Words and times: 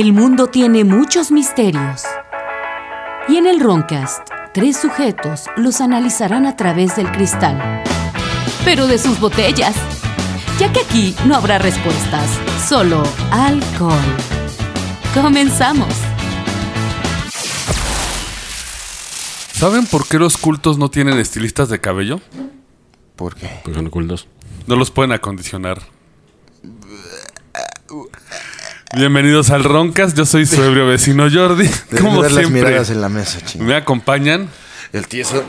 El 0.00 0.12
mundo 0.12 0.46
tiene 0.46 0.84
muchos 0.84 1.32
misterios. 1.32 2.04
Y 3.28 3.34
en 3.34 3.48
el 3.48 3.58
Roncast, 3.58 4.20
tres 4.54 4.76
sujetos 4.76 5.46
los 5.56 5.80
analizarán 5.80 6.46
a 6.46 6.54
través 6.54 6.94
del 6.94 7.10
cristal. 7.10 7.82
Pero 8.64 8.86
de 8.86 8.96
sus 8.96 9.18
botellas. 9.18 9.74
Ya 10.60 10.72
que 10.72 10.82
aquí 10.82 11.16
no 11.26 11.34
habrá 11.34 11.58
respuestas, 11.58 12.30
solo 12.64 13.02
alcohol. 13.32 13.98
Comenzamos. 15.12 15.92
¿Saben 19.54 19.84
por 19.84 20.06
qué 20.06 20.20
los 20.20 20.36
cultos 20.36 20.78
no 20.78 20.92
tienen 20.92 21.18
estilistas 21.18 21.70
de 21.70 21.80
cabello? 21.80 22.20
¿Por 23.16 23.34
qué? 23.34 23.50
Porque 23.64 23.78
son 23.78 23.88
ocultos. 23.88 24.28
No 24.68 24.76
los 24.76 24.92
pueden 24.92 25.10
acondicionar. 25.10 25.97
Bienvenidos 28.96 29.50
al 29.50 29.64
Roncas, 29.64 30.14
yo 30.14 30.24
soy 30.24 30.46
su 30.46 30.62
ebrio 30.62 30.86
vecino 30.86 31.28
Jordi. 31.30 31.68
Como 32.00 32.22
las 32.22 32.32
siempre, 32.32 32.62
miradas 32.64 32.88
en 32.88 33.02
la 33.02 33.10
mesa, 33.10 33.38
me 33.58 33.74
acompañan. 33.74 34.48
El 34.94 35.06
tieso. 35.06 35.44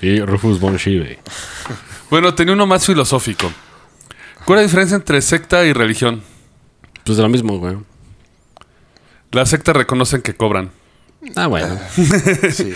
Y 0.00 0.20
Rufus 0.20 0.60
Von. 0.60 0.78
Bueno, 2.08 2.34
tenía 2.34 2.54
uno 2.54 2.66
más 2.66 2.86
filosófico. 2.86 3.52
¿Cuál 4.44 4.60
es 4.60 4.62
la 4.62 4.66
diferencia 4.68 4.96
entre 4.96 5.20
secta 5.22 5.64
y 5.64 5.72
religión? 5.72 6.22
Pues 7.02 7.16
de 7.16 7.24
lo 7.24 7.28
mismo, 7.28 7.58
güey. 7.58 7.78
Las 9.32 9.50
sectas 9.50 9.74
reconocen 9.76 10.22
que 10.22 10.36
cobran. 10.36 10.70
Ah, 11.34 11.48
bueno. 11.48 11.76
Sí, 11.96 12.04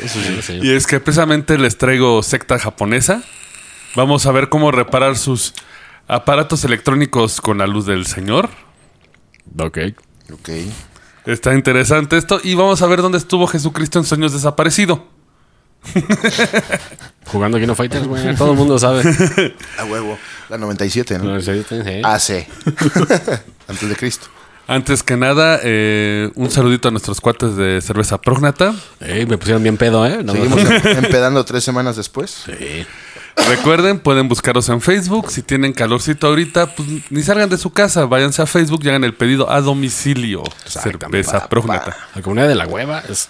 eso 0.03 0.19
sí. 0.21 0.37
Sí, 0.37 0.43
sí. 0.43 0.59
Y 0.63 0.73
es 0.73 0.89
que 0.89 0.99
precisamente 0.99 1.57
les 1.59 1.79
traigo 1.79 2.25
secta 2.25 2.59
japonesa. 2.59 3.23
Vamos 3.95 4.27
a 4.27 4.33
ver 4.33 4.49
cómo 4.49 4.73
reparar 4.73 5.17
sus 5.17 5.55
aparatos 6.09 6.65
electrónicos 6.65 7.41
con 7.41 7.59
la 7.59 7.69
luz 7.69 7.87
del 7.87 8.07
Señor. 8.07 8.51
Ok. 9.59 9.79
Ok. 10.33 10.49
Está 11.27 11.55
interesante 11.55 12.17
esto. 12.17 12.41
Y 12.43 12.55
vamos 12.55 12.83
a 12.83 12.87
ver 12.87 13.01
dónde 13.03 13.19
estuvo 13.19 13.47
Jesucristo 13.47 13.99
en 13.99 14.05
sueños 14.05 14.33
desaparecido. 14.33 15.07
Jugando 17.27 17.59
Kino 17.59 17.75
Fighters, 17.75 18.07
güey. 18.07 18.35
Todo 18.37 18.53
el 18.53 18.57
mundo 18.59 18.79
sabe. 18.79 19.03
A 19.79 19.85
huevo. 19.85 20.19
La 20.49 20.59
97, 20.59 21.19
¿no? 21.19 21.25
No, 21.25 21.41
sí, 21.41 21.65
sí. 21.69 21.77
AC. 22.03 22.47
Antes 23.69 23.89
de 23.89 23.97
Cristo. 23.97 24.27
Antes 24.69 25.03
que 25.03 25.17
nada, 25.17 25.59
eh, 25.63 26.31
un 26.37 26.51
saludito 26.51 26.89
a 26.89 26.91
nuestros 26.93 27.21
cuates 27.21 27.57
de 27.57 27.81
cerveza 27.81 28.21
prógnata. 28.21 28.75
Ey, 29.01 29.27
me 29.27 29.37
pusieron 29.37 29.63
bien 29.63 29.77
pedo, 29.77 30.07
¿eh? 30.07 30.23
No, 30.23 30.33
Seguimos 30.33 30.61
em- 30.61 31.05
empedando 31.05 31.45
tres 31.45 31.65
semanas 31.65 31.97
después. 31.97 32.45
Sí. 32.47 32.87
Recuerden, 33.49 33.99
pueden 33.99 34.29
buscarlos 34.29 34.69
en 34.69 34.81
Facebook. 34.81 35.31
Si 35.31 35.43
tienen 35.43 35.73
calorcito 35.73 36.27
ahorita, 36.27 36.75
pues 36.75 36.89
ni 37.11 37.23
salgan 37.23 37.49
de 37.49 37.59
su 37.59 37.71
casa. 37.73 38.05
Váyanse 38.07 38.43
a 38.43 38.47
Facebook 38.47 38.81
y 38.85 38.89
hagan 38.89 39.05
el 39.05 39.15
pedido 39.15 39.51
a 39.51 39.61
domicilio. 39.61 40.43
Cerveza 40.67 41.49
prógnata. 41.49 41.97
La 42.15 42.23
comunidad 42.23 42.49
de 42.49 42.55
la 42.55 42.67
hueva 42.67 43.03
es 43.09 43.29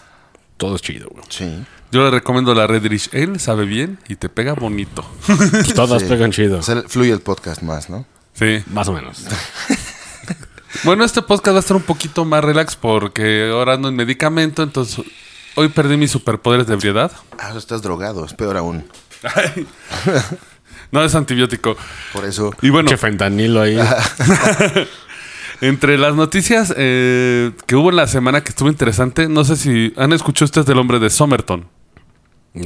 todo 0.56 0.76
es 0.76 0.82
chido, 0.82 1.08
güey. 1.10 1.24
Sí. 1.28 1.64
Yo 1.92 2.02
les 2.04 2.12
recomiendo 2.12 2.54
la 2.54 2.66
Red 2.66 2.84
Irish 2.84 3.10
Ale. 3.12 3.38
Sabe 3.38 3.64
bien 3.64 3.98
y 4.08 4.16
te 4.16 4.28
pega 4.28 4.54
bonito. 4.54 5.04
Pues 5.26 5.74
todas 5.74 6.02
Sí. 6.02 6.08
pegan 6.08 6.32
chido. 6.32 6.58
O 6.58 6.62
sea, 6.62 6.82
fluye 6.86 7.12
el 7.12 7.20
podcast 7.20 7.62
más, 7.62 7.88
¿no? 7.90 8.04
Sí. 8.34 8.62
Más 8.66 8.88
o 8.88 8.92
menos. 8.92 9.24
Bueno, 10.84 11.04
este 11.04 11.20
podcast 11.22 11.52
va 11.54 11.58
a 11.58 11.60
estar 11.60 11.76
un 11.76 11.82
poquito 11.82 12.24
más 12.24 12.42
relax 12.42 12.76
porque 12.76 13.50
ahora 13.52 13.74
ando 13.74 13.88
en 13.88 13.94
medicamento. 13.94 14.62
Entonces, 14.62 15.04
hoy 15.54 15.68
perdí 15.68 15.96
mis 15.98 16.10
superpoderes 16.10 16.66
de 16.66 16.72
ebriedad. 16.74 17.12
Ah, 17.38 17.52
estás 17.56 17.82
drogado. 17.82 18.24
Es 18.24 18.32
peor 18.32 18.56
aún. 18.56 18.84
No 20.92 21.02
es 21.02 21.14
antibiótico. 21.14 21.74
Por 22.12 22.26
eso. 22.26 22.52
Y 22.60 22.68
bueno, 22.68 22.90
Che 22.90 22.98
fentanilo 22.98 23.62
ahí. 23.62 23.78
entre 25.62 25.96
las 25.96 26.14
noticias 26.14 26.74
eh, 26.76 27.52
que 27.66 27.76
hubo 27.76 27.88
en 27.88 27.96
la 27.96 28.06
semana 28.06 28.42
que 28.42 28.50
estuvo 28.50 28.68
interesante, 28.68 29.28
no 29.28 29.44
sé 29.44 29.56
si 29.56 29.94
han 29.96 30.12
escuchado 30.12 30.44
ustedes 30.46 30.66
del 30.66 30.78
hombre 30.78 30.98
de 30.98 31.08
Somerton. 31.08 31.66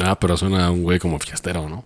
Ah, 0.02 0.18
pero 0.18 0.36
suena 0.36 0.66
a 0.66 0.70
un 0.72 0.82
güey 0.82 0.98
como 0.98 1.20
fiestero, 1.20 1.68
¿no? 1.68 1.84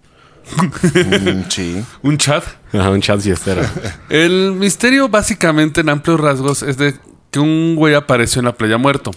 mm, 0.57 1.51
sí. 1.51 1.85
Un 2.03 2.17
chat. 2.17 2.43
Ajá, 2.73 2.89
un 2.91 3.03
chat 3.03 3.21
fiestero. 3.21 3.61
El 4.09 4.53
misterio, 4.53 5.11
básicamente, 5.11 5.83
en 5.83 5.91
amplios 5.91 6.19
rasgos, 6.19 6.63
es 6.63 6.79
de 6.79 6.95
que 7.31 7.39
un 7.39 7.77
güey 7.77 7.95
apareció 7.95 8.39
en 8.39 8.47
la 8.47 8.55
playa 8.55 8.79
muerto. 8.79 9.11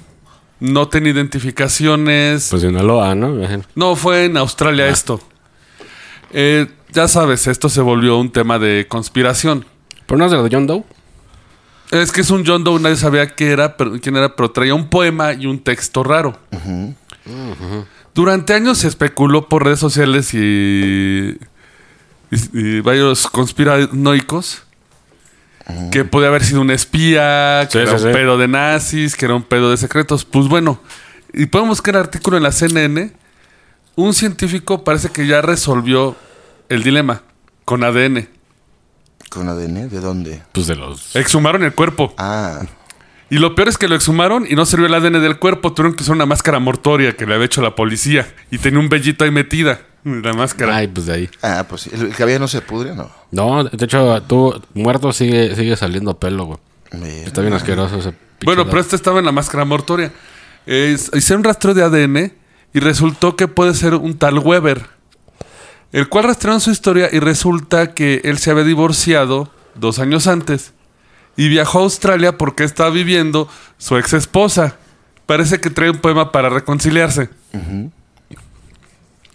No 0.60 0.90
tiene 0.90 1.10
identificaciones. 1.10 2.48
Pues 2.50 2.62
de 2.64 2.70
Sinaloa, 2.70 3.16
¿no? 3.16 3.34
No, 3.76 3.96
fue 3.96 4.26
en 4.26 4.36
Australia 4.38 4.88
esto. 4.88 5.22
Eh, 6.34 6.68
ya 6.92 7.08
sabes, 7.08 7.48
esto 7.48 7.70
se 7.70 7.82
volvió 7.82 8.18
un 8.18 8.32
tema 8.32 8.60
de 8.60 8.86
conspiración. 8.88 9.66
¿Pero 10.06 10.18
no 10.18 10.26
es 10.26 10.32
de 10.32 10.38
lo 10.38 10.44
de 10.44 10.50
John 10.52 10.68
Doe? 10.68 10.84
Es 11.92 12.12
que 12.12 12.22
es 12.22 12.30
un 12.32 12.44
John 12.46 12.64
Doe, 12.64 12.80
nadie 12.80 12.96
sabía 12.96 13.36
qué 13.36 13.52
era, 13.52 13.78
pero, 13.78 13.92
quién 14.02 14.16
era, 14.18 14.36
pero 14.36 14.52
traía 14.52 14.74
un 14.76 14.90
poema 14.90 15.34
y 15.34 15.46
un 15.46 15.60
texto 15.60 16.04
raro. 16.04 16.38
Durante 18.14 18.54
años 18.54 18.80
se 18.80 18.88
especuló 18.88 19.48
por 19.50 19.64
redes 19.64 19.80
sociales 19.80 20.34
y, 20.34 20.38
y- 22.32 22.38
y 22.54 22.80
varios 22.82 23.28
conspiranoicos 23.28 24.64
que 25.92 26.04
podía 26.04 26.28
haber 26.28 26.44
sido 26.44 26.62
un 26.62 26.72
espía, 26.72 27.68
que 27.72 27.72
Sí, 27.72 27.78
era 27.80 27.98
sí, 27.98 28.06
un 28.06 28.12
sí. 28.12 28.18
pedo 28.18 28.38
de 28.38 28.48
nazis, 28.48 29.16
que 29.16 29.26
era 29.26 29.36
un 29.36 29.44
pedo 29.44 29.72
de 29.72 29.78
secretos. 29.78 30.26
Pues 30.26 30.48
bueno, 30.48 30.80
y 31.34 31.46
podemos 31.46 31.78
buscar 31.78 31.96
el 31.96 32.02
artículo 32.02 32.38
en 32.38 32.44
la 32.44 32.52
CNN. 32.52 33.14
Un 33.96 34.14
científico 34.14 34.84
parece 34.84 35.10
que 35.10 35.26
ya 35.26 35.42
resolvió 35.42 36.16
el 36.74 36.84
dilema 36.84 37.22
con 37.66 37.84
ADN. 37.84 38.28
¿Con 39.30 39.50
ADN? 39.50 39.90
¿De 39.90 40.00
dónde? 40.00 40.42
Pues 40.52 40.68
de 40.68 40.76
los... 40.76 41.16
Exhumaron 41.16 41.64
el 41.64 41.74
cuerpo. 41.74 42.14
Ah. 42.18 42.62
Y 43.30 43.38
lo 43.40 43.56
peor 43.56 43.68
es 43.70 43.78
que 43.78 43.88
lo 43.88 43.96
exhumaron 43.96 44.46
y 44.48 44.54
no 44.56 44.66
sirvió 44.66 44.86
el 44.86 44.94
ADN 44.94 45.14
del 45.22 45.40
cuerpo. 45.40 45.74
Tuvieron 45.74 45.96
que 45.96 46.04
usar 46.04 46.16
una 46.16 46.26
máscara 46.28 46.60
mortoria 46.60 47.16
que 47.16 47.26
le 47.26 47.34
había 47.34 47.46
hecho 47.48 47.62
la 47.62 47.74
policía. 47.76 48.32
Y 48.52 48.60
tenía 48.60 48.80
un 48.80 48.90
vellito 48.90 49.24
ahí 49.24 49.32
metida. 49.32 49.82
La 50.04 50.34
máscara. 50.34 50.76
Ay, 50.76 50.88
pues 50.88 51.06
de 51.08 51.14
ahí. 51.14 51.30
Ah, 51.42 51.66
pues 51.68 51.84
sí. 51.84 51.90
¿El 51.94 52.14
cabello 52.14 52.38
no 52.40 52.48
se 52.48 52.62
pudre? 52.62 52.94
No. 52.94 53.10
No, 53.32 53.64
de 53.64 53.86
hecho, 53.86 54.22
tú 54.24 54.62
muerto 54.74 55.12
sigue, 55.14 55.56
sigue 55.56 55.76
saliendo 55.78 56.20
pelo, 56.20 56.46
güey. 56.46 56.60
Mira. 56.92 57.26
Está 57.28 57.42
bien 57.42 57.54
asqueroso 57.54 57.98
ese 57.98 58.14
bueno, 58.46 58.66
pero 58.66 58.82
este 58.82 58.98
estaba 58.98 59.20
en 59.20 59.26
la 59.26 59.32
máscara 59.32 59.64
mortoria. 59.64 60.12
Es- 60.66 61.10
hicieron 61.14 61.40
un 61.40 61.46
rastreo 61.46 61.74
de 61.74 61.82
ADN 61.84 62.34
y 62.74 62.80
resultó 62.82 63.36
que 63.38 63.48
puede 63.48 63.74
ser 63.74 63.96
un 63.96 64.18
tal 64.18 64.38
Weber. 64.40 64.86
El 65.94 66.10
cual 66.10 66.26
rastrearon 66.26 66.60
su 66.60 66.72
historia 66.72 67.08
y 67.12 67.20
resulta 67.20 67.94
que 67.94 68.20
él 68.24 68.40
se 68.40 68.50
había 68.52 68.64
divorciado 68.64 69.50
dos 69.76 70.00
años 70.00 70.26
antes. 70.28 70.74
Y 71.38 71.50
viajó 71.50 71.80
a 71.80 71.84
Australia 71.84 72.38
porque 72.38 72.64
estaba 72.64 72.90
viviendo 72.90 73.48
su 73.78 73.96
ex 73.98 74.14
esposa. 74.14 74.76
Parece 75.28 75.62
que 75.62 75.70
trae 75.70 75.92
un 75.92 76.00
poema 76.00 76.32
para 76.32 76.50
reconciliarse. 76.50 77.30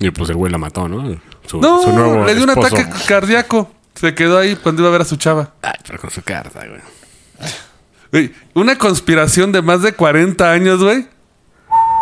Y 0.01 0.11
pues 0.11 0.31
el 0.31 0.37
güey 0.37 0.51
la 0.53 0.59
mató, 0.59 0.89
¿no? 0.89 1.17
Su, 1.47 1.61
No, 1.61 1.83
su 1.83 1.93
nuevo 1.93 2.25
le 2.25 2.35
dio 2.35 2.45
un 2.45 2.51
ataque 2.51 2.87
cardíaco. 3.07 3.73
Se 3.95 4.15
quedó 4.15 4.39
ahí 4.39 4.57
cuando 4.57 4.83
iba 4.83 4.89
a 4.89 4.93
ver 4.93 5.03
a 5.03 5.05
su 5.05 5.17
chava. 5.17 5.55
Ay, 5.63 5.75
pero 5.87 5.99
con 6.01 6.11
su 6.11 6.23
carta. 6.23 6.61
Güey, 8.13 8.33
una 8.55 8.77
conspiración 8.79 9.53
de 9.53 9.63
más 9.63 9.83
de 9.83 9.93
40 9.93 10.51
años, 10.51 10.83
güey. 10.83 11.07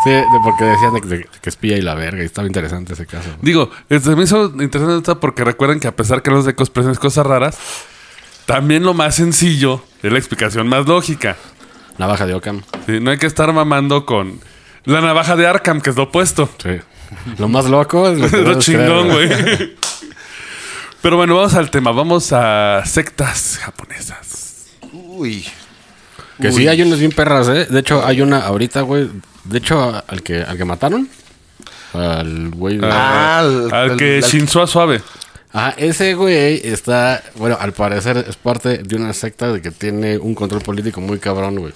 Sí, 0.06 0.10
de- 0.10 0.24
porque 0.44 0.64
decían 0.64 0.94
de, 0.94 1.00
de- 1.00 1.28
que 1.42 1.48
espía 1.50 1.76
y 1.76 1.82
la 1.82 1.94
verga. 1.94 2.22
Y 2.22 2.26
estaba 2.26 2.46
interesante 2.46 2.94
ese 2.94 3.06
caso. 3.06 3.28
güey. 3.28 3.38
Digo, 3.42 3.70
eh, 3.90 4.00
se 4.00 4.14
me 4.16 4.24
hizo 4.24 4.46
interesante 4.60 5.14
porque 5.16 5.44
recuerden 5.44 5.80
que 5.80 5.88
a 5.88 5.96
pesar 5.96 6.22
que 6.22 6.30
los 6.30 6.44
de 6.44 6.54
conspiraciones 6.54 6.98
cosas 6.98 7.26
raras, 7.26 7.58
también 8.46 8.84
lo 8.84 8.94
más 8.94 9.16
sencillo 9.16 9.82
es 10.02 10.12
la 10.12 10.18
explicación 10.18 10.68
más 10.68 10.86
lógica. 10.86 11.36
Navaja 11.98 12.26
de 12.26 12.34
Ockham. 12.34 12.62
Sí, 12.86 13.00
No 13.00 13.10
hay 13.10 13.18
que 13.18 13.26
estar 13.26 13.52
mamando 13.52 14.04
con 14.06 14.40
la 14.84 15.00
navaja 15.00 15.34
de 15.34 15.46
Arkham, 15.46 15.80
que 15.80 15.90
es 15.90 15.96
lo 15.96 16.04
opuesto. 16.04 16.48
Sí. 16.62 16.78
Lo 17.38 17.48
más 17.48 17.64
loco 17.66 18.08
es 18.08 18.18
lo, 18.18 18.28
que 18.30 18.36
lo 18.38 18.58
chingón, 18.58 19.08
güey. 19.08 19.28
Pero 21.02 21.16
bueno, 21.16 21.36
vamos 21.36 21.54
al 21.54 21.70
tema. 21.70 21.92
Vamos 21.92 22.32
a 22.32 22.82
sectas 22.84 23.58
japonesas. 23.62 24.66
Uy. 24.92 25.46
Que 26.40 26.52
sí, 26.52 26.68
hay 26.68 26.82
unas 26.82 26.98
bien 26.98 27.12
perras, 27.12 27.48
¿eh? 27.48 27.66
De 27.70 27.80
hecho, 27.80 28.04
hay 28.04 28.20
una 28.20 28.40
ahorita, 28.40 28.82
güey. 28.82 29.08
De 29.44 29.58
hecho, 29.58 30.02
al 30.06 30.22
que, 30.22 30.42
al 30.42 30.56
que 30.56 30.64
mataron. 30.64 31.08
Al 31.94 32.50
güey. 32.50 32.78
de- 32.78 32.86
Ah, 32.86 33.38
al- 33.38 33.72
al 33.72 33.90
al- 33.92 33.96
que 33.96 34.16
al- 34.16 34.22
Shinzo 34.22 34.66
Suave. 34.66 35.00
Ajá, 35.52 35.74
ese 35.78 36.12
güey 36.14 36.60
está, 36.64 37.22
bueno, 37.36 37.56
al 37.58 37.72
parecer 37.72 38.26
es 38.28 38.36
parte 38.36 38.78
de 38.78 38.96
una 38.96 39.12
secta 39.14 39.50
de 39.52 39.62
que 39.62 39.70
tiene 39.70 40.18
un 40.18 40.34
control 40.34 40.60
político 40.60 41.00
muy 41.00 41.18
cabrón, 41.18 41.56
güey. 41.58 41.72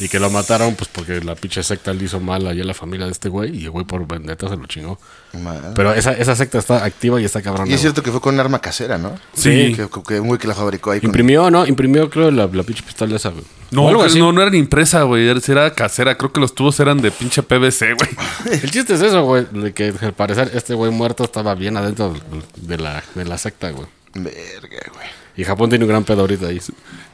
Y 0.00 0.08
que 0.08 0.18
lo 0.18 0.28
mataron, 0.28 0.74
pues 0.74 0.88
porque 0.92 1.20
la 1.20 1.34
pinche 1.34 1.62
secta 1.62 1.92
le 1.92 2.04
hizo 2.04 2.18
mal 2.18 2.46
allá 2.46 2.62
a 2.62 2.66
la 2.66 2.74
familia 2.74 3.06
de 3.06 3.12
este 3.12 3.28
güey 3.28 3.56
y 3.56 3.64
el 3.64 3.70
güey 3.70 3.84
por 3.84 4.06
vendetta 4.06 4.48
se 4.48 4.56
lo 4.56 4.66
chingó. 4.66 4.98
Madre. 5.34 5.70
Pero 5.76 5.94
esa, 5.94 6.12
esa 6.12 6.34
secta 6.34 6.58
está 6.58 6.84
activa 6.84 7.20
y 7.20 7.24
está 7.24 7.42
cabrón. 7.42 7.70
Y 7.70 7.74
es 7.74 7.80
cierto 7.80 8.02
que 8.02 8.10
fue 8.10 8.20
con 8.20 8.34
un 8.34 8.40
arma 8.40 8.60
casera, 8.60 8.98
¿no? 8.98 9.14
Sí. 9.34 9.74
Que, 9.74 9.88
que 10.06 10.20
un 10.20 10.28
güey 10.28 10.38
que 10.38 10.48
la 10.48 10.54
fabricó 10.54 10.90
ahí 10.90 11.00
con... 11.00 11.10
Imprimió, 11.10 11.50
¿no? 11.50 11.66
Imprimió, 11.66 12.10
creo, 12.10 12.30
la, 12.30 12.46
la 12.46 12.62
pinche 12.64 12.82
pistola 12.82 13.16
esa, 13.16 13.30
güey. 13.30 13.44
No, 13.70 13.88
algo 13.88 14.02
así. 14.04 14.18
no, 14.18 14.32
no 14.32 14.42
era 14.42 14.50
ni 14.50 14.58
impresa, 14.58 15.02
güey. 15.02 15.28
Era, 15.28 15.40
era 15.46 15.74
casera. 15.74 16.16
Creo 16.16 16.32
que 16.32 16.40
los 16.40 16.54
tubos 16.54 16.78
eran 16.80 17.00
de 17.00 17.10
pinche 17.10 17.42
PVC, 17.42 17.94
güey. 17.94 18.60
El 18.62 18.70
chiste 18.70 18.94
es 18.94 19.00
eso, 19.00 19.24
güey. 19.24 19.46
De 19.50 19.72
que 19.72 19.92
al 20.00 20.12
parecer 20.12 20.50
este 20.54 20.74
güey 20.74 20.90
muerto 20.90 21.24
estaba 21.24 21.54
bien 21.54 21.76
adentro 21.76 22.14
de 22.56 22.78
la, 22.78 23.02
de 23.14 23.24
la 23.24 23.38
secta, 23.38 23.70
güey. 23.70 23.86
Verga, 24.14 24.92
güey. 24.92 25.23
Y 25.36 25.44
Japón 25.44 25.68
tiene 25.68 25.84
un 25.84 25.90
gran 25.90 26.04
pedo 26.04 26.20
ahorita 26.20 26.46
ahí. 26.46 26.60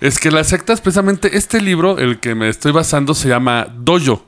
Es 0.00 0.18
que 0.18 0.30
las 0.30 0.48
sectas, 0.48 0.80
precisamente, 0.80 1.36
este 1.36 1.60
libro, 1.60 1.98
el 1.98 2.20
que 2.20 2.34
me 2.34 2.48
estoy 2.48 2.72
basando, 2.72 3.14
se 3.14 3.28
llama 3.28 3.66
Dojo. 3.74 4.26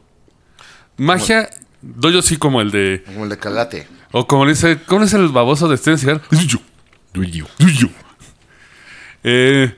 Magia, 0.96 1.50
Dojo 1.82 2.22
sí 2.22 2.36
como 2.36 2.60
el 2.60 2.70
de... 2.70 3.02
Como 3.04 3.24
el 3.24 3.30
de 3.30 3.38
Calate. 3.38 3.86
O 4.12 4.26
como 4.26 4.46
dice, 4.46 4.80
¿cómo 4.86 5.04
es 5.04 5.12
el 5.12 5.28
baboso 5.28 5.68
de 5.68 5.76
Steven 5.76 5.98
Seagal? 5.98 6.22
Dojo. 6.30 6.62
Duyu. 7.12 7.46
Dojo. 7.58 7.92
Eh, 9.24 9.76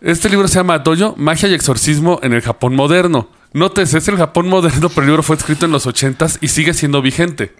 este 0.00 0.28
libro 0.28 0.48
se 0.48 0.56
llama 0.56 0.78
Dojo, 0.80 1.14
Magia 1.16 1.48
y 1.48 1.54
Exorcismo 1.54 2.18
en 2.22 2.32
el 2.32 2.42
Japón 2.42 2.74
Moderno. 2.74 3.30
Nótese, 3.54 3.98
es 3.98 4.08
el 4.08 4.16
Japón 4.16 4.48
moderno, 4.48 4.88
pero 4.88 5.02
el 5.02 5.06
libro 5.06 5.22
fue 5.22 5.36
escrito 5.36 5.64
en 5.64 5.70
los 5.70 5.86
80s 5.86 6.38
y 6.40 6.48
sigue 6.48 6.74
siendo 6.74 7.00
vigente. 7.00 7.54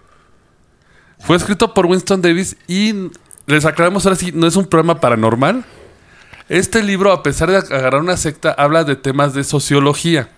Fue 1.20 1.36
escrito 1.36 1.72
por 1.72 1.86
Winston 1.86 2.20
Davis 2.20 2.56
y 2.66 3.10
les 3.46 3.64
aclaramos 3.64 4.04
ahora 4.04 4.16
sí, 4.16 4.32
no 4.34 4.48
es 4.48 4.56
un 4.56 4.66
programa 4.66 5.00
paranormal. 5.00 5.64
Este 6.48 6.82
libro, 6.82 7.12
a 7.12 7.22
pesar 7.22 7.50
de 7.50 7.56
agarrar 7.56 8.00
una 8.00 8.16
secta, 8.16 8.52
habla 8.56 8.84
de 8.84 8.96
temas 8.96 9.34
de 9.34 9.44
sociología. 9.44 10.28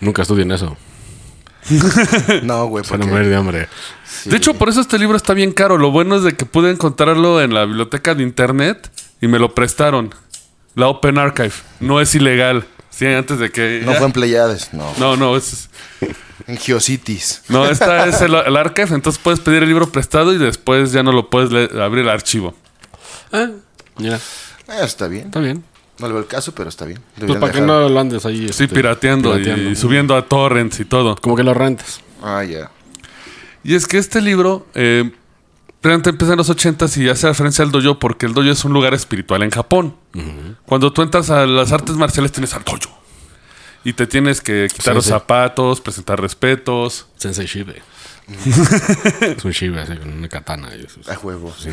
Nunca 0.00 0.22
estudien 0.22 0.50
eso. 0.52 0.76
No, 2.42 2.66
güey, 2.66 2.82
Van 2.88 2.94
a 2.94 3.04
porque... 3.04 3.12
morir 3.12 3.28
de 3.28 3.36
hambre. 3.36 3.68
sí. 4.04 4.30
De 4.30 4.36
hecho, 4.36 4.54
por 4.54 4.68
eso 4.68 4.80
este 4.80 4.98
libro 4.98 5.16
está 5.16 5.34
bien 5.34 5.52
caro. 5.52 5.78
Lo 5.78 5.90
bueno 5.90 6.16
es 6.16 6.22
de 6.22 6.32
que 6.36 6.46
pude 6.46 6.70
encontrarlo 6.70 7.40
en 7.42 7.52
la 7.54 7.64
biblioteca 7.66 8.14
de 8.14 8.22
internet 8.22 8.90
y 9.20 9.28
me 9.28 9.38
lo 9.38 9.54
prestaron. 9.54 10.14
La 10.74 10.88
Open 10.88 11.18
Archive. 11.18 11.52
No 11.80 12.00
es 12.00 12.14
ilegal. 12.14 12.66
Sí, 12.90 13.06
antes 13.06 13.38
de 13.38 13.50
que... 13.50 13.82
No 13.84 13.92
ya- 13.92 13.98
fue 13.98 14.06
en 14.06 14.12
Pleiades, 14.12 14.72
no. 14.72 14.92
No, 14.98 15.16
no, 15.16 15.36
es... 15.36 15.68
En 16.46 16.56
Geocities. 16.56 17.42
No, 17.48 17.66
esta 17.66 18.06
es 18.06 18.20
el, 18.22 18.34
el 18.34 18.56
archive, 18.56 18.94
entonces 18.94 19.20
puedes 19.22 19.38
pedir 19.40 19.62
el 19.62 19.68
libro 19.68 19.92
prestado 19.92 20.32
y 20.32 20.38
después 20.38 20.90
ya 20.92 21.02
no 21.02 21.12
lo 21.12 21.30
puedes 21.30 21.50
leer- 21.50 21.80
abrir 21.80 22.04
el 22.04 22.10
archivo. 22.10 22.54
Ah, 23.32 23.48
mira, 23.98 24.18
Eh, 24.70 24.84
está 24.84 25.08
bien. 25.08 25.26
está 25.26 25.40
bien. 25.40 25.64
No 25.98 26.06
le 26.06 26.12
veo 26.14 26.22
el 26.22 26.28
caso, 26.28 26.54
pero 26.54 26.68
está 26.68 26.86
bien. 26.86 27.00
Pues 27.18 27.38
para 27.38 27.52
que 27.52 27.60
no 27.60 27.88
lo 27.88 28.00
andes 28.00 28.24
ahí. 28.24 28.38
Sí, 28.52 28.64
este, 28.64 28.68
pirateando, 28.68 29.38
y 29.38 29.76
subiendo 29.76 30.16
a 30.16 30.24
torrents 30.26 30.80
y 30.80 30.84
todo. 30.86 31.16
Como 31.16 31.36
que 31.36 31.42
lo 31.42 31.52
rentes. 31.52 32.00
Ah, 32.22 32.42
ya. 32.42 32.70
Y 33.62 33.74
es 33.74 33.86
que 33.86 33.98
este 33.98 34.22
libro, 34.22 34.66
eh, 34.74 35.10
realmente 35.82 36.08
empieza 36.10 36.32
en 36.32 36.38
los 36.38 36.48
80s 36.48 36.96
y 36.96 37.08
hace 37.10 37.26
referencia 37.28 37.62
al 37.64 37.70
dojo 37.70 37.98
porque 37.98 38.24
el 38.24 38.32
dojo 38.32 38.48
es 38.48 38.64
un 38.64 38.72
lugar 38.72 38.94
espiritual 38.94 39.42
en 39.42 39.50
Japón. 39.50 39.94
Cuando 40.64 40.90
tú 40.92 41.02
entras 41.02 41.28
a 41.28 41.44
las 41.46 41.72
artes 41.72 41.96
marciales 41.96 42.32
tienes 42.32 42.54
al 42.54 42.64
dojo. 42.64 42.98
Y 43.84 43.92
te 43.94 44.06
tienes 44.06 44.40
que 44.40 44.68
quitar 44.74 44.94
los 44.94 45.06
zapatos, 45.06 45.80
presentar 45.80 46.20
respetos. 46.20 47.08
Sensei 47.16 47.46
Shibe. 47.46 47.82
es 49.36 49.44
un 49.44 49.50
Shibe 49.50 49.80
así 49.80 49.96
con 49.96 50.10
una 50.12 50.28
katana. 50.28 50.68
Y 50.76 50.84
eso 50.84 51.00
es- 51.00 51.08
A 51.08 51.18
huevo. 51.18 51.52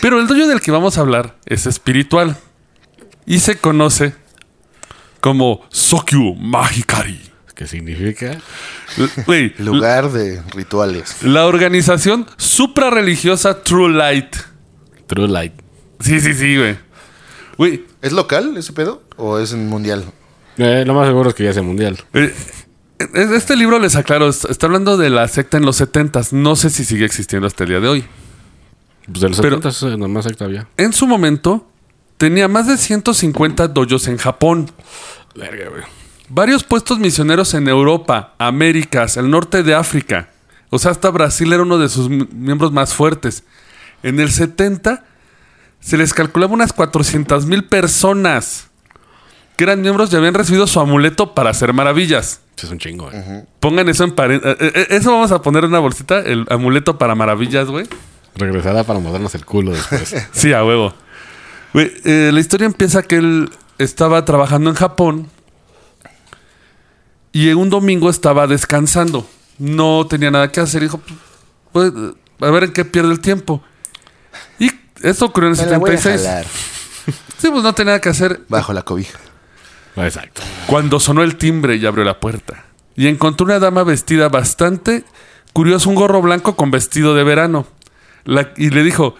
Pero 0.00 0.20
el 0.20 0.26
dojo 0.26 0.46
del 0.46 0.60
que 0.60 0.70
vamos 0.70 0.96
a 0.98 1.02
hablar 1.02 1.36
es 1.46 1.66
espiritual. 1.66 2.36
Y 3.26 3.40
se 3.40 3.58
conoce 3.58 4.14
como 5.20 5.62
Sokyu 5.70 6.34
Mahikari. 6.36 7.20
¿Qué 7.54 7.66
significa? 7.66 8.38
Güey, 9.26 9.52
Lugar 9.58 10.10
de 10.10 10.42
rituales. 10.54 11.22
la 11.22 11.46
organización 11.46 12.26
suprarreligiosa 12.38 13.62
True 13.62 13.92
Light. 13.92 14.34
True 15.06 15.28
Light. 15.28 15.52
Sí, 16.00 16.20
sí, 16.20 16.32
sí, 16.32 16.56
güey. 16.56 16.78
Güey, 17.58 17.84
¿Es 18.00 18.12
local 18.12 18.56
ese 18.56 18.72
pedo? 18.72 19.02
¿O 19.18 19.38
es 19.38 19.52
mundial? 19.52 20.06
Eh, 20.56 20.84
lo 20.86 20.94
más 20.94 21.06
seguro 21.06 21.28
es 21.28 21.34
que 21.34 21.44
ya 21.44 21.52
sea 21.52 21.62
mundial. 21.62 21.98
eh, 22.14 22.34
este 23.34 23.56
libro 23.56 23.78
les 23.78 23.94
aclaro, 23.96 24.28
est- 24.30 24.46
está 24.48 24.64
hablando 24.66 24.96
de 24.96 25.10
la 25.10 25.28
secta 25.28 25.58
en 25.58 25.66
los 25.66 25.78
70s. 25.80 26.32
No 26.32 26.56
sé 26.56 26.70
si 26.70 26.84
sigue 26.84 27.04
existiendo 27.04 27.46
hasta 27.46 27.64
el 27.64 27.70
día 27.70 27.80
de 27.80 27.88
hoy. 27.88 28.04
Pues 29.06 29.20
de 29.20 29.28
los 29.28 29.40
Pero- 29.40 29.56
70 29.62 29.68
es 29.92 29.98
nomás 29.98 30.24
secta 30.24 30.44
había. 30.44 30.68
En 30.76 30.92
su 30.92 31.06
momento, 31.06 31.66
tenía 32.16 32.48
más 32.48 32.66
de 32.66 32.76
150 32.76 33.68
dojos 33.68 34.06
en 34.08 34.18
Japón. 34.18 34.70
Verga, 35.34 35.68
güey. 35.70 35.82
Varios 36.28 36.62
puestos 36.64 36.98
misioneros 36.98 37.54
en 37.54 37.66
Europa, 37.66 38.34
Américas, 38.38 39.16
el 39.16 39.30
norte 39.30 39.62
de 39.62 39.74
África. 39.74 40.28
O 40.70 40.78
sea, 40.78 40.92
hasta 40.92 41.10
Brasil 41.10 41.52
era 41.52 41.62
uno 41.62 41.78
de 41.78 41.88
sus 41.88 42.08
miembros 42.08 42.70
más 42.72 42.94
fuertes. 42.94 43.42
En 44.04 44.20
el 44.20 44.30
70 44.30 45.04
se 45.80 45.96
les 45.96 46.14
calculaba 46.14 46.52
unas 46.52 46.72
400 46.72 47.46
mil 47.46 47.64
personas 47.64 48.68
que 49.56 49.64
eran 49.64 49.80
miembros 49.82 50.12
y 50.12 50.16
habían 50.16 50.34
recibido 50.34 50.66
su 50.68 50.78
amuleto 50.78 51.34
para 51.34 51.50
hacer 51.50 51.72
maravillas. 51.72 52.40
Es 52.56 52.70
un 52.70 52.78
chingo, 52.78 53.10
güey. 53.10 53.22
Pongan 53.58 53.88
eso 53.88 54.04
en 54.04 54.12
paréntesis. 54.12 54.56
Eso 54.90 55.12
vamos 55.12 55.32
a 55.32 55.42
poner 55.42 55.64
en 55.64 55.70
una 55.70 55.78
bolsita, 55.80 56.20
el 56.20 56.46
amuleto 56.50 56.96
para 56.98 57.14
maravillas, 57.14 57.68
güey. 57.68 57.86
Regresará 58.40 58.84
para 58.84 58.98
movernos 58.98 59.34
el 59.34 59.44
culo 59.44 59.72
después. 59.72 60.14
Sí, 60.32 60.52
a 60.52 60.64
huevo. 60.64 60.94
Güey, 61.72 61.92
eh, 62.04 62.30
la 62.32 62.40
historia 62.40 62.66
empieza 62.66 63.02
que 63.02 63.16
él 63.16 63.50
estaba 63.78 64.24
trabajando 64.24 64.70
en 64.70 64.76
Japón 64.76 65.28
y 67.32 67.48
un 67.52 67.70
domingo 67.70 68.10
estaba 68.10 68.46
descansando. 68.46 69.28
No 69.58 70.06
tenía 70.08 70.30
nada 70.30 70.50
que 70.50 70.60
hacer. 70.60 70.82
Dijo, 70.82 71.00
pues, 71.72 71.92
a 72.40 72.50
ver 72.50 72.64
en 72.64 72.72
qué 72.72 72.84
pierde 72.84 73.12
el 73.12 73.20
tiempo. 73.20 73.62
Y 74.58 74.70
esto 75.02 75.26
ocurrió 75.26 75.50
en 75.50 75.58
el 75.58 75.64
Me 75.66 75.70
la 75.72 75.78
voy 75.78 75.90
a 75.90 75.96
76. 75.98 76.26
jalar. 76.26 76.46
Sí, 77.38 77.48
pues 77.50 77.62
no 77.62 77.72
tenía 77.74 77.92
nada 77.92 78.00
que 78.00 78.08
hacer. 78.08 78.40
Bajo 78.48 78.72
la 78.72 78.82
cobija. 78.82 79.18
Exacto. 79.96 80.42
Cuando 80.66 80.98
sonó 81.00 81.22
el 81.22 81.36
timbre 81.36 81.76
y 81.76 81.86
abrió 81.86 82.04
la 82.04 82.20
puerta. 82.20 82.64
Y 82.96 83.06
encontró 83.06 83.44
una 83.46 83.58
dama 83.58 83.82
vestida 83.82 84.28
bastante 84.28 85.04
curiosa, 85.52 85.88
un 85.88 85.94
gorro 85.94 86.20
blanco 86.22 86.56
con 86.56 86.70
vestido 86.70 87.14
de 87.14 87.24
verano. 87.24 87.66
La- 88.24 88.52
y 88.56 88.70
le 88.70 88.82
dijo, 88.82 89.14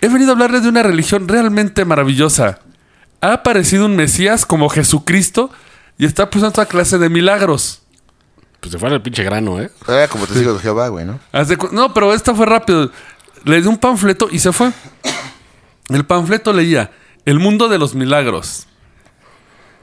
he 0.00 0.08
venido 0.08 0.30
a 0.30 0.32
hablarles 0.34 0.62
de 0.62 0.68
una 0.68 0.82
religión 0.82 1.28
realmente 1.28 1.84
maravillosa. 1.84 2.60
Ha 3.20 3.32
aparecido 3.32 3.86
un 3.86 3.96
Mesías 3.96 4.44
como 4.46 4.68
Jesucristo 4.68 5.50
y 5.98 6.04
está 6.06 6.28
pasando 6.30 6.52
toda 6.52 6.66
clase 6.66 6.98
de 6.98 7.08
milagros. 7.08 7.82
Pues 8.60 8.72
se 8.72 8.78
fuera 8.78 8.94
el 8.96 9.02
pinche 9.02 9.22
grano, 9.22 9.60
¿eh? 9.60 9.70
Era 9.88 10.08
como 10.08 10.26
te 10.26 10.38
digo 10.38 10.54
de 10.54 10.60
Jehová, 10.60 10.88
güey, 10.88 11.04
¿no? 11.04 11.18
No, 11.72 11.94
pero 11.94 12.12
esta 12.12 12.34
fue 12.34 12.46
rápido. 12.46 12.90
Le 13.44 13.60
dio 13.60 13.70
un 13.70 13.78
panfleto 13.78 14.28
y 14.30 14.38
se 14.38 14.52
fue. 14.52 14.72
El 15.88 16.04
panfleto 16.04 16.52
leía, 16.52 16.90
El 17.24 17.38
mundo 17.38 17.68
de 17.68 17.78
los 17.78 17.94
milagros. 17.94 18.66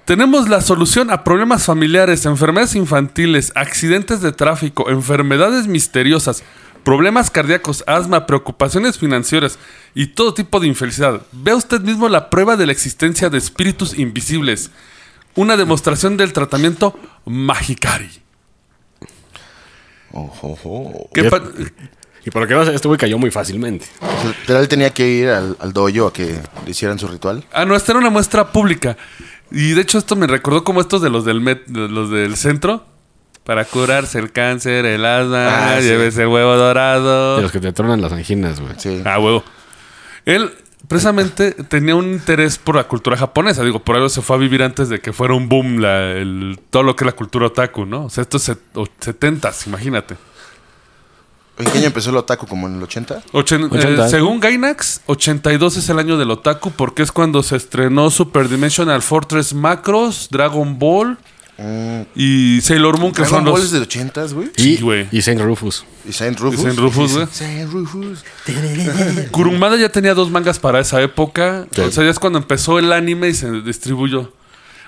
Tenemos 0.06 0.50
la 0.50 0.60
solución 0.60 1.10
a 1.12 1.24
problemas 1.24 1.64
familiares, 1.64 2.26
enfermedades 2.26 2.76
infantiles, 2.76 3.54
accidentes 3.56 4.20
de 4.22 4.34
tráfico, 4.34 4.90
enfermedades 4.90 5.68
misteriosas, 5.68 6.44
problemas 6.84 7.30
cardíacos, 7.32 7.84
asma, 7.88 8.26
preocupaciones 8.26 8.98
financieras 8.98 9.58
y 9.96 10.08
todo 10.08 10.34
tipo 10.34 10.60
de 10.60 10.68
infelicidad. 10.68 11.22
Vea 11.32 11.56
usted 11.56 11.82
mismo 11.82 12.10
la 12.10 12.30
prueba 12.30 12.58
de 12.58 12.66
la 12.66 12.72
existencia 12.72 13.30
de 13.30 13.38
espíritus 13.38 13.98
invisibles. 13.98 14.72
Una 15.36 15.58
demostración 15.58 16.18
del 16.18 16.34
tratamiento 16.34 16.98
Magicari. 17.26 18.10
Ojo, 20.12 20.52
ojo. 20.52 21.10
Pa- 21.30 21.42
Y 22.26 22.30
por 22.30 22.48
que 22.48 22.54
veo, 22.54 22.64
este 22.64 22.88
güey 22.88 22.98
cayó 23.00 23.18
muy 23.18 23.32
fácilmente. 23.32 23.86
Pero 24.48 24.60
él 24.60 24.68
tenía 24.68 24.92
que 24.92 25.08
ir 25.10 25.30
al, 25.30 25.58
al 25.60 25.74
dojo 25.74 26.08
a 26.08 26.14
que 26.14 26.40
le 26.66 26.72
hicieran 26.72 26.98
su 27.00 27.08
ritual. 27.08 27.44
Ah, 27.52 27.66
no, 27.66 27.76
esta 27.76 27.92
era 27.92 28.00
una 28.00 28.10
muestra 28.10 28.52
pública. 28.52 28.96
Y 29.52 29.72
de 29.72 29.82
hecho 29.82 29.98
esto 29.98 30.16
me 30.16 30.26
recordó 30.28 30.64
como 30.64 30.80
estos 30.82 31.02
de 31.02 31.10
los 31.10 31.26
del 31.26 31.42
met, 31.42 31.66
de 31.66 31.90
los 31.90 32.10
del 32.12 32.38
centro. 32.38 32.86
Para 33.46 33.66
curarse 33.66 34.20
el 34.20 34.32
cáncer, 34.32 34.86
el 34.86 35.06
asma, 35.06 35.74
Ah, 35.76 35.78
sí. 35.82 35.88
llévese 35.88 36.22
el 36.22 36.28
huevo 36.30 36.52
De 36.54 36.58
dorado. 36.60 37.42
los 37.42 37.52
que 37.52 37.60
te 37.60 37.74
tronan 37.74 38.02
las 38.02 38.14
anginas, 38.14 38.60
güey. 38.62 38.74
Sí. 38.78 39.02
Ah, 39.06 39.20
huevo. 39.20 39.44
Él 40.26 40.50
precisamente 40.88 41.52
tenía 41.52 41.96
un 41.96 42.06
interés 42.14 42.58
por 42.58 42.76
la 42.76 42.86
cultura 42.86 43.18
japonesa. 43.18 43.64
Digo, 43.64 43.80
por 43.80 43.96
algo 43.98 44.08
se 44.10 44.22
fue 44.22 44.38
a 44.38 44.40
vivir 44.40 44.64
antes 44.64 44.88
de 44.88 45.00
que 45.02 45.12
fuera 45.12 45.34
un 45.34 45.50
boom 45.50 45.80
la- 45.80 46.12
el- 46.12 46.58
todo 46.70 46.84
lo 46.84 46.96
que 46.96 47.04
es 47.04 47.08
la 47.08 47.12
cultura 47.14 47.48
otaku, 47.48 47.86
¿no? 47.86 48.06
O 48.06 48.10
sea, 48.10 48.22
estos 48.22 48.44
set- 48.44 48.60
o- 48.76 48.88
70s, 49.00 49.68
imagínate. 49.68 50.16
¿En 51.58 51.66
qué 51.66 51.78
año 51.78 51.88
empezó 51.88 52.10
el 52.10 52.18
otaku? 52.18 52.48
¿Como 52.48 52.68
en 52.68 52.78
el 52.78 52.84
80? 52.84 53.22
Ochen- 53.32 53.66
eh, 53.66 53.78
80. 53.78 54.10
según 54.10 54.40
Gainax, 54.40 55.02
82 55.06 55.78
es 55.78 55.88
el 55.90 56.00
año 56.00 56.18
del 56.18 56.32
otaku 56.32 56.72
porque 56.72 57.04
es 57.04 57.12
cuando 57.12 57.44
se 57.44 57.56
estrenó 57.58 58.10
Super 58.10 58.50
Dimensional 58.50 59.02
Fortress 59.04 59.54
Macros, 59.54 60.30
Dragon 60.32 60.80
Ball 60.80 61.18
y 62.16 62.60
Sailor 62.62 62.98
Moon, 63.00 63.12
que 63.14 63.22
Mm. 63.22 63.26
¿Dragon 63.26 63.46
son 63.46 63.54
los... 63.56 63.64
es 63.66 63.72
de 63.72 63.80
80, 63.80 64.26
güey? 64.34 64.52
Y, 64.58 64.62
Sí, 64.78 64.82
güey. 64.82 65.08
y 65.12 65.22
Saint 65.22 65.40
Rufus. 65.42 65.86
¿Y 66.08 66.12
Saint 66.14 66.38
Rufus? 66.40 66.62
Saint 66.62 66.78
Rufus, 66.80 67.14
güey. 67.14 67.28
Saint 67.32 67.72
Rufus. 67.72 68.24
Kurumada 69.32 69.78
ya 69.78 69.90
tenía 69.90 70.14
dos 70.14 70.30
mangas 70.32 70.60
para 70.60 70.80
esa 70.80 71.02
época. 71.02 71.68
Sí. 71.74 71.82
O 71.82 71.92
sea, 71.92 72.04
ya 72.04 72.10
es 72.10 72.20
cuando 72.20 72.40
empezó 72.40 72.80
el 72.80 72.92
anime 72.92 73.30
y 73.30 73.34
se 73.34 73.50
distribuyó. 73.62 74.34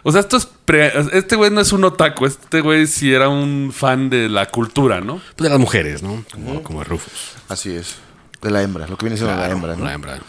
O 0.03 0.11
sea, 0.11 0.21
esto 0.21 0.37
es 0.37 0.47
pre- 0.65 0.93
Este 1.17 1.35
güey 1.35 1.49
no 1.51 1.61
es 1.61 1.71
un 1.73 1.83
otaku. 1.83 2.25
Este 2.25 2.61
güey 2.61 2.85
sí 2.87 3.11
era 3.13 3.29
un 3.29 3.71
fan 3.73 4.09
de 4.09 4.29
la 4.29 4.47
cultura, 4.47 5.01
¿no? 5.01 5.15
Pues 5.35 5.43
de 5.45 5.49
las 5.49 5.59
mujeres, 5.59 6.03
¿no? 6.03 6.23
Como, 6.31 6.61
como 6.63 6.83
Rufus. 6.83 7.33
Así 7.49 7.71
es. 7.71 7.95
De 8.41 8.51
la 8.51 8.61
hembra, 8.61 8.87
lo 8.87 8.97
que 8.97 9.05
viene 9.05 9.17
siendo 9.17 9.35
la 9.35 9.49
hembra, 9.49 9.75
¿no? 9.75 9.85
La 9.85 9.93
hembra. 9.93 10.19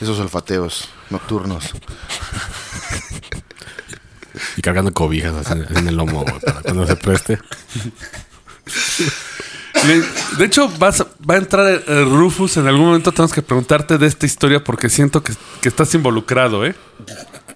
Esos 0.00 0.18
olfateos 0.18 0.88
nocturnos. 1.10 1.70
Y 4.56 4.62
cargando 4.62 4.92
cobijas 4.92 5.34
así 5.34 5.58
en 5.76 5.88
el 5.88 5.96
lomo, 5.96 6.22
güey, 6.22 6.40
para 6.40 6.60
cuando 6.62 6.86
se 6.86 6.96
preste. 6.96 7.38
De 10.38 10.44
hecho, 10.44 10.68
vas, 10.78 11.04
va 11.28 11.34
a 11.34 11.38
entrar 11.38 11.66
el, 11.66 11.82
el 11.86 12.10
Rufus. 12.10 12.56
En 12.56 12.66
algún 12.66 12.86
momento 12.86 13.12
tenemos 13.12 13.32
que 13.32 13.42
preguntarte 13.42 13.98
de 13.98 14.06
esta 14.06 14.26
historia 14.26 14.62
porque 14.62 14.88
siento 14.88 15.22
que, 15.22 15.32
que 15.60 15.68
estás 15.68 15.94
involucrado, 15.94 16.64
¿eh? 16.64 16.74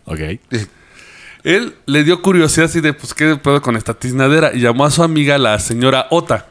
Ok. 0.07 0.21
Él 1.45 1.77
le 1.87 2.03
dio 2.03 2.23
curiosidad 2.23 2.67
así 2.67 2.81
de, 2.81 2.93
pues, 2.93 3.15
¿qué 3.15 3.37
puedo 3.37 3.63
con 3.63 3.77
esta 3.77 3.95
tiznadera? 3.95 4.53
Y 4.53 4.61
llamó 4.61 4.85
a 4.85 4.91
su 4.91 5.03
amiga, 5.03 5.39
la 5.39 5.59
señora 5.61 6.09
Ota. 6.11 6.49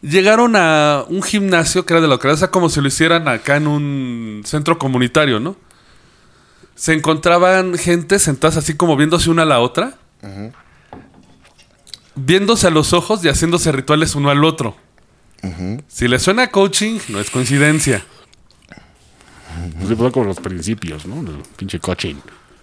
Llegaron 0.00 0.56
a 0.56 1.04
un 1.08 1.22
gimnasio 1.22 1.84
que 1.84 1.92
era 1.92 2.00
de 2.00 2.08
la 2.08 2.14
localidad, 2.14 2.34
o 2.34 2.38
sea, 2.38 2.50
como 2.50 2.68
si 2.68 2.80
lo 2.80 2.88
hicieran 2.88 3.28
acá 3.28 3.56
en 3.56 3.66
un 3.66 4.42
centro 4.44 4.78
comunitario, 4.78 5.38
¿no? 5.40 5.56
Se 6.78 6.92
encontraban 6.92 7.76
gente 7.76 8.20
sentadas 8.20 8.56
así 8.56 8.74
como 8.74 8.96
viéndose 8.96 9.30
una 9.30 9.42
a 9.42 9.46
la 9.46 9.58
otra, 9.58 9.98
viéndose 12.14 12.68
a 12.68 12.70
los 12.70 12.92
ojos 12.92 13.24
y 13.24 13.28
haciéndose 13.28 13.72
rituales 13.72 14.14
uno 14.14 14.30
al 14.30 14.44
otro. 14.44 14.76
Si 15.88 16.06
le 16.06 16.20
suena 16.20 16.52
coaching, 16.52 17.00
no 17.08 17.18
es 17.18 17.30
coincidencia. 17.30 18.04
Pues 19.76 19.98
son 19.98 20.10
como 20.12 20.26
los 20.26 20.38
principios, 20.38 21.04
¿no? 21.04 21.20
Del 21.24 21.42
pinche 21.56 21.80
coaching. 21.80 22.14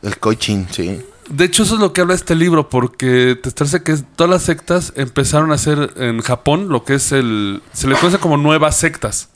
El 0.01 0.17
coaching, 0.17 0.65
sí. 0.71 1.01
De 1.29 1.43
hecho, 1.43 1.63
eso 1.63 1.73
es 1.73 1.81
lo 1.81 1.91
que 1.91 1.99
habla 1.99 2.13
este 2.13 2.35
libro, 2.35 2.69
porque 2.69 3.37
te 3.41 3.49
establece 3.49 3.83
que 3.83 3.97
todas 3.97 4.29
las 4.29 4.43
sectas 4.43 4.93
empezaron 4.95 5.51
a 5.51 5.55
hacer 5.55 5.91
en 5.97 6.21
Japón 6.21 6.69
lo 6.69 6.85
que 6.85 6.93
es 6.95 7.11
el. 7.11 7.61
Se 7.73 7.87
le 7.87 7.95
conoce 7.95 8.19
como 8.19 8.37
nuevas 8.37 8.77
sectas. 8.77 9.27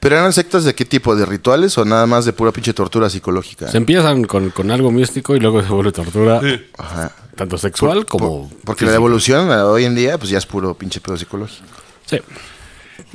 ¿Pero 0.00 0.16
eran 0.16 0.32
sectas 0.32 0.64
de 0.64 0.74
qué 0.74 0.84
tipo? 0.84 1.14
¿De 1.16 1.26
rituales 1.26 1.76
o 1.78 1.84
nada 1.84 2.06
más 2.06 2.24
de 2.24 2.32
pura 2.32 2.52
pinche 2.52 2.72
tortura 2.72 3.08
psicológica? 3.10 3.68
Se 3.68 3.76
empiezan 3.76 4.24
con, 4.24 4.50
con 4.50 4.70
algo 4.70 4.90
místico 4.90 5.36
y 5.36 5.40
luego 5.40 5.62
se 5.62 5.68
vuelve 5.68 5.92
tortura, 5.92 6.40
Ajá. 6.78 7.12
tanto 7.36 7.58
sexual 7.58 8.06
como. 8.06 8.50
Porque 8.64 8.84
la 8.86 8.94
evolución 8.94 9.50
eh, 9.50 9.56
hoy 9.62 9.84
en 9.84 9.94
día, 9.94 10.18
pues 10.18 10.30
ya 10.30 10.38
es 10.38 10.46
puro 10.46 10.74
pinche 10.74 11.00
pedo 11.00 11.16
psicológico. 11.16 11.64
Sí. 12.06 12.18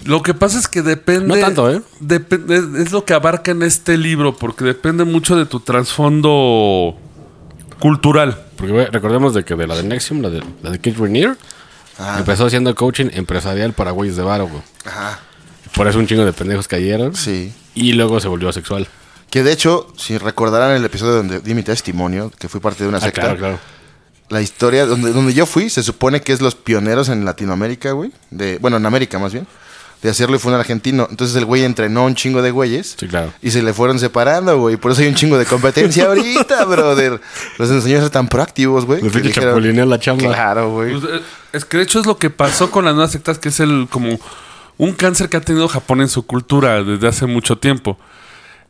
Lo 0.06 0.22
que 0.22 0.34
pasa 0.34 0.60
es 0.60 0.68
que 0.68 0.82
depende. 0.82 1.28
No 1.28 1.36
tanto, 1.38 1.70
¿eh? 1.72 1.82
depende- 2.00 2.82
es 2.82 2.92
lo 2.92 3.04
que 3.06 3.14
abarca 3.14 3.52
en 3.52 3.64
este 3.64 3.98
libro, 3.98 4.36
porque 4.36 4.64
depende 4.64 5.04
mucho 5.04 5.36
de 5.36 5.46
tu 5.46 5.60
trasfondo 5.60 6.98
cultural. 7.80 8.46
Porque 8.56 8.72
güey, 8.72 8.86
recordemos 8.88 9.34
de 9.34 9.44
que 9.44 9.56
de 9.56 9.68
la 9.68 9.76
de 9.76 9.84
Nexium, 9.84 10.22
la 10.22 10.30
de, 10.30 10.42
la 10.62 10.70
de 10.72 10.80
Kid 10.80 10.98
Rainier, 10.98 11.38
Ah. 12.00 12.16
empezó 12.18 12.46
haciendo 12.48 12.74
coaching 12.74 13.10
empresarial 13.14 13.74
para 13.74 13.92
güeyes 13.92 14.16
de 14.16 14.24
varo, 14.24 14.48
güey. 14.48 14.62
Ajá. 14.86 15.20
Por 15.76 15.88
eso 15.88 16.00
un 16.00 16.08
chingo 16.08 16.26
de 16.26 16.34
pendejos 16.34 16.68
cayeron. 16.68 17.16
Sí. 17.16 17.52
Y 17.76 17.94
luego 17.94 18.20
se 18.20 18.28
volvió 18.28 18.52
sexual. 18.52 18.88
Que 19.30 19.42
de 19.44 19.52
hecho, 19.52 19.88
si 19.98 20.18
recordarán 20.18 20.76
el 20.76 20.86
episodio 20.86 21.14
donde 21.14 21.40
di 21.40 21.56
mi 21.56 21.64
testimonio, 21.64 22.32
que 22.38 22.48
fui 22.48 22.60
parte 22.60 22.84
de 22.84 22.90
una 22.90 23.00
Ah, 23.00 23.02
secta, 23.02 23.22
claro, 23.22 23.38
claro. 23.38 23.60
la 24.30 24.42
historia 24.42 24.86
donde, 24.86 25.12
donde 25.12 25.34
yo 25.34 25.46
fui, 25.48 25.70
se 25.72 25.82
supone 25.82 26.22
que 26.22 26.34
es 26.34 26.42
los 26.42 26.54
pioneros 26.56 27.10
en 27.10 27.26
Latinoamérica, 27.26 27.92
güey. 27.94 28.12
De, 28.30 28.60
bueno, 28.60 28.78
en 28.78 28.86
América 28.86 29.18
más 29.18 29.34
bien. 29.34 29.48
De 30.04 30.10
hacerlo 30.10 30.36
y 30.36 30.40
fue 30.40 30.52
un 30.52 30.60
argentino. 30.60 31.08
Entonces 31.10 31.36
el 31.38 31.46
güey 31.46 31.64
entrenó 31.64 32.06
un 32.06 32.14
chingo 32.14 32.42
de 32.42 32.52
güeyes. 32.52 32.96
Sí, 33.00 33.08
claro. 33.08 33.34
Y 33.42 33.52
se 33.52 33.64
le 33.64 33.74
fueron 33.74 33.98
separando, 34.00 34.60
güey. 34.60 34.76
Por 34.76 34.92
eso 34.92 35.02
hay 35.02 35.08
un 35.08 35.16
chingo 35.16 35.38
de 35.38 35.46
competencia 35.46 36.06
ahorita, 36.08 36.66
brother. 36.66 37.22
Los 37.58 37.72
enseñó 37.72 37.98
a 37.98 38.02
ser 38.02 38.10
tan 38.10 38.28
proactivos, 38.28 38.86
güey. 38.86 39.02
Le 39.02 39.08
que 39.10 39.20
pinche 39.22 39.40
dijeron, 39.40 39.90
la 39.90 40.00
chamba. 40.00 40.28
Claro, 40.28 40.72
güey. 40.72 41.00
Pues, 41.00 41.06
eh, 41.06 41.22
es 41.54 41.64
que 41.66 41.78
de 41.78 41.84
hecho 41.84 42.02
es 42.02 42.06
lo 42.06 42.18
que 42.18 42.30
pasó 42.30 42.70
con 42.70 42.84
las 42.86 42.94
nuevas 42.94 43.12
sectas, 43.14 43.40
que 43.40 43.48
es 43.50 43.60
el 43.62 43.88
como 43.90 44.20
un 44.78 44.94
cáncer 44.94 45.30
que 45.30 45.38
ha 45.38 45.42
tenido 45.42 45.68
Japón 45.68 46.02
en 46.02 46.10
su 46.10 46.26
cultura 46.26 46.84
desde 46.84 47.08
hace 47.08 47.26
mucho 47.26 47.58
tiempo. 47.58 47.98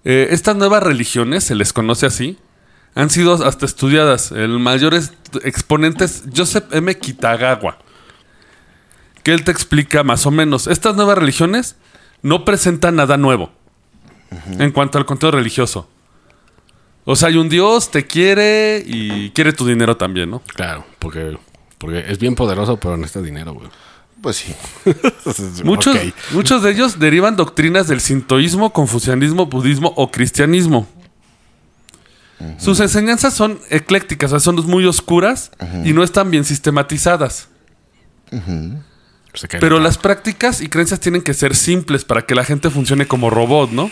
Eh, 0.04 0.28
estas 0.32 0.56
nuevas 0.56 0.84
religiones, 0.84 1.44
se 1.44 1.56
les 1.56 1.74
conoce 1.74 2.06
así, 2.06 2.38
han 2.96 3.10
sido 3.10 3.34
hasta 3.46 3.66
estudiadas. 3.66 4.32
El 4.32 4.60
mayor 4.60 4.94
exponente 5.44 6.06
es 6.06 6.24
Joseph 6.36 6.66
M. 6.72 6.96
Kitagawa, 6.98 7.80
que 9.24 9.34
él 9.34 9.44
te 9.44 9.52
explica 9.52 10.04
más 10.04 10.26
o 10.26 10.32
menos. 10.32 10.68
Estas 10.68 10.96
nuevas 10.96 11.18
religiones 11.18 11.78
no 12.22 12.46
presentan 12.46 12.96
nada 12.96 13.18
nuevo 13.18 13.52
en 14.60 14.72
cuanto 14.72 14.98
al 14.98 15.06
contenido 15.06 15.38
religioso. 15.38 15.90
O 17.06 17.16
sea, 17.16 17.30
hay 17.30 17.38
un 17.38 17.50
Dios, 17.50 17.92
te 17.92 18.06
quiere 18.08 18.82
y 18.86 19.32
quiere 19.32 19.52
tu 19.52 19.66
dinero 19.66 19.98
también, 19.98 20.30
¿no? 20.30 20.42
Claro, 20.56 20.86
porque, 21.00 21.38
porque 21.78 22.06
es 22.08 22.18
bien 22.18 22.34
poderoso, 22.34 22.78
pero 22.78 22.96
necesita 22.96 23.22
dinero, 23.22 23.54
güey. 23.54 23.70
Pues 24.24 24.38
sí. 24.38 24.56
Muchos, 25.66 25.98
muchos 26.32 26.64
de 26.64 26.72
ellos 26.72 26.98
derivan 26.98 27.36
doctrinas 27.36 27.90
del 27.90 28.00
sintoísmo, 28.00 28.72
confucianismo, 28.72 29.46
budismo 29.48 29.92
o 29.98 30.10
cristianismo. 30.12 30.88
Sus 32.58 32.80
enseñanzas 32.80 33.34
son 33.34 33.60
eclécticas, 33.70 34.32
o 34.32 34.40
sea, 34.40 34.40
son 34.40 34.66
muy 34.70 34.86
oscuras 34.86 35.52
y 35.86 35.92
no 35.94 36.04
están 36.04 36.32
bien 36.32 36.46
sistematizadas. 36.46 37.50
Pero 39.60 39.78
la- 39.78 39.84
las 39.84 39.98
prácticas 39.98 40.62
y 40.62 40.68
creencias 40.70 41.00
tienen 41.02 41.22
que 41.22 41.34
ser 41.34 41.54
simples 41.56 42.06
para 42.06 42.26
que 42.26 42.34
la 42.36 42.46
gente 42.46 42.70
funcione 42.70 43.06
como 43.08 43.30
robot, 43.30 43.72
¿no? 43.72 43.92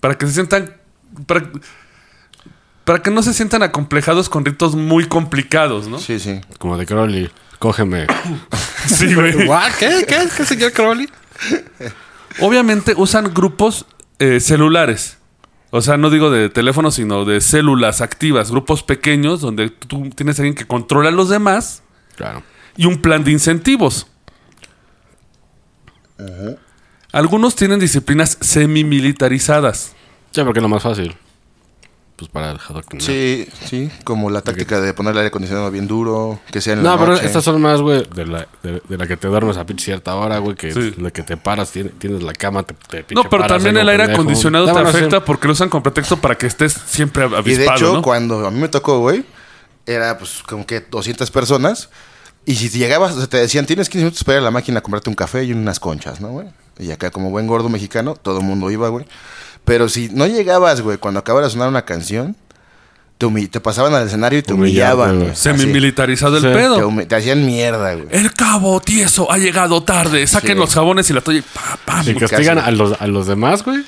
Para 0.00 0.16
que 0.16 0.26
se 0.26 0.32
sientan. 0.32 0.74
Para, 1.26 1.50
para 2.84 3.02
que 3.02 3.10
no 3.10 3.22
se 3.22 3.34
sientan 3.34 3.62
acomplejados 3.62 4.28
con 4.30 4.44
ritos 4.44 4.74
muy 4.74 5.06
complicados, 5.06 5.86
¿no? 5.88 5.98
Sí, 5.98 6.18
sí. 6.18 6.40
Como 6.58 6.76
de 6.78 6.86
Crowley. 6.86 7.30
Cógeme. 7.58 8.06
Sí. 8.88 9.14
¿Qué? 9.78 10.04
¿Qué? 10.06 10.28
¿Qué 10.36 10.44
señor 10.44 10.72
Crowley? 10.72 11.08
Obviamente 12.40 12.94
usan 12.96 13.32
grupos 13.34 13.86
eh, 14.18 14.40
celulares. 14.40 15.18
O 15.70 15.80
sea, 15.82 15.96
no 15.96 16.10
digo 16.10 16.30
de 16.30 16.48
teléfono, 16.48 16.90
sino 16.90 17.24
de 17.24 17.40
células 17.40 18.00
activas, 18.00 18.50
grupos 18.50 18.82
pequeños 18.82 19.40
donde 19.40 19.70
tú 19.70 20.10
tienes 20.10 20.38
a 20.38 20.42
alguien 20.42 20.54
que 20.54 20.66
controla 20.66 21.10
a 21.10 21.12
los 21.12 21.28
demás 21.28 21.82
Claro. 22.16 22.42
y 22.76 22.86
un 22.86 23.00
plan 23.00 23.22
de 23.24 23.30
incentivos. 23.30 24.06
Algunos 27.12 27.56
tienen 27.56 27.78
disciplinas 27.80 28.36
semi-militarizadas. 28.40 29.94
Ya, 30.32 30.44
porque 30.44 30.58
es 30.58 30.62
lo 30.62 30.68
más 30.68 30.82
fácil. 30.82 31.16
Pues 32.20 32.30
para 32.32 32.50
adoctrinar. 32.50 33.02
Sí, 33.06 33.48
sí. 33.64 33.90
Como 34.04 34.28
la 34.28 34.42
táctica 34.42 34.78
de 34.78 34.92
poner 34.92 35.12
el 35.12 35.18
aire 35.18 35.28
acondicionado 35.28 35.70
bien 35.70 35.86
duro, 35.88 36.38
que 36.52 36.60
sea 36.60 36.74
en 36.74 36.82
la 36.82 36.90
No, 36.90 36.98
pero 36.98 37.12
noche. 37.12 37.24
estas 37.24 37.42
son 37.42 37.62
más, 37.62 37.80
güey, 37.80 38.04
de 38.14 38.26
la, 38.26 38.46
de, 38.62 38.82
de 38.86 38.98
la 38.98 39.06
que 39.06 39.16
te 39.16 39.26
duermes 39.26 39.56
a 39.56 39.64
pinche 39.64 39.86
cierta 39.86 40.14
hora, 40.16 40.36
güey, 40.36 40.54
que 40.54 40.70
Sí. 40.70 40.94
la 40.98 41.10
que 41.10 41.22
te 41.22 41.38
paras, 41.38 41.70
tienes, 41.72 41.98
tienes 41.98 42.22
la 42.22 42.34
cama, 42.34 42.62
te, 42.62 42.74
te 43.02 43.14
No, 43.14 43.22
pero 43.22 43.42
paras 43.42 43.48
también 43.48 43.76
ahí 43.78 43.82
el 43.82 43.88
aire 43.88 44.02
pendejo. 44.04 44.20
acondicionado 44.20 44.66
te 44.66 44.78
afecta 44.78 45.24
porque 45.24 45.46
lo 45.46 45.54
usan 45.54 45.70
con 45.70 45.82
pretexto 45.82 46.18
para 46.18 46.36
que 46.36 46.46
estés 46.46 46.74
siempre 46.74 47.24
Y 47.24 47.30
de 47.30 47.36
avispado, 47.38 47.76
hecho, 47.76 47.92
¿no? 47.94 48.02
cuando 48.02 48.46
a 48.46 48.50
mí 48.50 48.60
me 48.60 48.68
tocó, 48.68 48.98
güey, 48.98 49.24
era 49.86 50.18
pues 50.18 50.42
como 50.46 50.66
que 50.66 50.80
200 50.80 51.30
personas. 51.30 51.88
Y 52.44 52.54
si 52.56 52.68
llegabas, 52.68 53.12
o 53.14 53.16
sea, 53.18 53.26
te 53.28 53.38
decían, 53.38 53.64
tienes 53.64 53.88
15 53.88 54.04
minutos 54.04 54.24
para 54.24 54.36
ir 54.36 54.40
a 54.40 54.44
la 54.44 54.50
máquina 54.50 54.80
a 54.80 54.82
comprarte 54.82 55.08
un 55.08 55.16
café 55.16 55.42
y 55.44 55.52
unas 55.52 55.80
conchas, 55.80 56.20
¿no, 56.20 56.28
güey? 56.28 56.48
Y 56.78 56.90
acá, 56.90 57.10
como 57.10 57.30
buen 57.30 57.46
gordo 57.46 57.68
mexicano, 57.70 58.14
todo 58.14 58.38
el 58.40 58.44
mundo 58.44 58.70
iba, 58.70 58.88
güey. 58.88 59.06
Pero 59.64 59.88
si 59.88 60.08
no 60.10 60.26
llegabas, 60.26 60.80
güey, 60.80 60.98
cuando 60.98 61.20
acabara 61.20 61.46
de 61.46 61.52
sonar 61.52 61.68
una 61.68 61.84
canción, 61.84 62.36
te, 63.18 63.28
te 63.48 63.60
pasaban 63.60 63.92
al 63.94 64.06
escenario 64.06 64.38
y 64.38 64.42
te 64.42 64.52
humillaban, 64.54 65.20
güey. 65.20 65.36
Semi-militarizado 65.36 66.36
el 66.38 66.42
Sí. 66.42 66.48
Pedo. 66.48 67.06
Te, 67.06 67.14
hacían 67.14 67.44
mierda, 67.46 67.94
güey. 67.94 68.06
El 68.10 68.32
cabo 68.32 68.80
tieso 68.80 69.30
ha 69.30 69.38
llegado 69.38 69.82
tarde. 69.82 70.26
Saquen 70.26 70.52
Sí. 70.54 70.58
los 70.58 70.74
jabones 70.74 71.08
y 71.10 71.12
la 71.12 71.20
toalla 71.20 71.40
y 71.40 71.42
pa, 71.42 71.78
pam. 71.84 72.08
Y 72.08 72.14
castigan 72.14 72.58
a 72.58 72.70
los, 72.70 73.00
a 73.00 73.06
los 73.06 73.26
demás, 73.26 73.62
güey. 73.64 73.84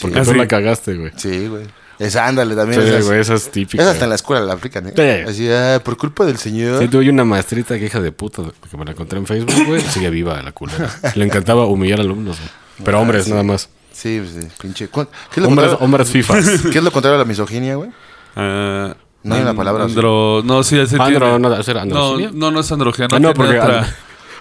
Porque 0.00 0.18
Ah, 0.20 0.24
tú 0.24 0.32
sí. 0.32 0.36
la 0.38 0.48
cagaste, 0.48 0.94
güey. 0.94 1.12
Sí, 1.16 1.48
güey. 1.48 1.64
Esa, 1.98 2.26
ándale, 2.26 2.54
también. 2.54 2.80
Sí, 2.82 2.88
esa 2.88 2.98
es- 2.98 3.06
güey, 3.06 3.20
esa 3.20 3.34
es 3.34 3.50
típica. 3.50 3.82
esa 3.82 3.92
hasta 3.92 4.04
en 4.04 4.10
la 4.10 4.16
escuela 4.16 4.44
la 4.44 4.52
aplican, 4.52 4.86
¿eh? 4.88 4.92
Sí. 4.94 5.30
Así, 5.30 5.48
ah, 5.50 5.80
por 5.82 5.96
culpa 5.96 6.26
del 6.26 6.36
señor. 6.36 6.80
Sí, 6.82 6.88
tuve 6.88 7.08
una 7.08 7.24
maestrita 7.24 7.78
que 7.78 7.86
hija 7.86 8.00
de 8.00 8.12
puta, 8.12 8.42
que 8.70 8.76
me 8.76 8.84
la 8.84 8.90
encontré 8.92 9.18
en 9.18 9.26
Facebook, 9.26 9.64
güey. 9.66 9.80
Sigue 9.80 10.10
viva 10.10 10.40
la 10.42 10.52
culera. 10.52 10.90
Le 11.14 11.24
encantaba 11.24 11.64
humillar 11.66 12.00
alumnos, 12.00 12.36
güey. 12.38 12.50
Pero 12.84 13.00
hombres, 13.00 13.26
nada 13.28 13.42
más. 13.42 13.70
Sí, 13.96 14.20
pues, 14.22 14.44
sí, 14.44 14.48
pinche. 14.60 14.88
¿Cu- 14.88 15.06
¿Qué 15.06 15.40
es 15.40 15.42
lo 15.42 15.48
Hombres, 15.48 15.68
contrario- 15.70 15.84
hombres 15.84 16.10
fifas. 16.10 16.44
¿Qué 16.72 16.78
es 16.78 16.84
lo 16.84 16.90
contrario 16.90 17.14
a 17.16 17.18
la 17.20 17.24
misoginia, 17.24 17.76
güey? 17.76 17.90
Ah, 18.36 18.94
No 19.22 19.34
hay 19.34 19.40
una 19.42 19.54
palabra 19.54 19.84
así. 19.84 19.92
Andro, 19.94 20.42
no, 20.44 20.62
sí, 20.62 20.78
ese 20.78 20.96
Andro, 21.00 21.18
tiene- 21.26 21.38
no, 21.38 21.62
¿será 21.62 21.84
no, 21.86 21.96
androginia? 22.12 22.30
no, 22.34 22.50
no 22.50 22.60
es 22.60 22.70
androginia. 22.72 23.08
Ah, 23.10 23.18
no, 23.18 23.32
tiene 23.32 23.34
porque 23.34 23.58
otra- 23.60 23.78
and- 23.80 23.94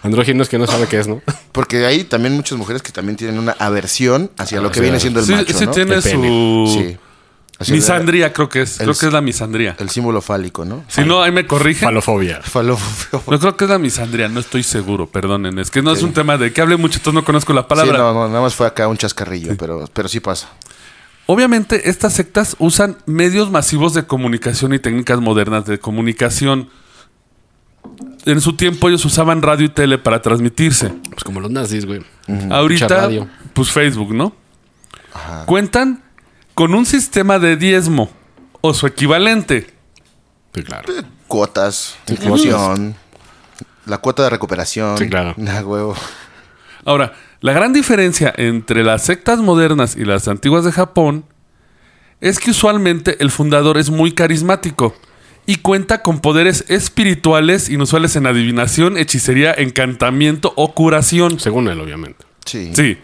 andrógino 0.04 0.44
es 0.44 0.50
que 0.50 0.58
no 0.60 0.68
sabe 0.68 0.88
qué 0.88 1.00
es, 1.00 1.08
¿no? 1.08 1.22
Porque 1.54 1.86
hay 1.86 2.04
también 2.04 2.36
muchas 2.36 2.58
mujeres 2.58 2.82
que 2.82 2.92
también 2.92 3.16
tienen 3.16 3.40
una 3.40 3.54
aversión 3.58 4.30
hacia 4.38 4.60
lo 4.60 4.70
que 4.70 4.76
sí, 4.76 4.82
viene 4.82 5.00
siendo 5.00 5.22
el 5.22 5.26
sí, 5.26 5.32
macho, 5.32 5.58
sí 5.58 5.66
¿no? 5.66 5.72
tiene 5.72 5.96
El 5.96 6.02
su 6.04 6.68
Sí. 6.74 6.98
Así, 7.58 7.72
misandría, 7.72 8.34
creo 8.34 8.50
que 8.50 8.64
es. 8.64 8.80
El- 8.82 8.88
Creo 8.88 8.98
que 9.00 9.06
es 9.08 9.14
la 9.14 9.22
misandría. 9.22 9.78
El 9.80 9.90
símbolo 9.90 10.22
fálico, 10.22 10.66
¿no? 10.66 10.84
Si 10.90 11.06
no, 11.06 11.24
ahí 11.24 11.32
me 11.32 11.48
corrigen. 11.48 11.88
Falofobia. 11.88 12.42
Falo- 12.42 12.78
Yo 13.32 13.40
creo 13.40 13.56
que 13.56 13.64
es 13.64 13.70
la 13.70 13.80
misandría, 13.80 14.28
no 14.28 14.42
estoy 14.42 14.62
seguro, 14.64 15.08
perdonen. 15.08 15.58
Es 15.60 15.72
que 15.72 15.82
no 15.82 15.92
es 15.94 16.04
un 16.04 16.12
tema 16.12 16.38
de 16.38 16.52
que 16.52 16.60
hable 16.62 16.76
mucho, 16.76 16.98
entonces 16.98 17.14
no 17.14 17.24
conozco 17.24 17.54
la 17.54 17.62
Sí, 17.62 17.68
palabra. 17.70 17.98
no, 18.00 18.14
no, 18.14 18.28
nada 18.28 18.42
más 18.42 18.54
fue 18.56 18.68
acá 18.68 18.88
un 18.90 18.98
chascarrillo, 18.98 19.56
pero, 19.58 19.86
pero 19.94 20.10
sí 20.10 20.20
pasa. 20.20 20.50
Obviamente, 21.28 21.90
estas 21.90 22.14
sectas 22.14 22.56
usan 22.60 22.98
medios 23.06 23.50
masivos 23.50 23.94
de 23.94 24.06
comunicación 24.06 24.74
y 24.74 24.80
técnicas 24.80 25.22
modernas 25.22 25.66
de 25.66 25.80
comunicación. 25.80 26.70
En 28.26 28.42
su 28.42 28.56
tiempo 28.58 28.90
ellos 28.90 29.06
usaban 29.06 29.42
radio 29.42 29.66
y 29.66 29.70
tele 29.70 29.98
para 29.98 30.22
transmitirse. 30.22 30.90
Pues 31.10 31.24
como 31.24 31.40
los 31.40 31.52
nazis, 31.52 31.86
güey. 31.86 32.02
Ahorita, 32.52 32.86
Mucha 32.86 33.02
radio. 33.02 33.28
pues 33.54 33.70
Facebook, 33.72 34.14
¿no? 34.14 34.36
Cuentan 35.46 36.04
con 36.56 36.74
un 36.74 36.86
sistema 36.86 37.38
de 37.38 37.58
diezmo 37.58 38.10
o 38.62 38.74
su 38.74 38.88
equivalente. 38.88 39.68
Sí, 40.56 40.64
claro. 40.64 40.92
Cuotas, 41.28 41.98
inclusión, 42.08 42.96
la 43.86 44.00
cuota 44.00 44.24
de 44.24 44.30
recuperación. 44.32 44.98
Sí, 44.98 45.08
claro. 45.08 45.36
Ah, 45.48 45.62
huevo. 45.64 45.96
Ahora, 46.86 47.14
la 47.42 47.54
gran 47.54 47.74
diferencia 47.74 48.34
entre 48.38 48.84
las 48.84 49.04
sectas 49.04 49.40
modernas 49.40 49.96
y 49.96 50.06
las 50.06 50.28
antiguas 50.28 50.64
de 50.64 50.72
Japón 50.72 51.26
es 52.22 52.40
que 52.40 52.52
usualmente 52.52 53.18
el 53.20 53.32
fundador 53.32 53.78
es 53.78 53.90
muy 53.90 54.14
carismático 54.14 54.96
y 55.46 55.58
cuenta 55.58 56.02
con 56.02 56.20
poderes 56.20 56.66
espirituales 56.70 57.70
inusuales 57.70 58.16
en 58.16 58.28
adivinación, 58.28 58.98
hechicería, 58.98 59.54
encantamiento 59.54 60.54
o 60.56 60.74
curación. 60.74 61.40
Según 61.40 61.68
él, 61.68 61.80
obviamente. 61.80 62.26
Sí. 62.46 62.72
Sí. 62.74 62.98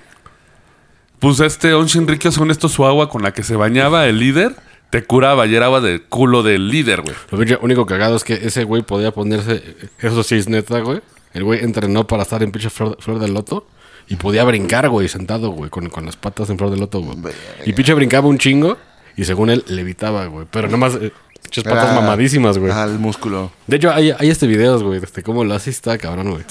Pues 1.21 1.39
este 1.39 1.73
On 1.73 1.85
Shinrikyo, 1.85 2.31
según 2.31 2.51
esto, 2.51 2.67
su 2.67 2.83
agua 2.85 3.07
con 3.09 3.21
la 3.21 3.31
que 3.31 3.43
se 3.43 3.55
bañaba 3.55 4.07
el 4.07 4.17
líder, 4.19 4.55
te 4.89 5.03
curaba 5.03 5.45
y 5.45 5.55
era 5.55 5.67
agua 5.67 5.79
de 5.79 6.01
culo 6.03 6.41
del 6.43 6.67
líder, 6.67 7.01
güey. 7.01 7.15
Lo 7.29 7.37
pinche 7.37 7.57
único 7.61 7.85
cagado 7.85 8.15
es 8.17 8.23
que 8.23 8.33
ese 8.33 8.63
güey 8.63 8.81
podía 8.81 9.11
ponerse. 9.11 9.63
Eso 9.99 10.23
sí 10.23 10.35
es 10.35 10.49
neta, 10.49 10.79
güey. 10.79 10.99
El 11.33 11.43
güey 11.43 11.63
entrenó 11.63 12.07
para 12.07 12.23
estar 12.23 12.41
en 12.43 12.51
pinche 12.51 12.69
flor, 12.69 12.97
flor 12.99 13.19
de 13.19 13.27
loto. 13.27 13.67
Y 14.09 14.15
podía 14.15 14.43
brincar, 14.43 14.89
güey, 14.89 15.07
sentado, 15.07 15.51
güey, 15.51 15.69
con, 15.69 15.87
con 15.89 16.05
las 16.05 16.17
patas 16.17 16.49
en 16.49 16.57
flor 16.57 16.71
de 16.71 16.77
loto, 16.77 16.99
güey. 16.99 17.15
Verga. 17.21 17.37
Y 17.65 17.71
pinche 17.73 17.93
brincaba 17.93 18.27
un 18.27 18.37
chingo. 18.39 18.77
Y 19.15 19.23
según 19.25 19.51
él, 19.51 19.63
levitaba, 19.67 20.25
güey. 20.25 20.47
Pero 20.49 20.67
nada 20.67 20.77
más, 20.77 20.95
eh, 20.95 21.13
pinches 21.43 21.63
patas 21.63 21.91
Era- 21.91 22.01
mamadísimas, 22.01 22.57
güey. 22.57 22.73
El 22.73 22.97
músculo. 22.97 23.51
De 23.67 23.77
hecho, 23.77 23.91
hay, 23.91 24.09
hay 24.17 24.29
este 24.29 24.47
videos, 24.47 24.81
güey, 24.81 24.99
de 24.99 25.05
este 25.05 25.21
cómo 25.21 25.43
lo 25.45 25.53
hace 25.53 25.69
y 25.69 25.73
está 25.73 25.97
cabrón, 25.99 26.31
güey. 26.31 26.43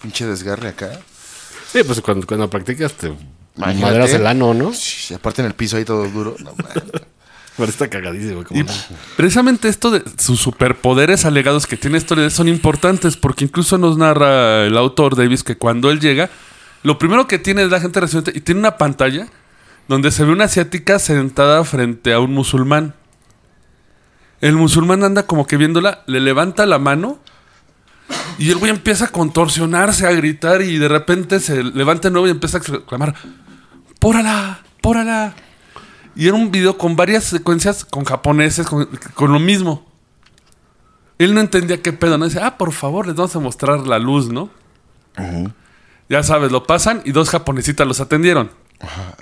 Pinche 0.00 0.24
desgarre 0.24 0.68
acá. 0.68 1.00
Sí, 1.72 1.80
pues 1.84 2.00
cuando, 2.00 2.26
cuando 2.26 2.48
practicas 2.48 2.92
te. 2.94 3.12
Maderas 3.56 4.12
el 4.12 4.26
ano, 4.26 4.54
¿no? 4.54 4.72
Shh, 4.72 5.14
aparte 5.14 5.42
en 5.42 5.46
el 5.46 5.54
piso 5.54 5.76
ahí 5.76 5.84
todo 5.84 6.08
duro. 6.08 6.36
No, 6.38 6.54
man. 6.56 6.84
Pero 7.56 7.70
está 7.70 7.88
cagadísimo, 7.88 8.34
güey. 8.34 8.44
como 8.44 8.60
Y 8.60 8.64
no. 8.64 8.72
precisamente 9.16 9.68
esto 9.68 9.90
de 9.90 10.02
sus 10.18 10.38
superpoderes 10.38 11.24
alegados 11.24 11.66
que 11.66 11.78
tiene 11.78 11.96
historia 11.96 12.28
son 12.28 12.48
importantes 12.48 13.16
porque 13.16 13.44
incluso 13.44 13.78
nos 13.78 13.96
narra 13.96 14.64
el 14.64 14.76
autor 14.76 15.16
Davis 15.16 15.42
que 15.42 15.56
cuando 15.56 15.90
él 15.90 15.98
llega, 15.98 16.28
lo 16.82 16.98
primero 16.98 17.26
que 17.26 17.38
tiene 17.38 17.62
es 17.62 17.70
la 17.70 17.80
gente 17.80 17.98
residente 18.00 18.32
y 18.34 18.40
tiene 18.40 18.60
una 18.60 18.76
pantalla 18.76 19.28
donde 19.88 20.10
se 20.10 20.24
ve 20.24 20.32
una 20.32 20.44
asiática 20.44 20.98
sentada 20.98 21.64
frente 21.64 22.12
a 22.12 22.20
un 22.20 22.32
musulmán. 22.32 22.94
El 24.42 24.56
musulmán 24.56 25.02
anda 25.02 25.26
como 25.26 25.46
que 25.46 25.56
viéndola, 25.56 26.02
le 26.06 26.20
levanta 26.20 26.66
la 26.66 26.78
mano 26.78 27.18
y 28.38 28.50
el 28.50 28.56
güey 28.58 28.70
empieza 28.70 29.06
a 29.06 29.08
contorsionarse, 29.08 30.06
a 30.06 30.12
gritar 30.12 30.60
y 30.60 30.78
de 30.78 30.88
repente 30.88 31.40
se 31.40 31.64
levanta 31.64 32.08
de 32.08 32.12
nuevo 32.12 32.26
y 32.26 32.30
empieza 32.30 32.58
a 32.58 32.60
exclamar, 32.60 33.14
¡pórala! 34.06 34.60
¡pórala! 34.80 35.34
Y 36.14 36.28
era 36.28 36.36
un 36.36 36.52
video 36.52 36.78
con 36.78 36.94
varias 36.94 37.24
secuencias 37.24 37.84
con 37.84 38.04
japoneses, 38.04 38.68
con, 38.68 38.86
con 39.14 39.32
lo 39.32 39.40
mismo. 39.40 39.84
Él 41.18 41.34
no 41.34 41.40
entendía 41.40 41.82
qué 41.82 41.92
pedo, 41.92 42.16
¿no? 42.16 42.26
Dice, 42.26 42.38
ah, 42.40 42.56
por 42.56 42.70
favor, 42.72 43.08
les 43.08 43.16
vamos 43.16 43.34
a 43.34 43.40
mostrar 43.40 43.80
la 43.80 43.98
luz, 43.98 44.28
¿no? 44.28 44.48
Ya 46.08 46.22
sabes, 46.22 46.52
lo 46.52 46.68
pasan 46.68 47.02
y 47.04 47.10
dos 47.10 47.30
japonesitas 47.30 47.84
los 47.84 47.98
atendieron. 47.98 48.52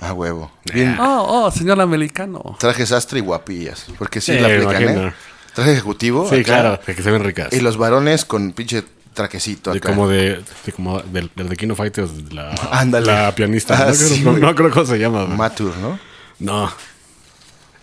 A 0.01 0.13
huevo. 0.13 0.51
Bien. 0.71 0.99
Oh, 0.99 1.45
oh, 1.45 1.51
señor 1.51 1.81
americano. 1.81 2.55
Traje 2.59 2.85
sastre 2.85 3.19
y 3.19 3.21
guapillas. 3.23 3.87
Porque 3.97 4.21
sí, 4.21 4.33
Sí, 4.33 4.39
la 4.39 4.49
aplican. 4.49 5.07
¿eh? 5.07 5.13
Traje 5.55 5.71
ejecutivo. 5.71 6.29
Sí, 6.29 6.35
acá, 6.35 6.43
claro, 6.43 6.79
que 6.85 7.01
se 7.01 7.09
ven 7.09 7.23
ricas. 7.23 7.51
Y 7.53 7.61
los 7.61 7.77
varones 7.77 8.23
con 8.23 8.51
pinche 8.51 8.83
traquecito 9.15 9.71
De 9.71 9.79
acá. 9.79 9.89
como 9.89 10.07
de, 10.07 10.43
de 10.65 10.71
como 10.71 11.01
del, 11.01 11.31
del 11.35 11.49
de 11.49 11.57
Kino 11.57 11.75
Fighters, 11.75 12.11
la, 12.31 12.51
Ándale. 12.71 13.07
la 13.07 13.33
pianista. 13.33 13.75
Ah, 13.81 13.87
no, 13.87 13.93
sí, 13.95 14.05
creo, 14.21 14.23
no, 14.25 14.31
güey. 14.31 14.41
no 14.43 14.55
creo 14.55 14.69
cómo 14.69 14.85
se 14.85 14.99
llama. 14.99 15.25
Matur, 15.25 15.75
¿no? 15.77 15.97
No, 16.39 16.71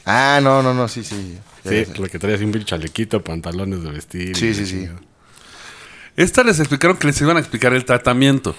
Ah, 0.04 0.40
no, 0.42 0.62
no, 0.62 0.74
no, 0.74 0.86
sí, 0.88 1.02
sí. 1.04 1.38
Sí, 1.64 1.84
la 1.96 2.08
que 2.08 2.18
trae 2.18 2.34
así 2.34 2.44
un 2.44 2.50
pinche 2.52 2.66
chalequito, 2.66 3.22
pantalones 3.22 3.82
de 3.84 3.90
vestir. 3.90 4.36
Sí, 4.36 4.52
sí, 4.54 4.66
sí. 4.66 4.88
Esta 6.16 6.42
les 6.42 6.58
explicaron 6.58 6.96
que 6.96 7.06
les 7.06 7.20
iban 7.20 7.36
a 7.36 7.40
explicar 7.40 7.72
el 7.72 7.84
tratamiento. 7.84 8.54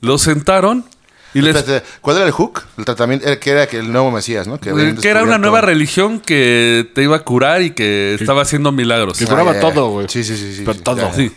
Los 0.00 0.22
sentaron 0.22 0.84
y 1.34 1.40
les... 1.40 1.56
Espérate, 1.56 1.86
¿cuál 2.00 2.16
era 2.18 2.26
el 2.26 2.32
hook? 2.32 2.62
El 2.78 2.84
tratamiento, 2.84 3.26
el 3.26 3.38
que 3.38 3.50
era 3.50 3.66
que 3.66 3.78
el 3.78 3.90
nuevo 3.92 4.10
Mesías, 4.10 4.46
¿no? 4.46 4.58
Que 4.60 4.70
era 5.02 5.22
una 5.22 5.38
nueva 5.38 5.60
religión 5.60 6.20
que 6.20 6.90
te 6.94 7.02
iba 7.02 7.16
a 7.16 7.20
curar 7.20 7.62
y 7.62 7.70
que 7.70 8.14
estaba 8.14 8.42
haciendo 8.42 8.72
milagros. 8.72 9.18
Que 9.18 9.26
curaba 9.26 9.52
Ah, 9.52 9.60
todo, 9.60 9.88
güey. 9.90 10.06
Sí, 10.08 10.24
sí, 10.24 10.36
sí, 10.36 10.54
sí. 10.54 10.62
Pero 10.64 10.74
sí, 10.74 10.80
todo. 10.80 11.12
Sí. 11.14 11.32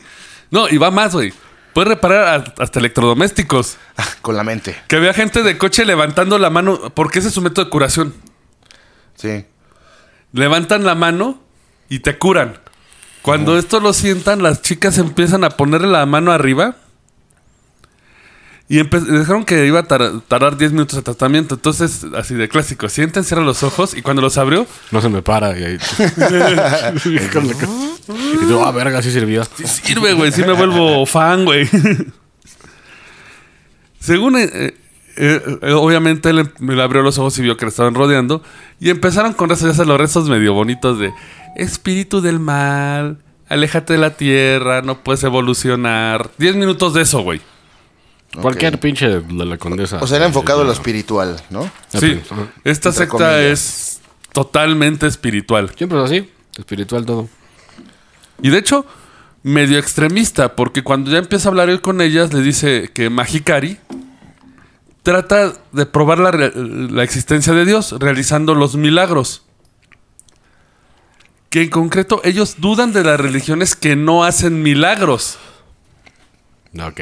No, 0.51 0.69
y 0.69 0.77
va 0.77 0.91
más, 0.91 1.13
güey. 1.13 1.33
Puedes 1.73 1.89
reparar 1.89 2.53
hasta 2.57 2.79
electrodomésticos. 2.79 3.77
Ah, 3.97 4.05
con 4.21 4.37
la 4.37 4.43
mente. 4.43 4.75
Que 4.87 4.95
había 4.95 5.13
gente 5.13 5.43
de 5.43 5.57
coche 5.57 5.83
levantando 5.85 6.37
la 6.39 6.49
mano, 6.49 6.91
porque 6.93 7.19
ese 7.19 7.27
es 7.27 7.33
su 7.33 7.41
método 7.41 7.65
de 7.65 7.71
curación. 7.71 8.13
Sí. 9.15 9.45
Levantan 10.31 10.83
la 10.85 10.95
mano 10.95 11.41
y 11.89 11.99
te 11.99 12.17
curan. 12.17 12.59
Cuando 13.21 13.57
esto 13.57 13.79
lo 13.79 13.91
sientan, 13.93 14.43
las 14.43 14.61
chicas 14.61 14.97
empiezan 14.97 15.43
a 15.43 15.49
ponerle 15.49 15.87
la 15.87 16.05
mano 16.05 16.31
arriba. 16.31 16.75
Y 18.67 18.77
dejaron 18.77 19.45
que 19.45 19.67
iba 19.67 19.81
a 19.81 19.83
tar- 19.83 20.21
tardar 20.27 20.57
10 20.57 20.71
minutos 20.71 20.95
de 20.95 21.03
tratamiento. 21.03 21.53
Entonces, 21.55 22.03
así 22.17 22.33
de 22.33 22.49
clásico, 22.49 22.89
sienten, 22.89 23.23
cierran 23.23 23.45
los 23.45 23.61
ojos 23.61 23.95
y 23.95 24.01
cuando 24.01 24.23
los 24.23 24.37
abrió, 24.39 24.65
No 24.91 25.01
se 25.01 25.09
me 25.09 25.21
para. 25.21 25.57
Y, 25.59 25.63
ahí... 25.63 25.77
Y 28.07 28.45
tú, 28.47 28.63
ah, 28.63 28.71
verga, 28.71 29.01
sí 29.01 29.11
sirvió. 29.11 29.43
Sí 29.43 29.65
sirve, 29.67 30.13
güey. 30.13 30.31
Sí 30.31 30.41
me 30.43 30.53
vuelvo 30.53 31.05
fan, 31.05 31.45
güey. 31.45 31.67
Según... 33.99 34.37
eh, 34.37 34.73
eh, 35.17 35.41
eh, 35.61 35.71
obviamente 35.71 36.29
él 36.29 36.39
em- 36.39 36.69
le 36.75 36.81
abrió 36.83 37.01
los 37.01 37.17
ojos 37.17 37.37
y 37.39 37.41
vio 37.41 37.55
que 37.57 37.65
le 37.65 37.69
estaban 37.69 37.95
rodeando. 37.95 38.43
Y 38.79 38.89
empezaron 38.89 39.33
con 39.33 39.49
rezos, 39.49 39.69
ya 39.69 39.73
sabes, 39.73 39.87
los 39.87 39.99
rezos 39.99 40.29
medio 40.29 40.53
bonitos 40.53 40.99
de... 40.99 41.11
Espíritu 41.55 42.19
del 42.19 42.39
mal, 42.39 43.19
aléjate 43.47 43.93
de 43.93 43.99
la 43.99 44.17
tierra, 44.17 44.81
no 44.81 45.03
puedes 45.03 45.23
evolucionar. 45.23 46.29
Diez 46.37 46.55
minutos 46.57 46.93
de 46.93 47.03
eso, 47.03 47.21
güey. 47.21 47.39
Cualquier 48.41 48.79
pinche 48.79 49.07
de 49.21 49.45
la 49.45 49.57
condesa. 49.57 49.99
O 50.01 50.07
sea, 50.07 50.17
era 50.17 50.25
enfocado 50.25 50.61
en 50.61 50.67
lo 50.67 50.73
espiritual, 50.73 51.41
¿no? 51.49 51.69
Sí, 51.89 52.21
Ajá. 52.29 52.47
esta 52.63 52.89
Entre 52.89 52.91
secta 53.05 53.07
comillas. 53.17 53.41
es 53.41 54.01
totalmente 54.31 55.07
espiritual. 55.07 55.71
Siempre 55.77 55.97
es 55.99 56.05
así. 56.05 56.29
Espiritual 56.57 57.05
todo. 57.05 57.27
Y 58.41 58.49
de 58.49 58.57
hecho, 58.57 58.85
medio 59.43 59.77
extremista, 59.77 60.55
porque 60.55 60.83
cuando 60.83 61.11
ya 61.11 61.17
empieza 61.19 61.47
a 61.47 61.51
hablar 61.51 61.69
él 61.69 61.81
con 61.81 62.01
ellas, 62.01 62.33
le 62.33 62.41
dice 62.41 62.89
que 62.93 63.09
Magikari 63.09 63.77
trata 65.03 65.53
de 65.71 65.85
probar 65.85 66.17
la 66.19 67.03
existencia 67.03 67.53
de 67.53 67.63
Dios, 67.65 67.93
realizando 67.99 68.55
los 68.55 68.75
milagros. 68.75 69.43
Que 71.49 71.61
en 71.61 71.69
concreto 71.69 72.21
ellos 72.23 72.55
dudan 72.57 72.91
de 72.91 73.03
las 73.03 73.19
religiones 73.19 73.75
que 73.75 73.95
no 73.95 74.23
hacen 74.23 74.63
milagros. 74.63 75.37
Ok. 76.79 76.99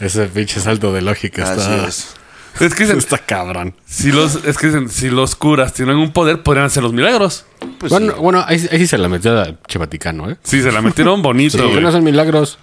Ese 0.00 0.26
pinche 0.26 0.60
salto 0.60 0.92
de 0.92 1.02
lógica 1.02 1.44
Así 1.44 1.60
está. 1.60 1.88
es. 1.88 2.14
Es 2.58 2.74
que 2.74 2.84
dicen, 2.84 2.96
Está 2.96 3.18
cabrón. 3.18 3.74
si 3.84 4.10
los, 4.12 4.36
es 4.46 4.56
que 4.56 4.68
dicen, 4.68 4.88
si 4.88 5.10
los 5.10 5.36
curas 5.36 5.74
tienen 5.74 5.96
un 5.96 6.10
poder, 6.14 6.42
podrían 6.42 6.64
hacer 6.64 6.82
los 6.82 6.94
milagros. 6.94 7.44
Pues 7.78 7.92
bueno, 7.92 8.14
sí. 8.14 8.18
bueno 8.18 8.44
ahí, 8.48 8.56
ahí 8.72 8.78
sí 8.78 8.86
se 8.86 8.96
la 8.96 9.10
metió 9.10 9.38
a 9.38 9.48
Che 9.68 9.76
Vaticano, 9.78 10.30
¿eh? 10.30 10.38
Sí, 10.42 10.62
se 10.62 10.72
la 10.72 10.80
metieron 10.80 11.20
bonito, 11.20 11.58
¿Por 11.58 11.66
qué 11.66 11.72
güey. 11.72 11.82
no 11.82 11.88
hacen 11.90 12.02
milagros? 12.02 12.58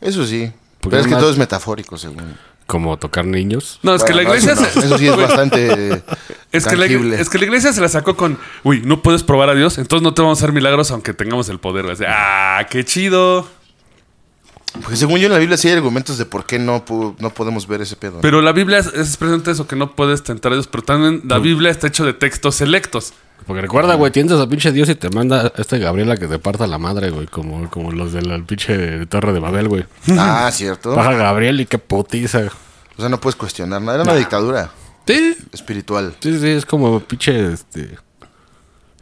Eso 0.00 0.24
sí. 0.26 0.52
Porque 0.80 0.90
Pero 0.96 1.00
es 1.00 1.06
que 1.08 1.14
todo 1.20 1.28
es 1.32 1.38
metafórico, 1.38 1.98
según. 1.98 2.36
Como 2.68 2.96
tocar 2.98 3.24
niños. 3.24 3.80
No, 3.82 3.96
es 3.96 4.04
que 4.04 4.14
la 4.14 4.22
iglesia 4.22 4.52
eso, 4.52 4.64
se- 4.64 4.78
no. 4.78 4.84
Eso 4.86 4.98
sí 4.98 5.08
es 5.08 5.16
bastante. 5.28 6.04
Es 6.52 6.64
que, 6.64 6.76
la, 6.76 6.86
es 6.86 7.28
que 7.28 7.38
la 7.38 7.44
iglesia 7.44 7.72
se 7.72 7.80
la 7.80 7.88
sacó 7.88 8.16
con, 8.16 8.38
uy, 8.62 8.82
no 8.84 9.02
puedes 9.02 9.24
probar 9.24 9.48
a 9.50 9.54
Dios, 9.56 9.76
entonces 9.78 10.04
no 10.04 10.14
te 10.14 10.22
vamos 10.22 10.38
a 10.38 10.44
hacer 10.44 10.52
milagros 10.52 10.92
aunque 10.92 11.14
tengamos 11.14 11.48
el 11.48 11.58
poder. 11.58 11.82
güey. 11.82 11.94
Así, 11.94 12.04
ah, 12.06 12.64
qué 12.70 12.84
chido. 12.84 13.48
Porque 14.80 14.96
según 14.96 15.18
yo 15.18 15.26
en 15.26 15.32
la 15.32 15.38
Biblia 15.38 15.56
sí 15.56 15.68
hay 15.68 15.74
argumentos 15.74 16.16
de 16.18 16.24
por 16.24 16.46
qué 16.46 16.58
no, 16.58 16.84
no 17.18 17.30
podemos 17.30 17.66
ver 17.66 17.82
ese 17.82 17.96
pedo. 17.96 18.14
¿no? 18.14 18.20
Pero 18.20 18.40
la 18.40 18.52
Biblia 18.52 18.78
es, 18.78 18.86
es 18.86 19.16
precisamente 19.16 19.50
eso, 19.50 19.66
que 19.66 19.76
no 19.76 19.94
puedes 19.94 20.22
tentar 20.22 20.52
a 20.52 20.54
Dios, 20.54 20.66
pero 20.66 20.82
también 20.82 21.22
la 21.26 21.38
Biblia 21.38 21.70
está 21.70 21.88
hecho 21.88 22.04
de 22.04 22.14
textos 22.14 22.54
selectos. 22.56 23.12
Porque 23.46 23.60
recuerda, 23.60 23.96
güey, 23.96 24.12
tienes 24.12 24.32
a 24.38 24.48
pinche 24.48 24.70
Dios 24.70 24.88
y 24.88 24.94
te 24.94 25.10
manda 25.10 25.42
a 25.48 25.52
este 25.60 25.78
Gabriela 25.78 26.16
que 26.16 26.28
te 26.28 26.38
parta 26.38 26.66
la 26.68 26.78
madre, 26.78 27.10
güey. 27.10 27.26
Como, 27.26 27.68
como 27.70 27.90
los 27.90 28.12
de 28.12 28.22
la 28.22 28.38
pinche 28.44 29.04
Torre 29.06 29.32
de 29.32 29.40
Babel, 29.40 29.68
güey. 29.68 29.84
Ah, 30.16 30.48
cierto. 30.52 30.94
Baja 30.94 31.12
Gabriel 31.14 31.60
y 31.60 31.66
qué 31.66 31.78
putiza. 31.78 32.42
O 32.96 33.00
sea, 33.00 33.08
no 33.08 33.20
puedes 33.20 33.34
cuestionar 33.36 33.82
nada. 33.82 33.94
Era 34.00 34.04
una 34.04 34.14
dictadura 34.14 34.70
Sí, 35.06 35.36
espiritual. 35.52 36.14
sí, 36.20 36.38
sí, 36.38 36.48
es 36.50 36.64
como 36.64 37.00
pinche 37.00 37.52
este. 37.52 37.98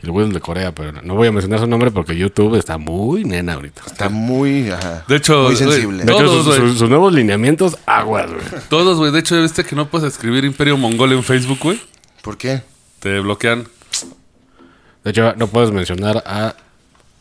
El 0.03 0.11
güey 0.13 0.31
de 0.31 0.41
Corea, 0.41 0.73
pero 0.75 1.03
no 1.03 1.15
voy 1.15 1.29
a 1.29 1.33
mencionar 1.33 1.61
su 1.61 1.67
nombre 1.67 1.91
porque 1.91 2.17
YouTube 2.17 2.55
está 2.57 2.79
muy 2.79 3.25
nena 3.25 3.53
ahorita. 3.55 3.83
Está 3.87 4.09
muy. 4.09 4.71
Ajá, 4.71 5.05
De 5.07 5.17
hecho, 5.17 5.43
muy 5.45 5.57
sensible. 5.57 6.05
De 6.05 6.13
hecho, 6.13 6.25
Todos, 6.25 6.45
sus, 6.45 6.47
güey. 6.57 6.71
sus- 6.71 6.79
sus 6.79 6.89
nuevos 6.89 7.13
lineamientos, 7.13 7.77
aguas, 7.87 8.31
güey. 8.31 8.43
Todos, 8.71 8.97
güey. 8.99 9.13
De 9.13 9.19
hecho, 9.19 9.35
¿ya 9.37 9.43
viste 9.43 9.63
que 9.65 9.77
no 9.77 9.89
puedes 9.89 10.09
escribir 10.13 10.45
Imperio 10.45 10.77
Mongol 10.79 11.13
en 11.13 11.23
Facebook, 11.23 11.59
güey? 11.63 11.81
¿Por 12.23 12.39
qué? 12.39 12.63
Te 13.01 13.21
bloquean. 13.21 13.67
De 15.05 15.11
hecho, 15.11 15.35
no 15.37 15.47
puedes 15.49 15.71
mencionar 15.71 16.23
a, 16.27 16.55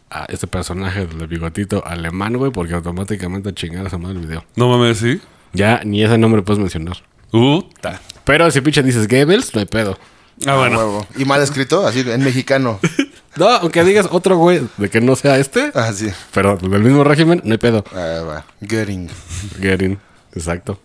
a 0.10 0.26
este 0.26 0.48
personaje 0.48 1.06
del 1.06 1.28
bigotito 1.28 1.86
alemán, 1.86 2.38
güey, 2.38 2.52
porque 2.52 2.74
automáticamente 2.74 3.54
chingar 3.54 3.94
a 3.94 3.98
madre 3.98 4.20
el 4.20 4.26
video. 4.26 4.46
No 4.56 4.70
mames, 4.70 4.98
¿sí? 5.00 5.22
Ya 5.54 5.82
ni 5.84 6.04
ese 6.04 6.18
nombre 6.18 6.42
puedes 6.42 6.60
mencionar. 6.60 6.98
No, 7.32 7.68
aunque 13.62 13.84
digas 13.84 14.08
otro 14.12 14.38
güey 14.38 14.62
de 14.78 14.89
que 14.89 15.02
no 15.02 15.15
sea 15.15 15.38
este, 15.38 15.71
Ah, 15.75 15.91
sí. 15.93 16.10
pero 16.34 16.58
del 16.58 16.82
mismo 16.84 17.04
régimen, 17.04 17.41
no 17.43 17.52
hay 17.54 17.58
pedo. 17.58 17.84
Ah, 17.93 18.21
va. 18.28 18.45
Göring. 18.62 19.10
Getting. 19.62 19.99
Exacto. 20.34 20.80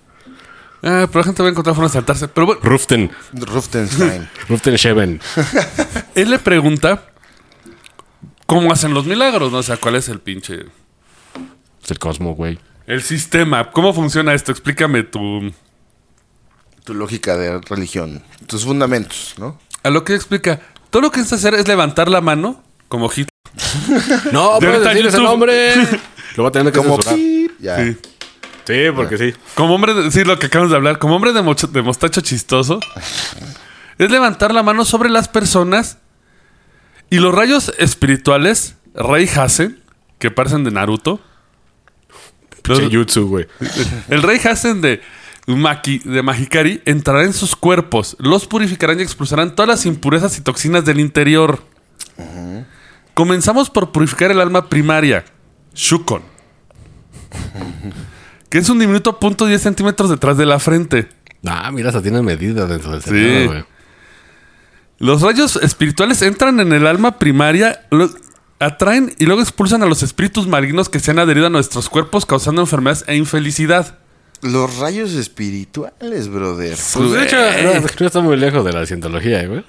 Ah, 0.83 1.07
pero 1.09 1.21
la 1.21 1.25
gente 1.25 1.43
va 1.43 1.49
a 1.49 1.53
encontrar 1.53 1.75
formas 1.75 1.93
de 1.93 1.99
saltarse. 1.99 2.29
Pero 2.29 2.47
bueno, 2.47 2.61
Ruften. 2.63 3.11
Ruftenstein. 3.33 4.29
Ruften 4.49 4.75
Sheven. 4.77 5.21
él 6.15 6.31
le 6.31 6.39
pregunta 6.39 7.05
cómo 8.47 8.73
hacen 8.73 8.93
los 8.93 9.07
milagros, 9.07 9.51
¿no? 9.51 9.59
O 9.59 9.63
sea, 9.63 9.77
cuál 9.79 9.97
es 9.97 10.09
el 10.09 10.21
pinche... 10.21 10.67
Es 11.83 11.91
el 11.91 11.99
Cosmo, 11.99 12.35
güey. 12.35 12.59
El 12.87 13.03
sistema. 13.03 13.71
¿Cómo 13.71 13.95
funciona 13.95 14.35
esto? 14.35 14.53
Explícame 14.53 15.03
tu... 15.05 15.53
tu 16.85 16.95
lógica 16.95 17.37
de 17.37 17.61
religión. 17.61 18.23
Tus 18.47 18.65
fundamentos, 18.65 19.35
¿no? 19.39 19.59
A 19.83 19.91
lo 19.91 20.05
que 20.05 20.15
explica, 20.15 20.61
todo 20.91 21.03
lo 21.03 21.11
que 21.11 21.21
es 21.21 21.33
hacer 21.33 21.55
es 21.55 21.67
levantar 21.67 22.09
la 22.09 22.21
mano, 22.21 22.63
como 22.89 23.11
Hitler. 23.11 23.29
No, 24.33 24.59
De 24.61 24.67
puedes 24.67 24.83
decir 24.85 25.07
ese 25.07 25.19
nombre. 25.21 25.75
Lo 26.37 26.43
voy 26.43 26.49
a 26.49 26.53
tener 26.53 26.73
que 26.73 26.79
Como 26.81 26.99
ya. 27.61 27.77
Sí. 27.85 27.97
Sí, 28.67 28.75
porque 28.97 29.19
sí. 29.19 29.33
Como 29.55 29.75
hombre, 29.75 29.95
de, 29.95 30.11
sí, 30.11 30.25
lo 30.25 30.39
que 30.39 30.47
acabamos 30.47 30.71
de 30.71 30.77
hablar, 30.77 30.99
como 30.99 31.15
hombre 31.15 31.33
de, 31.33 31.43
mocho- 31.43 31.69
de 31.69 31.83
mostacho 31.83 32.21
chistoso, 32.23 32.81
es 33.99 34.11
levantar 34.11 34.53
la 34.55 34.63
mano 34.65 34.85
sobre 34.85 35.11
las 35.11 35.29
personas 35.29 35.99
y 37.11 37.19
los 37.19 37.33
rayos 37.35 37.73
espirituales, 37.79 38.75
Rey 38.95 39.29
Hasen, 39.37 39.81
que 40.19 40.31
parecen 40.33 40.65
de 40.65 40.71
Naruto. 40.73 41.21
Los- 42.65 42.81
Jutsu, 42.91 43.29
güey. 43.29 43.47
el 44.09 44.23
Rey 44.23 44.41
Hasen 44.43 44.81
de, 44.81 45.03
Maki, 45.47 45.99
de 46.05 46.23
Mahikari 46.23 46.81
entrará 46.87 47.25
en 47.25 47.33
sus 47.35 47.55
cuerpos, 47.57 48.17
los 48.19 48.47
purificarán 48.47 48.99
y 49.01 49.03
expulsarán 49.03 49.55
todas 49.55 49.69
las 49.69 49.87
impurezas 49.87 50.39
y 50.39 50.41
toxinas 50.41 50.85
del 50.85 51.01
interior. 51.01 51.63
Comenzamos 53.13 53.71
por 53.71 53.93
purificar 53.93 54.31
el 54.31 54.41
alma 54.41 54.69
primaria, 54.69 55.25
Shukon, 55.75 56.23
que 58.49 58.59
es 58.59 58.69
un 58.69 58.79
diminuto 58.79 59.19
punto 59.19 59.47
10 59.47 59.61
centímetros 59.61 60.11
detrás 60.11 60.37
de 60.37 60.47
la 60.47 60.59
frente. 60.59 61.09
Ah, 61.47 61.71
mira, 61.73 61.89
hasta 61.91 62.03
tiene 62.03 62.23
medida 62.23 62.67
dentro 62.67 62.93
del 62.93 63.03
Sí. 63.03 63.11
cerebro, 63.11 63.47
güey. 63.53 63.65
Los 64.99 65.21
rayos 65.23 65.57
espirituales 65.57 66.23
entran 66.23 66.61
en 66.61 66.73
el 66.73 66.87
alma 66.87 67.19
primaria, 67.19 67.85
lo- 67.91 68.11
atraen 68.61 69.13
y 69.19 69.27
luego 69.27 69.43
expulsan 69.43 69.83
a 69.83 69.87
los 69.87 70.03
espíritus 70.03 70.47
malignos 70.47 70.89
que 70.89 71.01
se 71.01 71.11
han 71.11 71.19
adherido 71.19 71.49
a 71.49 71.51
nuestros 71.51 71.89
cuerpos 71.91 72.25
causando 72.25 72.63
enfermedades 72.63 73.05
e 73.09 73.17
infelicidad. 73.17 73.99
Los 74.45 74.77
rayos 74.79 75.13
espirituales, 75.15 76.29
brother. 76.29 76.77
Pues 76.95 77.11
de 77.13 77.25
hecho, 77.25 77.37
no, 77.63 77.81
no 78.01 78.07
está 78.07 78.21
muy 78.21 78.37
lejos 78.37 78.65
de 78.65 78.73
la 78.73 78.87
cientología, 78.87 79.41
eh, 79.43 79.47
güey. 79.49 79.65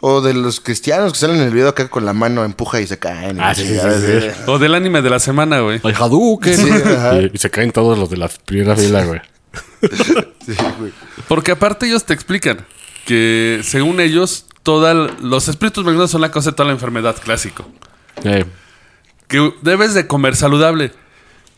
O 0.00 0.20
de 0.20 0.34
los 0.34 0.60
cristianos 0.60 1.12
que 1.12 1.18
salen 1.18 1.36
en 1.36 1.42
el 1.44 1.50
video 1.54 1.68
acá 1.68 1.88
con 1.88 2.04
la 2.04 2.12
mano 2.12 2.44
empuja 2.44 2.80
y 2.80 2.86
se 2.86 2.98
caen. 2.98 3.40
Ah, 3.40 3.54
sí, 3.54 3.66
sí, 3.66 3.74
sí. 3.78 4.28
O 4.46 4.58
del 4.58 4.74
anime 4.74 5.00
de 5.02 5.10
la 5.10 5.18
semana, 5.18 5.60
güey. 5.60 5.80
El 5.82 5.94
Hadouken. 5.94 6.56
Sí, 6.56 6.70
ajá. 6.70 7.20
y, 7.22 7.30
y 7.34 7.38
se 7.38 7.50
caen 7.50 7.72
todos 7.72 7.98
los 7.98 8.10
de 8.10 8.16
la 8.18 8.28
primera 8.28 8.76
fila, 8.76 9.04
güey. 9.04 9.20
Sí, 10.46 10.52
güey. 10.78 10.92
Porque 11.26 11.52
aparte 11.52 11.86
ellos 11.86 12.04
te 12.04 12.12
explican 12.12 12.66
que 13.06 13.60
según 13.64 13.98
ellos, 14.00 14.44
todos 14.62 15.10
los 15.22 15.48
espíritus 15.48 15.84
malignos 15.84 16.10
son 16.10 16.20
la 16.20 16.30
causa 16.30 16.50
de 16.50 16.56
toda 16.56 16.66
la 16.66 16.72
enfermedad 16.74 17.16
clásico. 17.22 17.64
Eh, 18.24 18.44
Que 19.26 19.52
debes 19.62 19.94
de 19.94 20.06
comer 20.06 20.36
saludable. 20.36 20.92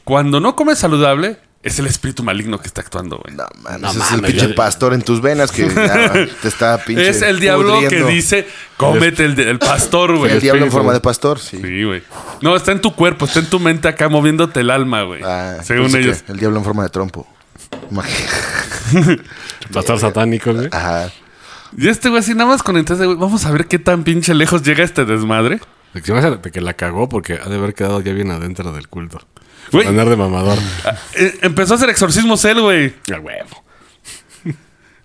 Cuando 0.05 0.39
no 0.41 0.55
comes 0.55 0.79
saludable, 0.79 1.39
es 1.67 1.79
el 1.79 1.87
espíritu 1.87 2.23
maligno 2.23 2.59
que 2.61 2.67
está 2.69 2.81
actuando, 2.81 3.19
güey. 3.19 3.35
No, 3.37 3.45
man, 3.63 3.81
No 3.81 3.91
ese 3.91 3.99
es 3.99 4.13
el 4.13 4.23
pinche 4.23 4.49
ya- 4.49 4.55
pastor 4.55 4.95
en 4.95 5.03
tus 5.03 5.21
venas 5.21 5.51
que 5.51 5.69
ya 5.75 6.13
te 6.13 6.49
está 6.49 6.79
pinche. 6.85 7.09
Es 7.09 7.23
el 7.23 7.41
diablo 7.41 7.75
pudriendo. 7.81 8.07
que 8.07 8.13
dice, 8.13 8.47
cómete 8.77 9.25
el, 9.25 9.39
el 9.39 9.59
pastor, 9.59 10.17
güey. 10.17 10.33
El 10.33 10.41
diablo 10.41 10.65
en 10.65 10.73
forma 10.73 10.93
de 10.93 11.01
pastor, 11.01 11.39
sí. 11.39 11.59
Sí, 11.61 11.85
güey. 11.85 12.03
No, 12.41 12.55
está 12.57 12.73
en 12.73 12.81
tu 12.81 12.95
cuerpo, 12.95 13.25
está 13.27 13.41
en 13.41 13.47
tu 13.47 13.59
mente 13.61 13.89
acá 13.89 14.09
moviéndote 14.09 14.61
el 14.61 14.71
alma, 14.71 15.03
güey. 15.03 15.23
Ah, 15.25 15.59
según 15.63 15.95
ellos. 15.97 16.25
El 16.29 16.39
diablo 16.39 16.59
en 16.59 16.65
forma 16.65 16.83
de 16.85 16.89
trompo. 16.91 17.27
Pastor 19.73 19.99
satánico, 19.99 20.53
güey. 20.55 20.69
Ajá. 20.73 21.11
Y 21.77 21.89
este 21.89 22.09
güey 22.09 22.21
así 22.21 22.33
nada 22.35 22.49
más 22.51 22.63
con 22.63 22.77
entonces, 22.77 23.05
güey, 23.07 23.19
vamos 23.19 23.45
a 23.45 23.51
ver 23.51 23.67
qué 23.67 23.79
tan 23.79 24.05
pinche 24.05 24.35
lejos 24.35 24.63
llega 24.63 24.85
este 24.85 25.05
desmadre. 25.05 25.61
De 25.93 26.03
que 26.53 26.61
la 26.61 26.75
cagó 26.75 27.09
porque 27.09 27.41
ha 27.43 27.49
de 27.49 27.57
haber 27.57 27.75
quedado 27.75 28.01
ya 28.03 28.13
bien 28.13 28.31
adentro 28.31 28.71
del 28.73 28.87
culto. 28.89 29.21
Güey. 29.73 29.87
Andar 29.89 30.09
de 30.09 30.17
mamador. 30.17 30.59
Eh, 31.15 31.39
empezó 31.43 31.75
a 31.75 31.77
hacer 31.77 31.91
exorcismos 31.91 32.45
él, 32.45 32.61
güey. 32.61 32.95
A 33.15 33.19
huevo. 33.21 33.65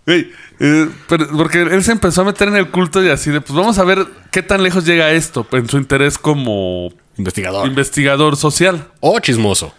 Güey, 0.06 0.32
eh, 0.60 0.90
pero- 1.08 1.28
porque 1.38 1.62
él 1.62 1.84
se 1.84 1.92
empezó 1.92 2.22
a 2.22 2.26
meter 2.26 2.48
en 2.48 2.56
el 2.56 2.70
culto 2.72 3.04
y 3.04 3.10
así 3.10 3.30
de, 3.30 3.40
pues 3.40 3.56
vamos 3.56 3.78
a 3.78 3.84
ver 3.84 4.06
qué 4.32 4.42
tan 4.42 4.64
lejos 4.64 4.84
llega 4.86 5.12
esto 5.12 5.46
en 5.52 5.70
su 5.70 5.78
interés 5.78 6.18
como 6.18 6.90
Investigador. 7.18 7.68
investigador 7.68 8.36
social. 8.36 8.88
o 9.00 9.20
chismoso. 9.20 9.74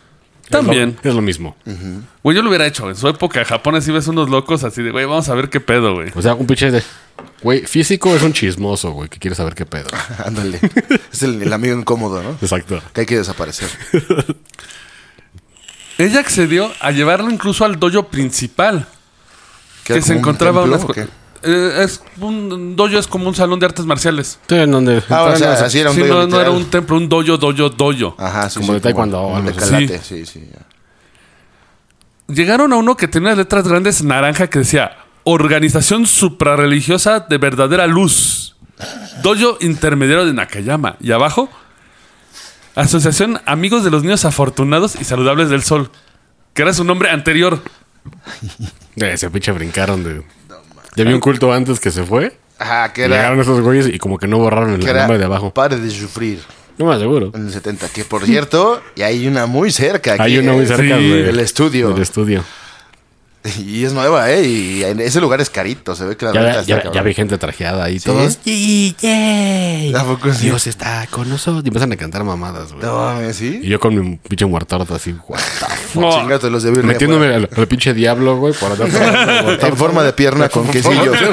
También. 0.48 0.96
Es 0.98 1.04
lo, 1.04 1.10
es 1.10 1.16
lo 1.16 1.22
mismo. 1.22 1.56
Güey, 2.22 2.36
yo 2.36 2.42
lo 2.42 2.48
hubiera 2.48 2.66
hecho. 2.66 2.88
En 2.88 2.96
su 2.96 3.08
época 3.08 3.40
en 3.40 3.46
Japón 3.46 3.74
así 3.76 3.90
ves 3.90 4.06
unos 4.08 4.28
locos 4.28 4.64
así 4.64 4.82
de, 4.82 4.90
güey, 4.90 5.04
vamos 5.04 5.28
a 5.28 5.34
ver 5.34 5.48
qué 5.48 5.60
pedo, 5.60 5.94
güey. 5.94 6.10
O 6.14 6.22
sea, 6.22 6.34
un 6.34 6.46
pinche 6.46 6.70
de. 6.70 6.82
Güey, 7.42 7.66
físico 7.66 8.14
es 8.14 8.22
un 8.22 8.32
chismoso, 8.32 8.92
güey, 8.92 9.08
que 9.08 9.18
quiere 9.18 9.34
saber 9.34 9.54
qué 9.54 9.66
pedo. 9.66 9.88
Ándale. 10.24 10.60
es 11.12 11.22
el, 11.22 11.42
el 11.42 11.52
amigo 11.52 11.78
incómodo, 11.78 12.22
¿no? 12.22 12.30
Exacto. 12.40 12.80
Que 12.92 13.02
hay 13.02 13.06
que 13.06 13.16
desaparecer. 13.16 13.68
Ella 15.98 16.20
accedió 16.20 16.72
a 16.80 16.90
llevarlo 16.90 17.30
incluso 17.30 17.64
al 17.64 17.78
dojo 17.78 18.08
principal. 18.08 18.86
¿Qué 19.84 19.94
que 19.94 20.02
se 20.02 20.14
encontraba 20.14 20.62
templo 20.62 20.76
una 20.76 20.84
o 20.84 20.92
qué? 20.94 21.08
Eh, 21.44 21.82
es 21.84 22.02
un 22.20 22.76
dojo 22.76 22.98
es 22.98 23.06
como 23.06 23.28
un 23.28 23.34
salón 23.34 23.58
de 23.58 23.66
artes 23.66 23.84
marciales. 23.84 24.38
Sí, 24.48 24.54
en 24.54 24.70
donde. 24.70 25.02
Ah, 25.08 25.24
o 25.24 25.36
sea, 25.36 25.52
así 25.54 25.80
era 25.80 25.90
un 25.90 25.96
Sí, 25.96 26.02
dojo 26.02 26.20
no, 26.20 26.26
no 26.26 26.40
era 26.40 26.50
un 26.50 26.64
templo, 26.66 26.96
un 26.96 27.08
dojo, 27.08 27.36
dojo, 27.36 27.70
dojo. 27.70 28.14
Ajá, 28.18 28.48
sí, 28.48 28.60
Como 28.60 28.68
sí, 28.68 28.74
de 28.74 28.80
taekwondo 28.80 29.20
como 29.20 29.42
de 29.42 29.52
calate, 29.54 29.98
sí, 30.02 30.24
sí. 30.26 30.48
ya. 30.52 30.66
Llegaron 32.34 32.72
a 32.72 32.76
uno 32.76 32.96
que 32.96 33.08
tenía 33.08 33.28
unas 33.28 33.38
letras 33.38 33.66
grandes 33.66 34.02
naranja 34.02 34.48
que 34.48 34.60
decía 34.60 34.96
Organización 35.24 36.06
Suprarreligiosa 36.06 37.20
de 37.20 37.38
Verdadera 37.38 37.86
Luz. 37.86 38.56
Dojo 39.22 39.58
Intermediario 39.60 40.24
de 40.26 40.32
Nakayama. 40.32 40.96
Y 41.00 41.12
abajo, 41.12 41.48
Asociación 42.74 43.40
Amigos 43.46 43.84
de 43.84 43.90
los 43.90 44.02
Niños 44.02 44.24
Afortunados 44.24 44.96
y 45.00 45.04
Saludables 45.04 45.50
del 45.50 45.62
Sol. 45.62 45.90
Que 46.54 46.62
era 46.62 46.72
su 46.72 46.84
nombre 46.84 47.10
anterior. 47.10 47.60
Eh, 48.96 49.16
se 49.16 49.30
pinche 49.30 49.52
brincaron 49.52 50.04
de. 50.04 50.22
Ya 50.96 51.04
vi 51.04 51.12
un 51.12 51.20
culto 51.20 51.52
antes 51.52 51.80
que 51.80 51.90
se 51.90 52.02
fue. 52.04 52.36
Ajá, 52.58 52.92
que 52.92 53.04
era, 53.04 53.16
Llegaron 53.16 53.40
esos 53.40 53.60
güeyes 53.60 53.88
y 53.88 53.98
como 53.98 54.18
que 54.18 54.26
no 54.28 54.38
borraron 54.38 54.74
el 54.74 54.84
nombre 54.84 55.18
de 55.18 55.24
abajo. 55.24 55.52
Pare 55.52 55.76
de 55.76 55.90
sufrir 55.90 56.40
No 56.78 56.86
me 56.86 56.94
aseguro. 56.94 57.32
en 57.34 57.46
el 57.46 57.52
70. 57.52 57.88
Que 57.88 58.04
por 58.04 58.24
cierto, 58.24 58.80
y 58.94 59.02
hay 59.02 59.26
una 59.26 59.46
muy 59.46 59.70
cerca. 59.72 60.14
Aquí, 60.14 60.22
Hay 60.22 60.38
uno 60.38 60.54
muy 60.54 60.66
cerca 60.66 60.96
de- 60.96 61.22
del 61.24 61.40
estudio. 61.40 61.88
Del 61.90 62.02
estudio. 62.02 62.44
Y 63.58 63.84
es 63.84 63.92
nueva, 63.92 64.30
¿eh? 64.30 64.44
Y 64.46 64.84
en 64.84 65.00
ese 65.00 65.20
lugar 65.20 65.40
es 65.40 65.50
carito. 65.50 65.94
Se 65.96 66.04
ve 66.04 66.16
que 66.16 66.26
la 66.26 66.32
Ya, 66.32 66.50
está 66.60 66.62
ya, 66.62 66.92
ya 66.92 67.02
vi 67.02 67.12
gente 67.14 67.38
trajeada 67.38 67.84
ahí. 67.84 67.98
¿Sí? 67.98 68.06
Todos. 68.06 68.38
"Yay, 68.44 68.94
yay". 69.00 69.94
¿A 69.94 70.04
poco 70.04 70.32
sí? 70.32 70.44
Dios 70.46 70.66
está 70.66 71.06
con 71.10 71.28
nosotros. 71.28 71.64
Y 71.64 71.68
empiezan 71.68 71.92
a 71.92 71.96
cantar 71.96 72.24
mamadas, 72.24 72.72
güey. 72.72 72.84
No 72.84 73.32
¿sí? 73.32 73.60
Y 73.62 73.68
yo 73.68 73.80
con 73.80 73.94
mi 73.94 74.16
pinche 74.16 74.46
muerto 74.46 74.86
así, 74.94 75.14
what 75.28 75.38
the 75.38 75.66
fuck. 76.00 76.42
Los 76.52 76.62
de 76.62 76.70
Birria, 76.70 76.92
Metiéndome 76.92 77.34
al, 77.34 77.48
al 77.56 77.66
pinche 77.66 77.94
diablo, 77.94 78.36
güey, 78.36 78.54
por 78.54 78.72
andar 78.72 78.88
fuera. 78.88 79.56
En 79.72 79.76
forma 79.76 80.02
de 80.02 80.12
pierna 80.12 80.48
con 80.48 80.66
quesillo. 80.68 81.12
Sí, 81.14 81.24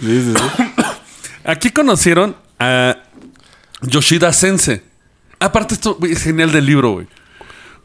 sí, 0.00 0.34
sí. 0.34 0.34
Aquí 1.44 1.70
conocieron 1.70 2.36
a 2.58 2.96
Yoshida 3.82 4.32
Sense. 4.32 4.82
Aparte, 5.40 5.74
esto 5.74 5.98
es 6.08 6.22
genial 6.22 6.52
del 6.52 6.66
libro, 6.66 6.92
güey. 6.92 7.06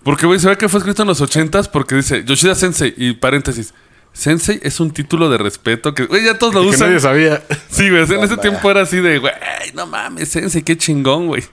Porque, 0.04 0.26
güey, 0.26 0.40
se 0.40 0.50
ve 0.50 0.58
que 0.58 0.68
fue 0.70 0.80
escrito 0.80 1.02
en 1.04 1.08
los 1.08 1.22
ochentas 1.22 1.68
porque 1.70 1.96
dice 1.96 2.24
Yoshida 2.26 2.56
Sensei 2.56 2.94
y 2.98 3.14
paréntesis. 3.14 3.74
Sensei 4.12 4.60
es 4.62 4.80
un 4.80 4.92
título 4.92 5.30
de 5.30 5.38
respeto 5.38 5.94
que, 5.96 6.06
güey, 6.06 6.24
ya 6.26 6.38
todos 6.38 6.54
lo 6.54 6.62
Que 6.62 6.68
usan. 6.68 6.88
nadie 6.90 7.00
sabía. 7.00 7.44
Sí, 7.70 7.90
güey, 7.90 8.04
en 8.04 8.24
ese 8.24 8.38
tiempo 8.38 8.70
era 8.70 8.82
así 8.82 8.98
de, 8.98 9.18
güey, 9.18 9.34
no 9.74 9.88
mames, 9.88 10.30
Sensei, 10.30 10.62
qué 10.62 10.78
chingón, 10.78 11.28
güey. 11.28 11.44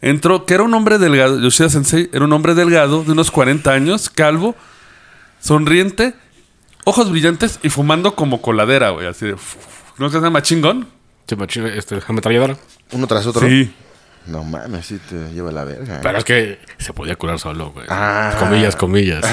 Entró, 0.00 0.46
que 0.46 0.54
era 0.54 0.62
un 0.62 0.72
hombre 0.74 0.98
delgado, 0.98 1.40
Yoshida 1.40 1.68
Sensei 1.68 2.08
era 2.12 2.24
un 2.24 2.32
hombre 2.32 2.54
delgado 2.54 3.02
de 3.02 3.10
unos 3.12 3.30
40 3.32 3.72
años, 3.72 4.08
calvo, 4.10 4.54
sonriente, 5.40 6.14
ojos 6.84 7.10
brillantes 7.10 7.58
y 7.62 7.70
fumando 7.70 8.14
como 8.14 8.40
coladera, 8.40 8.90
güey, 8.90 9.06
así 9.08 9.26
de, 9.26 9.36
¿no 9.98 10.10
se 10.10 10.20
llama 10.20 10.42
chingón? 10.42 10.86
Sí, 11.26 11.36
este, 11.74 11.98
ametralladora. 12.06 12.56
Uno 12.92 13.06
tras 13.06 13.26
otro. 13.26 13.46
Sí. 13.46 13.72
No 14.28 14.44
mames, 14.44 14.86
sí 14.86 14.98
te 15.08 15.32
lleva 15.32 15.50
la 15.50 15.64
verga. 15.64 15.96
¿eh? 15.96 16.00
Pero 16.02 16.18
es 16.18 16.24
que 16.24 16.58
se 16.78 16.92
podía 16.92 17.16
curar 17.16 17.38
solo, 17.38 17.70
güey. 17.72 17.86
Ah. 17.88 18.36
Comillas, 18.38 18.76
comillas. 18.76 19.24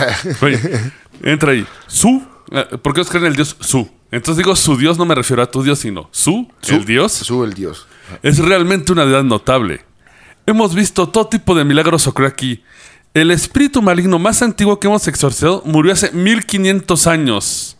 Entra 1.23 1.51
ahí. 1.51 1.65
Su. 1.87 2.23
eh, 2.51 2.77
¿Por 2.81 2.93
qué 2.93 3.01
os 3.01 3.09
creen 3.09 3.25
el 3.25 3.35
dios 3.35 3.55
Su? 3.59 3.89
Entonces 4.11 4.37
digo 4.43 4.55
su 4.55 4.77
dios, 4.77 4.97
no 4.97 5.05
me 5.05 5.15
refiero 5.15 5.41
a 5.43 5.51
tu 5.51 5.63
dios, 5.63 5.79
sino 5.79 6.07
Su, 6.11 6.49
Su- 6.61 6.75
el 6.75 6.85
dios, 6.85 7.11
Su 7.11 7.43
el 7.43 7.53
dios. 7.53 7.87
es 8.23 8.37
realmente 8.39 8.91
una 8.91 9.03
deidad 9.03 9.23
notable. 9.23 9.83
Hemos 10.45 10.75
visto 10.75 11.09
todo 11.09 11.27
tipo 11.27 11.55
de 11.55 11.65
milagros 11.65 12.07
ocurrir 12.07 12.29
aquí. 12.31 12.63
El 13.13 13.31
espíritu 13.31 13.81
maligno 13.81 14.19
más 14.19 14.41
antiguo 14.41 14.79
que 14.79 14.87
hemos 14.87 15.07
exorcizado 15.07 15.61
murió 15.65 15.91
hace 15.93 16.11
1500 16.11 17.07
años. 17.07 17.77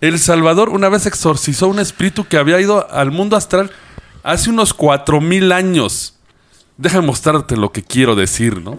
El 0.00 0.18
Salvador 0.18 0.68
una 0.68 0.88
vez 0.88 1.06
exorcizó 1.06 1.68
un 1.68 1.78
espíritu 1.78 2.26
que 2.28 2.36
había 2.36 2.60
ido 2.60 2.90
al 2.92 3.10
mundo 3.10 3.36
astral 3.36 3.70
hace 4.22 4.50
unos 4.50 4.74
cuatro 4.74 5.20
mil 5.20 5.52
años. 5.52 6.18
Deja 6.80 7.00
mostrarte 7.02 7.56
lo 7.56 7.70
que 7.72 7.82
quiero 7.82 8.16
decir, 8.16 8.62
¿no? 8.62 8.78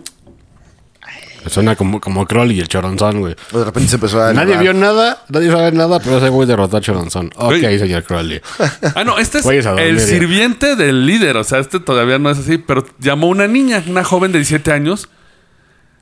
Suena 1.48 1.76
como, 1.76 2.00
como 2.00 2.28
Crowley 2.28 2.58
y 2.58 2.60
el 2.62 2.68
Choronzón, 2.68 3.20
güey. 3.20 3.36
De 3.52 3.64
repente 3.64 3.90
se 3.90 3.96
empezó 3.96 4.22
a. 4.22 4.32
Nadie 4.34 4.58
vio 4.58 4.74
nada, 4.74 5.24
nadie 5.30 5.50
sabe 5.52 5.72
nada, 5.72 6.00
pero 6.00 6.18
ese 6.18 6.30
güey 6.30 6.48
derrotó 6.48 6.78
a 6.78 6.82
Choronzón. 6.82 7.32
Ok, 7.36 7.60
Güey. 7.60 7.80
señor 7.80 8.04
Crowley. 8.04 8.42
Ah, 8.96 9.04
no, 9.04 9.18
este 9.18 9.40
es 9.40 9.44
Güeyes 9.44 9.66
a 9.66 9.72
dormir, 9.72 9.88
el 9.88 9.98
ya. 10.00 10.06
sirviente 10.06 10.76
del 10.76 11.06
líder. 11.06 11.38
O 11.38 11.44
sea, 11.44 11.60
este 11.60 11.80
todavía 11.80 12.20
no 12.20 12.30
es 12.30 12.40
así, 12.40 12.58
pero 12.60 12.86
llamó 13.00 13.28
a 13.28 13.30
una 13.32 13.48
niña, 13.48 13.84
una 13.88 14.04
joven 14.04 14.32
de 14.32 14.40
17 14.40 14.72
años, 14.72 15.10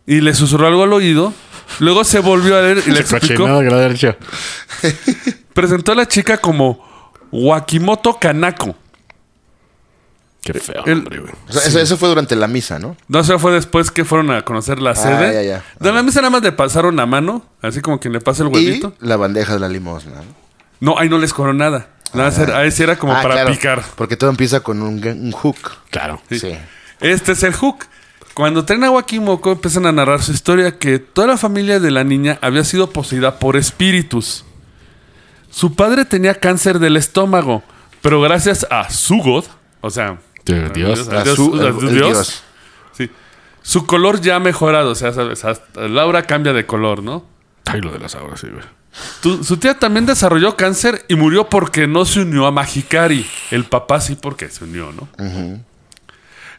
y 0.05 0.21
le 0.21 0.33
susurró 0.33 0.67
algo 0.67 0.83
al 0.83 0.91
oído. 0.93 1.33
Luego 1.79 2.03
se 2.03 2.19
volvió 2.19 2.57
a 2.57 2.61
leer 2.61 2.83
y 2.85 2.91
le 2.91 2.99
explicó. 2.99 3.45
Que 3.45 3.91
hecho. 3.93 4.15
Presentó 5.53 5.91
a 5.93 5.95
la 5.95 6.07
chica 6.07 6.37
como 6.37 6.85
Wakimoto 7.31 8.17
Kanako. 8.19 8.75
Qué 10.43 10.53
feo, 10.53 10.83
El- 10.85 10.99
hombre, 10.99 11.19
güey. 11.19 11.33
O 11.49 11.51
sea, 11.51 11.63
eso, 11.63 11.79
eso 11.79 11.97
fue 11.97 12.07
durante 12.09 12.35
la 12.35 12.47
misa, 12.47 12.79
¿no? 12.79 12.95
No, 13.07 13.19
eso 13.19 13.37
fue 13.39 13.51
después 13.51 13.91
que 13.91 14.05
fueron 14.05 14.31
a 14.31 14.41
conocer 14.43 14.79
la 14.81 14.95
sede. 14.95 15.27
Ah, 15.29 15.33
ya, 15.33 15.41
ya. 15.43 15.63
De 15.79 15.91
la 15.91 16.01
misa 16.01 16.21
nada 16.21 16.29
más 16.31 16.41
le 16.41 16.51
pasaron 16.53 16.95
la 16.95 17.05
mano, 17.05 17.45
así 17.61 17.81
como 17.81 17.99
quien 17.99 18.13
le 18.13 18.21
pasa 18.21 18.43
el 18.43 18.49
huevito. 18.49 18.93
Y 19.01 19.05
la 19.05 19.17
bandeja 19.17 19.53
de 19.53 19.59
la 19.59 19.67
limosna. 19.69 20.15
¿no? 20.15 20.93
No, 20.93 20.99
ahí 20.99 21.09
no 21.09 21.17
les 21.17 21.33
cobró 21.33 21.53
nada. 21.53 21.89
Nada, 22.13 22.29
más 22.29 22.39
era- 22.39 22.57
ahí 22.57 22.71
sí 22.71 22.81
era 22.83 22.97
como 22.97 23.13
Ah, 23.13 23.21
para 23.21 23.35
claro, 23.35 23.51
picar. 23.51 23.83
Porque 23.95 24.15
todo 24.17 24.29
empieza 24.29 24.61
con 24.61 24.81
un, 24.81 25.05
un 25.05 25.31
hook. 25.33 25.57
Claro. 25.91 26.21
Sí. 26.31 26.55
Este 27.01 27.33
es 27.33 27.43
el 27.43 27.53
hook. 27.53 27.85
Cuando 28.33 28.63
traen 28.63 28.83
a 28.85 28.91
Wakimoko 28.91 29.51
empiezan 29.51 29.85
a 29.85 29.91
narrar 29.91 30.23
su 30.23 30.31
historia 30.31 30.79
que 30.79 30.97
toda 30.99 31.27
la 31.27 31.37
familia 31.37 31.79
de 31.81 31.91
la 31.91 32.05
niña 32.05 32.39
había 32.41 32.63
sido 32.63 32.89
poseída 32.91 33.37
por 33.39 33.57
espíritus. 33.57 34.45
Su 35.51 35.75
padre 35.75 36.05
tenía 36.05 36.35
cáncer 36.35 36.79
del 36.79 36.95
estómago, 36.95 37.63
pero 38.01 38.21
gracias 38.21 38.65
a 38.69 38.89
su 38.89 39.17
God, 39.17 39.45
o 39.81 39.89
sea, 39.89 40.19
A 40.47 40.69
Dios. 40.69 41.09
Dios, 41.09 41.91
Dios. 41.93 42.43
sí, 42.97 43.09
su 43.61 43.85
color 43.85 44.21
ya 44.21 44.35
ha 44.37 44.39
mejorado, 44.39 44.91
o 44.91 44.95
sea, 44.95 45.11
sabes, 45.13 45.45
hasta 45.45 45.87
Laura 45.87 46.23
cambia 46.23 46.53
de 46.53 46.65
color, 46.65 47.03
¿no? 47.03 47.25
Ay, 47.65 47.81
lo 47.81 47.91
de 47.91 47.99
las 47.99 48.15
aguas, 48.15 48.39
sí, 48.39 48.47
güey. 48.47 48.63
Tu- 49.21 49.43
su 49.43 49.57
tía 49.57 49.75
también 49.77 50.05
desarrolló 50.07 50.55
cáncer 50.55 51.05
y 51.07 51.15
murió 51.15 51.47
porque 51.47 51.85
no 51.85 52.05
se 52.05 52.21
unió 52.21 52.47
a 52.47 52.51
Magikari. 52.51 53.25
El 53.51 53.65
papá 53.65 54.01
sí 54.01 54.15
porque 54.19 54.49
se 54.49 54.63
unió, 54.63 54.91
¿no? 54.91 55.07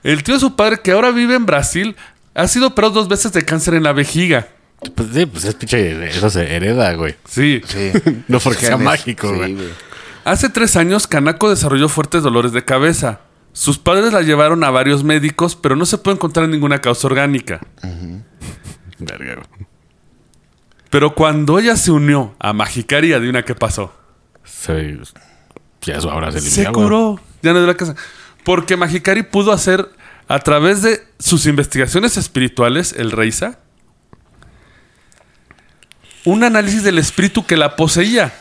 El 0.03 0.23
tío 0.23 0.35
de 0.35 0.41
su 0.41 0.55
padre, 0.57 0.81
que 0.81 0.93
ahora 0.93 1.11
vive 1.11 1.35
en 1.35 1.45
Brasil, 1.47 1.97
ha 2.35 2.47
sido 2.47 2.69
operado 2.69 2.95
dos 2.95 3.09
veces 3.09 3.33
de 3.33 3.45
cáncer 3.45 3.75
en 3.75 3.83
la 3.83 3.93
vejiga. 3.93 4.49
Pues 4.95 5.09
sí, 5.13 5.27
pues 5.27 5.45
es 5.45 5.55
pinche. 5.57 6.09
Eso 6.09 6.31
se 6.31 6.55
hereda, 6.55 6.95
güey. 6.95 7.17
Sí. 7.27 7.61
Sí. 7.67 7.91
No 8.29 8.39
porque 8.39 8.65
sea 8.67 8.77
mágico, 8.79 9.29
Sí, 9.29 9.37
güey. 9.55 9.69
Hace 10.25 10.49
tres 10.49 10.77
años, 10.77 11.07
Kanako 11.07 11.51
desarrolló 11.51 11.89
fuertes 11.89 12.23
dolores 12.23 12.53
de 12.53 12.65
cabeza. 12.65 13.21
Sus 13.53 13.79
padres 13.79 14.13
la 14.13 14.23
llevaron 14.23 14.63
a 14.65 14.71
varios 14.71 15.03
médicos, 15.05 15.57
pero 15.57 15.77
no 15.77 15.85
se 15.87 15.99
puede 15.99 16.17
encontrar 16.17 16.49
ninguna 16.49 16.81
causa 16.81 17.07
orgánica. 17.07 17.61
Verga. 18.99 19.43
Pero 20.91 21.15
cuando 21.15 21.59
ella 21.59 21.77
se 21.77 21.91
unió 21.91 22.35
a 22.39 22.53
Magikari, 22.53 23.13
adivina 23.13 23.45
qué 23.45 23.55
pasó. 23.55 23.95
Se, 24.45 24.99
ya 25.83 25.95
eso 25.95 26.11
ahora 26.11 26.33
se 26.33 26.41
Se 26.41 26.63
güey. 26.63 26.73
curó. 26.73 27.21
Ya 27.43 27.53
no 27.53 27.61
de 27.61 27.67
la 27.67 27.75
casa. 27.75 27.95
Porque 28.45 28.77
Magikari 28.77 29.23
pudo 29.23 29.53
hacer, 29.53 29.89
a 30.29 30.39
través 30.41 30.83
de 30.83 31.03
sus 31.19 31.47
investigaciones 31.47 32.17
espirituales, 32.17 32.95
el 32.97 33.11
Reisa, 33.13 33.59
un 36.25 36.45
análisis 36.45 36.83
del 36.83 36.99
espíritu 36.99 37.47
que 37.47 37.57
la 37.57 37.77
poseía. 37.77 38.33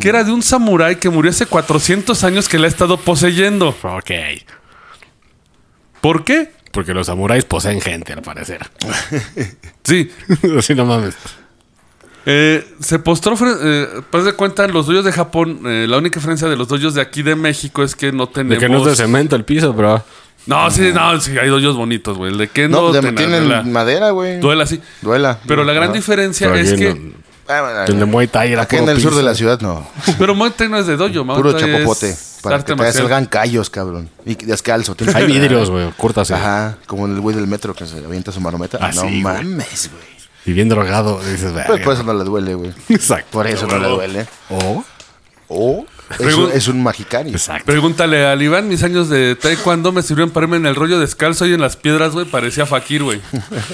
Que 0.00 0.08
era 0.10 0.22
de 0.22 0.30
un 0.32 0.42
samurái 0.42 0.96
que 0.96 1.10
murió 1.10 1.30
hace 1.30 1.46
400 1.46 2.22
años 2.24 2.48
que 2.48 2.58
la 2.58 2.66
ha 2.66 2.68
estado 2.68 2.96
poseyendo. 2.98 3.76
Ok. 3.82 4.10
¿Por 6.00 6.24
qué? 6.24 6.52
Porque 6.72 6.94
los 6.94 7.06
samuráis 7.08 7.44
poseen 7.44 7.80
gente, 7.80 8.12
al 8.12 8.22
parecer. 8.22 8.68
Sí. 9.84 10.10
Así 10.58 10.74
no 10.76 10.84
mames. 10.84 11.14
Eh, 12.24 12.64
se 12.78 13.00
postró, 13.00 13.34
eh, 13.60 13.88
pues 14.10 14.24
de 14.24 14.32
cuenta, 14.34 14.68
los 14.68 14.86
doyos 14.86 15.04
de 15.04 15.10
Japón, 15.10 15.62
eh, 15.66 15.86
la 15.88 15.98
única 15.98 16.20
diferencia 16.20 16.46
de 16.48 16.56
los 16.56 16.68
doyos 16.68 16.94
de 16.94 17.00
aquí 17.00 17.22
de 17.24 17.34
México 17.34 17.82
es 17.82 17.96
que 17.96 18.12
no 18.12 18.26
De 18.26 18.32
tenemos... 18.32 18.58
que 18.60 18.68
no 18.68 18.78
es 18.78 18.84
de 18.84 18.94
cemento 18.94 19.34
el 19.34 19.44
piso, 19.44 19.72
bro. 19.72 20.04
No, 20.46 20.70
sí, 20.70 20.92
no, 20.94 21.20
sí, 21.20 21.36
hay 21.36 21.48
doyos 21.48 21.76
bonitos, 21.76 22.16
güey. 22.16 22.30
El 22.30 22.38
de 22.38 22.46
que 22.48 22.68
no, 22.68 22.92
No, 22.92 22.92
de- 22.92 23.12
tienen 23.12 23.72
madera, 23.72 24.10
güey. 24.10 24.38
duela, 24.38 24.66
sí. 24.66 24.80
Duela. 25.00 25.40
Pero 25.48 25.64
la 25.64 25.72
gran 25.72 25.92
diferencia 25.92 26.48
Pero 26.52 26.60
es 26.60 26.72
que... 26.74 26.94
no- 26.94 27.21
Ah, 27.48 27.84
el 27.88 27.98
de 27.98 28.04
Muay 28.04 28.28
Thai 28.28 28.52
era 28.52 28.62
Aquí 28.62 28.76
en 28.76 28.88
el 28.88 29.00
sur 29.00 29.14
de 29.14 29.22
la 29.22 29.34
ciudad 29.34 29.60
no. 29.60 29.86
Pero 30.18 30.34
Muay 30.34 30.52
Thai 30.52 30.68
no 30.68 30.78
es 30.78 30.86
de 30.86 30.96
doyo, 30.96 31.24
Muay 31.24 31.36
Puro 31.36 31.58
chapopote. 31.58 32.16
Para 32.42 32.64
que 32.64 32.74
te 32.74 32.92
salgan 32.92 33.26
callos, 33.26 33.70
cabrón. 33.70 34.08
Y 34.26 34.34
descalzo. 34.34 34.96
Hay 35.14 35.26
que- 35.26 35.32
vidrios, 35.32 35.70
güey. 35.70 35.92
Cúrtase. 35.96 36.34
Ajá. 36.34 36.76
Como 36.86 37.06
el 37.06 37.20
güey 37.20 37.36
del 37.36 37.46
metro 37.46 37.74
que 37.74 37.86
se 37.86 37.98
avienta 37.98 38.32
su 38.32 38.40
marometa. 38.40 38.78
Ah, 38.80 38.90
no 38.94 39.02
sí, 39.02 39.20
mames, 39.22 39.90
güey. 39.92 40.02
Y 40.44 40.52
bien 40.52 40.68
drogado. 40.68 41.20
Dices. 41.20 41.52
Pues 41.66 41.80
por 41.82 41.94
eso 41.94 42.02
no 42.02 42.14
le 42.14 42.24
duele, 42.24 42.54
güey. 42.54 42.72
Exacto. 42.88 43.28
Por 43.30 43.46
eso 43.46 43.66
no 43.66 43.78
le 43.78 43.88
duele. 43.88 44.26
O. 44.50 44.84
O 45.54 45.86
es, 46.18 46.34
un- 46.34 46.50
es 46.52 46.66
un 46.68 46.82
magicari. 46.82 47.30
Exacto. 47.30 47.66
Pregúntale 47.66 48.26
al 48.26 48.40
Iván, 48.42 48.68
mis 48.68 48.82
años 48.82 49.08
de 49.08 49.36
taekwondo 49.36 49.92
me 49.92 50.02
sirvieron 50.02 50.30
para 50.30 50.44
irme 50.44 50.56
en 50.56 50.66
el 50.66 50.74
rollo 50.74 50.98
descalzo 50.98 51.46
y 51.46 51.54
en 51.54 51.60
las 51.60 51.76
piedras, 51.76 52.12
güey, 52.12 52.26
parecía 52.26 52.66
fakir, 52.66 53.02
güey. 53.02 53.20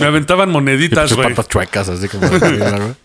Me 0.00 0.06
aventaban 0.06 0.50
moneditas, 0.50 1.12
güey. 1.12 1.28
patas 1.30 1.48
chuecas, 1.48 1.88
así 1.88 2.08
como. 2.08 2.28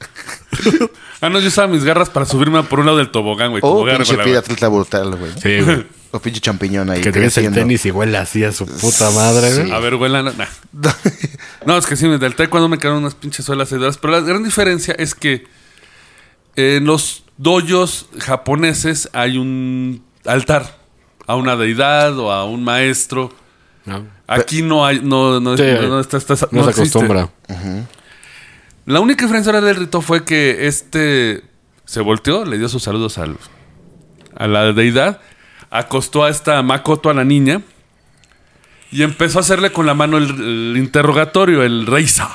Ah, 1.21 1.29
no, 1.29 1.39
yo 1.39 1.47
usaba 1.47 1.67
mis 1.67 1.83
garras 1.83 2.09
para 2.09 2.25
subirme 2.25 2.61
por 2.63 2.79
un 2.79 2.85
lado 2.85 2.97
del 2.97 3.09
tobogán, 3.11 3.51
güey. 3.51 3.61
O 3.63 3.79
como 3.83 3.85
pinche 3.85 4.15
güey. 4.15 4.35
atleta 4.35 4.67
brutal, 4.67 5.15
güey. 5.15 5.31
Sí, 5.41 5.61
güey. 5.61 5.85
O 6.11 6.19
pinche 6.19 6.39
champiñón 6.41 6.89
ahí. 6.89 7.01
Que 7.01 7.11
te 7.11 7.19
ves 7.19 7.37
el 7.37 7.51
tenis 7.53 7.85
y 7.85 7.91
huele 7.91 8.17
así 8.17 8.43
a 8.43 8.51
su 8.51 8.65
puta 8.65 9.09
madre, 9.11 9.53
güey. 9.55 9.71
A 9.71 9.79
ver, 9.79 9.95
güey, 9.95 10.11
la- 10.11 10.21
nah. 10.23 10.45
No, 11.65 11.77
es 11.77 11.85
que 11.85 11.95
sí, 11.95 12.07
del 12.07 12.35
taekwondo 12.35 12.67
me 12.69 12.77
quedaron 12.77 12.99
unas 12.99 13.15
pinches 13.15 13.45
suelas 13.45 13.69
sedoras. 13.69 13.97
Pero 13.97 14.11
la 14.13 14.19
gran 14.19 14.43
diferencia 14.43 14.93
es 14.97 15.15
que 15.15 15.45
en 16.55 16.85
los 16.85 17.23
dojos 17.37 18.07
japoneses 18.19 19.09
hay 19.13 19.37
un 19.37 20.03
altar 20.25 20.77
a 21.25 21.35
una 21.35 21.55
deidad 21.55 22.17
o 22.19 22.31
a 22.31 22.43
un 22.45 22.63
maestro. 22.63 23.31
No, 23.85 24.05
Aquí 24.27 24.61
no 24.61 24.85
hay, 24.85 24.99
no, 25.01 25.39
no, 25.39 25.57
Sí, 25.57 25.63
no, 25.63 25.87
no 25.89 25.99
está- 25.99 26.17
está- 26.17 26.33
no 26.51 26.63
se 26.63 26.69
existe. 26.69 26.99
acostumbra. 26.99 27.29
La 28.85 28.99
única 28.99 29.23
diferencia 29.25 29.51
ahora 29.53 29.65
del 29.65 29.75
rito 29.77 30.01
fue 30.01 30.25
que 30.25 30.67
este 30.67 31.43
se 31.85 32.01
volteó, 32.01 32.45
le 32.45 32.57
dio 32.57 32.67
sus 32.69 32.83
saludos 32.83 33.17
al, 33.17 33.37
a 34.35 34.47
la 34.47 34.73
deidad, 34.73 35.19
acostó 35.69 36.23
a 36.23 36.29
esta 36.29 36.61
Makoto, 36.63 37.09
a 37.09 37.13
la 37.13 37.23
niña, 37.23 37.61
y 38.91 39.03
empezó 39.03 39.39
a 39.39 39.41
hacerle 39.41 39.71
con 39.71 39.85
la 39.85 39.93
mano 39.93 40.17
el, 40.17 40.25
el 40.29 40.75
interrogatorio, 40.77 41.63
el 41.63 41.85
reisa. 41.87 42.29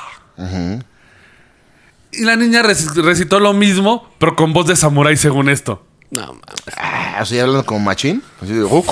Y 2.11 2.23
la 2.25 2.35
niña 2.35 2.63
rec- 2.63 2.95
recitó 3.03 3.39
lo 3.39 3.53
mismo, 3.53 4.09
pero 4.17 4.35
con 4.35 4.51
voz 4.53 4.65
de 4.67 4.75
samurái 4.75 5.15
según 5.17 5.49
esto. 5.49 5.85
No, 6.11 6.21
mames. 6.25 6.43
Ah, 6.75 7.19
o 7.21 7.25
sea, 7.25 7.43
hablando 7.43 7.63
como 7.65 7.81
machín. 7.81 8.23
Así 8.41 8.51
de, 8.53 8.63
"Oh, 8.63 8.83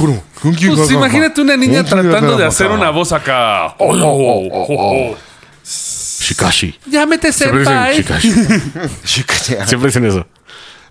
Pues 0.76 0.92
imagínate 0.92 1.42
una 1.42 1.58
niña 1.58 1.84
tratando 1.84 2.38
de 2.38 2.46
hacer 2.46 2.68
una 2.70 2.92
voz 2.92 3.12
acá. 3.12 3.74
Oh, 3.80 3.96
oh, 4.04 5.16
Shikashi. 6.28 6.80
Llámete 6.88 7.32
Siempre 7.32 7.60
dicen 7.60 7.74
senpai. 7.74 7.98
Shikashi. 7.98 8.30
Shikashi. 9.06 9.56
Siempre 9.68 9.88
dicen 9.90 10.06
eso. 10.06 10.26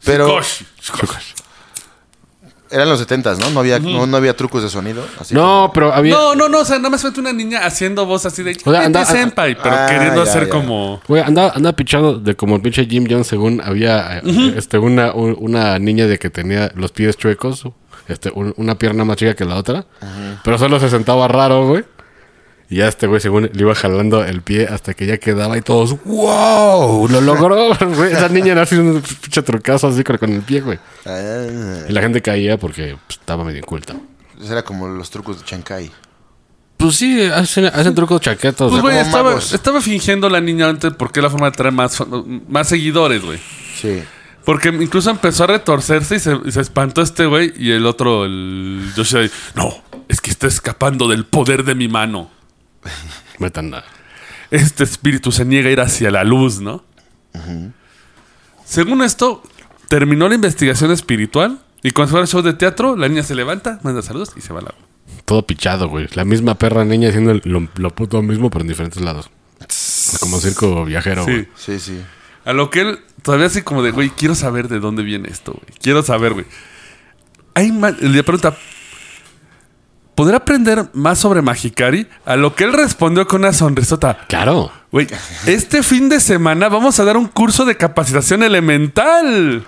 Pero 0.05 0.27
Gosh. 0.29 0.63
Shikashi. 0.81 1.35
eran 2.71 2.89
los 2.89 2.99
setentas, 2.99 3.39
¿no? 3.39 3.51
No 3.51 3.61
había, 3.61 3.79
no, 3.79 4.07
no 4.07 4.17
había 4.17 4.37
trucos 4.37 4.63
de 4.63 4.69
sonido. 4.69 5.07
Así 5.21 5.35
No, 5.35 5.71
pero 5.73 5.93
había. 5.93 6.13
No, 6.15 6.35
no, 6.35 6.49
no, 6.49 6.61
o 6.61 6.65
sea, 6.65 6.77
nada 6.79 6.91
más 6.91 7.01
fue 7.03 7.11
una 7.19 7.33
niña 7.33 7.65
haciendo 7.65 8.07
voz 8.07 8.27
así 8.27 8.43
de 8.43 8.57
O 8.65 8.73
sea, 8.73 8.85
anda- 8.85 9.01
"Vete, 9.01 9.13
senpai, 9.13 9.57
pero 9.61 9.75
Ah, 9.75 9.87
queriendo 9.89 10.25
ya, 10.25 10.31
hacer 10.31 10.45
ya. 10.47 10.51
como 10.51 11.01
Güey, 11.07 11.23
anda, 11.23 11.53
anda 11.55 11.73
pichado 11.75 12.19
de 12.19 12.35
como 12.35 12.57
el 12.57 12.63
pinche 12.63 12.87
Jim 12.87 13.07
Jones, 13.09 13.27
según 13.29 13.61
había 13.65 14.19
eh, 14.19 14.55
este, 14.57 14.79
una, 14.79 15.13
un- 15.13 15.37
una 15.39 15.79
niña 15.79 16.07
de 16.07 16.19
que 16.19 16.29
tenía 16.31 16.71
los 16.75 16.93
pies 16.93 17.17
chuecos, 17.17 17.63
este, 18.09 18.31
un- 18.35 18.53
una 18.57 18.77
pierna 18.77 19.05
más 19.05 19.17
chica 19.17 19.35
que 19.35 19.45
la 19.45 19.57
otra, 19.57 19.87
pero 20.45 20.59
solo 20.59 20.81
se 20.81 20.89
sentaba 20.91 21.29
raro, 21.29 21.67
güey. 21.69 21.85
Y 22.69 22.77
ya 22.77 22.89
este 22.89 23.07
güey, 23.07 23.21
según 23.21 23.49
le 23.53 23.61
iba 23.61 23.75
jalando 23.75 24.25
el 24.25 24.43
pie 24.43 24.67
hasta 24.67 24.95
que 24.95 25.07
ya 25.07 25.19
quedaba 25.19 25.57
y 25.57 25.63
todos, 25.63 26.03
¡wow! 26.05 27.07
¡Lo 27.09 27.21
logró! 27.21 27.75
güey. 27.97 28.13
Esa 28.13 28.29
niña 28.29 28.53
era 28.53 28.63
así 28.63 28.75
un 28.77 29.01
pinche 29.01 29.43
trucazo 29.43 29.87
así 29.87 30.03
con, 30.03 30.19
el 30.33 30.43
pie, 30.43 30.61
güey. 30.63 30.79
Ah, 31.05 31.47
Y 31.89 31.93
la 31.93 32.01
gente 32.01 32.21
caía 32.23 32.59
porque 32.59 32.97
pues, 33.07 33.21
estaba 33.21 33.45
medio 33.45 33.59
inculta. 33.59 33.95
Eso 34.41 34.53
era 34.53 34.65
como 34.65 34.89
los 34.89 35.11
trucos 35.11 35.39
de 35.39 35.45
Chancay. 35.45 35.91
Pues 36.77 36.97
sí, 36.97 37.23
hacen, 37.23 37.67
hacen 37.67 37.95
trucos 37.95 38.21
chaquetos. 38.21 38.71
Pues, 38.71 38.83
güey. 38.83 38.99
estaba, 38.99 39.39
estaba 39.39 39.81
fingiendo 39.81 40.29
la 40.29 40.41
niña 40.41 40.69
antes 40.69 40.93
porque 40.93 41.21
es 41.21 41.25
la 41.25 41.31
forma 41.31 41.47
de 41.47 41.53
traer 41.53 41.73
más, 41.73 42.03
más 42.49 42.69
seguidores, 42.69 43.23
güey. 43.23 43.39
Sí. 43.81 44.03
Porque 44.45 44.69
incluso 44.69 45.11
empezó 45.11 45.45
a 45.45 45.47
retorcerse 45.49 46.17
y 46.17 46.21
se, 46.21 46.39
y 46.45 46.53
se 46.53 46.61
espantó 46.61 47.01
este 47.01 47.27
güey 47.27 47.53
y 47.57 47.73
el 47.73 47.87
otro, 47.87 48.25
el 48.25 48.93
Yoshida, 48.97 49.29
no, 49.55 49.83
es 50.09 50.21
que 50.21 50.31
está 50.31 50.47
escapando 50.47 51.09
del 51.09 51.25
poder 51.25 51.65
de 51.65 51.75
mi 51.75 51.89
mano. 51.89 52.31
Metan 53.39 53.71
nada. 53.71 53.85
Este 54.51 54.85
espíritu 54.85 55.33
se 55.33 55.45
niega 55.45 55.69
a 55.69 55.73
ir 55.73 55.81
hacia 55.81 56.11
la 56.11 56.25
luz, 56.25 56.61
¿no? 56.61 56.85
Según 58.65 59.03
esto, 59.03 59.43
terminó 59.89 60.29
la 60.29 60.35
investigación 60.35 60.91
espiritual 60.91 61.59
y 61.83 61.91
cuando 61.93 62.13
fue 62.13 62.21
al 62.21 62.29
show 62.29 62.43
de 62.43 62.53
teatro, 62.55 62.97
la 62.97 63.09
niña 63.09 63.23
se 63.23 63.35
levanta, 63.35 63.79
manda 63.83 64.03
saludos 64.03 64.33
y 64.37 64.41
se 64.41 64.53
va 64.53 64.61
a 64.61 64.63
la... 64.65 64.75
Todo 65.25 65.47
pichado, 65.47 65.89
güey. 65.89 66.09
La 66.15 66.25
misma 66.25 66.57
perra 66.57 66.85
niña 66.85 67.09
haciendo 67.09 67.33
el- 67.33 67.43
lo, 67.45 67.69
lo 67.77 67.95
puto 67.95 68.23
mismo, 68.23 68.51
pero 68.51 68.63
en 68.63 68.69
diferentes 68.69 69.01
lados. 69.03 69.31
Como 70.21 70.39
circo 70.41 70.85
viajero, 70.85 71.25
Sí. 71.25 71.31
güey. 71.31 71.49
Sí, 71.57 71.79
sí. 71.81 72.01
A 72.45 72.53
lo 72.53 72.71
que 72.71 72.81
él 72.83 73.01
todavía 73.23 73.47
así 73.47 73.63
como 73.63 73.83
de, 73.83 73.91
güey, 73.91 74.11
quiero 74.11 74.35
saber 74.35 74.69
de 74.69 74.79
dónde 74.81 75.03
viene 75.03 75.29
esto, 75.29 75.53
güey. 75.53 75.79
Quiero 75.81 76.03
saber, 76.03 76.33
güey. 76.35 76.47
Hay 77.55 77.73
ma- 77.73 77.91
le 77.91 78.23
pregunta, 78.23 78.57
¿podrá 80.17 80.39
aprender 80.39 80.87
más 80.95 81.21
sobre 81.21 81.43
Magicari? 81.43 82.09
A 82.25 82.35
lo 82.35 82.57
que 82.57 82.65
él 82.65 82.73
respondió 82.73 83.29
con 83.29 83.43
una 83.43 83.53
sonrisota. 83.53 84.19
Claro. 84.27 84.73
Güey, 84.91 85.07
este 85.47 85.85
fin 85.85 86.09
de 86.09 86.19
semana 86.19 86.69
vamos 86.69 86.99
a 86.99 87.05
dar 87.05 87.17
un 87.17 87.27
curso 87.29 87.65
de 87.65 87.77
capacitación 87.77 88.43
elemental. 88.43 89.65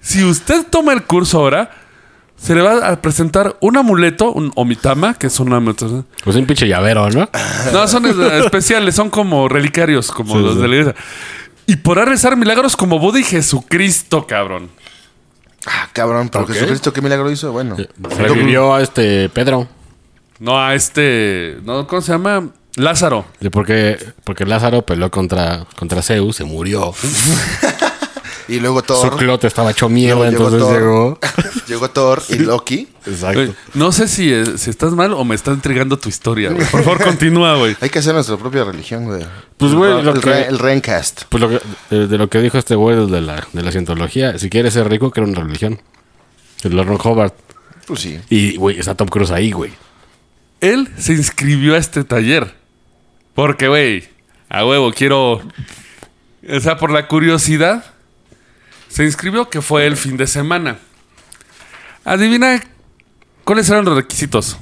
Si 0.00 0.22
usted 0.22 0.64
toma 0.70 0.92
el 0.92 1.02
curso 1.02 1.38
ahora, 1.38 1.70
se 2.36 2.54
le 2.54 2.60
va 2.62 2.88
a 2.88 3.02
presentar 3.02 3.56
un 3.60 3.76
amuleto, 3.76 4.32
un 4.32 4.52
omitama, 4.54 5.14
que 5.14 5.26
es 5.26 5.40
un 5.40 5.52
amuleto. 5.52 6.04
Pues 6.22 6.36
un 6.36 6.46
pinche 6.46 6.68
llavero, 6.68 7.10
¿no? 7.10 7.28
No, 7.72 7.88
son 7.88 8.06
eh, 8.06 8.40
especiales, 8.44 8.94
son 8.94 9.10
como 9.10 9.48
relicarios, 9.48 10.12
como 10.12 10.36
Sí, 10.36 10.42
los 10.42 10.54
sí. 10.54 10.60
de 10.60 10.68
la 10.68 10.74
iglesia. 10.76 10.94
Y 11.66 11.76
podrá 11.76 12.04
rezar 12.04 12.36
milagros 12.36 12.76
como 12.76 12.98
Buda 12.98 13.18
y 13.18 13.24
Jesucristo, 13.24 14.26
cabrón. 14.26 14.70
Ah, 15.66 15.88
cabrón, 15.92 16.28
pero 16.28 16.44
Ok. 16.44 16.52
Jesucristo, 16.52 16.92
¿qué 16.92 17.02
milagro 17.02 17.30
hizo? 17.30 17.52
Bueno. 17.52 17.76
Revivió 18.18 18.74
a 18.74 18.82
este 18.82 19.28
Pedro. 19.28 19.66
No, 20.38 20.60
a 20.60 20.74
este. 20.74 21.58
No, 21.64 21.86
¿Cómo 21.86 22.00
se 22.00 22.12
llama? 22.12 22.48
Lázaro. 22.76 23.24
Sí, 23.40 23.50
Porque, 23.50 23.98
porque 24.22 24.46
Lázaro 24.46 24.82
peleó 24.82 25.10
contra, 25.10 25.66
contra 25.76 26.00
Zeus, 26.00 26.36
se 26.36 26.44
murió. 26.44 26.94
Y 28.48 28.60
luego 28.60 28.80
Su 28.80 28.86
Thor. 28.86 29.16
clote 29.18 29.46
estaba 29.46 29.70
hecho 29.72 29.88
mierda, 29.90 30.26
entonces 30.28 30.58
Thor. 30.60 30.72
llegó. 30.80 31.18
Llegó 31.68 31.90
Thor 31.90 32.22
y 32.30 32.36
Loki. 32.38 32.88
Exacto. 33.04 33.54
No 33.74 33.92
sé 33.92 34.08
si, 34.08 34.32
eh, 34.32 34.56
si 34.56 34.70
estás 34.70 34.92
mal 34.92 35.12
o 35.12 35.22
me 35.24 35.34
está 35.34 35.50
intrigando 35.52 35.98
tu 35.98 36.08
historia, 36.08 36.50
güey. 36.50 36.66
Por 36.66 36.82
favor, 36.82 37.04
continúa, 37.04 37.56
güey. 37.56 37.76
Hay 37.82 37.90
que 37.90 37.98
hacer 37.98 38.14
nuestra 38.14 38.38
propia 38.38 38.64
religión, 38.64 39.04
güey. 39.04 39.22
Pues, 39.58 39.74
güey, 39.74 39.98
el, 39.98 40.04
lo 40.06 40.14
el 40.14 40.20
que- 40.22 40.30
re- 40.30 40.46
el 40.48 40.58
Rencast. 40.58 41.24
Pues 41.28 41.42
lo 41.42 41.50
que, 41.50 41.60
de, 41.90 42.06
de 42.06 42.16
lo 42.18 42.30
que 42.30 42.40
dijo 42.40 42.56
este 42.56 42.74
güey 42.74 42.96
de 43.10 43.20
la, 43.20 43.46
de 43.52 43.62
la 43.62 43.70
cientología, 43.70 44.38
si 44.38 44.48
quieres 44.48 44.72
ser 44.72 44.88
rico, 44.88 45.10
crea 45.10 45.26
una 45.26 45.42
religión. 45.42 45.80
El 46.62 46.74
Lord 46.74 46.86
Ron 46.88 46.98
Hobart. 47.02 47.34
Pues 47.86 48.00
sí. 48.00 48.18
Y, 48.30 48.56
güey, 48.56 48.78
está 48.78 48.94
Tom 48.94 49.08
Cruise 49.08 49.30
ahí, 49.30 49.52
güey. 49.52 49.72
Él 50.62 50.88
se 50.96 51.12
inscribió 51.12 51.74
a 51.74 51.78
este 51.78 52.02
taller. 52.04 52.54
Porque, 53.34 53.68
güey, 53.68 54.08
a 54.48 54.64
huevo, 54.64 54.90
quiero. 54.92 55.42
O 56.50 56.60
sea, 56.60 56.78
por 56.78 56.90
la 56.90 57.06
curiosidad, 57.08 57.84
se 58.88 59.04
inscribió 59.04 59.48
que 59.50 59.62
fue 59.62 59.86
el 59.86 59.96
fin 59.96 60.16
de 60.16 60.26
semana. 60.26 60.78
Adivina 62.04 62.62
cuáles 63.44 63.68
eran 63.68 63.84
los 63.84 63.96
requisitos. 63.96 64.56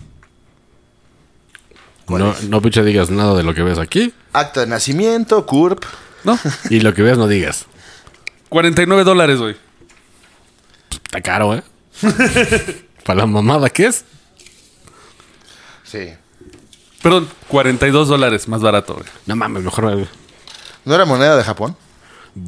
No, 2.08 2.34
no 2.48 2.62
pinche 2.62 2.82
digas 2.84 3.10
nada 3.10 3.36
de 3.36 3.42
lo 3.42 3.54
que 3.54 3.62
ves 3.62 3.78
aquí. 3.78 4.12
Acta 4.32 4.60
de 4.60 4.66
nacimiento, 4.66 5.44
CURP. 5.46 5.84
¿No? 6.24 6.38
Y 6.70 6.80
lo 6.80 6.94
que 6.94 7.02
ves 7.02 7.18
no 7.18 7.26
digas. 7.28 7.66
49 8.48 9.04
dólares, 9.04 9.38
güey. 9.38 9.56
Está 10.90 11.20
caro, 11.20 11.54
¿eh? 11.54 11.62
Para 13.04 13.20
la 13.20 13.26
mamada 13.26 13.70
que 13.70 13.86
es. 13.86 14.04
Sí. 15.84 16.12
Perdón, 17.02 17.28
42 17.48 18.08
dólares, 18.08 18.48
más 18.48 18.60
barato, 18.60 18.94
güey. 18.94 19.06
No 19.26 19.36
mames, 19.36 19.62
mejor. 19.62 20.08
¿No 20.84 20.94
era 20.94 21.04
moneda 21.04 21.36
de 21.36 21.44
Japón? 21.44 21.76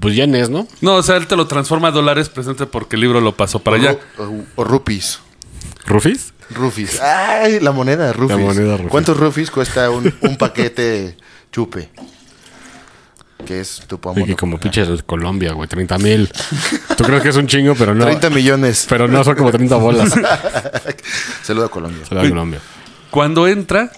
Pues 0.01 0.15
yenes, 0.15 0.51
¿no? 0.51 0.67
No, 0.81 0.97
o 0.97 1.03
sea, 1.03 1.17
él 1.17 1.27
te 1.27 1.37
lo 1.37 1.47
transforma 1.47 1.89
a 1.89 1.91
dólares 1.93 2.29
presente 2.29 2.67
porque 2.67 2.97
el 2.97 3.03
libro 3.03 3.21
lo 3.21 3.35
pasó 3.37 3.59
para 3.61 3.77
O 3.77 3.81
allá. 3.81 3.99
ru- 4.19 4.45
O, 4.57 4.63
o 4.63 4.65
rupis. 4.65 5.21
¿Rufis? 5.87 6.35
Rufis. 6.51 7.01
Ay, 7.01 7.61
la 7.61 7.73
moneda 7.73 8.13
rufis. 8.13 8.37
La 8.37 8.43
moneda 8.43 8.77
rufis. 8.77 8.91
¿Cuántos 8.91 9.17
rufis 9.17 9.51
cuesta 9.51 9.89
un, 9.91 10.13
un 10.23 10.37
paquete 10.37 11.17
chupe? 11.51 11.89
Que 13.47 13.61
es 13.61 13.83
tu 13.87 13.97
Sí, 13.97 14.01
pomono. 14.03 14.27
que 14.27 14.35
como 14.37 14.59
pinche 14.59 14.85
de 14.85 15.03
Colombia, 15.05 15.53
güey. 15.53 15.69
30 15.69 15.97
mil. 15.99 16.29
Tú 16.97 17.05
crees 17.05 17.23
que 17.23 17.29
es 17.31 17.37
un 17.37 17.47
chingo, 17.47 17.75
pero 17.75 17.95
no. 17.95 18.05
30 18.05 18.29
millones. 18.31 18.85
Pero 18.89 19.09
no 19.09 19.23
son 19.25 19.37
como 19.37 19.51
30 19.51 19.77
bolas. 19.77 20.13
Saludo 21.43 21.67
a 21.67 21.71
Colombia. 21.71 22.05
Se 22.07 22.15
da 22.15 22.23
a 22.23 22.29
Colombia. 22.29 22.61
Cuando 23.11 23.47
entra, 23.49 23.91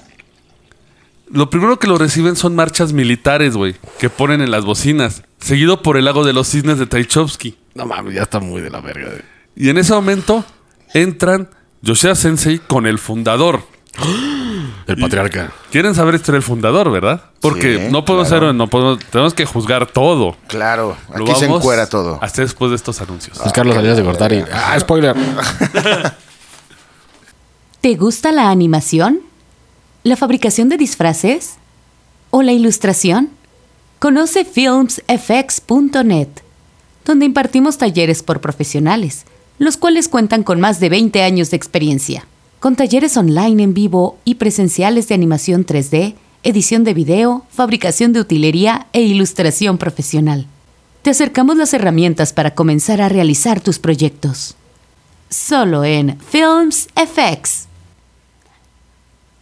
lo 1.32 1.50
primero 1.50 1.78
que 1.78 1.88
lo 1.88 1.98
reciben 1.98 2.36
son 2.36 2.54
marchas 2.54 2.92
militares, 2.92 3.56
güey, 3.56 3.74
que 3.98 4.10
ponen 4.10 4.40
en 4.40 4.50
las 4.50 4.64
bocinas, 4.64 5.22
seguido 5.40 5.82
por 5.82 5.96
el 5.96 6.04
lago 6.04 6.24
de 6.24 6.32
los 6.32 6.48
cisnes 6.48 6.78
de 6.78 6.86
Tchaikovsky. 6.86 7.56
No 7.74 7.86
mames, 7.86 8.14
ya 8.14 8.22
está 8.22 8.40
muy 8.40 8.60
de 8.60 8.70
la 8.70 8.80
verga. 8.80 9.06
güey. 9.08 9.22
Y 9.56 9.68
en 9.68 9.78
ese 9.78 9.92
momento 9.92 10.44
entran 10.94 11.48
Yoshida 11.82 12.14
Sensei 12.14 12.58
con 12.58 12.86
el 12.86 12.98
fundador. 12.98 13.62
El 14.86 14.96
patriarca. 14.96 15.52
Quieren 15.70 15.94
saber 15.94 16.14
historia 16.16 16.36
del 16.36 16.42
fundador, 16.42 16.90
¿verdad? 16.90 17.24
Porque 17.40 17.76
Sí, 17.86 17.92
no 17.92 18.04
podemos 18.04 18.28
claro. 18.28 18.46
ser, 18.48 18.54
no 18.54 18.68
podemos, 18.68 18.98
tenemos 19.10 19.34
que 19.34 19.44
juzgar 19.46 19.86
todo. 19.86 20.36
Claro, 20.48 20.96
Lo 21.14 21.24
aquí 21.24 21.34
se 21.38 21.46
encuera 21.46 21.88
todo. 21.88 22.18
Hasta 22.22 22.42
después 22.42 22.70
de 22.70 22.76
estos 22.76 23.00
anuncios. 23.00 23.40
Es 23.44 23.52
Carlos 23.52 23.74
Salinas 23.76 23.96
de 23.96 24.02
Gortari. 24.02 24.44
Ah, 24.52 24.78
spoiler. 24.80 25.14
¿Te 27.80 27.94
gusta 27.94 28.32
la 28.32 28.50
animación? 28.50 29.20
¿La 30.02 30.16
fabricación 30.16 30.68
de 30.68 30.76
disfraces? 30.76 31.56
¿O 32.30 32.42
la 32.42 32.52
ilustración? 32.52 33.30
Conoce 34.00 34.44
filmsfx.net, 34.46 36.28
donde 37.04 37.26
impartimos 37.26 37.76
talleres 37.76 38.22
por 38.22 38.40
profesionales, 38.40 39.26
los 39.58 39.76
cuales 39.76 40.08
cuentan 40.08 40.42
con 40.42 40.58
más 40.58 40.80
de 40.80 40.88
20 40.88 41.22
años 41.22 41.50
de 41.50 41.58
experiencia, 41.58 42.26
con 42.60 42.76
talleres 42.76 43.18
online 43.18 43.62
en 43.62 43.74
vivo 43.74 44.16
y 44.24 44.36
presenciales 44.36 45.06
de 45.06 45.16
animación 45.16 45.66
3D, 45.66 46.14
edición 46.44 46.82
de 46.82 46.94
video, 46.94 47.44
fabricación 47.50 48.14
de 48.14 48.20
utilería 48.20 48.86
e 48.94 49.02
ilustración 49.02 49.76
profesional. 49.76 50.46
Te 51.02 51.10
acercamos 51.10 51.58
las 51.58 51.74
herramientas 51.74 52.32
para 52.32 52.54
comenzar 52.54 53.02
a 53.02 53.10
realizar 53.10 53.60
tus 53.60 53.78
proyectos. 53.78 54.56
Solo 55.28 55.84
en 55.84 56.18
Films 56.20 56.88
FX. 56.96 57.69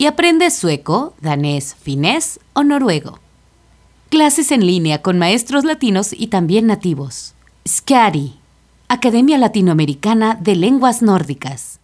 y 0.00 0.06
aprende 0.06 0.50
sueco, 0.50 1.14
danés, 1.20 1.76
finés 1.78 2.40
o 2.54 2.64
noruego. 2.64 3.20
Clases 4.08 4.50
en 4.50 4.64
línea 4.66 5.02
con 5.02 5.18
maestros 5.18 5.64
latinos 5.64 6.14
y 6.16 6.28
también 6.28 6.66
nativos. 6.66 7.34
SCADI, 7.68 8.40
Academia 8.88 9.36
Latinoamericana 9.36 10.38
de 10.40 10.56
Lenguas 10.56 11.02
Nórdicas. 11.02 11.80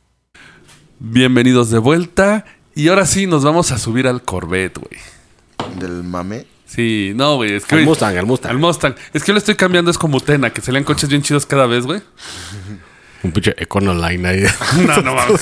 Bienvenidos 0.98 1.68
de 1.68 1.76
vuelta. 1.76 2.46
Y 2.74 2.88
ahora 2.88 3.04
sí, 3.04 3.26
nos 3.26 3.44
vamos 3.44 3.70
a 3.70 3.76
subir 3.76 4.08
al 4.08 4.22
Corvette, 4.22 4.78
güey. 4.78 5.78
Del 5.78 6.02
mame. 6.02 6.46
Sí, 6.64 7.12
no, 7.14 7.36
güey. 7.36 7.52
Es 7.52 7.66
que 7.66 7.74
Al 7.74 7.84
Mustang, 7.84 8.16
al 8.16 8.24
Mustang. 8.24 8.50
Al 8.52 8.58
Mustang. 8.58 8.94
Es 9.12 9.24
que 9.24 9.28
yo 9.28 9.34
le 9.34 9.40
estoy 9.40 9.56
cambiando, 9.56 9.90
es 9.90 9.98
como 9.98 10.22
Tena, 10.22 10.54
que 10.54 10.62
salían 10.62 10.84
coches 10.84 11.10
bien 11.10 11.20
chidos 11.20 11.44
cada 11.44 11.66
vez, 11.66 11.84
güey. 11.84 12.00
Un 13.26 13.32
pinche 13.32 13.54
Econoline 13.58 14.28
ahí. 14.28 14.44
No, 14.86 15.02
no 15.02 15.14
mames. 15.14 15.40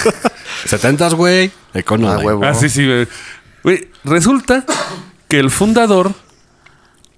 70 0.64 1.10
güey. 1.10 1.50
Econoline. 1.74 2.46
Ah. 2.46 2.50
Ah, 2.50 2.54
sí, 2.54 2.68
sí, 2.68 2.86
güey. 2.86 3.08
Güey, 3.62 3.88
resulta 4.04 4.64
que 5.28 5.38
el 5.38 5.50
fundador 5.50 6.12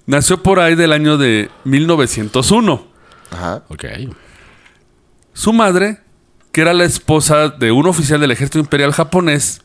nació 0.05 0.43
por 0.43 0.59
ahí 0.59 0.75
del 0.75 0.91
año 0.91 1.17
de 1.17 1.49
1901. 1.63 2.87
Ajá. 3.31 3.63
Ok. 3.69 3.85
Su 5.33 5.53
madre, 5.53 5.99
que 6.51 6.61
era 6.61 6.73
la 6.73 6.85
esposa 6.85 7.49
de 7.49 7.71
un 7.71 7.87
oficial 7.87 8.19
del 8.19 8.31
ejército 8.31 8.59
imperial 8.59 8.91
japonés, 8.91 9.61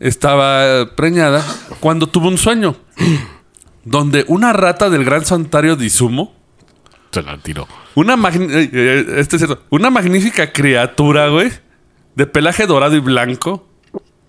estaba 0.00 0.94
preñada 0.94 1.44
cuando 1.80 2.06
tuvo 2.08 2.28
un 2.28 2.38
sueño 2.38 2.76
donde 3.84 4.24
una 4.28 4.52
rata 4.52 4.90
del 4.90 5.04
gran 5.04 5.24
santuario 5.24 5.76
de 5.76 5.86
Izumo, 5.86 6.34
Se 7.14 7.22
la 7.22 7.38
tiró. 7.38 7.68
una, 7.94 8.14
eh, 8.14 8.70
eh, 8.72 9.04
este 9.18 9.36
es 9.36 9.40
cierto, 9.40 9.62
una 9.70 9.90
magnífica 9.90 10.52
criatura, 10.52 11.28
güey, 11.28 11.52
de 12.16 12.26
pelaje 12.26 12.66
dorado 12.66 12.96
y 12.96 13.00
blanco, 13.00 13.66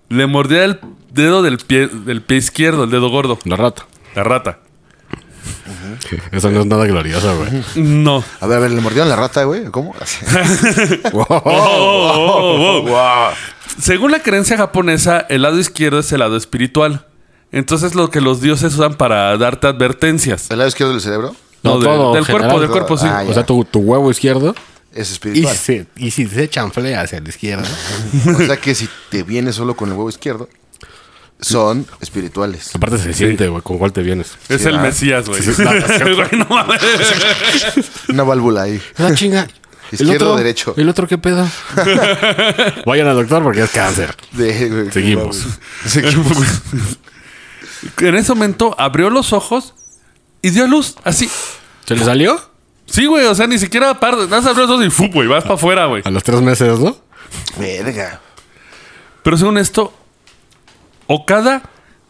le 0.08 0.26
mordía 0.26 0.64
el 0.64 0.78
dedo 1.12 1.42
del 1.42 1.58
pie, 1.58 1.88
del 1.88 2.22
pie 2.22 2.36
izquierdo, 2.36 2.84
el 2.84 2.90
dedo 2.90 3.08
gordo, 3.10 3.38
La 3.44 3.56
rata. 3.56 3.86
la 4.14 4.22
rata. 4.22 4.60
Eso 6.30 6.50
no 6.50 6.60
es 6.60 6.66
nada 6.66 6.86
glorioso, 6.86 7.36
güey. 7.36 7.64
No. 7.76 8.22
A 8.40 8.46
ver, 8.46 8.58
a 8.58 8.60
ver, 8.60 8.70
le 8.70 8.80
mordieron 8.80 9.08
la 9.08 9.16
rata, 9.16 9.42
güey. 9.44 9.64
¿Cómo? 9.70 9.94
Wow. 11.12 13.30
Según 13.80 14.12
la 14.12 14.20
creencia 14.20 14.56
japonesa, 14.56 15.26
el 15.28 15.42
lado 15.42 15.58
izquierdo 15.58 15.98
es 15.98 16.12
el 16.12 16.20
lado 16.20 16.36
espiritual. 16.36 17.06
Entonces 17.52 17.94
lo 17.94 18.10
que 18.10 18.20
los 18.20 18.40
dioses 18.40 18.74
usan 18.74 18.94
para 18.94 19.36
darte 19.38 19.66
advertencias. 19.66 20.50
¿El 20.50 20.58
lado 20.58 20.68
izquierdo 20.68 20.92
del 20.92 21.02
cerebro? 21.02 21.34
No, 21.66 21.74
No, 21.74 21.80
de- 21.80 21.84
todo, 21.86 22.14
del 22.14 22.24
general. 22.24 22.48
cuerpo, 22.48 22.60
del 22.60 22.70
cuerpo, 22.70 22.96
sí. 22.98 23.06
Ah, 23.08 23.24
O 23.28 23.34
sea, 23.34 23.44
tu, 23.44 23.64
tu 23.64 23.80
huevo 23.80 24.10
izquierdo. 24.10 24.54
Es 24.94 25.10
Y 25.10 25.12
espiritual. 25.12 25.54
si, 25.56 25.86
y 25.96 26.10
si 26.10 26.26
se 26.26 26.48
chanflea 26.48 27.02
hacia 27.02 27.20
la 27.20 27.28
izquierda. 27.28 27.68
O 28.34 28.46
sea 28.46 28.56
que 28.56 28.74
si 28.74 28.88
te 29.10 29.22
vienes 29.24 29.54
solo 29.54 29.76
con 29.76 29.90
el 29.90 29.94
huevo 29.94 30.08
izquierdo, 30.08 30.48
son 31.38 31.86
espirituales. 32.00 32.74
Aparte 32.74 32.96
se 32.96 33.12
siente, 33.12 33.46
güey, 33.48 33.60
con 33.62 33.76
cuál 33.76 33.92
te 33.92 34.02
vienes. 34.02 34.28
Es 34.48 34.62
Sí, 34.62 34.68
el 34.68 34.76
ah. 34.76 34.82
Mesías, 34.82 35.28
güey. 35.28 35.42
Una 38.08 38.22
válvula 38.22 38.62
ahí. 38.62 38.80
Ah, 38.98 39.10
chinga. 39.14 39.46
Izquierdo 39.92 40.32
o 40.32 40.36
derecho. 40.36 40.74
¿El 40.76 40.88
otro 40.88 41.06
qué 41.06 41.16
pedo? 41.18 41.46
Vayan 42.86 43.06
al 43.06 43.16
doctor 43.16 43.42
porque 43.42 43.62
es 43.62 43.70
cáncer. 43.70 44.14
De- 44.32 44.68
güey, 44.68 44.90
Seguimos. 44.92 45.44
Seguimos. 45.86 46.36
En 47.98 48.14
ese 48.16 48.34
momento 48.34 48.74
abrió 48.78 49.10
los 49.10 49.32
ojos 49.32 49.74
y 50.46 50.50
dio 50.50 50.64
a 50.64 50.66
luz, 50.66 50.94
así. 51.04 51.28
¿Se 51.86 51.94
le 51.94 52.04
salió? 52.04 52.40
Sí, 52.86 53.06
güey, 53.06 53.26
o 53.26 53.34
sea, 53.34 53.46
ni 53.46 53.58
siquiera 53.58 53.98
par, 53.98 54.14
nada 54.16 54.28
más 54.28 54.46
abrió 54.46 54.66
los 54.66 54.70
ojos 54.76 54.86
y 54.86 54.90
¡fu! 54.90 55.08
güey, 55.12 55.26
vas 55.28 55.42
para 55.42 55.54
afuera, 55.56 55.86
güey. 55.86 56.02
A 56.04 56.10
los 56.10 56.22
tres 56.22 56.40
meses, 56.40 56.78
¿no? 56.78 56.96
Verga. 57.58 58.20
Pero 59.22 59.36
según 59.36 59.58
esto, 59.58 59.92
Okada 61.08 61.62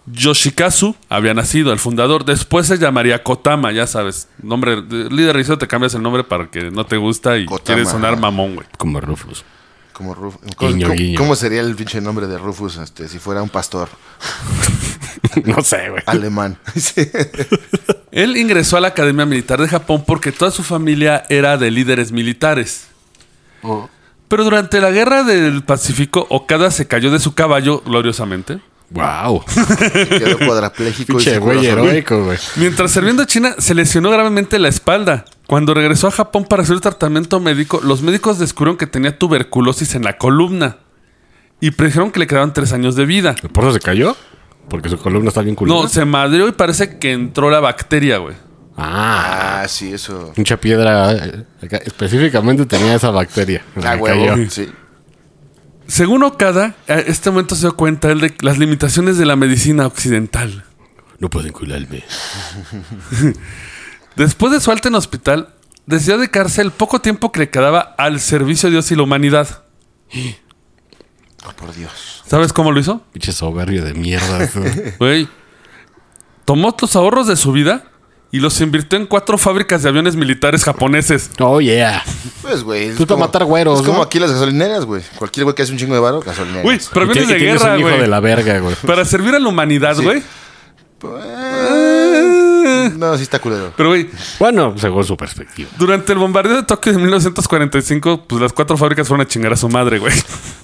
Yoshikazu 0.06 0.94
había 1.08 1.34
nacido, 1.34 1.72
el 1.72 1.78
fundador. 1.78 2.24
Después 2.24 2.66
se 2.66 2.78
llamaría 2.78 3.22
Kotama, 3.22 3.72
ya 3.72 3.86
sabes. 3.86 4.28
Nombre, 4.42 4.82
de- 4.82 5.10
líder 5.10 5.32
religioso 5.34 5.58
te 5.58 5.66
cambias 5.66 5.94
el 5.94 6.02
nombre 6.02 6.24
para 6.24 6.48
que 6.50 6.70
no 6.70 6.84
te 6.86 6.96
gusta 6.96 7.36
y 7.38 7.46
Kotama. 7.46 7.64
quieres 7.64 7.88
sonar 7.88 8.18
mamón, 8.18 8.54
güey. 8.54 8.66
Como 8.78 9.00
Rufus. 9.00 9.44
Como 9.96 10.14
Ruf- 10.14 10.36
¿Cómo, 10.56 10.72
Guiño, 10.72 10.86
cómo- 10.88 10.98
guiño. 10.98 11.18
cómo 11.18 11.36
sería 11.36 11.60
el 11.62 11.74
pinche 11.74 12.00
nombre 12.02 12.26
de 12.26 12.36
Rufus 12.36 12.76
este, 12.76 13.08
si 13.08 13.18
fuera 13.18 13.42
un 13.42 13.48
pastor 13.48 13.88
no 15.44 15.62
sé, 15.62 15.88
güey. 15.90 16.02
alemán? 16.06 16.58
Sí. 16.74 17.08
Él 18.12 18.36
ingresó 18.36 18.76
a 18.76 18.80
la 18.80 18.88
Academia 18.88 19.24
Militar 19.26 19.60
de 19.60 19.68
Japón 19.68 20.04
porque 20.06 20.32
toda 20.32 20.50
su 20.50 20.62
familia 20.62 21.24
era 21.28 21.56
de 21.56 21.70
líderes 21.70 22.12
militares. 22.12 22.86
Oh. 23.62 23.88
Pero 24.28 24.44
durante 24.44 24.80
la 24.80 24.90
guerra 24.90 25.22
del 25.22 25.62
Pacífico, 25.64 26.26
Okada 26.30 26.70
se 26.70 26.86
cayó 26.86 27.10
de 27.10 27.18
su 27.20 27.34
caballo 27.34 27.82
gloriosamente. 27.84 28.58
Wow. 28.90 29.44
Quedó 30.08 30.38
cuadrapléjico 30.38 31.18
y 31.20 31.36
güey 31.38 31.66
heroico, 31.66 32.24
güey. 32.24 32.38
Mientras 32.56 32.90
sirviendo 32.92 33.22
a 33.22 33.26
China, 33.26 33.54
se 33.58 33.74
lesionó 33.74 34.10
gravemente 34.10 34.58
la 34.58 34.68
espalda. 34.68 35.24
Cuando 35.46 35.74
regresó 35.74 36.08
a 36.08 36.10
Japón 36.10 36.44
para 36.44 36.62
hacer 36.62 36.80
tratamiento 36.80 37.38
médico, 37.40 37.80
los 37.82 38.02
médicos 38.02 38.38
descubrieron 38.38 38.76
que 38.76 38.86
tenía 38.86 39.16
tuberculosis 39.18 39.94
en 39.94 40.02
la 40.02 40.18
columna. 40.18 40.78
Y 41.60 41.70
predijeron 41.70 42.10
que 42.10 42.18
le 42.20 42.26
quedaban 42.26 42.52
tres 42.52 42.72
años 42.72 42.96
de 42.96 43.06
vida. 43.06 43.34
¿Por 43.52 43.64
eso 43.64 43.72
se 43.74 43.80
cayó? 43.80 44.16
Porque 44.68 44.88
su 44.88 44.98
columna 44.98 45.28
está 45.28 45.42
bien 45.42 45.54
culera. 45.54 45.80
No, 45.80 45.88
se 45.88 46.04
madrió 46.04 46.48
y 46.48 46.52
parece 46.52 46.98
que 46.98 47.12
entró 47.12 47.50
la 47.50 47.60
bacteria, 47.60 48.18
güey. 48.18 48.34
Ah. 48.76 49.62
Ah, 49.62 49.68
sí, 49.68 49.92
eso. 49.92 50.32
Mucha 50.36 50.58
piedra. 50.58 51.12
eh, 51.12 51.44
acá, 51.62 51.78
específicamente 51.78 52.66
tenía 52.66 52.94
esa 52.94 53.10
bacteria. 53.10 53.64
Ah, 53.82 53.94
Le 53.94 54.02
huevo. 54.02 54.26
cayó. 54.34 54.50
Sí. 54.50 54.68
Según 55.86 56.24
Okada, 56.24 56.74
a 56.88 56.94
este 56.98 57.30
momento 57.30 57.54
se 57.54 57.62
dio 57.62 57.76
cuenta 57.76 58.10
él 58.10 58.20
de 58.20 58.34
las 58.40 58.58
limitaciones 58.58 59.16
de 59.18 59.24
la 59.26 59.36
medicina 59.36 59.86
occidental. 59.86 60.64
No 61.20 61.30
pueden 61.30 61.52
cuidarme. 61.52 62.02
Después 64.16 64.52
de 64.52 64.60
su 64.60 64.70
alta 64.70 64.88
en 64.88 64.94
hospital, 64.94 65.54
decidió 65.86 66.18
dedicarse 66.18 66.62
el 66.62 66.70
poco 66.70 67.00
tiempo 67.00 67.32
que 67.32 67.40
le 67.40 67.50
quedaba 67.50 67.80
al 67.98 68.20
servicio 68.20 68.68
de 68.68 68.74
Dios 68.74 68.90
y 68.90 68.96
la 68.96 69.02
humanidad. 69.02 69.62
Oh, 71.46 71.52
por 71.52 71.74
Dios. 71.74 72.22
¿Sabes 72.26 72.52
cómo 72.52 72.72
lo 72.72 72.80
hizo? 72.80 73.02
Pinche 73.12 73.32
soberbio 73.32 73.84
de 73.84 73.94
mierda. 73.94 74.48
Güey, 74.98 75.28
tomó 76.44 76.74
los 76.80 76.96
ahorros 76.96 77.26
de 77.26 77.36
su 77.36 77.52
vida 77.52 77.84
y 78.32 78.40
los 78.40 78.60
invirtió 78.60 78.98
en 78.98 79.06
cuatro 79.06 79.38
fábricas 79.38 79.82
de 79.82 79.88
aviones 79.90 80.16
militares 80.16 80.64
japoneses. 80.64 81.30
oh, 81.38 81.60
yeah. 81.60 82.02
Pues, 82.42 82.64
güey. 82.64 82.88
es 82.88 82.96
Pues 82.96 83.06
para 83.06 83.20
matar 83.20 83.44
güeros, 83.44 83.80
Es 83.80 83.86
como 83.86 84.02
aquí 84.02 84.18
las 84.18 84.32
gasolineras, 84.32 84.84
güey. 84.84 85.02
Cualquier 85.16 85.44
güey 85.44 85.54
que 85.54 85.62
hace 85.62 85.72
un 85.72 85.78
chingo 85.78 85.94
de 85.94 86.00
varo, 86.00 86.20
gasolineras. 86.20 86.64
Güey, 86.64 86.80
pero 86.92 87.12
y 87.12 87.26
de 87.26 87.38
guerra, 87.38 87.76
güey. 87.76 88.00
de 88.00 88.06
la 88.08 88.20
verga, 88.20 88.58
güey. 88.58 88.74
Para 88.86 89.04
servir 89.04 89.34
a 89.34 89.38
la 89.38 89.48
humanidad, 89.48 89.94
Sí. 89.96 90.02
güey. 90.02 90.22
No, 92.96 93.16
sí 93.16 93.22
está 93.22 93.38
culero. 93.38 93.72
Pero, 93.76 93.90
güey, 93.90 94.08
Bueno, 94.38 94.74
según 94.78 95.04
su 95.04 95.16
perspectiva. 95.16 95.68
durante 95.78 96.12
el 96.12 96.18
bombardeo 96.18 96.56
de 96.56 96.62
Tokio 96.62 96.92
de 96.92 96.98
1945, 96.98 98.24
pues 98.26 98.40
las 98.42 98.52
cuatro 98.52 98.76
fábricas 98.76 99.06
fueron 99.08 99.26
a 99.26 99.28
chingar 99.28 99.52
a 99.52 99.56
su 99.56 99.68
madre, 99.68 99.98
güey. 99.98 100.12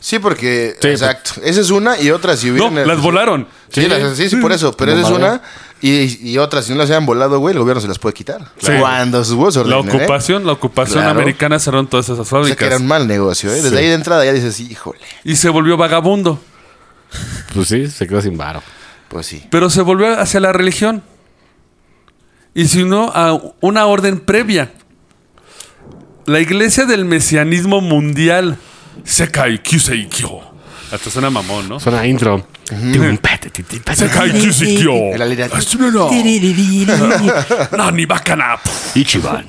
Sí, 0.01 0.19
porque. 0.19 0.77
Sí, 0.81 0.89
exacto. 0.89 1.41
Esa 1.45 1.61
es 1.61 1.71
una 1.71 1.99
y 2.01 2.11
otra 2.11 2.37
si 2.37 2.51
No, 2.51 2.67
hubieran. 2.67 2.89
las 2.89 3.01
volaron. 3.01 3.47
Sí, 3.71 3.87
las- 3.89 4.17
sí, 4.17 4.29
sí, 4.29 4.37
por 4.37 4.53
eso. 4.53 4.77
Pero 4.77 4.93
esa 4.93 5.03
es 5.03 5.11
una. 5.11 5.43
Y, 5.81 6.31
y 6.31 6.39
otra, 6.39 6.63
si 6.63 6.71
no 6.73 6.79
las 6.79 6.89
habían 6.91 7.07
volado, 7.07 7.41
güey, 7.41 7.55
el 7.55 7.59
gobierno 7.59 7.81
se 7.81 7.89
las 7.89 7.99
puede 7.99 8.13
quitar. 8.15 8.41
Sí. 8.59 8.71
Cuando 8.79 9.25
sus 9.25 9.35
huevos 9.35 9.55
se 9.55 9.65
La 9.65 9.77
¿eh? 9.77 9.79
ocupación, 9.81 10.47
la 10.47 10.53
ocupación 10.53 11.01
Claro. 11.03 11.19
americana 11.19 11.59
cerraron 11.59 11.89
todas 11.89 12.07
esas 12.07 12.21
O 12.21 12.25
sea 12.25 12.39
que 12.39 12.45
fábricas. 12.45 12.67
era 12.69 12.77
un 12.77 12.87
mal 12.87 13.09
negocio, 13.09 13.51
¿eh? 13.51 13.55
Desde 13.57 13.71
Sí. 13.71 13.77
ahí 13.77 13.87
de 13.89 13.95
entrada 13.95 14.25
ya 14.25 14.33
dices, 14.33 14.61
híjole. 14.61 15.01
Y 15.25 15.35
se 15.37 15.49
volvió 15.49 15.77
vagabundo. 15.77 16.41
Pues 17.55 17.69
sí, 17.69 17.89
se 17.89 18.07
quedó 18.07 18.21
sin 18.23 18.37
varo. 18.37 18.63
Pues 19.09 19.27
sí. 19.27 19.45
Pero 19.51 19.71
se 19.71 19.83
volvió 19.83 20.19
hacia 20.19 20.39
la 20.41 20.53
religión. 20.53 21.03
Y 22.55 22.83
unió 22.83 23.15
a 23.17 23.41
una 23.61 23.87
orden 23.87 24.21
previa. 24.21 24.73
La 26.27 26.41
iglesia 26.41 26.85
del 26.85 27.05
mesianismo 27.05 27.81
mundial. 27.81 28.59
Sekai 29.05 29.63
Kyusei 29.63 30.09
Kyo. 30.09 30.41
Hasta 30.93 31.11
suena 31.11 31.31
mamón, 31.31 31.69
¿no? 31.69 31.81
Suena 31.81 32.07
intro. 32.07 32.47
Sekai 33.97 34.33
Kyusei 34.33 34.77
Kyo. 34.77 34.93
El 35.15 35.23
alira- 35.23 35.49
Nani 37.77 38.07
bakana. 38.07 38.59
Ichiban. 38.95 39.47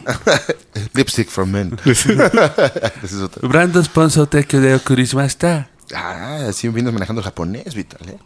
Lipstick 0.94 1.30
from 1.30 1.52
men. 1.52 1.78
Esa 1.86 2.92
es 3.04 3.14
otra. 3.16 3.48
Brando 3.48 3.84
sponsor 3.84 4.28
tekyo 4.28 4.62
de 4.62 4.76
okurimashita. 4.76 5.68
Ah, 5.96 6.46
así 6.50 6.68
vienes 6.70 6.94
manejando 6.94 7.22
japonés, 7.22 7.76
Vital, 7.76 8.10
¿eh? 8.10 8.18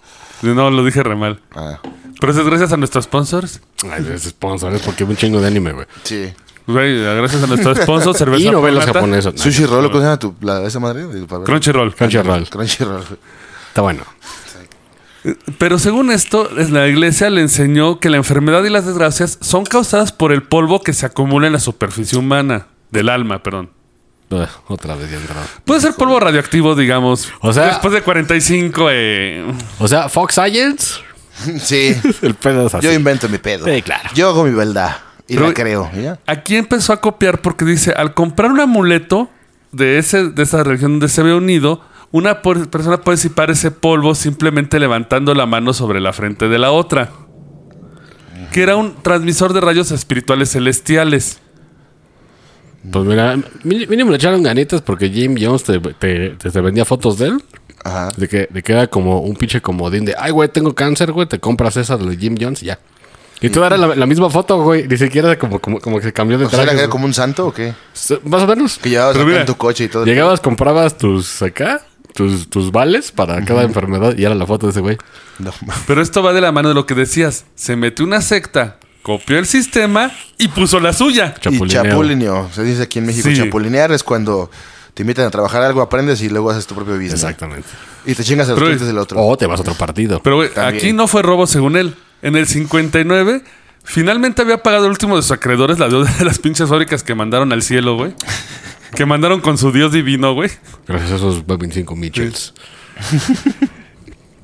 No, 0.42 0.70
lo 0.70 0.84
dije 0.86 1.04
re 1.04 1.16
mal. 1.16 1.42
Ah, 1.56 1.80
Pero 2.20 2.32
eso 2.32 2.42
es 2.42 2.48
gracias 2.48 2.72
a 2.74 2.78
nuestros 2.78 3.06
sponsors. 3.06 3.62
Ay, 3.92 4.08
es 4.14 4.24
sponsor, 4.24 4.74
es 4.74 4.82
porque 4.82 5.04
es 5.04 5.10
un 5.10 5.16
chingo 5.18 5.42
de 5.42 5.48
anime, 5.48 5.74
güey. 5.74 5.86
sí. 6.04 6.34
Güey, 6.68 7.02
gracias 7.02 7.42
a 7.42 7.48
nuestros 7.48 7.78
sponsors, 7.84 8.18
cerveza 8.18 8.44
Y 8.44 8.50
novelas 8.52 8.86
japonesas. 8.86 9.34
No, 9.36 9.40
Sushi 9.42 9.66
Roll, 9.66 9.88
¿cómo 9.88 10.00
se 10.00 10.04
llama 10.06 10.20
tu, 10.20 10.36
la, 10.42 10.64
esa 10.68 10.82
madre? 10.82 11.06
Crunchyroll. 11.46 11.96
Crunchyroll. 11.96 12.50
Crunchyroll. 12.50 13.04
Está 13.70 13.82
bueno. 13.84 14.02
Pero 15.58 15.80
según 15.80 16.12
esto, 16.12 16.50
es- 16.58 16.70
la 16.70 16.88
iglesia 16.88 17.30
le 17.30 17.40
enseñó 17.42 18.00
que 18.00 18.10
la 18.10 18.18
enfermedad 18.18 18.64
y 18.66 18.70
las 18.70 18.86
desgracias 18.86 19.38
son 19.42 19.66
causadas 19.66 20.12
por 20.12 20.32
el 20.34 20.44
polvo 20.44 20.82
que 20.82 20.92
se 20.94 21.06
acumula 21.06 21.48
en 21.48 21.54
la 21.54 21.60
superficie 21.62 22.18
humana. 22.18 22.68
Del 22.92 23.10
alma, 23.10 23.44
perdón. 23.44 23.70
Ugh, 24.30 24.48
otra 24.68 24.96
vez 24.96 25.10
ya 25.10 25.18
entrado. 25.18 25.46
Puede 25.64 25.80
ser 25.82 25.94
polvo 25.94 26.20
radioactivo, 26.20 26.76
digamos. 26.76 27.32
O 27.42 27.54
sea- 27.54 27.68
Después 27.68 27.94
de 27.94 28.02
45, 28.02 28.88
eh, 28.92 29.46
O 29.80 29.88
sea, 29.88 30.10
Fox 30.10 30.36
Science. 30.36 30.96
Sí. 31.60 31.96
El 32.24 32.34
pedo 32.34 32.66
es 32.68 32.74
así. 32.74 32.86
Yo 32.86 32.92
invento 32.94 33.30
mi 33.30 33.38
pedo. 33.38 33.66
Sí, 33.66 33.82
claro. 33.84 34.10
Yo 34.16 34.30
hago 34.30 34.44
mi 34.44 34.52
verdad. 34.52 34.98
Y 35.28 35.36
Pero- 35.36 35.48
la 35.48 35.54
creo. 35.54 35.92
¿ya? 35.94 36.20
Aquí 36.26 36.56
empezó 36.56 36.94
a 36.94 37.00
copiar 37.02 37.42
porque 37.42 37.64
dice, 37.64 37.92
al 37.92 38.14
comprar 38.14 38.52
un 38.52 38.60
amuleto 38.60 39.30
de, 39.72 39.98
ese, 40.00 40.30
de 40.30 40.44
esa 40.44 40.64
religión 40.64 40.94
donde 40.94 41.10
se 41.10 41.22
ve 41.22 41.34
unido, 41.36 41.82
una 42.12 42.42
persona 42.42 43.02
puede 43.02 43.18
disipar 43.18 43.52
ese 43.52 43.70
polvo 43.70 44.16
simplemente 44.16 44.80
levantando 44.80 45.34
la 45.36 45.46
mano 45.46 45.74
sobre 45.74 46.00
la 46.02 46.12
frente 46.14 46.48
de 46.50 46.58
la 46.58 46.72
otra. 46.72 47.12
Que 48.52 48.64
era 48.64 48.76
un 48.78 48.96
transmisor 49.04 49.54
de 49.54 49.62
rayos 49.62 49.92
espirituales 49.92 50.52
celestiales. 50.52 51.40
Pues 52.92 53.06
mira, 53.06 53.36
mí- 53.64 53.86
mínimo 53.88 54.12
le 54.12 54.18
echaron 54.18 54.44
ganitas 54.44 54.82
porque 54.82 55.10
Jim 55.10 55.36
Jones 55.40 55.64
te, 55.64 55.80
te- 55.80 56.30
te- 56.32 56.52
te 56.52 56.62
vendía 56.62 56.86
fotos 56.86 57.18
de 57.18 57.28
él. 57.28 57.44
Ajá. 57.84 58.10
De 58.18 58.28
que, 58.28 58.48
de 58.52 58.64
que 58.64 58.74
era 58.74 58.88
como 58.88 59.20
un 59.22 59.36
pinche 59.36 59.62
comodín 59.62 60.06
de, 60.06 60.16
ay, 60.18 60.32
güey, 60.32 60.50
tengo 60.50 60.74
cáncer, 60.76 61.12
güey, 61.12 61.28
te 61.28 61.40
compras 61.40 61.78
esa 61.78 61.98
de 61.98 62.18
Jim 62.18 62.36
Jones 62.40 62.64
y 62.64 62.68
ya. 62.68 62.80
Y 63.40 63.50
toda 63.50 63.68
era 63.68 63.78
la, 63.78 63.96
la 63.96 64.06
misma 64.08 64.30
foto, 64.32 64.62
güey. 64.64 64.88
Ni 64.88 64.98
siquiera 64.98 65.30
era 65.30 65.38
como, 65.40 65.60
como, 65.60 65.80
como 65.80 65.98
que 65.98 66.04
se 66.06 66.14
cambió 66.14 66.40
de 66.40 66.46
O 66.46 66.50
sea, 66.50 66.64
traje. 66.64 66.80
¿era 66.80 66.90
como 66.90 67.06
un 67.06 67.14
santo 67.14 67.46
o 67.48 67.54
qué? 67.54 67.74
Más 68.24 68.42
o 68.44 68.48
menos. 68.48 68.80
Que 68.80 68.90
llevabas 68.90 69.16
mira, 69.18 69.42
en 69.42 69.46
tu 69.46 69.56
coche 69.56 69.84
y 69.84 69.88
todo. 69.90 70.06
Llegabas, 70.06 70.40
comprabas 70.42 70.98
tus 70.98 71.40
acá, 71.44 71.82
tus, 72.16 72.50
tus 72.50 72.72
vales 72.72 73.12
para 73.12 73.46
cada 73.46 73.62
enfermedad 73.62 74.18
y 74.18 74.26
era 74.26 74.34
la 74.34 74.48
foto 74.48 74.66
de 74.66 74.72
ese 74.72 74.80
güey. 74.82 74.98
No, 75.38 75.52
Pero 75.86 76.02
esto 76.02 76.24
va 76.24 76.34
de 76.34 76.42
la 76.42 76.52
mano 76.52 76.70
de 76.70 76.74
lo 76.76 76.88
que 76.88 76.96
decías. 76.96 77.46
Se 77.54 77.76
metió 77.76 78.04
una 78.06 78.22
secta, 78.22 78.78
copió 79.08 79.40
el 79.40 79.46
sistema 79.46 80.12
y 80.38 80.50
puso 80.50 80.82
la 80.82 80.92
suya. 80.92 81.34
y 81.38 81.40
Chapulineo. 81.40 81.84
chapulineo. 81.84 82.50
Se 82.54 82.62
dice 82.64 82.82
aquí 82.84 83.00
en 83.00 83.06
México, 83.06 83.30
Sí. 83.30 83.38
chapulinear 83.38 83.94
es 83.94 84.04
cuando 84.04 84.52
te 84.94 85.04
invitan 85.04 85.26
a 85.26 85.32
trabajar 85.32 85.62
algo, 85.64 85.82
aprendes 85.82 86.22
y 86.22 86.28
luego 86.28 86.50
haces 86.52 86.68
tu 86.68 86.76
propio 86.76 86.96
business. 86.96 87.14
Exactamente. 87.14 87.70
Y 88.06 88.16
te 88.16 88.24
chingas 88.26 88.48
a 88.48 88.52
los 88.52 88.58
Pero- 88.60 88.66
clientes 88.68 88.86
del 88.88 88.98
otro. 88.98 89.18
O 89.26 89.38
te 89.38 89.46
vas 89.46 89.60
a 89.60 89.62
otro 89.62 89.76
partido. 89.76 90.22
Pero 90.22 90.36
güey, 90.36 90.54
También. 90.54 90.76
aquí 90.76 90.92
no 90.92 91.08
fue 91.08 91.22
robo 91.22 91.48
según 91.48 91.78
él. 91.78 91.96
En 92.22 92.36
el 92.36 92.48
59, 92.48 93.44
finalmente 93.86 94.42
había 94.42 94.62
pagado 94.62 94.86
el 94.88 94.92
último 94.92 95.16
de 95.16 95.22
sus 95.22 95.32
acreedores 95.32 95.80
la 95.80 95.88
deuda 95.88 96.12
de 96.20 96.26
las 96.26 96.40
pinches 96.40 96.68
fábricas 96.68 97.02
que 97.04 97.16
mandaron 97.16 97.54
al 97.54 97.62
cielo, 97.64 97.96
güey. 97.96 98.14
Que 98.94 99.06
mandaron 99.06 99.40
con 99.40 99.58
su 99.58 99.72
Dios 99.72 99.94
divino, 99.94 100.34
güey. 100.34 100.50
Gracias 100.86 101.12
a 101.14 101.16
esos 101.16 101.48
25 101.48 101.96
Mitchells. 101.96 102.54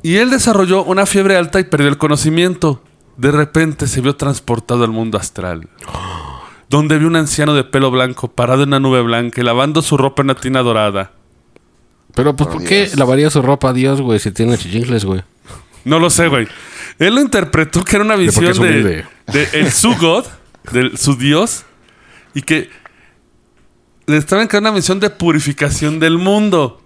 Y 0.01 0.16
él 0.18 0.30
desarrolló 0.30 0.84
una 0.84 1.05
fiebre 1.05 1.36
alta 1.38 1.59
y 1.59 1.64
perdió 1.66 1.88
el 1.89 1.97
conocimiento. 1.97 2.82
De 3.18 3.32
repente 3.32 3.88
se 3.88 4.01
vio 4.01 4.16
transportado 4.16 4.84
al 4.84 4.91
mundo 4.91 5.18
astral. 5.18 5.68
Donde 6.70 6.97
vio 6.97 7.07
un 7.07 7.16
anciano 7.16 7.53
de 7.53 7.64
pelo 7.64 7.91
blanco 7.91 8.30
parado 8.32 8.64
en 8.64 8.70
una 8.70 8.80
nube 8.80 9.01
blanca 9.01 9.39
y 9.41 9.43
lavando 9.43 9.82
su 9.82 9.97
ropa 9.97 10.22
en 10.24 10.28
una 10.32 10.36
tina 10.36 10.61
dorada. 10.61 11.11
Pero, 12.16 12.36
pues, 12.36 12.47
Por 12.47 12.57
¿por 12.59 12.68
qué 12.68 12.89
lavaría 12.95 13.30
su 13.30 13.41
ropa 13.41 13.70
a 13.70 13.74
Dios, 13.74 14.01
güey, 14.01 14.20
si 14.20 14.32
tiene 14.32 14.57
chichincles, 14.57 15.05
güey? 15.05 15.22
No 15.86 15.99
lo 15.99 16.09
sé, 16.09 16.28
güey. 16.28 16.47
Él 16.99 17.16
lo 17.16 17.22
interpretó 17.22 17.84
que 17.84 17.95
era 17.97 18.05
una 18.05 18.16
visión 18.16 18.45
de, 18.53 18.59
humilde. 18.59 19.05
de 19.28 19.49
el 19.53 19.72
su 19.72 19.95
God, 19.95 20.26
de 20.72 20.95
su 20.97 21.16
Dios, 21.16 21.66
y 22.34 22.41
que 22.43 22.70
le 24.05 24.18
estaba 24.18 24.41
encargando 24.43 24.70
una 24.70 24.78
misión 24.78 24.99
de 24.99 25.09
purificación 25.09 25.99
del 25.99 26.18
mundo. 26.18 26.82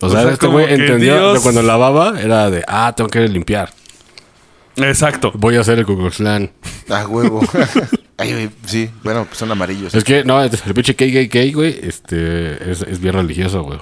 O 0.00 0.06
O 0.06 0.10
sea, 0.10 0.22
sea, 0.22 0.30
este 0.32 0.46
güey 0.46 0.72
entendió 0.72 1.14
Dios- 1.14 1.38
que 1.38 1.42
cuando 1.42 1.62
lavaba 1.62 2.20
era 2.20 2.50
de, 2.50 2.64
ah, 2.66 2.92
tengo 2.96 3.10
que 3.10 3.20
limpiar. 3.28 3.72
Exacto. 4.76 5.32
Voy 5.34 5.56
a 5.56 5.60
hacer 5.60 5.78
el 5.78 5.86
Ku 5.86 5.96
Klux 5.96 6.16
Klan. 6.16 6.50
A 6.88 7.06
huevo. 7.06 7.40
Ay, 8.16 8.48
sí, 8.66 8.90
bueno, 9.02 9.24
pues 9.24 9.38
son 9.38 9.50
amarillos. 9.50 9.94
Es 9.94 10.04
que, 10.04 10.24
no, 10.24 10.40
el 10.42 10.50
pinche 10.74 10.94
KKK, 10.94 11.54
güey, 11.54 11.80
este, 11.82 12.70
es, 12.70 12.82
es 12.82 13.00
bien 13.00 13.14
religioso, 13.14 13.62
güey. 13.62 13.80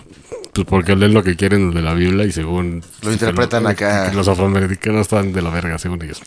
Pues 0.55 0.67
porque 0.67 0.95
leen 0.97 1.15
lo 1.15 1.23
que 1.23 1.37
quieren 1.37 1.73
de 1.73 1.83
la 1.83 1.95
Biblia 1.95 2.25
y 2.27 2.33
según... 2.33 2.83
Lo 3.03 3.13
interpretan 3.13 3.67
acá. 3.67 4.13
los 4.15 4.29
afroamericanos 4.29 5.03
están 5.03 5.33
de 5.33 5.41
la 5.41 5.51
verga, 5.51 5.79
según 5.79 6.03
ellos. 6.03 6.21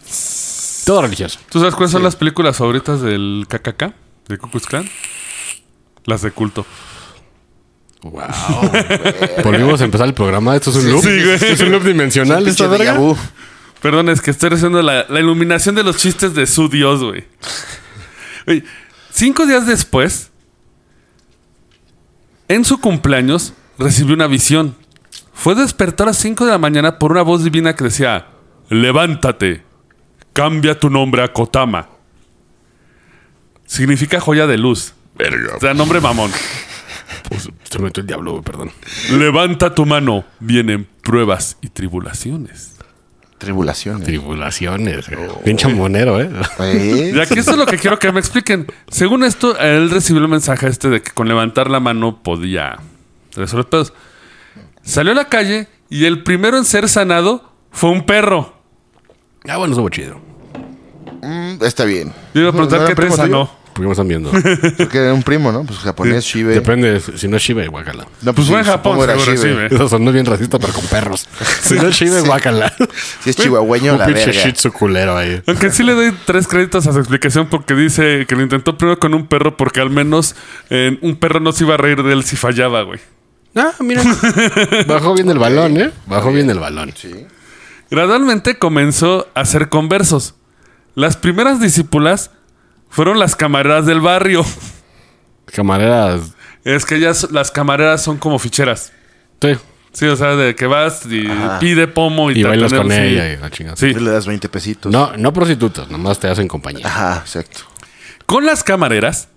Todo 0.85 1.01
religioso. 1.01 1.39
¿Tú 1.49 1.59
sabes 1.59 1.75
cuáles 1.75 1.91
son 1.91 2.03
las 2.03 2.15
películas 2.15 2.57
favoritas 2.57 3.01
del 3.01 3.45
KKK? 3.47 3.93
¿De 4.27 4.37
Klan? 4.37 4.89
Las 6.05 6.21
de 6.21 6.31
culto. 6.31 6.65
Wow. 8.01 8.21
Volvimos 9.43 9.81
a 9.81 9.85
empezar 9.85 10.07
el 10.07 10.13
programa. 10.13 10.55
Esto 10.55 10.69
es 10.69 10.75
un 10.77 10.91
loop. 10.91 11.03
Sí, 11.03 11.23
güey. 11.23 11.53
Es 11.53 11.59
un 11.59 11.71
loop 11.71 11.83
dimensional, 11.83 12.43
Pinche 12.43 12.51
esta 12.51 12.67
verga. 12.67 12.99
Perdón, 13.81 14.09
es 14.09 14.21
que 14.21 14.31
estoy 14.31 14.49
recibiendo 14.49 14.81
la, 14.81 15.05
la 15.09 15.19
iluminación 15.19 15.75
de 15.75 15.83
los 15.83 15.97
chistes 15.97 16.33
de 16.33 16.47
su 16.47 16.69
Dios, 16.69 17.03
güey. 17.03 17.25
Güey, 18.45 18.63
Cinco 19.15 19.45
días 19.45 19.65
después, 19.65 20.29
en 22.49 22.65
su 22.65 22.81
cumpleaños, 22.81 23.53
recibió 23.79 24.13
una 24.13 24.27
visión. 24.27 24.75
Fue 25.33 25.55
despertar 25.55 26.07
a 26.07 26.09
las 26.09 26.17
5 26.17 26.43
de 26.43 26.51
la 26.51 26.57
mañana 26.57 26.99
por 26.99 27.13
una 27.13 27.21
voz 27.21 27.41
divina 27.41 27.77
que 27.77 27.85
decía: 27.85 28.27
Levántate, 28.67 29.63
cambia 30.33 30.77
tu 30.77 30.89
nombre 30.89 31.23
a 31.23 31.31
Kotama. 31.31 31.87
Significa 33.65 34.19
joya 34.19 34.47
de 34.47 34.57
luz. 34.57 34.93
Verga. 35.17 35.55
O 35.55 35.61
sea, 35.61 35.73
nombre 35.73 36.01
mamón. 36.01 36.31
Pues, 37.29 37.49
se 37.63 37.79
metió 37.79 38.01
el 38.01 38.07
diablo, 38.07 38.31
güey, 38.31 38.43
perdón. 38.43 38.73
Levanta 39.11 39.73
tu 39.73 39.85
mano. 39.85 40.25
Vienen 40.41 40.89
pruebas 41.01 41.57
y 41.61 41.69
tribulaciones. 41.69 42.74
Tribulaciones. 43.37 44.05
Tribulaciones. 44.05 45.05
monero, 45.75 46.21
¿eh? 46.21 46.29
¿Eh? 46.59 47.11
Y 47.15 47.19
aquí 47.19 47.39
esto 47.39 47.51
es 47.51 47.57
lo 47.57 47.65
que 47.65 47.77
quiero 47.77 47.99
que 47.99 48.11
me 48.11 48.19
expliquen. 48.19 48.65
Según 48.87 49.23
esto, 49.23 49.57
él 49.59 49.89
recibió 49.89 50.21
el 50.21 50.29
mensaje 50.29 50.67
este 50.67 50.89
de 50.89 51.01
que 51.01 51.11
con 51.11 51.27
levantar 51.27 51.69
la 51.69 51.79
mano 51.79 52.23
podía 52.23 52.77
resolver 53.35 53.67
pedos. 53.67 53.93
Salió 54.83 55.11
a 55.11 55.15
la 55.15 55.25
calle 55.25 55.67
y 55.89 56.05
el 56.05 56.23
primero 56.23 56.57
en 56.57 56.65
ser 56.65 56.87
sanado 56.87 57.51
fue 57.71 57.89
un 57.89 58.05
perro. 58.05 58.53
Ah, 59.47 59.57
bueno, 59.57 59.73
estuvo 59.73 59.89
chido. 59.89 60.19
Mm, 61.21 61.63
está 61.63 61.85
bien. 61.85 62.13
Yo 62.33 62.41
iba 62.41 62.49
a 62.49 62.53
preguntar 62.53 62.79
¿No 62.79 62.85
era 62.85 62.95
qué 62.95 63.01
te 63.01 63.11
sanó. 63.11 63.49
¿Por 63.75 63.83
qué 63.83 63.87
me 63.87 63.91
están 63.91 64.07
viendo? 64.07 64.31
Porque 64.77 64.99
era 64.99 65.13
un 65.13 65.21
primo, 65.21 65.51
¿no? 65.51 65.65
Pues 65.65 65.79
japonés, 65.79 66.23
Shibe. 66.23 66.53
Depende, 66.53 67.01
si 67.01 67.27
no 67.27 67.35
es 67.35 67.43
Shiba, 67.43 67.65
guácala. 67.67 68.07
No, 68.21 68.33
Pues 68.33 68.47
fue 68.47 68.59
en 68.59 68.63
Japón, 68.65 68.97
era 69.01 69.19
seguro, 69.19 69.35
Shibe. 69.35 69.65
Eso 69.65 69.89
sonó 69.89 70.13
bien 70.13 70.25
racista, 70.25 70.57
pero 70.59 70.71
con 70.71 70.85
perros. 70.85 71.27
Si 71.61 71.73
no 71.75 71.87
es 71.89 71.95
Shiba, 71.95 72.21
guácala. 72.21 72.73
Si 73.21 73.31
es 73.31 73.35
chihuahueño, 73.35 73.91
Un 73.93 73.99
la 73.99 74.05
pinche 74.05 74.27
verga. 74.27 74.41
shih 74.43 74.53
tzu 74.53 74.71
culero 74.71 75.17
ahí. 75.17 75.41
Aunque 75.45 75.71
sí 75.71 75.83
le 75.83 75.91
doy 75.93 76.13
tres 76.25 76.47
créditos 76.47 76.87
a 76.87 76.93
su 76.93 76.99
explicación 76.99 77.47
porque 77.49 77.73
dice 77.73 78.25
que 78.29 78.35
lo 78.37 78.43
intentó 78.43 78.77
primero 78.77 78.97
con 78.97 79.13
un 79.13 79.27
perro 79.27 79.57
porque 79.57 79.81
al 79.81 79.89
menos 79.89 80.35
eh, 80.69 80.97
un 81.01 81.17
perro 81.17 81.41
no 81.41 81.51
se 81.51 81.65
iba 81.65 81.73
a 81.73 81.77
reír 81.77 82.01
de 82.01 82.13
él 82.13 82.23
si 82.23 82.37
fallaba, 82.37 82.83
güey. 82.83 83.01
Ah, 83.55 83.73
mira. 83.81 84.03
Bajó 84.87 85.13
bien 85.15 85.29
el 85.29 85.37
balón, 85.39 85.75
¿eh? 85.81 85.91
Bajó 86.07 86.31
bien 86.31 86.49
el 86.49 86.59
balón. 86.59 86.93
Sí. 86.95 87.11
Gradualmente 87.91 88.57
comenzó 88.57 89.27
a 89.35 89.41
hacer 89.41 89.67
conversos. 89.67 90.35
Las 90.95 91.17
primeras 91.17 91.59
discípulas 91.59 92.31
fueron 92.89 93.19
las 93.19 93.35
camareras 93.35 93.85
del 93.85 94.01
barrio. 94.01 94.45
Camareras. 95.45 96.33
Es 96.63 96.85
que 96.85 96.95
ellas, 96.95 97.27
las 97.31 97.51
camareras 97.51 98.03
son 98.03 98.17
como 98.17 98.39
ficheras. 98.39 98.91
Sí. 99.41 99.55
Sí, 99.93 100.05
o 100.07 100.15
sea, 100.17 100.35
de 100.35 100.55
que 100.55 100.67
vas 100.67 101.05
y 101.05 101.25
Ajá. 101.25 101.57
pide 101.59 101.87
pomo 101.87 102.29
y, 102.29 102.39
Y 102.39 102.43
bailas 102.43 102.71
tatoneo, 102.71 102.97
con 102.97 103.07
ella 103.07 103.31
y 103.31 103.37
la 103.37 103.49
chingada. 103.49 103.77
Sí. 103.77 103.85
Y 103.87 103.93
le 103.93 104.11
das 104.11 104.25
20 104.25 104.49
pesitos. 104.49 104.91
No, 104.91 105.15
no 105.15 105.31
prostitutas, 105.31 105.89
nomás 105.89 106.19
te 106.19 106.27
hacen 106.27 106.49
compañía. 106.49 106.85
Ajá, 106.85 107.19
exacto. 107.21 107.61
Con 108.25 108.45
las 108.45 108.61
camareras, 108.61 109.29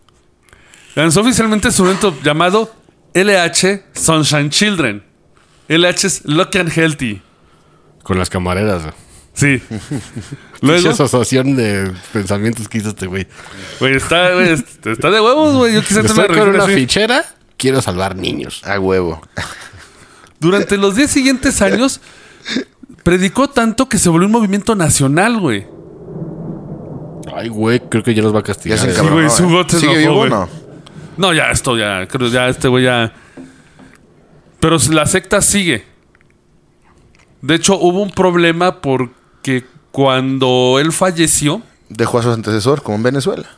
lanzó 0.97 1.21
oficialmente 1.21 1.71
su 1.71 1.85
evento 1.85 2.17
llamado 2.25 2.75
LH 3.15 3.85
Sunshine 3.93 4.51
Children. 4.51 5.05
LH 5.69 6.07
es 6.07 6.25
Lucky 6.25 6.59
and 6.59 6.73
Healthy. 6.77 7.23
Con 8.03 8.19
las 8.19 8.29
camareras. 8.29 8.83
Sí. 9.39 9.63
Luego. 10.61 10.83
Luego, 10.83 10.91
asociación 10.91 11.55
de 11.55 11.93
pensamientos 12.13 12.69
que 12.69 12.79
hizo 12.79 12.89
este 12.89 13.07
güey. 13.07 13.27
güey, 13.79 13.95
está, 13.95 14.35
güey, 14.35 14.53
está 14.53 15.11
de 15.11 15.21
huevos, 15.21 15.55
güey. 15.55 15.75
Yo 15.75 15.81
quise 15.83 16.03
tener 16.03 16.07
Estoy 16.07 16.25
una 16.25 16.27
con 16.27 16.37
religión 16.37 16.55
una 16.57 16.65
así. 16.65 16.75
fichera, 16.75 17.25
quiero 17.57 17.81
salvar 17.81 18.17
niños. 18.17 18.63
A 18.65 18.81
huevo. 18.81 19.21
Durante 20.41 20.77
los 20.77 20.97
10 20.97 21.09
siguientes 21.11 21.63
años, 21.63 22.01
predicó 23.05 23.49
tanto 23.49 23.89
que 23.89 23.99
se 23.99 24.09
volvió 24.09 24.27
un 24.27 24.33
movimiento 24.33 24.75
nacional, 24.75 25.39
güey. 25.39 25.67
Ay, 27.35 27.49
güey, 27.49 27.79
creo 27.89 28.03
que 28.03 28.15
ya 28.15 28.23
nos 28.23 28.35
va 28.35 28.39
a 28.41 28.43
Ya 28.43 28.47
castigar. 28.47 28.79
se 28.79 28.89
¿eh? 28.89 28.91
encabronó. 28.91 29.17
güey, 29.17 29.31
su 29.31 29.45
¿eh? 29.61 29.65
se 29.69 29.79
¿Sigue 29.79 29.93
enojó, 29.93 30.01
vivo 30.01 30.15
güey. 30.17 30.31
no? 30.31 30.49
No, 31.17 31.33
ya 31.33 31.51
esto 31.51 31.77
ya, 31.77 32.07
creo 32.09 32.29
ya 32.29 32.49
este 32.49 32.67
güey 32.67 32.85
ya. 32.85 33.13
Pero 34.59 34.77
la 34.91 35.07
secta 35.07 35.41
sigue. 35.41 35.85
De 37.43 37.55
hecho, 37.55 37.79
hubo 37.79 38.03
un 38.03 38.11
problema 38.11 38.81
porque 39.49 39.65
cuando 39.91 40.79
él 40.81 40.93
falleció, 40.93 41.63
Dejó 41.89 42.19
a 42.19 42.23
su 42.23 42.31
antecesor, 42.31 42.83
como 42.83 42.99
en 42.99 43.03
Venezuela. 43.03 43.49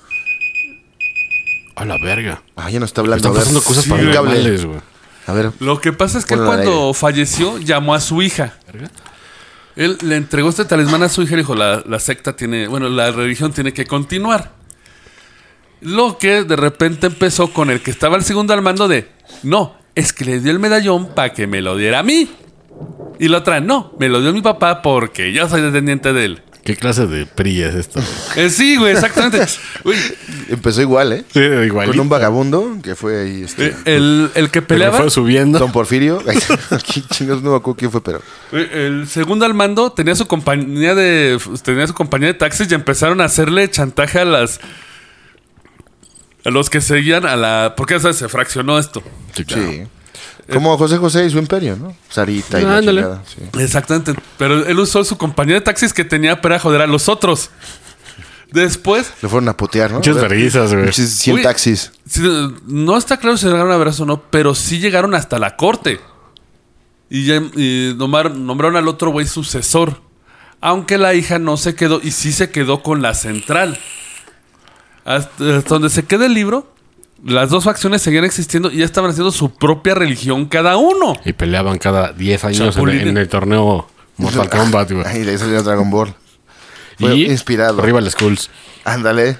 A 1.74 1.84
la 1.84 1.96
verga. 1.98 2.42
Ah, 2.54 2.70
ya 2.70 2.78
no 2.78 2.84
está 2.84 3.00
hablando. 3.00 3.26
Están 3.28 3.34
pasando 3.34 3.60
cosas 3.60 3.82
Sí, 3.84 3.90
güey. 3.90 4.04
paranormales, 4.06 4.64
güey. 4.66 4.80
A 5.26 5.32
ver. 5.32 5.50
lo 5.58 5.80
que 5.80 5.92
pasa 5.92 6.18
es 6.18 6.24
que 6.26 6.34
él 6.34 6.40
cuando 6.44 6.94
falleció 6.94 7.58
llamó 7.58 7.92
a 7.94 8.00
su 8.00 8.22
hija. 8.22 8.54
Él 9.74 9.98
le 10.02 10.14
entregó 10.16 10.48
este 10.48 10.64
talismán 10.64 11.02
a 11.02 11.08
su 11.08 11.22
hija 11.22 11.32
y 11.32 11.36
le 11.36 11.42
dijo, 11.42 11.54
la, 11.56 11.82
la 11.86 11.98
secta 11.98 12.36
tiene, 12.36 12.68
bueno, 12.68 12.88
la 12.88 13.10
religión 13.10 13.52
tiene 13.52 13.72
que 13.72 13.84
continuar. 13.86 14.52
Lo 15.80 16.16
que 16.18 16.44
de 16.44 16.56
repente 16.56 17.08
empezó 17.08 17.52
con 17.52 17.70
el 17.70 17.80
que 17.80 17.90
estaba 17.90 18.16
el 18.16 18.22
segundo 18.22 18.54
al 18.54 18.62
mando 18.62 18.86
de, 18.86 19.08
no, 19.42 19.74
es 19.96 20.12
que 20.12 20.24
le 20.24 20.38
dio 20.40 20.52
el 20.52 20.58
medallón 20.60 21.14
para 21.14 21.32
que 21.32 21.46
me 21.48 21.60
lo 21.62 21.76
diera 21.76 21.98
a 22.00 22.02
mí. 22.04 22.30
Y 23.18 23.28
la 23.28 23.38
otra, 23.38 23.60
no, 23.60 23.92
me 23.98 24.08
lo 24.08 24.20
dio 24.22 24.32
mi 24.32 24.40
papá 24.40 24.82
porque 24.82 25.32
yo 25.32 25.48
soy 25.48 25.60
descendiente 25.60 26.12
de 26.12 26.24
él. 26.24 26.42
¿Qué 26.64 26.76
clase 26.76 27.06
de 27.06 27.24
PRI 27.26 27.62
es 27.62 27.74
esto? 27.74 28.00
güey? 28.34 28.46
Eh, 28.46 28.50
sí, 28.50 28.76
güey, 28.76 28.92
exactamente. 28.92 29.40
Güey, 29.82 29.98
Empezó 30.50 30.82
igual, 30.82 31.12
¿eh? 31.12 31.24
Sí, 31.32 31.40
igualito. 31.40 31.92
Con 31.96 32.00
un 32.00 32.08
vagabundo 32.10 32.76
que 32.82 32.94
fue 32.94 33.22
ahí, 33.22 33.42
este... 33.44 33.68
eh, 33.68 33.74
el, 33.86 34.30
el 34.34 34.50
que 34.50 34.60
peleaba, 34.60 34.98
fue 34.98 35.10
subiendo. 35.10 35.58
Don 35.58 35.72
Porfirio. 35.72 36.22
Aquí 36.70 37.02
chingos 37.10 37.42
no 37.42 37.52
me 37.52 37.56
acuerdo 37.56 37.78
quién 37.78 37.90
fue, 37.90 38.02
pero... 38.02 38.20
güey, 38.52 38.68
el 38.72 39.08
segundo 39.08 39.46
al 39.46 39.54
mando 39.54 39.90
tenía 39.92 40.14
su 40.14 40.26
compañía 40.26 40.94
de 40.94 41.38
tenía 41.62 41.86
su 41.86 41.94
compañía 41.94 42.28
de 42.28 42.34
taxis 42.34 42.70
y 42.70 42.74
empezaron 42.74 43.20
a 43.22 43.24
hacerle 43.24 43.70
chantaje 43.70 44.18
a 44.18 44.24
las 44.26 44.60
a 46.44 46.50
los 46.50 46.68
que 46.70 46.80
seguían 46.80 47.26
a 47.26 47.36
la 47.36 47.74
porque 47.76 47.98
sabes, 48.00 48.16
se 48.16 48.28
fraccionó 48.28 48.78
esto. 48.78 49.02
Sí, 49.34 49.44
claro. 49.44 49.70
Sí. 49.70 49.82
Como 50.52 50.76
José 50.78 50.96
José 50.98 51.26
y 51.26 51.30
su 51.30 51.38
imperio, 51.38 51.76
¿no? 51.76 51.94
Sarita 52.08 52.60
y 52.60 52.64
la 52.64 52.78
Ándale. 52.78 53.02
chingada, 53.02 53.22
sí. 53.26 53.58
Exactamente. 53.60 54.14
Pero 54.38 54.66
él 54.66 54.78
usó 54.78 55.02
su 55.04 55.16
compañía 55.18 55.54
de 55.56 55.60
taxis 55.60 55.92
que 55.92 56.04
tenía 56.04 56.40
para 56.40 56.58
joder 56.58 56.80
a 56.82 56.86
los 56.86 57.08
otros. 57.08 57.50
Después, 58.52 59.12
Le 59.22 59.28
fueron 59.28 59.48
a 59.48 59.56
putear, 59.56 59.90
¿no? 59.90 59.98
Muchas 59.98 60.16
verguizas, 60.20 60.72
güey. 60.72 60.86
Muchos 60.86 61.06
100 61.08 61.36
Uy. 61.36 61.42
taxis. 61.42 61.92
no 62.66 62.96
está 62.96 63.16
claro 63.18 63.36
si 63.36 63.46
llegaron 63.46 63.70
a 63.70 63.76
verás 63.76 64.00
o 64.00 64.06
no, 64.06 64.22
pero 64.30 64.54
sí 64.56 64.80
llegaron 64.80 65.14
hasta 65.14 65.38
la 65.38 65.56
corte. 65.56 66.00
Y, 67.08 67.26
ya, 67.26 67.36
y 67.36 67.94
nomar- 67.96 68.34
nombraron 68.34 68.76
al 68.76 68.88
otro 68.88 69.10
güey 69.10 69.26
sucesor. 69.26 70.00
Aunque 70.60 70.98
la 70.98 71.14
hija 71.14 71.38
no 71.38 71.56
se 71.56 71.74
quedó, 71.74 72.00
y 72.02 72.10
sí 72.10 72.32
se 72.32 72.50
quedó 72.50 72.82
con 72.82 73.02
la 73.02 73.14
central. 73.14 73.78
Hasta, 75.04 75.56
hasta 75.58 75.68
donde 75.68 75.88
se 75.90 76.04
queda 76.04 76.26
el 76.26 76.34
libro, 76.34 76.72
las 77.24 77.50
dos 77.50 77.64
facciones 77.64 78.02
seguían 78.02 78.24
existiendo 78.24 78.70
y 78.70 78.78
ya 78.78 78.84
estaban 78.84 79.10
haciendo 79.10 79.30
su 79.32 79.50
propia 79.54 79.94
religión 79.94 80.46
cada 80.46 80.76
uno. 80.76 81.14
Y 81.24 81.32
peleaban 81.32 81.78
cada 81.78 82.12
10 82.12 82.44
años 82.44 82.76
en, 82.76 82.88
en 83.08 83.16
el 83.18 83.28
torneo 83.28 83.88
Mortal 84.16 84.48
Kombat, 84.50 84.92
güey. 84.92 85.06
Ahí 85.06 85.24
le 85.24 85.36
salió 85.38 85.62
Dragon 85.62 85.90
Ball. 85.90 86.14
Fue 86.98 87.16
Y 87.16 87.24
inspirado. 87.30 87.80
Rival 87.80 88.10
Schools. 88.10 88.50
Ándale. 88.84 89.38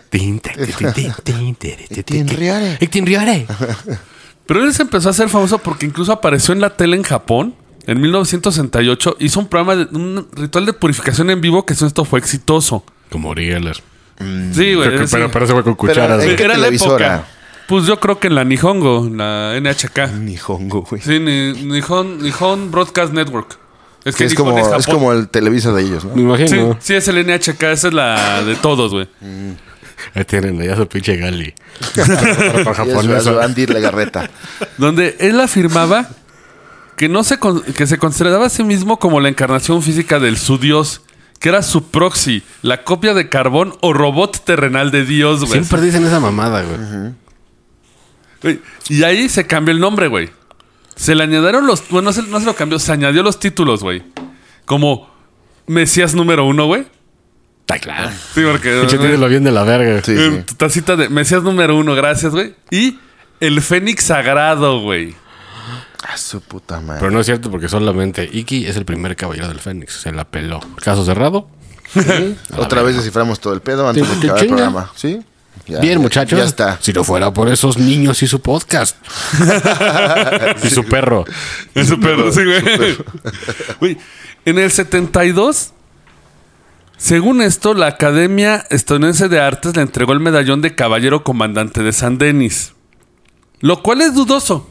Pero 4.47 4.65
él 4.65 4.75
se 4.75 4.83
empezó 4.83 5.09
a 5.09 5.11
hacer 5.13 5.29
famoso 5.29 5.59
porque 5.59 5.87
incluso 5.87 6.13
apareció 6.13 6.53
en 6.55 6.61
la 6.61 6.71
tele 6.71 6.97
en 6.97 7.03
Japón. 7.03 7.55
En 7.87 8.01
1968 8.01 9.17
hizo 9.21 9.41
un 9.41 9.47
programa, 9.49 9.77
de, 9.77 9.85
un 9.97 10.29
ritual 10.35 10.67
de 10.67 10.73
purificación 10.73 11.31
en 11.31 11.41
vivo 11.41 11.65
que 11.65 11.73
esto 11.75 12.05
fue 12.05 12.19
exitoso. 12.19 12.85
Como 13.11 13.35
Rieler. 13.35 13.77
Sí, 14.53 14.75
güey. 14.75 14.91
Que- 14.91 15.07
sí. 15.07 15.13
Pero, 15.17 15.31
pero 15.31 15.45
ese 15.45 15.55
fue 15.55 15.65
con 15.65 15.75
cucharas, 15.75 16.21
¿en 16.21 16.25
güey. 16.27 16.37
qué 16.37 16.45
Era 16.45 16.55
la 16.57 16.65
televisora? 16.65 17.15
época. 17.15 17.29
Pues 17.71 17.87
yo 17.87 17.99
creo 18.01 18.19
que 18.21 18.27
en 18.27 18.35
la 18.35 18.45
Nihongo, 18.45 19.07
en 19.07 19.17
la 19.17 19.55
NHK. 19.59 20.13
Nihongo, 20.19 20.83
güey. 20.83 21.01
Sí, 21.01 21.19
ni- 21.21 21.53
Nihon, 21.53 22.19
Nihon 22.23 22.71
Broadcast 22.71 23.13
Network. 23.15 23.59
Es 24.05 24.17
Que 24.17 24.25
es 24.25 24.33
Nihon 24.33 24.55
como, 24.55 24.77
es 24.77 24.87
como 24.87 25.13
el 25.13 25.29
Televisa 25.29 25.73
de 25.73 25.83
ellos, 25.83 26.05
Me 26.05 26.11
¿no? 26.23 26.37
Sí, 26.37 26.45
imagino. 26.45 26.77
sí, 26.81 26.95
es 26.95 27.07
el 27.09 27.19
NHK, 27.25 27.63
esa 27.71 27.89
es 27.89 27.95
la 27.95 28.43
de 28.45 28.57
todos, 28.57 28.93
güey. 28.93 29.09
Ahí 30.15 30.25
tienen, 30.25 30.61
allá 30.61 30.77
su 30.77 30.89
pinche 30.89 31.17
Gali. 31.17 31.55
Andy 33.43 33.67
Legarreta. 33.67 34.31
Donde 34.79 35.17
él 35.21 35.39
afirmaba 35.41 36.09
que 36.97 37.09
no 37.09 37.23
se 37.25 37.39
con- 37.39 37.63
que 37.63 37.87
se 37.87 37.99
consideraba 37.99 38.47
a 38.47 38.51
sí 38.51 38.65
mismo 38.65 38.99
como 38.99 39.21
la 39.21 39.29
encarnación 39.29 39.83
física 39.83 40.19
del 40.19 40.37
su 40.39 40.59
Dios, 40.59 41.03
que 41.39 41.49
era 41.51 41.63
su 41.63 41.91
proxy, 41.91 42.43
la 42.63 42.83
copia 42.85 43.15
de 43.15 43.29
carbón 43.29 43.75
o 43.81 43.93
robot 43.93 44.45
terrenal 44.45 44.91
de 44.91 45.05
Dios, 45.05 45.41
güey. 45.41 45.53
Siempre 45.53 45.81
dicen 45.83 46.05
esa 46.07 46.21
mamada, 46.21 46.63
güey. 46.63 47.13
Güey, 48.43 48.61
Y 48.89 49.03
ahí 49.03 49.29
se 49.29 49.47
cambió 49.47 49.73
el 49.75 49.81
nombre, 49.81 50.09
güey. 50.09 50.31
Se 50.97 51.15
le 51.15 51.23
añadieron 51.23 51.67
los. 51.67 51.89
Bueno, 51.89 52.11
no 52.11 52.13
se, 52.13 52.23
no 52.23 52.41
se 52.41 52.47
lo 52.47 52.55
cambió, 52.55 52.79
se 52.79 52.93
añadió 52.93 53.23
los 53.23 53.39
títulos, 53.39 53.83
güey. 53.83 54.03
Como 54.67 55.11
Mesías 55.67 56.15
número 56.15 56.45
uno, 56.45 56.67
güey. 56.67 56.87
Está 57.61 57.79
claro. 57.79 58.11
Sí, 58.35 58.43
porque. 58.45 58.71
Pinche 58.81 58.99
tiene 58.99 59.17
lo 59.17 59.29
bien 59.29 59.45
de 59.45 59.53
la 59.53 59.63
verga. 59.63 60.03
Sí, 60.03 60.13
eh, 60.17 60.45
sí. 60.47 60.55
tacita 60.57 60.97
de 60.97 61.09
Mesías 61.09 61.43
número 61.43 61.77
uno, 61.77 61.95
gracias, 61.95 62.33
güey. 62.33 62.55
Y 62.71 62.99
el 63.41 63.63
Fénix 63.63 64.05
Sagrado, 64.05 64.81
güey. 64.81 65.15
A 66.03 66.17
su 66.17 66.41
puta 66.41 66.81
madre. 66.81 67.01
Pero 67.01 67.13
no 67.13 67.21
es 67.21 67.27
cierto 67.27 67.51
porque 67.51 67.69
solamente 67.69 68.29
Iki 68.31 68.67
es 68.67 68.77
el 68.77 68.85
primer 68.85 69.17
caballero 69.17 69.49
del 69.49 69.61
Fénix. 69.61 69.95
Se 69.95 70.13
la 70.13 70.25
peló. 70.25 70.61
Caso 70.83 71.05
cerrado. 71.05 71.49
Otra 72.57 72.83
vez 72.83 72.97
desciframos 72.97 73.41
todo 73.41 73.53
el 73.53 73.61
pedo 73.61 73.89
antes 73.89 74.07
de 74.09 74.27
acabar 74.27 74.43
el 74.43 74.49
programa. 74.49 74.93
¿Sí? 74.95 75.21
Ya, 75.67 75.81
Bien, 75.81 75.95
ya- 75.95 76.01
muchachos. 76.01 76.39
Ya 76.39 76.45
está. 76.45 76.79
Si 76.81 76.93
no 76.93 77.05
fuera 77.05 77.33
por 77.33 77.49
esos 77.49 77.79
niños 77.79 78.23
y 78.23 78.27
su 78.27 78.41
podcast. 78.41 78.97
y 80.65 80.69
su 80.71 80.85
perro. 80.85 81.25
Es 81.75 81.89
súper, 81.89 82.33
sí, 82.33 82.41
güey. 82.45 82.97
Güey, 83.81 83.99
En 84.45 84.59
el 84.59 84.71
72, 84.71 85.73
según 86.97 87.41
esto, 87.43 87.75
la 87.75 87.87
Academia 87.87 88.67
Estadounidense 88.71 89.29
de 89.29 89.41
Artes 89.41 89.77
le 89.77 89.83
entregó 89.83 90.13
el 90.13 90.21
medallón 90.21 90.61
de 90.61 90.75
Caballero 90.75 91.25
Comandante 91.25 91.83
de 91.83 91.93
San 91.93 92.19
Denis. 92.19 92.73
Lo 93.61 93.83
cual 93.83 94.01
es 94.01 94.15
dudoso. 94.15 94.69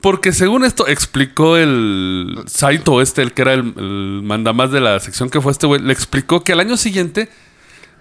Porque 0.00 0.32
según 0.32 0.64
esto 0.64 0.88
explicó 0.88 1.58
el 1.58 2.44
Saito 2.46 3.02
este, 3.02 3.20
el 3.20 3.34
que 3.34 3.42
era 3.42 3.52
el, 3.52 3.74
el 3.76 4.22
mandamás 4.24 4.70
de 4.72 4.80
la 4.80 4.98
sección 4.98 5.28
que 5.28 5.42
fue 5.42 5.52
este 5.52 5.66
güey, 5.66 5.82
le 5.82 5.92
explicó 5.92 6.42
que 6.42 6.52
al 6.54 6.60
año 6.60 6.78
siguiente 6.78 7.28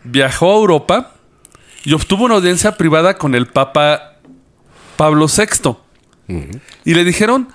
viajó 0.05 0.49
a 0.53 0.55
Europa 0.55 1.15
y 1.83 1.93
obtuvo 1.93 2.25
una 2.25 2.35
audiencia 2.35 2.77
privada 2.77 3.17
con 3.17 3.35
el 3.35 3.47
Papa 3.47 4.17
Pablo 4.97 5.27
VI. 5.27 5.77
Y 6.85 6.93
le 6.93 7.03
dijeron 7.03 7.49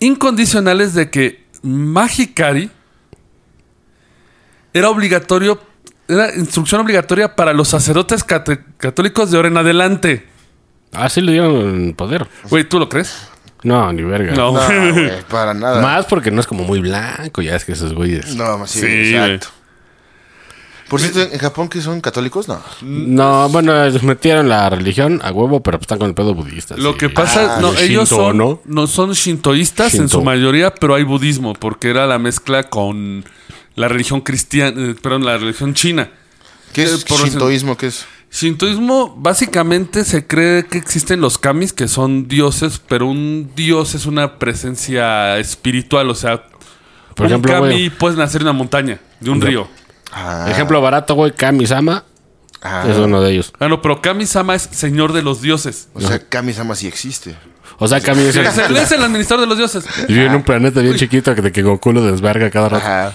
incondicionales 0.00 0.94
de 0.94 1.10
que 1.10 1.44
Magikari 1.62 2.70
era 4.72 4.90
obligatorio, 4.90 5.60
era 6.08 6.34
instrucción 6.34 6.80
obligatoria 6.80 7.36
para 7.36 7.52
los 7.52 7.68
sacerdotes 7.68 8.24
católicos 8.24 9.30
de 9.30 9.36
ahora 9.36 9.48
en 9.48 9.56
adelante. 9.56 10.26
Ah, 10.92 11.08
sí 11.08 11.20
le 11.20 11.32
dieron 11.32 11.94
poder. 11.96 12.26
Güey, 12.48 12.64
¿tú 12.68 12.78
lo 12.78 12.88
crees? 12.88 13.28
No, 13.62 13.92
ni 13.92 14.02
verga. 14.02 14.32
No. 14.32 14.54
Para 15.28 15.54
nada. 15.54 15.80
Más 15.82 16.06
porque 16.06 16.30
no 16.30 16.40
es 16.40 16.46
como 16.46 16.64
muy 16.64 16.80
blanco. 16.80 17.42
Ya 17.42 17.54
es 17.54 17.64
que 17.64 17.72
esos 17.72 17.92
güeyes. 17.92 18.34
No, 18.34 18.66
sí, 18.66 18.80
Sí, 18.80 19.14
exacto. 19.14 19.48
Por 20.90 21.00
cierto, 21.00 21.22
¿en 21.32 21.38
Japón 21.38 21.68
que 21.68 21.80
son 21.80 22.00
católicos? 22.02 22.48
No. 22.48 22.60
No, 22.82 23.48
bueno, 23.48 23.82
ellos 23.84 24.02
metieron 24.02 24.48
la 24.48 24.68
religión 24.68 25.20
a 25.24 25.30
huevo, 25.32 25.62
pero 25.62 25.78
pues 25.78 25.84
están 25.84 25.98
con 25.98 26.08
el 26.08 26.14
pedo 26.14 26.34
budista. 26.34 26.76
Lo 26.76 26.92
sí. 26.92 26.98
que 26.98 27.08
pasa, 27.08 27.56
Ah, 27.56 27.60
no, 27.60 27.70
el 27.72 27.78
ellos 27.90 28.08
Shinto, 28.10 28.24
son, 28.26 28.36
¿no? 28.36 28.60
¿no? 28.66 28.86
son 28.88 29.12
shintoístas 29.14 29.94
en 29.94 30.08
su 30.08 30.20
mayoría, 30.22 30.74
pero 30.74 30.96
hay 30.96 31.04
budismo, 31.04 31.54
porque 31.54 31.88
era 31.90 32.06
la 32.06 32.18
mezcla 32.18 32.64
con 32.64 33.24
la 33.76 33.88
religión 33.88 34.20
cristiana, 34.20 34.90
eh, 34.90 34.94
perdón, 35.00 35.24
la 35.24 35.38
religión 35.38 35.72
china. 35.74 36.10
¿Qué 36.72 36.82
es 36.82 36.92
Eh, 36.92 37.04
por- 37.08 37.20
shintoísmo? 37.24 37.76
¿Qué 37.76 37.86
es? 37.86 38.04
Shintoísmo, 38.32 39.14
básicamente 39.16 40.04
se 40.04 40.26
cree 40.26 40.64
que 40.66 40.78
existen 40.78 41.20
los 41.20 41.38
kamis, 41.38 41.72
que 41.72 41.86
son 41.88 42.26
dioses, 42.28 42.80
pero 42.88 43.06
un 43.06 43.50
dios 43.54 43.94
es 43.94 44.06
una 44.06 44.38
presencia 44.38 45.38
espiritual, 45.38 46.10
o 46.10 46.14
sea, 46.14 46.44
Por 47.14 47.26
un 47.26 47.32
ejemplo, 47.32 47.52
kami 47.52 47.66
güey. 47.66 47.90
puede 47.90 48.16
nacer 48.16 48.40
de 48.40 48.44
una 48.46 48.52
montaña, 48.52 49.00
de 49.20 49.30
un 49.30 49.40
río. 49.40 49.68
Ah, 50.12 50.46
Ejemplo 50.48 50.80
barato, 50.80 51.14
güey, 51.14 51.32
Kami-sama 51.32 52.04
ah, 52.62 52.84
es 52.88 52.96
uno 52.96 53.20
de 53.22 53.32
ellos. 53.32 53.52
Ah, 53.60 53.68
no, 53.68 53.80
pero 53.80 54.02
Kami-sama 54.02 54.54
es 54.54 54.62
señor 54.72 55.12
de 55.12 55.22
los 55.22 55.40
dioses. 55.40 55.88
O 55.94 56.00
sea, 56.00 56.18
Kami-sama 56.18 56.74
sí 56.74 56.86
existe. 56.86 57.36
O 57.78 57.88
sea, 57.88 58.00
Kami 58.00 58.22
es 58.22 58.36
el, 58.36 58.46
Es 58.46 58.58
el, 58.58 58.76
es 58.76 58.92
el 58.92 59.02
administrador 59.02 59.40
de 59.40 59.46
los 59.48 59.56
dioses. 59.56 59.84
vive 60.06 60.26
en 60.26 60.34
un 60.34 60.42
planeta 60.42 60.80
bien 60.80 60.96
chiquito 60.96 61.34
que 61.34 61.40
de 61.40 61.52
que 61.52 61.62
Goku 61.62 61.92
lo 61.92 62.04
desverga 62.04 62.50
cada 62.50 62.68
rato. 62.68 62.86
Ajá. 62.86 63.14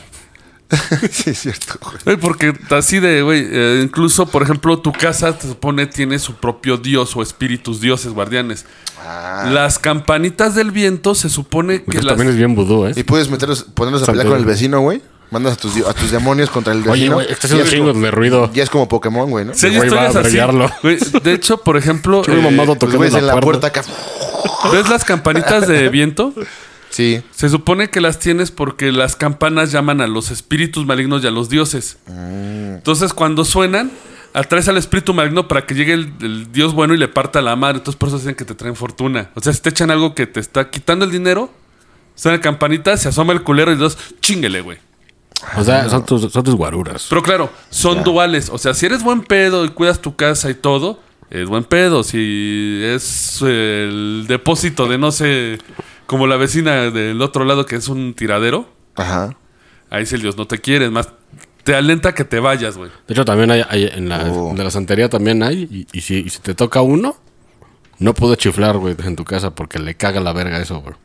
sí, 1.11 1.29
es 1.29 1.39
cierto, 1.39 1.75
güey. 2.03 2.17
Porque 2.17 2.51
así 2.71 2.99
de, 2.99 3.21
güey, 3.21 3.45
eh, 3.47 3.81
incluso, 3.83 4.25
por 4.25 4.41
ejemplo, 4.41 4.79
tu 4.79 4.91
casa 4.91 5.37
se 5.39 5.49
supone 5.49 5.85
tiene 5.85 6.17
su 6.17 6.33
propio 6.33 6.77
dios 6.77 7.15
o 7.15 7.21
espíritus, 7.21 7.79
dioses, 7.79 8.13
guardianes. 8.13 8.65
Ah. 9.05 9.47
Las 9.51 9.77
campanitas 9.77 10.55
del 10.55 10.71
viento 10.71 11.13
se 11.13 11.29
supone 11.29 11.79
que 11.83 11.91
Pues 11.91 12.03
las... 12.03 12.13
también 12.15 12.29
es 12.29 12.35
bien 12.37 12.55
vudú, 12.55 12.87
¿eh? 12.87 12.93
Y 12.95 13.03
puedes 13.03 13.29
meterlos, 13.29 13.63
ponerlos 13.75 14.01
a 14.03 14.05
pelear 14.07 14.27
con 14.27 14.37
el 14.37 14.45
vecino, 14.45 14.79
güey. 14.79 15.03
Mandas 15.31 15.53
a 15.53 15.55
tus, 15.57 15.75
a 15.85 15.93
tus 15.93 16.11
demonios 16.11 16.49
contra 16.49 16.71
el 16.73 16.79
vecino. 16.79 16.93
Oye, 16.93 17.09
güey, 17.09 17.31
está 17.31 17.47
haciendo 17.47 17.67
chingos 17.69 17.91
como- 17.93 18.05
de 18.05 18.11
ruido. 18.11 18.51
Ya 18.53 18.63
es 18.63 18.69
como 18.69 18.87
Pokémon, 18.87 19.29
güey, 19.29 19.45
¿no? 19.45 19.53
Sí, 19.53 19.67
hay 19.67 19.75
Güey, 19.77 19.89
va 19.89 20.01
a 20.03 20.07
historias 20.07 20.15
así. 20.15 20.23
verguearlo. 20.37 20.71
Güey, 20.83 20.97
de 21.23 21.33
hecho, 21.33 21.57
por 21.57 21.77
ejemplo, 21.77 22.21
Chuy 22.23 22.35
eh, 22.35 22.41
mamado 22.41 22.67
Los 22.67 22.79
tocando 22.79 22.97
güeyes 22.97 23.13
la, 23.13 23.19
en 23.19 23.27
la 23.27 23.39
puerta. 23.39 23.71
puerta 23.71 23.79
acá. 23.81 24.71
¿ves 24.71 24.89
las 24.89 25.03
campanitas 25.03 25.67
de 25.67 25.89
viento? 25.89 26.33
Sí. 26.89 27.21
Se 27.35 27.49
supone 27.49 27.89
que 27.89 27.99
las 27.99 28.19
tienes 28.19 28.51
porque 28.51 28.91
las 28.91 29.15
campanas 29.15 29.71
llaman 29.71 29.99
a 29.99 30.07
los 30.07 30.31
espíritus 30.31 30.85
malignos 30.85 31.23
y 31.23 31.27
a 31.27 31.31
los 31.31 31.49
dioses. 31.49 31.97
Entonces, 32.07 33.13
cuando 33.13 33.43
suenan, 33.43 33.91
atraes 34.33 34.67
al 34.69 34.77
espíritu 34.77 35.13
maligno 35.13 35.47
para 35.47 35.65
que 35.65 35.73
llegue 35.73 35.93
el, 35.93 36.13
el 36.21 36.51
dios 36.51 36.73
bueno 36.73 36.93
y 36.93 36.97
le 36.97 37.07
parta 37.07 37.41
la 37.41 37.55
madre. 37.55 37.79
Entonces, 37.79 37.97
por 37.99 38.09
eso 38.09 38.17
dicen 38.19 38.35
que 38.35 38.45
te 38.45 38.53
traen 38.55 38.75
fortuna. 38.75 39.31
O 39.35 39.41
sea, 39.41 39.51
si 39.51 39.59
te 39.61 39.69
echan 39.69 39.91
algo 39.91 40.13
que 40.15 40.25
te 40.27 40.39
está 40.39 40.69
quitando 40.69 41.03
el 41.05 41.11
dinero, 41.11 41.51
suena 42.15 42.39
campanita, 42.39 42.95
se 42.97 43.09
asoma 43.09 43.33
el 43.33 43.41
culero 43.43 43.71
y 43.73 43.75
dos, 43.75 43.97
chinguele, 44.21 44.61
güey. 44.61 44.77
O 45.57 45.63
sea, 45.63 45.89
son 45.89 46.05
tus, 46.05 46.31
son 46.31 46.43
tus 46.43 46.55
guaruras. 46.55 47.05
Pero 47.09 47.21
claro, 47.21 47.49
son 47.69 48.03
duales. 48.03 48.49
O 48.49 48.57
sea, 48.57 48.73
si 48.73 48.85
eres 48.85 49.03
buen 49.03 49.21
pedo 49.21 49.65
y 49.65 49.69
cuidas 49.69 50.01
tu 50.01 50.15
casa 50.15 50.49
y 50.49 50.55
todo, 50.55 50.99
es 51.29 51.47
buen 51.47 51.63
pedo. 51.63 52.03
Si 52.03 52.81
es 52.83 53.41
el 53.41 54.25
depósito 54.27 54.87
de 54.87 54.97
no 54.97 55.11
sé, 55.11 55.59
como 56.07 56.25
la 56.27 56.37
vecina 56.37 56.89
del 56.91 57.21
otro 57.21 57.45
lado 57.45 57.65
que 57.65 57.75
es 57.75 57.87
un 57.89 58.13
tiradero, 58.13 58.69
Ajá. 58.95 59.35
ahí 59.89 60.05
si 60.05 60.15
el 60.15 60.21
Dios 60.21 60.37
no 60.37 60.47
te 60.47 60.59
quiere, 60.59 60.85
es 60.85 60.91
más, 60.91 61.09
te 61.63 61.75
alenta 61.75 62.09
a 62.09 62.15
que 62.15 62.23
te 62.23 62.39
vayas, 62.39 62.77
güey. 62.77 62.89
De 63.07 63.13
hecho, 63.13 63.25
también 63.25 63.51
hay, 63.51 63.63
hay 63.69 63.85
en 63.85 64.09
la 64.09 64.23
Oh. 64.31 64.53
de 64.55 64.63
la 64.63 64.71
santería 64.71 65.09
también 65.09 65.43
hay. 65.43 65.63
Y, 65.69 65.87
y 65.97 66.01
si, 66.01 66.15
y 66.19 66.29
si 66.29 66.39
te 66.39 66.55
toca 66.55 66.81
uno, 66.81 67.15
no 67.99 68.13
puedes 68.13 68.37
chiflar, 68.37 68.77
güey, 68.77 68.95
en 69.03 69.15
tu 69.15 69.25
casa 69.25 69.53
porque 69.53 69.79
le 69.79 69.95
caga 69.95 70.19
la 70.21 70.33
verga 70.33 70.59
eso, 70.59 70.79
güey. 70.81 70.95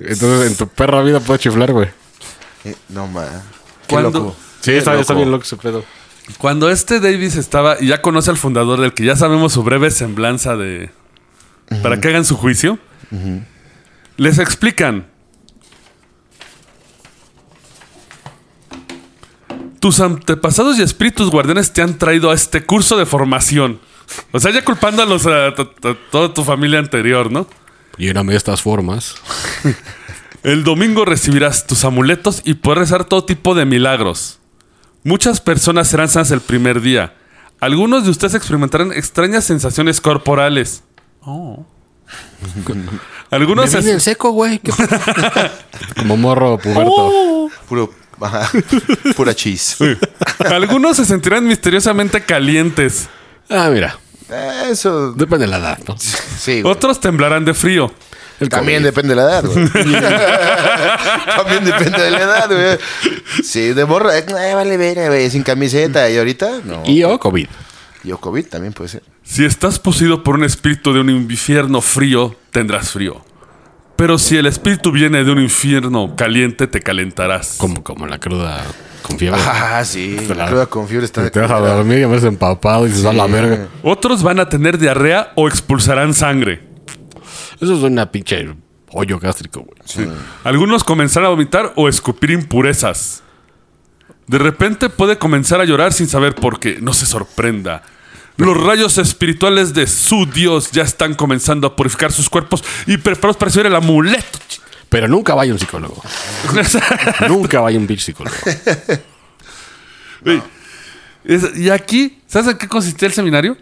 Entonces, 0.00 0.50
en 0.50 0.56
tu 0.56 0.66
perra 0.68 1.02
vida 1.02 1.20
puedes 1.20 1.42
chiflar, 1.42 1.72
güey. 1.72 1.88
Eh, 2.64 2.74
no, 2.88 3.06
ma. 3.06 3.24
Qué 3.86 3.94
¿Cuándo? 3.94 4.10
loco. 4.18 4.36
Sí, 4.60 4.70
Qué 4.72 4.78
está, 4.78 4.94
está 4.98 5.12
loco. 5.12 5.20
bien 5.22 5.30
loco 5.30 5.44
ese 5.44 5.56
pedo. 5.56 5.84
Cuando 6.38 6.70
este 6.70 7.00
Davis 7.00 7.36
estaba, 7.36 7.76
y 7.80 7.88
ya 7.88 8.00
conoce 8.00 8.30
al 8.30 8.38
fundador 8.38 8.80
del 8.80 8.94
que 8.94 9.04
ya 9.04 9.14
sabemos 9.16 9.52
su 9.52 9.62
breve 9.62 9.90
semblanza 9.90 10.56
de... 10.56 10.90
Para 11.82 12.00
que 12.00 12.08
hagan 12.08 12.24
su 12.24 12.36
juicio, 12.36 12.78
les 14.16 14.38
explican. 14.38 15.06
Tus 19.80 20.00
antepasados 20.00 20.78
y 20.78 20.82
espíritus 20.82 21.30
guardianes 21.30 21.72
te 21.72 21.82
han 21.82 21.98
traído 21.98 22.30
a 22.30 22.34
este 22.34 22.64
curso 22.64 22.96
de 22.96 23.04
formación. 23.06 23.80
O 24.32 24.40
sea, 24.40 24.50
ya 24.50 24.64
culpando 24.64 25.02
a, 25.02 25.54
t- 25.54 25.64
t- 25.64 25.94
toda 26.10 26.32
tu 26.32 26.42
familia 26.44 26.78
anterior, 26.78 27.30
¿no? 27.30 27.46
Lléname 27.98 28.32
de 28.32 28.38
estas 28.38 28.62
formas. 28.62 29.14
El 30.44 30.62
domingo 30.62 31.04
recibirás 31.04 31.66
tus 31.66 31.84
amuletos 31.84 32.42
y 32.44 32.54
podrás 32.54 32.90
rezar 32.90 33.04
todo 33.04 33.24
tipo 33.24 33.54
de 33.54 33.64
milagros. 33.64 34.38
Muchas 35.02 35.40
personas 35.40 35.88
serán 35.88 36.08
sanas 36.08 36.30
el 36.30 36.40
primer 36.40 36.80
día. 36.80 37.14
Algunos 37.60 38.04
de 38.04 38.10
ustedes 38.10 38.34
experimentarán 38.34 38.92
extrañas 38.92 39.44
sensaciones 39.44 40.00
corporales. 40.00 40.82
Algunos 43.30 43.72
Me 43.72 43.80
vine 43.80 43.92
en 43.92 44.00
seco, 44.00 44.30
güey. 44.32 44.58
¿Qué- 44.58 44.72
Como 45.98 46.16
morro 46.18 46.58
puberto. 46.58 47.48
Puro, 47.68 47.94
ajá, 48.20 48.50
pura 49.16 49.34
cheese. 49.34 49.76
algunos 50.38 50.98
se 50.98 51.04
sentirán 51.06 51.46
misteriosamente 51.46 52.22
calientes. 52.22 53.08
Ah, 53.48 53.70
mira. 53.72 53.98
Eso, 54.70 55.12
Depende 55.12 55.46
de 55.46 55.50
la 55.50 55.58
edad, 55.58 55.78
¿no? 55.88 55.96
sí, 55.98 56.60
güey. 56.62 56.72
Otros 56.72 57.00
temblarán 57.00 57.44
de 57.44 57.54
frío. 57.54 57.92
El 58.40 58.48
También 58.48 58.82
COVID. 58.82 58.86
depende 58.86 59.08
de 59.10 59.16
la 59.16 59.22
edad, 59.22 59.44
güey. 59.44 59.68
También 61.36 61.64
depende 61.64 62.02
de 62.02 62.10
la 62.10 62.20
edad, 62.20 62.48
güey. 62.48 62.78
Sí, 63.42 63.72
de 63.72 63.84
morra, 63.84 64.18
eh, 64.18 64.24
vale, 64.54 64.76
ver, 64.76 65.08
güey, 65.08 65.30
sin 65.30 65.42
camiseta. 65.42 66.10
Y 66.10 66.18
ahorita, 66.18 66.60
no. 66.64 66.82
Y 66.84 67.02
o 67.04 67.18
COVID. 67.18 67.46
Y 68.04 68.12
o 68.12 68.18
COVID 68.18 68.46
también 68.46 68.72
puede 68.72 68.90
ser. 68.90 69.02
Si 69.22 69.44
estás 69.44 69.78
poseído 69.78 70.22
por 70.22 70.34
un 70.34 70.44
espíritu 70.44 70.92
de 70.92 71.00
un 71.00 71.10
infierno 71.10 71.80
frío, 71.80 72.36
tendrás 72.50 72.90
frío. 72.90 73.24
Pero 73.96 74.18
si 74.18 74.36
el 74.36 74.46
espíritu 74.46 74.90
viene 74.90 75.24
de 75.24 75.30
un 75.30 75.40
infierno 75.40 76.14
caliente, 76.16 76.66
te 76.66 76.80
calentarás. 76.80 77.54
Como, 77.56 77.82
como 77.82 78.06
la 78.06 78.18
cruda 78.18 78.62
con 79.02 79.18
fiebre. 79.18 79.40
Ah, 79.46 79.82
sí. 79.84 80.18
La 80.36 80.48
cruda 80.48 80.66
con 80.66 80.88
fiebre 80.88 81.06
está 81.06 81.22
de 81.22 81.30
Te 81.30 81.40
vas 81.40 81.50
a 81.50 81.60
dormir 81.60 82.00
y 82.00 82.02
a 82.02 82.08
veces 82.08 82.24
empapado 82.24 82.86
y 82.86 82.90
dices, 82.90 83.04
a 83.04 83.12
la 83.12 83.26
verga. 83.26 83.68
Otros 83.82 84.22
van 84.22 84.40
a 84.40 84.48
tener 84.48 84.78
diarrea 84.78 85.32
o 85.36 85.46
expulsarán 85.46 86.12
sangre. 86.12 86.60
Eso 87.60 87.74
es 87.74 87.82
una 87.82 88.10
pinche 88.10 88.54
hoyo 88.90 89.18
gástrico, 89.18 89.60
güey. 89.60 90.08
Algunos 90.44 90.84
comenzarán 90.84 91.26
a 91.26 91.30
vomitar 91.30 91.72
o 91.76 91.88
escupir 91.88 92.30
impurezas. 92.30 93.22
De 94.26 94.38
repente 94.38 94.88
puede 94.88 95.18
comenzar 95.18 95.60
a 95.60 95.64
llorar 95.64 95.92
sin 95.92 96.08
saber 96.08 96.34
por 96.34 96.58
qué. 96.58 96.78
No 96.80 96.94
se 96.94 97.06
sorprenda. 97.06 97.82
Los 98.36 98.56
rayos 98.60 98.98
espirituales 98.98 99.74
de 99.74 99.86
su 99.86 100.26
Dios 100.26 100.70
ya 100.72 100.82
están 100.82 101.14
comenzando 101.14 101.66
a 101.66 101.76
purificar 101.76 102.10
sus 102.10 102.28
cuerpos 102.28 102.64
y 102.86 102.96
preparados 102.96 103.36
para 103.36 103.48
recibir 103.48 103.66
el 103.66 103.76
amuleto. 103.76 104.38
Pero 104.88 105.08
nunca 105.08 105.34
vaya 105.34 105.52
un 105.52 105.58
psicólogo. 105.58 106.02
nunca 107.28 107.60
vaya 107.60 107.78
un 107.78 107.88
psicólogo. 107.98 108.36
Y 111.56 111.68
aquí, 111.70 112.18
¿sabes 112.26 112.52
en 112.52 112.58
qué 112.58 112.68
consistía 112.68 113.08
el 113.08 113.14
seminario? 113.14 113.56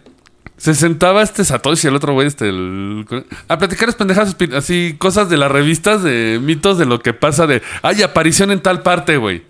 Se 0.57 0.75
sentaba 0.75 1.23
este 1.23 1.43
Satoshi 1.43 1.87
y 1.87 1.89
el 1.89 1.95
otro 1.95 2.13
güey, 2.13 2.27
este, 2.27 2.47
el- 2.49 3.05
a 3.47 3.57
platicar 3.57 3.93
pendejadas, 3.97 4.35
así, 4.55 4.95
cosas 4.97 5.29
de 5.29 5.37
las 5.37 5.51
revistas, 5.51 6.03
de 6.03 6.39
mitos 6.41 6.77
de 6.77 6.85
lo 6.85 6.99
que 7.01 7.13
pasa 7.13 7.47
de, 7.47 7.61
ay, 7.81 8.01
aparición 8.03 8.51
en 8.51 8.61
tal 8.61 8.81
parte, 8.81 9.17
güey. 9.17 9.43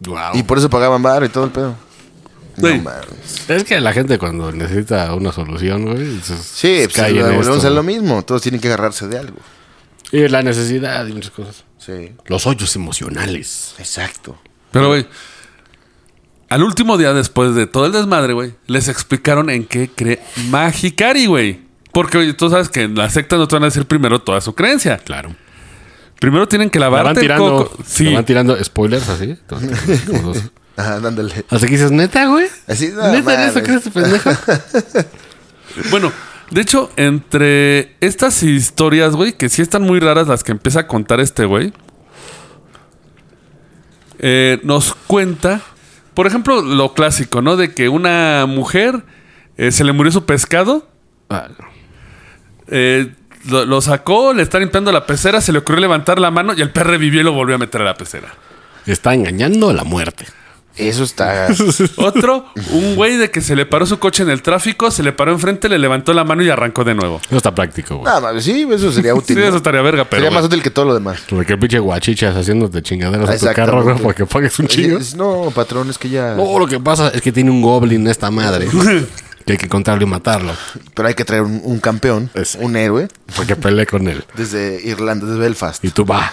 Wow. 0.00 0.34
Y 0.34 0.42
por 0.42 0.58
eso 0.58 0.70
pagaban 0.70 1.02
bar 1.02 1.24
y 1.24 1.28
todo 1.28 1.44
el 1.44 1.50
pedo. 1.50 1.74
No 2.58 2.68
Sí. 2.68 2.78
mames. 2.78 3.48
Es 3.50 3.64
que 3.64 3.80
la 3.80 3.92
gente 3.92 4.18
cuando 4.18 4.50
necesita 4.52 5.12
una 5.14 5.32
solución, 5.32 5.84
güey, 5.84 6.20
Sí, 6.22 6.80
pues 6.84 6.94
cae 6.94 7.10
en 7.10 7.22
volvemos 7.22 7.56
esto. 7.56 7.68
a 7.68 7.70
lo 7.70 7.82
mismo. 7.82 8.24
Todos 8.24 8.40
tienen 8.42 8.60
que 8.60 8.68
agarrarse 8.68 9.08
de 9.08 9.18
algo. 9.18 9.36
Y 10.12 10.26
la 10.28 10.42
necesidad 10.42 11.06
y 11.06 11.12
muchas 11.12 11.32
cosas. 11.32 11.64
Sí. 11.78 12.12
Los 12.26 12.46
hoyos 12.46 12.74
emocionales. 12.76 13.74
Exacto. 13.78 14.38
Pero, 14.70 14.88
güey, 14.88 15.06
al 16.48 16.62
último 16.62 16.96
día 16.96 17.12
después 17.12 17.54
de 17.54 17.66
todo 17.66 17.86
el 17.86 17.92
desmadre, 17.92 18.32
güey, 18.32 18.54
les 18.66 18.88
explicaron 18.88 19.50
en 19.50 19.64
qué 19.64 19.90
cree 19.94 20.20
Magicari, 20.48 21.26
güey. 21.26 21.60
Porque, 21.92 22.18
oye, 22.18 22.34
tú 22.34 22.50
sabes 22.50 22.68
que 22.68 22.82
en 22.82 22.94
la 22.94 23.08
secta 23.08 23.36
no 23.36 23.48
te 23.48 23.56
van 23.56 23.62
a 23.62 23.66
decir 23.66 23.86
primero 23.86 24.20
toda 24.20 24.40
su 24.40 24.54
creencia. 24.54 24.98
Claro. 24.98 25.34
Primero 26.20 26.46
tienen 26.46 26.70
que 26.70 26.78
lavarte 26.78 27.06
van 27.06 27.16
el 27.16 27.22
tirando, 27.22 27.64
coco. 27.64 27.82
Sí. 27.86 28.12
van 28.12 28.24
tirando 28.24 28.62
spoilers 28.62 29.08
así. 29.08 29.30
Entonces, 29.30 30.02
como 30.06 30.22
dos. 30.22 30.42
Ajá, 30.76 31.00
dándole. 31.00 31.44
Así 31.48 31.66
que 31.66 31.72
dices, 31.72 31.90
neta, 31.90 32.26
güey. 32.26 32.46
Así, 32.66 32.88
no, 32.94 33.10
¿Neta 33.10 33.22
mames. 33.22 33.56
eso 33.56 33.62
crees, 33.62 33.88
pendejo? 33.88 34.30
Bueno, 35.90 36.10
de 36.50 36.60
hecho, 36.62 36.90
entre 36.96 37.96
estas 38.00 38.42
historias, 38.42 39.14
güey, 39.14 39.32
que 39.34 39.50
sí 39.50 39.60
están 39.60 39.82
muy 39.82 40.00
raras 40.00 40.26
las 40.26 40.42
que 40.42 40.52
empieza 40.52 40.80
a 40.80 40.86
contar 40.86 41.20
este 41.20 41.44
güey, 41.44 41.72
eh, 44.18 44.58
nos 44.62 44.94
cuenta, 45.06 45.60
por 46.16 46.26
ejemplo, 46.26 46.62
lo 46.62 46.94
clásico, 46.94 47.42
¿no? 47.42 47.56
De 47.56 47.72
que 47.72 47.88
una 47.88 48.46
mujer 48.48 49.04
eh, 49.56 49.70
se 49.70 49.84
le 49.84 49.92
murió 49.92 50.10
su 50.10 50.24
pescado, 50.24 50.88
Ah, 51.28 51.48
eh, 52.68 53.12
lo, 53.48 53.64
lo 53.64 53.80
sacó, 53.80 54.32
le 54.32 54.42
está 54.42 54.58
limpiando 54.58 54.92
la 54.92 55.06
pecera, 55.06 55.40
se 55.40 55.52
le 55.52 55.58
ocurrió 55.58 55.80
levantar 55.80 56.18
la 56.18 56.30
mano 56.30 56.54
y 56.56 56.62
el 56.62 56.70
perro 56.70 56.90
revivió 56.90 57.20
y 57.20 57.24
lo 57.24 57.32
volvió 57.32 57.56
a 57.56 57.58
meter 57.58 57.82
a 57.82 57.84
la 57.84 57.94
pecera. 57.94 58.28
está 58.86 59.14
engañando 59.14 59.70
a 59.70 59.72
la 59.72 59.84
muerte. 59.84 60.26
Eso 60.76 61.04
está. 61.04 61.48
Otro, 61.96 62.46
un 62.70 62.94
güey 62.96 63.16
de 63.16 63.30
que 63.30 63.40
se 63.40 63.56
le 63.56 63.64
paró 63.66 63.86
su 63.86 63.98
coche 63.98 64.22
en 64.22 64.30
el 64.30 64.42
tráfico, 64.42 64.90
se 64.90 65.02
le 65.02 65.12
paró 65.12 65.32
enfrente, 65.32 65.68
le 65.68 65.78
levantó 65.78 66.12
la 66.12 66.24
mano 66.24 66.42
y 66.42 66.50
arrancó 66.50 66.84
de 66.84 66.94
nuevo. 66.94 67.20
Eso 67.26 67.36
está 67.38 67.54
práctico, 67.54 67.96
güey. 67.96 68.04
Nada 68.12 68.38
sí, 68.40 68.66
eso 68.70 68.92
sería 68.92 69.14
útil. 69.14 69.36
Sí, 69.36 69.42
eso 69.42 69.56
estaría 69.56 69.80
verga, 69.82 70.04
pero... 70.04 70.22
sería 70.22 70.30
más 70.30 70.42
güey. 70.42 70.48
útil 70.58 70.62
que 70.62 70.70
todo 70.70 70.84
lo 70.84 70.94
demás. 70.94 71.20
Porque 71.28 71.54
el 71.54 71.58
pinche 71.58 71.78
guachichas 71.78 72.36
haciéndote 72.36 72.82
chingaderas 72.82 73.42
a 73.42 73.48
tu 73.48 73.54
carro, 73.54 73.82
güey, 73.82 73.96
porque 73.98 74.26
pagues 74.26 74.58
un 74.58 74.66
chingo. 74.68 74.98
Es- 74.98 75.14
No, 75.16 75.50
patrón, 75.54 75.88
es 75.90 75.98
que 75.98 76.08
ya. 76.10 76.34
No, 76.34 76.58
lo 76.58 76.66
que 76.66 76.78
pasa 76.78 77.08
es 77.08 77.22
que 77.22 77.32
tiene 77.32 77.50
un 77.50 77.62
goblin 77.62 78.06
esta 78.06 78.30
madre. 78.30 78.68
que 79.46 79.52
hay 79.52 79.58
que 79.58 79.66
encontrarlo 79.66 80.02
y 80.02 80.06
matarlo. 80.06 80.52
Pero 80.92 81.06
hay 81.08 81.14
que 81.14 81.24
traer 81.24 81.42
un, 81.42 81.60
un 81.64 81.78
campeón, 81.78 82.28
Ese. 82.34 82.58
un 82.58 82.74
héroe, 82.76 83.06
Porque 83.36 83.54
peleé 83.56 83.86
con 83.86 84.08
él. 84.08 84.24
desde 84.34 84.80
Irlanda, 84.84 85.24
desde 85.24 85.38
Belfast. 85.38 85.84
Y 85.84 85.90
tú 85.90 86.04
va. 86.04 86.32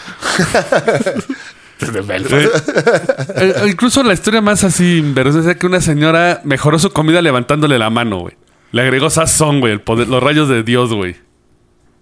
Desde 1.92 2.02
Belfast. 2.02 2.70
Eh, 2.70 3.54
eh, 3.58 3.68
incluso 3.70 4.04
la 4.04 4.14
historia 4.14 4.42
más 4.42 4.64
así 4.64 4.98
inversa 4.98 5.50
es 5.52 5.58
que 5.58 5.66
una 5.66 5.82
señora 5.82 6.42
mejoró 6.44 6.80
su 6.80 6.92
comida 6.92 7.22
levantándole 7.22 7.78
la 7.80 7.90
mano, 7.90 8.20
güey. 8.20 8.36
Le 8.72 8.82
agregó 8.82 9.10
sazón, 9.10 9.60
güey, 9.60 9.74
el 9.74 9.82
poder, 9.82 10.08
los 10.08 10.22
rayos 10.24 10.50
de 10.50 10.64
Dios, 10.64 10.94
güey. 10.94 11.16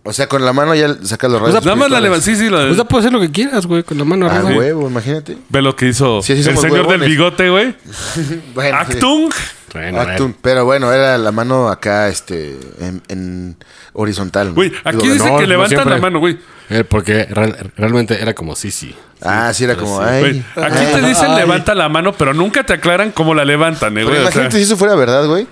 O 0.03 0.13
sea, 0.13 0.27
con 0.27 0.43
la 0.43 0.51
mano 0.51 0.73
ya 0.73 0.88
sacas 1.03 1.29
los 1.29 1.39
rayos. 1.41 1.63
Nada 1.63 1.75
más 1.75 1.91
la 1.91 1.99
levantó, 1.99 2.25
sí, 2.25 2.36
sí, 2.36 2.49
lo- 2.49 2.71
O 2.71 2.73
sea, 2.73 2.86
puedes 2.86 3.05
hacer 3.05 3.13
lo 3.13 3.19
que 3.19 3.29
quieras, 3.32 3.67
güey, 3.67 3.84
con 3.84 3.97
la 3.99 4.03
mano 4.05 4.25
Ah, 4.27 4.38
arriba. 4.38 4.57
huevo, 4.59 4.88
imagínate. 4.89 5.38
ve 5.49 5.61
lo 5.61 5.75
que 5.75 5.89
hizo 5.89 6.21
Sí, 6.23 6.34
el 6.34 6.57
señor 6.57 6.88
del 6.88 7.01
bigote, 7.01 7.49
güey. 7.49 7.75
Bueno, 8.55 8.77
sí. 8.88 8.93
Actung. 8.93 9.32
Bueno. 9.73 10.36
Pero 10.41 10.65
bueno, 10.65 10.91
era 10.91 11.17
la 11.17 11.32
mano 11.32 11.69
acá, 11.69 12.07
este, 12.09 12.57
en, 12.79 13.01
en 13.09 13.55
horizontal. 13.93 14.51
Güey, 14.53 14.71
aquí 14.84 14.97
Digo, 15.03 15.13
dice 15.13 15.29
no, 15.32 15.38
que 15.38 15.47
levantan 15.47 15.89
la 15.89 15.97
mano, 15.97 16.19
güey. 16.19 16.38
eh, 16.69 16.84
porque 16.84 17.25
real- 17.29 17.71
realmente 17.77 18.21
era 18.21 18.34
como 18.34 18.55
sí, 18.55 18.71
sí. 18.71 18.93
Ah, 19.24 19.53
sí, 19.53 19.63
era 19.65 19.76
como, 19.76 19.97
sí. 20.01 20.03
Güey, 20.19 20.24
ay. 20.24 20.45
Aquí 20.63 20.78
ay. 20.80 20.93
te 21.01 21.07
dicen 21.07 21.32
Ay. 21.32 21.38
levanta 21.38 21.76
la 21.76 21.89
mano, 21.89 22.13
pero 22.13 22.34
nunca 22.34 22.63
te 22.63 22.74
aclaran 22.74 23.11
cómo 23.11 23.34
la 23.36 23.45
levantan, 23.45 23.91
eh, 23.97 24.01
Pero 24.03 24.07
güey. 24.07 24.17
O 24.17 24.22
sea, 24.24 24.32
imagínate 24.32 24.57
si 24.57 24.63
eso 24.63 24.78
fuera 24.78 24.95
verdad, 24.95 25.26
güey. 25.28 25.47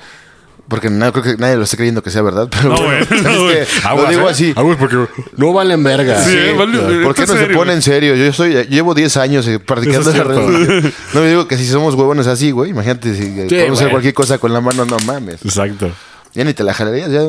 Porque 0.67 0.91
no 0.91 1.11
creo 1.11 1.23
que 1.23 1.35
nadie 1.41 1.55
lo 1.55 1.63
esté 1.63 1.77
creyendo 1.77 2.03
que 2.03 2.11
sea 2.11 2.21
verdad. 2.21 2.47
Pero 2.51 2.69
No, 2.69 2.75
bueno, 2.83 3.05
güey, 3.09 3.23
no, 3.23 3.43
güey. 3.43 4.03
lo 4.03 4.09
digo 4.11 4.27
así. 4.27 4.53
Aguas 4.55 4.77
porque 4.79 4.97
no 5.35 5.51
valen 5.51 5.83
verga. 5.83 6.21
Sí, 6.23 6.29
Sí, 6.29 6.37
vale, 6.57 6.71
claro. 6.77 6.91
eh, 6.93 7.03
¿Por 7.03 7.15
qué 7.15 7.21
no 7.25 7.33
se 7.35 7.45
pone 7.47 7.73
en 7.73 7.81
serio? 7.81 8.15
Yo 8.15 8.31
soy, 8.33 8.53
llevo 8.67 8.93
10 8.93 9.17
años 9.17 9.47
eh, 9.47 9.57
practicando 9.57 10.11
Eso 10.11 10.11
es 10.11 10.17
la 10.27 10.33
cierto. 10.35 10.47
religión. 10.47 10.93
No 11.15 11.21
me 11.21 11.27
digo 11.29 11.47
que 11.47 11.57
si 11.57 11.65
somos 11.65 11.95
huevones 11.95 12.27
así, 12.27 12.51
güey. 12.51 12.69
Imagínate 12.69 13.15
si 13.15 13.23
eh, 13.39 13.45
podemos 13.49 13.79
hacer 13.79 13.89
cualquier 13.89 14.13
cosa 14.13 14.37
con 14.37 14.53
la 14.53 14.61
mano, 14.61 14.85
no 14.85 14.97
mames. 15.07 15.43
Exacto. 15.43 15.91
Ya 16.33 16.43
ni 16.43 16.53
te 16.53 16.63
la 16.63 16.73
jalarías, 16.75 17.09
ya, 17.11 17.21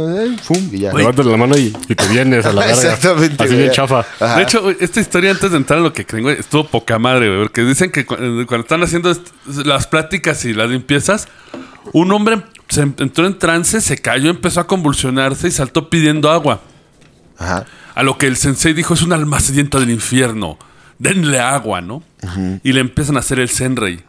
fum, 0.42 0.68
y 0.72 0.80
ya. 0.80 0.92
Levantas 0.92 1.24
la 1.24 1.36
mano 1.38 1.56
y, 1.56 1.74
y 1.88 1.94
te 1.94 2.06
vienes 2.08 2.44
a 2.44 2.52
la 2.52 2.60
verga. 2.66 2.74
Exactamente. 2.94 3.42
Así 3.42 3.52
güey. 3.54 3.58
bien 3.62 3.70
chafa. 3.72 4.04
Ajá. 4.20 4.36
De 4.36 4.42
hecho, 4.42 4.62
güey, 4.62 4.76
esta 4.80 5.00
historia 5.00 5.30
antes 5.30 5.50
de 5.50 5.56
entrar 5.56 5.78
a 5.78 5.82
lo 5.82 5.92
que 5.92 6.04
creen, 6.04 6.24
güey, 6.24 6.38
estuvo 6.38 6.66
poca 6.66 6.98
madre, 6.98 7.28
güey. 7.28 7.42
Porque 7.42 7.62
dicen 7.62 7.90
que 7.90 8.04
cu- 8.04 8.14
eh, 8.14 8.44
cuando 8.46 8.60
están 8.64 8.82
haciendo 8.82 9.10
est- 9.10 9.26
las 9.64 9.86
pláticas 9.86 10.44
y 10.44 10.52
las 10.52 10.68
limpiezas, 10.68 11.28
un 11.94 12.12
hombre 12.12 12.42
se 12.68 12.82
en- 12.82 12.94
entró 12.98 13.26
en 13.26 13.38
trance, 13.38 13.80
se 13.80 13.96
cayó, 13.98 14.28
empezó 14.28 14.60
a 14.60 14.66
convulsionarse 14.66 15.48
y 15.48 15.50
saltó 15.50 15.88
pidiendo 15.88 16.30
agua. 16.30 16.60
Ajá. 17.38 17.64
A 17.94 18.02
lo 18.02 18.18
que 18.18 18.26
el 18.26 18.36
sensei 18.36 18.74
dijo, 18.74 18.92
es 18.94 19.00
un 19.02 19.14
alma 19.14 19.40
sedienta 19.40 19.80
del 19.80 19.90
infierno. 19.90 20.58
Denle 20.98 21.40
agua, 21.40 21.80
¿no? 21.80 22.02
Y 22.62 22.74
le 22.74 22.80
empiezan 22.80 23.16
a 23.16 23.20
hacer 23.20 23.38
el 23.40 23.48
senrei. 23.48 24.04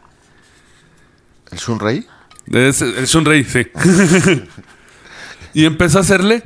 ¿El 1.50 1.58
Shunrei? 1.58 2.06
Es 2.52 2.82
el 2.82 3.06
Shunrei, 3.06 3.44
sí. 3.44 3.66
y 5.54 5.64
empezó 5.64 5.98
a 5.98 6.00
hacerle 6.02 6.42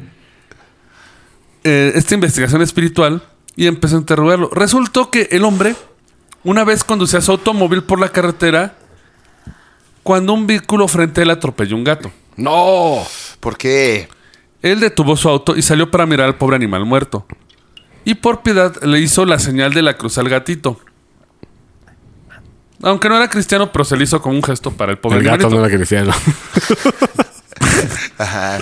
eh, 1.65 1.93
esta 1.95 2.15
investigación 2.15 2.63
espiritual 2.63 3.23
y 3.57 3.67
empezó 3.67 3.97
a 3.97 4.01
interrogarlo. 4.01 4.51
Resultó 4.53 5.11
que 5.11 5.29
el 5.31 5.45
hombre, 5.45 5.75
una 6.45 6.65
vez 6.65 6.85
conducía 6.85 7.21
su 7.21 7.33
automóvil 7.33 7.83
por 7.83 7.99
la 7.99 8.11
carretera, 8.11 8.77
cuando 10.03 10.33
un 10.33 10.47
vehículo 10.47 10.87
frente 10.87 11.21
a 11.21 11.25
él 11.25 11.31
atropelló 11.31 11.77
un 11.77 11.85
gato. 11.85 12.13
¡No! 12.37 13.03
¿Por 13.41 13.57
qué? 13.57 14.09
Él 14.63 14.81
detuvo 14.81 15.17
su 15.17 15.29
auto 15.29 15.57
y 15.57 15.63
salió 15.63 15.91
para 15.91 16.07
mirar 16.07 16.27
al 16.27 16.37
pobre 16.37 16.57
animal 16.57 16.85
muerto. 16.85 17.27
Y 18.05 18.15
por 18.15 18.43
piedad 18.43 18.81
le 18.85 19.01
hizo 19.01 19.25
la 19.25 19.39
señal 19.39 19.75
de 19.75 19.83
la 19.83 19.97
cruz 19.97 20.17
al 20.19 20.29
gatito. 20.29 20.81
Aunque 22.83 23.09
no 23.09 23.17
era 23.17 23.29
cristiano, 23.29 23.73
pero 23.73 23.85
se 23.85 23.97
le 23.97 24.05
hizo 24.05 24.21
como 24.23 24.37
un 24.37 24.43
gesto 24.43 24.71
para 24.71 24.93
el 24.93 24.99
pobre 24.99 25.19
El 25.19 25.25
gato 25.25 25.47
animalito. 25.47 25.61
no 25.61 25.67
era 25.67 25.77
cristiano. 25.77 26.13
Ajá. 28.19 28.59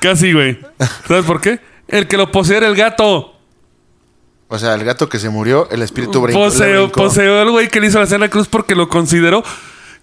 Casi, 0.00 0.32
güey. 0.32 0.58
¿Sabes 1.06 1.24
por 1.24 1.40
qué? 1.40 1.60
El 1.88 2.06
que 2.08 2.16
lo 2.16 2.30
posee 2.30 2.58
era 2.58 2.66
el 2.68 2.76
gato. 2.76 3.34
O 4.48 4.58
sea, 4.58 4.74
el 4.74 4.84
gato 4.84 5.08
que 5.08 5.18
se 5.18 5.28
murió, 5.28 5.68
el 5.70 5.82
espíritu 5.82 6.20
brincó. 6.22 6.38
le 6.40 6.44
Poseó, 6.46 6.82
brincó. 6.84 7.02
poseó 7.02 7.40
al 7.42 7.50
güey 7.50 7.68
que 7.68 7.80
le 7.80 7.88
hizo 7.88 8.02
la 8.02 8.18
la 8.18 8.28
cruz 8.28 8.48
porque 8.48 8.74
lo 8.74 8.88
consideró 8.88 9.42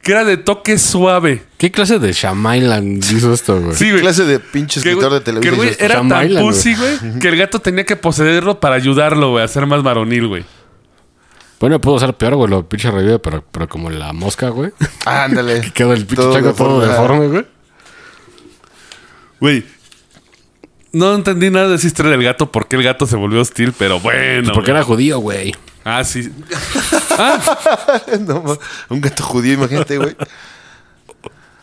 que 0.03 0.11
era 0.11 0.23
de 0.23 0.37
toque 0.37 0.77
suave. 0.77 1.43
¿Qué 1.57 1.71
clase 1.71 1.97
de 1.97 2.13
Shyamalan 2.13 2.97
hizo 2.97 3.33
esto, 3.33 3.59
güey? 3.59 3.75
Sí, 3.75 3.85
¿Qué 3.85 3.91
güey. 3.91 4.01
clase 4.03 4.23
de 4.25 4.39
pinche 4.39 4.79
Que, 4.81 4.89
escritor 4.89 5.09
güey, 5.09 5.19
de 5.19 5.23
que 5.23 5.31
el 5.31 5.39
televisión? 5.41 5.55
güey 5.55 5.69
es 5.69 5.71
esto? 5.73 5.85
era 5.85 5.95
tan 5.95 6.07
Shyamalan, 6.09 6.43
güey. 6.43 6.45
pussy, 6.55 6.75
güey, 6.75 7.19
que 7.19 7.27
el 7.27 7.37
gato 7.37 7.59
tenía 7.59 7.85
que 7.85 7.95
poseerlo 7.95 8.59
para 8.59 8.75
ayudarlo, 8.75 9.31
güey, 9.31 9.43
a 9.43 9.47
ser 9.47 9.65
más 9.65 9.81
varonil, 9.81 10.27
güey. 10.27 10.45
Bueno, 11.59 11.81
pudo 11.81 11.97
ser 11.97 12.13
peor, 12.13 12.35
güey, 12.35 12.49
lo 12.51 12.69
pinche 12.69 12.91
revive, 12.91 13.17
pero, 13.17 13.43
pero 13.49 13.67
como 13.67 13.89
la 13.89 14.13
mosca, 14.13 14.49
güey. 14.49 14.71
Ándale. 15.05 15.61
Que 15.61 15.71
queda 15.71 15.93
el 15.93 16.05
pinche 16.05 16.15
Todo 16.21 16.33
chango 16.35 16.53
todo 16.53 16.81
deforme. 16.81 17.23
deforme, 17.23 17.27
güey. 17.29 17.45
Güey. 19.39 19.65
No 20.95 21.13
entendí 21.13 21.49
nada 21.49 21.67
de 21.69 21.75
esa 21.75 21.87
historia 21.87 22.11
del 22.11 22.23
gato, 22.23 22.51
por 22.51 22.67
qué 22.67 22.77
el 22.77 22.83
gato 22.83 23.05
se 23.05 23.15
volvió 23.15 23.41
hostil, 23.41 23.73
pero 23.77 23.99
bueno. 23.99 24.51
Porque 24.53 24.71
güey. 24.71 24.77
era 24.77 24.83
judío, 24.85 25.19
güey. 25.19 25.53
Ah, 25.83 26.03
sí. 26.03 26.29
No, 28.21 28.41
ma- 28.41 28.57
un 28.89 29.01
gato 29.01 29.23
judío, 29.23 29.53
imagínate, 29.53 29.97
güey. 29.97 30.15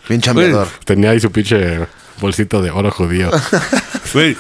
Bien 0.09 0.21
chambeador. 0.21 0.69
Tenía 0.85 1.11
ahí 1.11 1.21
su 1.21 1.31
pinche 1.33 1.87
bolsito 2.21 2.61
de 2.63 2.71
oro 2.71 2.91
judío. 2.91 3.31
Güey. 4.13 4.37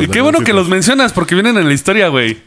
Y 0.00 0.08
qué 0.08 0.20
bueno 0.20 0.40
que 0.40 0.52
los 0.52 0.68
mencionas 0.68 1.12
porque 1.12 1.36
vienen 1.36 1.56
en 1.56 1.68
la 1.68 1.72
historia, 1.74 2.08
güey. 2.08 2.42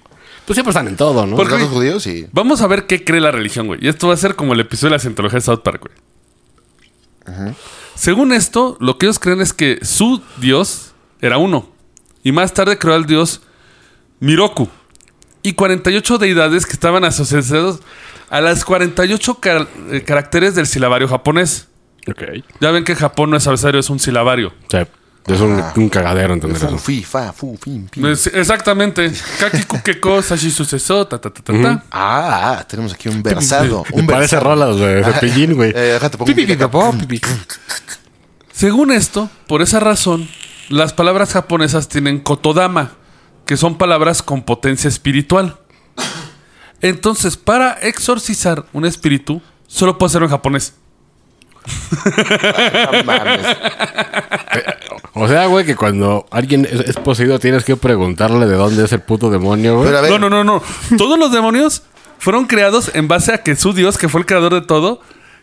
Pues 0.45 0.55
siempre 0.55 0.71
están 0.71 0.89
en 0.89 0.97
todo, 0.97 1.25
¿no? 1.25 1.37
¿Los 1.37 1.39
Porque- 1.39 1.53
gatos 1.53 1.69
judíos? 1.69 2.03
Sí. 2.03 2.27
Vamos 2.33 2.61
a 2.61 2.67
ver 2.67 2.87
qué 2.87 3.05
cree 3.05 3.21
la 3.21 3.31
religión, 3.31 3.67
güey. 3.67 3.79
Y 3.81 3.87
esto 3.87 4.09
va 4.09 4.15
a 4.15 4.17
ser 4.17 4.35
como 4.35 4.53
el 4.53 4.59
episodio 4.59 4.89
de 4.89 4.95
la 4.97 4.99
cientología 4.99 5.37
de 5.37 5.45
South 5.45 5.61
Park, 5.63 5.87
güey. 5.87 7.53
Según 7.95 8.33
esto, 8.33 8.75
lo 8.81 8.97
que 8.97 9.05
ellos 9.05 9.19
creen 9.19 9.39
es 9.39 9.53
que 9.53 9.79
su 9.83 10.21
dios 10.37 10.90
era 11.21 11.37
uno. 11.37 11.69
Y 12.23 12.31
más 12.31 12.53
tarde 12.53 12.77
creó 12.77 12.95
al 12.95 13.05
dios 13.05 13.41
Miroku. 14.19 14.69
Y 15.43 15.53
48 15.53 16.17
deidades 16.19 16.65
que 16.65 16.73
estaban 16.73 17.03
asociados 17.03 17.79
a 18.29 18.41
las 18.41 18.63
48 18.63 19.35
car- 19.39 19.67
eh, 19.91 20.03
caracteres 20.03 20.53
del 20.55 20.67
silabario 20.67 21.07
japonés. 21.07 21.67
Ok. 22.07 22.23
Ya 22.59 22.71
ven 22.71 22.83
que 22.83 22.91
en 22.93 22.97
Japón 22.99 23.29
no 23.31 23.37
es 23.37 23.47
abecedario, 23.47 23.79
es 23.79 23.89
un 23.89 23.99
silabario. 23.99 24.49
O 24.49 24.69
sea, 24.69 24.87
es 25.27 25.39
un, 25.39 25.63
un 25.75 25.89
cagadero 25.89 26.33
entender 26.33 26.59
Fu, 26.59 26.67
eso. 26.67 26.77
fi, 26.77 27.03
fa, 27.03 27.33
fu, 27.33 27.57
fin. 27.61 27.89
Es- 28.05 28.27
exactamente. 28.27 29.11
Kakiku 29.39 29.81
keko 29.83 30.21
sashi 30.23 30.51
suceso, 30.51 31.05
ta 31.07 31.19
ta 31.19 31.29
ta 31.31 31.41
ta 31.43 31.53
ta. 31.61 31.83
Ah, 31.91 32.57
ah, 32.59 32.67
tenemos 32.67 32.93
aquí 32.93 33.09
un 33.09 33.21
versado. 33.23 33.83
Me 33.95 34.01
Un 34.01 34.07
parece 34.07 34.35
versado. 34.35 34.43
rolas, 34.55 34.77
güey. 34.77 35.03
Cepillín, 35.03 35.53
güey. 35.55 35.71
Eh, 35.71 35.93
déjate, 35.93 36.17
pongo 36.17 36.27
Pipi, 36.27 36.41
un 36.41 36.47
pipi, 36.47 36.63
acá. 36.63 36.71
popó, 36.71 36.97
pipi. 37.07 37.21
Según 38.51 38.91
esto, 38.91 39.29
por 39.47 39.61
esa 39.61 39.79
razón, 39.79 40.27
las 40.69 40.93
palabras 40.93 41.33
japonesas 41.33 41.87
tienen 41.87 42.19
kotodama, 42.19 42.93
que 43.45 43.57
son 43.57 43.77
palabras 43.77 44.21
con 44.21 44.43
potencia 44.43 44.87
espiritual. 44.87 45.57
Entonces, 46.81 47.37
para 47.37 47.73
exorcizar 47.73 48.65
un 48.73 48.85
espíritu, 48.85 49.41
solo 49.67 49.97
puede 49.97 50.07
hacerlo 50.09 50.27
en 50.27 50.31
japonés. 50.31 50.75
Mames. 53.05 53.45
O 55.13 55.27
sea, 55.27 55.45
güey, 55.45 55.65
que 55.65 55.75
cuando 55.75 56.25
alguien 56.31 56.65
es, 56.65 56.79
es 56.79 56.95
poseído 56.95 57.37
tienes 57.39 57.63
que 57.63 57.75
preguntarle 57.75 58.47
de 58.47 58.55
dónde 58.55 58.85
es 58.85 58.91
el 58.93 59.01
puto 59.01 59.29
demonio, 59.29 59.77
güey. 59.77 59.91
No, 60.09 60.17
no, 60.17 60.29
no, 60.29 60.43
no. 60.43 60.63
Todos 60.97 61.19
los 61.19 61.31
demonios 61.31 61.83
fueron 62.17 62.45
creados 62.45 62.91
en 62.93 63.07
base 63.07 63.33
a 63.33 63.43
que 63.43 63.55
su 63.55 63.73
dios, 63.73 63.97
que 63.97 64.09
fue 64.09 64.21
el 64.21 64.25
creador 64.25 64.53
de 64.53 64.61
todo, 64.61 65.01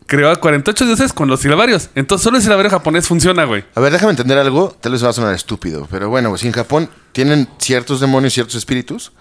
creó 0.09 0.31
a 0.31 0.37
48 0.37 0.87
dioses 0.87 1.13
con 1.13 1.29
los 1.29 1.39
silabarios. 1.41 1.91
Entonces, 1.95 2.25
solo 2.25 2.39
el 2.39 2.43
silabario 2.43 2.71
japonés 2.71 3.07
funciona, 3.07 3.45
güey. 3.45 3.65
a 3.77 3.81
ver, 3.81 3.93
déjame 3.93 4.11
entender 4.11 4.37
algo. 4.39 4.77
Tal 4.81 4.91
vez 4.93 5.05
va 5.05 5.11
a 5.11 5.13
sonar 5.13 5.35
estúpido. 5.35 5.87
Pero 5.91 6.09
bueno, 6.09 6.31
pues, 6.31 6.41
si 6.41 6.47
en 6.49 6.53
Japón 6.55 6.89
tienen 7.13 7.47
ciertos 7.59 8.01
demonios, 8.01 8.33
ciertos 8.33 8.57
espíritus, 8.57 9.13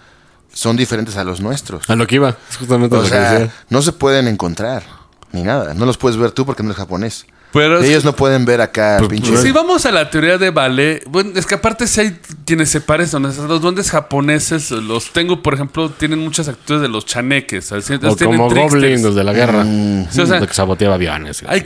son 0.52 0.76
diferentes 0.76 1.16
a 1.16 1.22
los 1.24 1.40
nuestros. 1.40 1.88
A 1.88 1.94
lo 1.94 2.06
que 2.06 2.16
iba. 2.16 2.36
Es 2.50 2.56
justamente 2.56 2.96
O 2.96 2.98
lo 2.98 3.04
que 3.04 3.10
sea, 3.10 3.32
decía. 3.32 3.54
no 3.68 3.82
se 3.82 3.92
pueden 3.92 4.26
encontrar. 4.26 4.82
Ni 5.30 5.42
nada. 5.42 5.74
No 5.74 5.84
los 5.84 5.98
puedes 5.98 6.16
ver 6.18 6.30
tú 6.32 6.46
porque 6.46 6.62
no 6.62 6.70
eres 6.70 6.78
japonés. 6.78 7.26
Pero 7.52 7.80
Ellos 7.82 8.04
no 8.04 8.14
pueden 8.14 8.44
ver 8.44 8.60
acá 8.60 8.96
Pues, 8.98 9.08
pinche. 9.10 9.30
pues, 9.30 9.42
Si 9.42 9.52
vamos 9.52 9.86
a 9.86 9.90
la 9.90 10.10
teoría 10.10 10.36
de 10.38 10.50
ballet, 10.50 11.02
bueno, 11.06 11.30
es 11.34 11.46
que 11.46 11.54
aparte 11.54 11.86
si 11.86 12.00
hay 12.00 12.18
quienes 12.44 12.68
se 12.70 12.80
parecen, 12.80 13.22
los 13.22 13.60
duendes 13.60 13.90
japoneses, 13.90 14.70
los 14.70 15.12
tengo, 15.12 15.42
por 15.42 15.54
ejemplo, 15.54 15.88
tienen 15.90 16.18
muchas 16.18 16.48
actitudes 16.48 16.82
de 16.82 16.88
los 16.88 17.06
chaneques. 17.06 17.72
así, 17.72 17.94
O 17.94 17.98
como 18.16 18.48
tricksters. 18.48 18.72
Goblin, 18.72 19.02
los 19.02 19.14
de 19.14 19.24
la 19.24 19.32
guerra. 19.32 19.64
Sí, 20.10 20.20
o 20.20 20.26
sea, 20.26 20.40
de 20.40 20.46
que 20.46 20.54
saboteaba 20.54 20.96
aviones. 20.96 21.42
hay, 21.46 21.64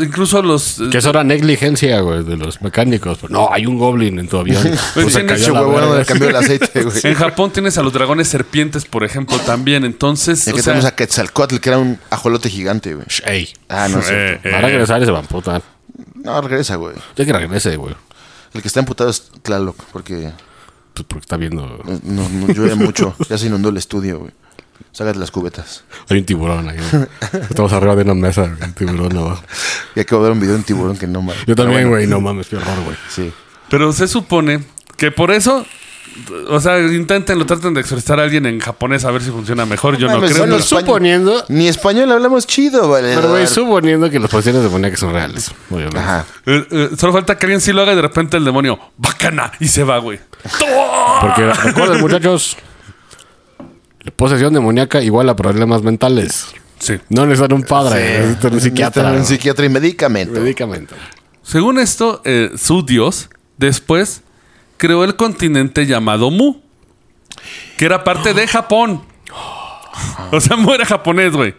incluso 0.00 0.42
los... 0.42 0.80
eh, 0.80 0.88
Que 0.90 0.98
eso 0.98 1.10
era 1.10 1.22
negligencia, 1.24 2.00
güey, 2.00 2.24
de 2.24 2.36
los 2.36 2.60
mecánicos. 2.62 3.18
Pero, 3.20 3.32
no, 3.32 3.48
hay 3.52 3.66
un 3.66 3.78
goblin 3.78 4.18
en 4.18 4.28
tu 4.28 4.38
avión. 4.38 4.62
Pues 4.94 5.14
huevón 5.14 6.04
cambió 6.04 6.28
el 6.30 6.36
aceite, 6.36 6.82
güey. 6.84 6.96
En 7.04 7.14
Japón 7.14 7.52
tienes 7.52 7.78
a 7.78 7.82
los 7.82 7.92
dragones 7.92 8.28
serpientes, 8.28 8.84
por 8.84 9.04
ejemplo, 9.04 9.38
también. 9.38 9.84
Entonces, 9.84 10.46
o 10.48 10.52
que 10.54 10.62
sea, 10.62 10.72
tenemos 10.72 10.84
a 10.90 10.94
Quetzalcoatl, 10.96 11.58
que 11.58 11.68
era 11.68 11.78
un 11.78 11.98
ajolote 12.10 12.50
gigante, 12.50 12.94
güey. 12.94 13.06
Ey. 13.24 13.48
Ah, 13.68 13.88
no 13.88 14.02
sé. 14.02 14.12
Eh, 14.12 14.40
eh, 14.44 14.50
Va 14.52 14.58
a 14.58 14.62
regresar 14.62 15.00
y 15.02 15.04
se 15.04 15.10
va 15.12 15.20
No, 16.14 16.40
regresa, 16.40 16.76
güey. 16.76 16.96
Ya 17.16 17.24
que 17.24 17.32
regrese, 17.32 17.76
güey. 17.76 17.94
El 18.52 18.62
que 18.62 18.68
está 18.68 18.80
emputado 18.80 19.10
es 19.10 19.30
Tlaloc, 19.42 19.76
porque 19.92 20.32
Pues 20.94 21.06
porque 21.08 21.20
está 21.20 21.36
viendo. 21.36 21.80
no, 22.04 22.28
no 22.28 22.46
llueve 22.48 22.74
mucho. 22.74 23.14
Ya 23.28 23.38
se 23.38 23.46
inundó 23.46 23.68
el 23.68 23.76
estudio, 23.76 24.18
güey. 24.20 24.32
Sácate 24.92 25.18
las 25.18 25.30
cubetas. 25.30 25.84
Hay 26.08 26.18
un 26.18 26.24
tiburón 26.24 26.68
ahí. 26.68 26.78
güey. 26.90 27.06
Estamos 27.48 27.72
arriba 27.72 27.94
de 27.96 28.02
una 28.02 28.14
mesa, 28.14 28.42
güey, 28.42 28.62
un 28.62 28.72
tiburón 28.74 29.16
abajo. 29.16 29.42
Y 29.94 30.00
acabo 30.00 30.22
de 30.22 30.28
ver 30.30 30.32
un 30.34 30.40
video 30.40 30.54
de 30.54 30.58
un 30.58 30.64
tiburón 30.64 30.96
que 30.96 31.06
no 31.06 31.22
mames. 31.22 31.44
Yo 31.46 31.54
también, 31.54 31.88
güey. 31.88 32.06
No 32.06 32.20
mames, 32.20 32.48
qué 32.48 32.56
horror, 32.56 32.82
güey. 32.84 32.96
Sí. 33.08 33.32
pero 33.68 33.92
se 33.92 34.08
supone 34.08 34.64
que 34.96 35.10
por 35.12 35.30
eso... 35.30 35.64
O 36.48 36.60
sea, 36.60 36.78
inténtenlo, 36.80 37.46
traten 37.46 37.74
de 37.74 37.80
exorcizar 37.80 38.18
a 38.20 38.24
alguien 38.24 38.46
en 38.46 38.60
japonés 38.60 39.04
a 39.04 39.10
ver 39.10 39.22
si 39.22 39.30
funciona 39.30 39.66
mejor. 39.66 39.96
Yo 39.96 40.06
no 40.08 40.14
mames, 40.14 40.30
creo. 40.32 40.42
bueno, 40.42 40.56
pero- 40.56 40.80
suponiendo. 40.80 41.44
Ni 41.48 41.68
español 41.68 42.10
hablamos 42.12 42.46
chido, 42.46 42.88
vale. 42.88 43.14
Pero, 43.14 43.28
güey, 43.30 43.46
suponiendo 43.46 44.10
que 44.10 44.18
las 44.18 44.30
posiciones 44.30 44.62
demoníacas 44.62 45.00
son 45.00 45.12
reales. 45.12 45.50
Obviamente. 45.70 45.98
Ajá. 45.98 46.24
Eh, 46.46 46.66
eh, 46.70 46.90
solo 46.98 47.12
falta 47.12 47.36
que 47.38 47.46
alguien 47.46 47.60
sí 47.60 47.72
lo 47.72 47.82
haga 47.82 47.92
y 47.92 47.96
de 47.96 48.02
repente 48.02 48.36
el 48.36 48.44
demonio, 48.44 48.78
bacana, 48.96 49.52
y 49.60 49.68
se 49.68 49.84
va, 49.84 49.98
güey. 49.98 50.18
Porque 51.20 51.52
recuerden, 51.52 52.00
muchachos. 52.00 52.56
La 54.02 54.10
posesión 54.12 54.52
demoníaca 54.54 55.02
igual 55.02 55.28
a 55.28 55.36
problemas 55.36 55.82
mentales. 55.82 56.46
Sí. 56.78 56.98
No 57.10 57.26
necesitan 57.26 57.52
un 57.52 57.62
padre, 57.62 58.20
necesitan 58.20 58.54
un 58.54 58.60
psiquiatra. 58.60 59.04
Un 59.08 59.12
güey. 59.16 59.24
psiquiatra 59.26 59.66
y 59.66 59.68
medicamento. 59.68 60.40
Medicamento. 60.40 60.94
Según 61.42 61.78
esto, 61.78 62.22
eh, 62.24 62.52
su 62.56 62.82
dios 62.82 63.28
después 63.58 64.22
creó 64.80 65.04
el 65.04 65.14
continente 65.14 65.84
llamado 65.84 66.30
Mu, 66.30 66.56
que 67.76 67.84
era 67.84 68.02
parte 68.02 68.32
de 68.32 68.46
Japón. 68.48 69.02
O 70.32 70.40
sea, 70.40 70.56
Mu 70.56 70.72
era 70.72 70.86
japonés, 70.86 71.32
güey. 71.34 71.54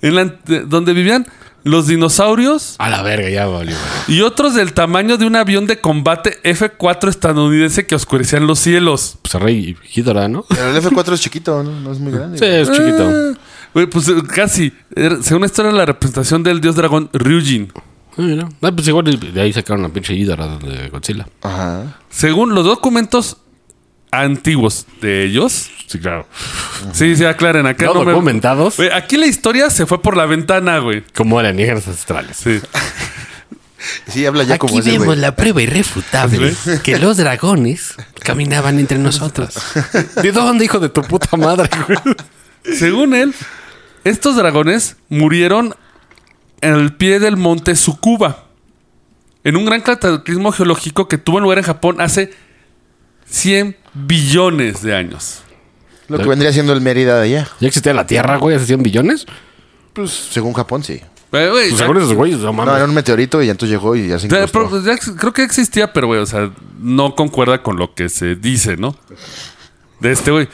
En 0.00 0.14
la- 0.14 0.34
donde 0.66 0.92
vivían 0.94 1.26
los 1.64 1.86
dinosaurios 1.86 2.76
A 2.78 2.88
la 2.88 3.02
verga, 3.02 3.28
ya 3.28 3.46
valió. 3.46 3.74
güey. 4.06 4.18
y 4.18 4.22
otros 4.22 4.54
del 4.54 4.72
tamaño 4.72 5.18
de 5.18 5.26
un 5.26 5.36
avión 5.36 5.66
de 5.66 5.80
combate 5.80 6.38
F-4 6.44 7.08
estadounidense 7.10 7.86
que 7.86 7.94
oscurecían 7.94 8.46
los 8.46 8.58
cielos. 8.58 9.18
Pues 9.20 9.34
rey 9.34 9.76
Hidra, 9.94 10.28
¿no? 10.28 10.44
Pero 10.48 10.70
el 10.70 10.76
F4 10.82 11.12
es 11.12 11.20
chiquito, 11.20 11.62
¿no? 11.62 11.72
No 11.80 11.92
es 11.92 11.98
muy 11.98 12.12
grande. 12.12 12.38
Sí, 12.38 12.44
es 12.46 12.68
chiquito. 12.70 13.10
Ah, 13.12 13.38
Güey, 13.74 13.86
pues 13.86 14.08
eh, 14.08 14.14
casi. 14.34 14.72
Era- 14.96 15.22
según 15.22 15.44
esto 15.44 15.60
era 15.62 15.72
la 15.72 15.84
representación 15.84 16.42
del 16.42 16.60
dios 16.62 16.74
dragón 16.74 17.10
Ryujin. 17.12 17.70
Ah, 18.18 18.22
mira. 18.22 18.48
Ah, 18.62 18.72
pues 18.72 18.86
igual 18.88 19.04
de 19.32 19.40
ahí 19.40 19.52
sacaron 19.52 19.82
la 19.82 19.88
pinche 19.90 20.12
Hidra 20.14 20.58
de 20.58 20.88
Godzilla. 20.88 21.26
Ajá. 21.42 21.98
Según 22.10 22.54
los 22.54 22.64
documentos 22.64 23.36
antiguos 24.10 24.86
de 25.00 25.24
ellos. 25.24 25.70
Sí, 25.86 25.98
claro. 25.98 26.26
Sí, 26.92 27.14
sí, 27.16 27.24
aclaren. 27.24 27.66
Acá 27.66 27.86
No 27.86 27.94
no 27.94 28.04
me- 28.04 28.12
documentados 28.12 28.76
Güey, 28.76 28.90
aquí 28.90 29.16
la 29.16 29.26
historia 29.26 29.70
se 29.70 29.86
fue 29.86 30.02
por 30.02 30.16
la 30.16 30.26
ventana, 30.26 30.78
güey. 30.78 31.02
como 31.14 31.38
alienígenas 31.38 31.86
ancestrales. 31.86 32.36
Sí. 32.36 32.60
Sí, 34.08 34.26
habla 34.26 34.42
ya 34.42 34.58
como 34.58 34.72
Aquí 34.72 34.80
ese, 34.80 34.90
vemos 34.90 35.06
güey. 35.06 35.18
la 35.20 35.36
prueba 35.36 35.62
irrefutable 35.62 36.52
que 36.82 36.98
los 36.98 37.16
dragones 37.16 37.94
caminaban 38.24 38.78
entre 38.80 38.98
nosotros. 38.98 39.54
¿De 40.20 40.32
dónde, 40.32 40.64
hijo 40.64 40.80
de 40.80 40.88
tu 40.88 41.00
puta 41.02 41.36
madre, 41.36 41.70
güey? 41.86 41.98
Según 42.76 43.14
él, 43.14 43.32
Estos 44.02 44.34
dragones 44.36 44.96
murieron 45.08 45.74
en 46.60 46.74
el 46.74 46.94
pie 46.94 47.18
del 47.20 47.36
monte 47.36 47.72
Tsukuba, 47.74 48.44
en 49.44 49.56
un 49.56 49.64
gran 49.64 49.80
cataclismo 49.80 50.52
geológico 50.52 51.08
que 51.08 51.18
tuvo 51.18 51.40
lugar 51.40 51.58
en 51.58 51.64
Japón 51.64 52.00
hace 52.00 52.32
100 53.26 53.76
billones 53.94 54.82
de 54.82 54.94
años. 54.94 55.42
Lo 56.08 56.18
que 56.18 56.26
vendría 56.28 56.52
siendo 56.52 56.72
el 56.72 56.80
Mérida 56.80 57.16
de 57.20 57.24
allá. 57.24 57.48
¿Ya 57.60 57.68
existía 57.68 57.92
la 57.92 58.06
Tierra, 58.06 58.38
güey, 58.38 58.56
hace 58.56 58.66
100 58.66 58.82
billones? 58.82 59.26
Pues 59.92 60.10
según 60.10 60.54
Japón, 60.54 60.82
sí. 60.82 60.94
Eh, 60.94 61.48
güey, 61.50 61.50
Pues 61.50 61.70
ya- 61.72 61.76
según 61.78 61.98
esos 61.98 62.14
güeyes, 62.14 62.38
no 62.38 62.46
No, 62.46 62.52
mames. 62.54 62.74
era 62.76 62.84
un 62.86 62.94
meteorito 62.94 63.42
y 63.42 63.50
entonces 63.50 63.70
llegó 63.76 63.94
y 63.94 64.08
ya 64.08 64.18
se 64.18 64.26
ya, 64.28 64.46
pero, 64.46 64.82
ya 64.82 64.96
creo 64.96 65.32
que 65.34 65.42
existía, 65.42 65.92
pero 65.92 66.06
güey, 66.06 66.20
o 66.20 66.26
sea, 66.26 66.50
no 66.78 67.14
concuerda 67.14 67.62
con 67.62 67.76
lo 67.76 67.94
que 67.94 68.08
se 68.08 68.34
dice, 68.34 68.78
¿no? 68.78 68.96
De 70.00 70.12
este 70.12 70.30
güey. 70.30 70.48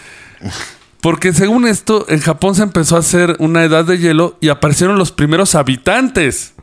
Porque 1.05 1.35
según 1.35 1.67
esto, 1.69 2.07
en 2.09 2.19
Japón 2.21 2.55
se 2.55 2.63
empezó 2.63 2.97
a 2.97 3.01
hacer 3.01 3.37
una 3.39 3.63
edad 3.63 3.85
de 3.85 3.99
hielo 3.99 4.39
y 4.41 4.49
aparecieron 4.49 4.97
los 4.99 5.13
primeros 5.13 5.55
habitantes. 5.55 6.55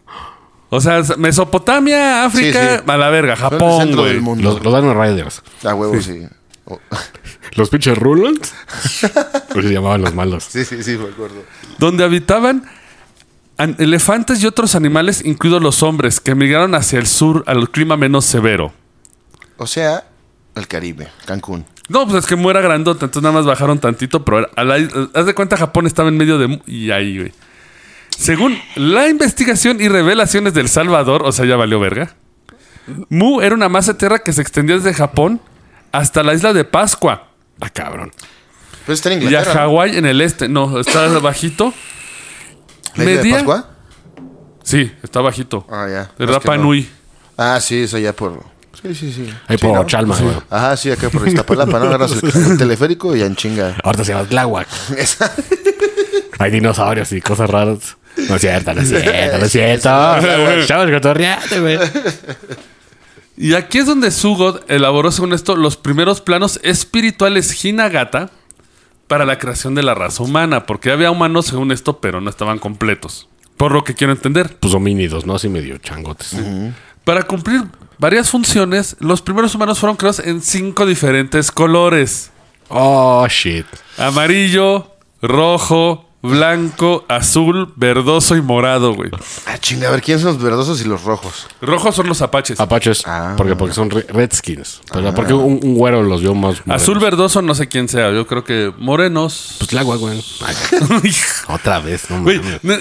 O 0.69 0.81
sea, 0.81 1.03
Mesopotamia, 1.17 2.25
África, 2.25 2.59
Sí, 2.77 2.81
sí. 2.83 2.91
a 2.91 2.97
la 2.97 3.09
verga, 3.09 3.35
Japón, 3.35 3.95
güey. 3.95 4.19
Los, 4.41 4.63
los 4.63 4.81
Dino 4.81 4.99
Riders. 4.99 5.43
A 5.63 5.75
huevo, 5.75 6.01
sí. 6.01 6.25
Oh. 6.65 6.79
Los 7.55 7.69
pinches 7.69 7.95
Rulons. 7.97 8.51
Pues 9.53 9.65
se 9.65 9.73
llamaban 9.73 10.01
los 10.01 10.15
malos. 10.15 10.45
Sí, 10.45 10.65
sí, 10.65 10.81
sí, 10.81 10.97
me 10.97 11.09
acuerdo. 11.09 11.43
Donde 11.77 12.03
habitaban 12.03 12.63
an- 13.57 13.75
elefantes 13.77 14.41
y 14.41 14.47
otros 14.47 14.73
animales, 14.75 15.21
incluidos 15.23 15.61
los 15.61 15.83
hombres, 15.83 16.19
que 16.19 16.31
emigraron 16.31 16.73
hacia 16.73 16.97
el 16.97 17.05
sur 17.05 17.43
al 17.45 17.69
clima 17.69 17.95
menos 17.97 18.25
severo. 18.25 18.73
O 19.57 19.67
sea, 19.67 20.05
el 20.55 20.67
Caribe, 20.67 21.09
Cancún. 21.25 21.65
No, 21.89 22.07
pues 22.07 22.23
es 22.23 22.25
que 22.29 22.35
muera 22.35 22.61
grandota, 22.61 23.05
entonces 23.05 23.23
nada 23.23 23.35
más 23.35 23.45
bajaron 23.45 23.79
tantito, 23.79 24.23
pero 24.23 24.49
a 24.55 24.63
la 24.63 24.75
haz 25.13 25.25
de 25.25 25.33
cuenta 25.33 25.57
Japón 25.57 25.87
estaba 25.87 26.09
en 26.09 26.17
medio 26.17 26.37
de... 26.37 26.61
Y 26.65 26.91
ahí, 26.91 27.17
güey. 27.17 27.33
Según 28.17 28.57
la 28.75 29.09
investigación 29.09 29.81
y 29.81 29.87
revelaciones 29.87 30.53
del 30.53 30.69
Salvador, 30.69 31.23
o 31.25 31.31
sea, 31.31 31.45
ya 31.45 31.55
valió 31.55 31.79
verga. 31.79 32.15
Mu 33.09 33.41
era 33.41 33.55
una 33.55 33.67
masa 33.67 33.93
de 33.93 33.99
tierra 33.99 34.19
que 34.19 34.31
se 34.31 34.41
extendía 34.41 34.75
desde 34.75 34.93
Japón 34.93 35.41
hasta 35.91 36.23
la 36.23 36.33
isla 36.33 36.53
de 36.53 36.63
Pascua 36.63 37.31
Ah, 37.61 37.69
cabrón. 37.69 38.11
Pues 38.85 38.99
está 38.99 39.13
en 39.13 39.21
y 39.21 39.25
a 39.25 39.27
Inglaterra. 39.27 39.61
Hawái 39.61 39.97
en 39.97 40.05
el 40.07 40.19
este. 40.21 40.49
No, 40.49 40.79
está 40.79 41.07
bajito. 41.19 41.73
¿La 42.95 43.03
isla 43.03 43.21
de 43.21 43.31
Pascua? 43.31 43.69
Sí, 44.63 44.91
está 45.03 45.21
bajito. 45.21 45.65
Ah, 45.69 45.87
ya. 45.89 46.11
De 46.17 46.25
Rapa 46.31 46.57
no. 46.57 46.63
Nui. 46.63 46.89
Ah, 47.37 47.59
sí, 47.61 47.83
eso 47.83 47.97
ya 47.97 48.13
por... 48.13 48.43
Sí, 48.81 48.95
sí, 48.95 49.11
sí. 49.11 49.33
Ahí 49.47 49.57
Sí, 49.57 49.65
por 49.67 49.75
¿no? 49.75 49.85
Chalma, 49.85 50.17
güey. 50.17 50.35
Ajá, 50.49 50.77
sí, 50.77 50.91
acá 50.91 51.09
por 51.09 51.27
Iztapalapa, 51.27 51.79
¿no? 51.79 51.85
Agarras 51.85 52.11
el, 52.11 52.51
el 52.51 52.57
teleférico 52.57 53.15
y 53.15 53.19
ya 53.19 53.25
en 53.25 53.35
chinga. 53.35 53.75
Ahorita 53.83 54.05
se 54.05 54.13
llama 54.13 54.27
Tláhuac. 54.27 54.67
Hay 56.39 56.51
dinosaurios 56.51 57.11
y 57.11 57.21
cosas 57.21 57.49
raras. 57.49 57.97
No 58.29 58.35
es 58.35 58.41
cierto, 58.41 58.73
no 58.73 58.81
es 58.81 58.89
cierto, 58.89 59.37
no 59.37 59.45
es 59.45 59.51
cierto. 59.51 59.89
Chavos, 60.65 60.91
cotorreate, 60.91 61.59
güey. 61.59 61.79
Y 63.37 63.53
aquí 63.53 63.79
es 63.79 63.85
donde 63.85 64.11
Sugod 64.11 64.61
elaboró, 64.67 65.11
según 65.11 65.33
esto, 65.33 65.55
los 65.55 65.77
primeros 65.77 66.21
planos 66.21 66.59
espirituales 66.63 67.63
Hinagata 67.63 68.29
para 69.07 69.25
la 69.25 69.39
creación 69.39 69.75
de 69.75 69.83
la 69.83 69.93
raza 69.95 70.23
humana. 70.23 70.65
Porque 70.65 70.91
había 70.91 71.11
humanos, 71.11 71.47
según 71.47 71.71
esto, 71.71 71.99
pero 71.99 72.21
no 72.21 72.29
estaban 72.29 72.59
completos. 72.59 73.27
Por 73.57 73.71
lo 73.71 73.83
que 73.83 73.95
quiero 73.95 74.13
entender. 74.13 74.57
Pues 74.59 74.73
homínidos, 74.73 75.25
¿no? 75.25 75.35
Así 75.35 75.49
medio 75.49 75.77
changotes. 75.77 76.35
Para 77.03 77.23
cumplir 77.23 77.63
varias 78.01 78.31
funciones, 78.31 78.97
los 78.99 79.21
primeros 79.21 79.53
humanos 79.53 79.77
fueron 79.77 79.95
creados 79.95 80.19
en 80.19 80.41
cinco 80.41 80.87
diferentes 80.87 81.51
colores. 81.51 82.31
Oh, 82.67 83.27
shit. 83.29 83.67
Amarillo, 83.95 84.95
rojo, 85.21 86.09
blanco, 86.21 87.05
azul, 87.07 87.73
verdoso 87.75 88.35
y 88.35 88.41
morado, 88.41 88.93
güey. 88.93 89.09
Ah, 89.47 89.57
chinga, 89.57 89.87
a 89.87 89.91
ver, 89.91 90.01
¿quiénes 90.01 90.21
son 90.21 90.33
los 90.35 90.41
verdosos 90.43 90.81
y 90.81 90.85
los 90.85 91.03
rojos? 91.03 91.47
Rojos 91.61 91.95
son 91.95 92.07
los 92.07 92.21
apaches. 92.21 92.59
Apaches. 92.59 93.03
Ah. 93.05 93.33
Porque, 93.37 93.55
porque 93.55 93.73
son 93.73 93.89
re- 93.89 94.05
redskins. 94.09 94.81
Pero 94.91 95.13
porque 95.13 95.33
un, 95.33 95.59
un 95.63 95.75
güero 95.75 96.03
los 96.03 96.21
vio 96.21 96.33
más. 96.35 96.61
Azul, 96.69 96.99
verdoso, 96.99 97.41
no 97.41 97.55
sé 97.55 97.67
quién 97.67 97.87
sea. 97.89 98.11
Yo 98.11 98.27
creo 98.27 98.43
que 98.43 98.71
morenos. 98.77 99.55
Pues 99.57 99.69
Tláhuac, 99.69 99.99
güey. 99.99 100.23
Ay, 100.45 100.55
Otra 101.47 101.79
vez, 101.79 102.09
no 102.09 102.21
Güey, 102.21 102.37
mames. 102.39 102.59
ne- 102.63 102.79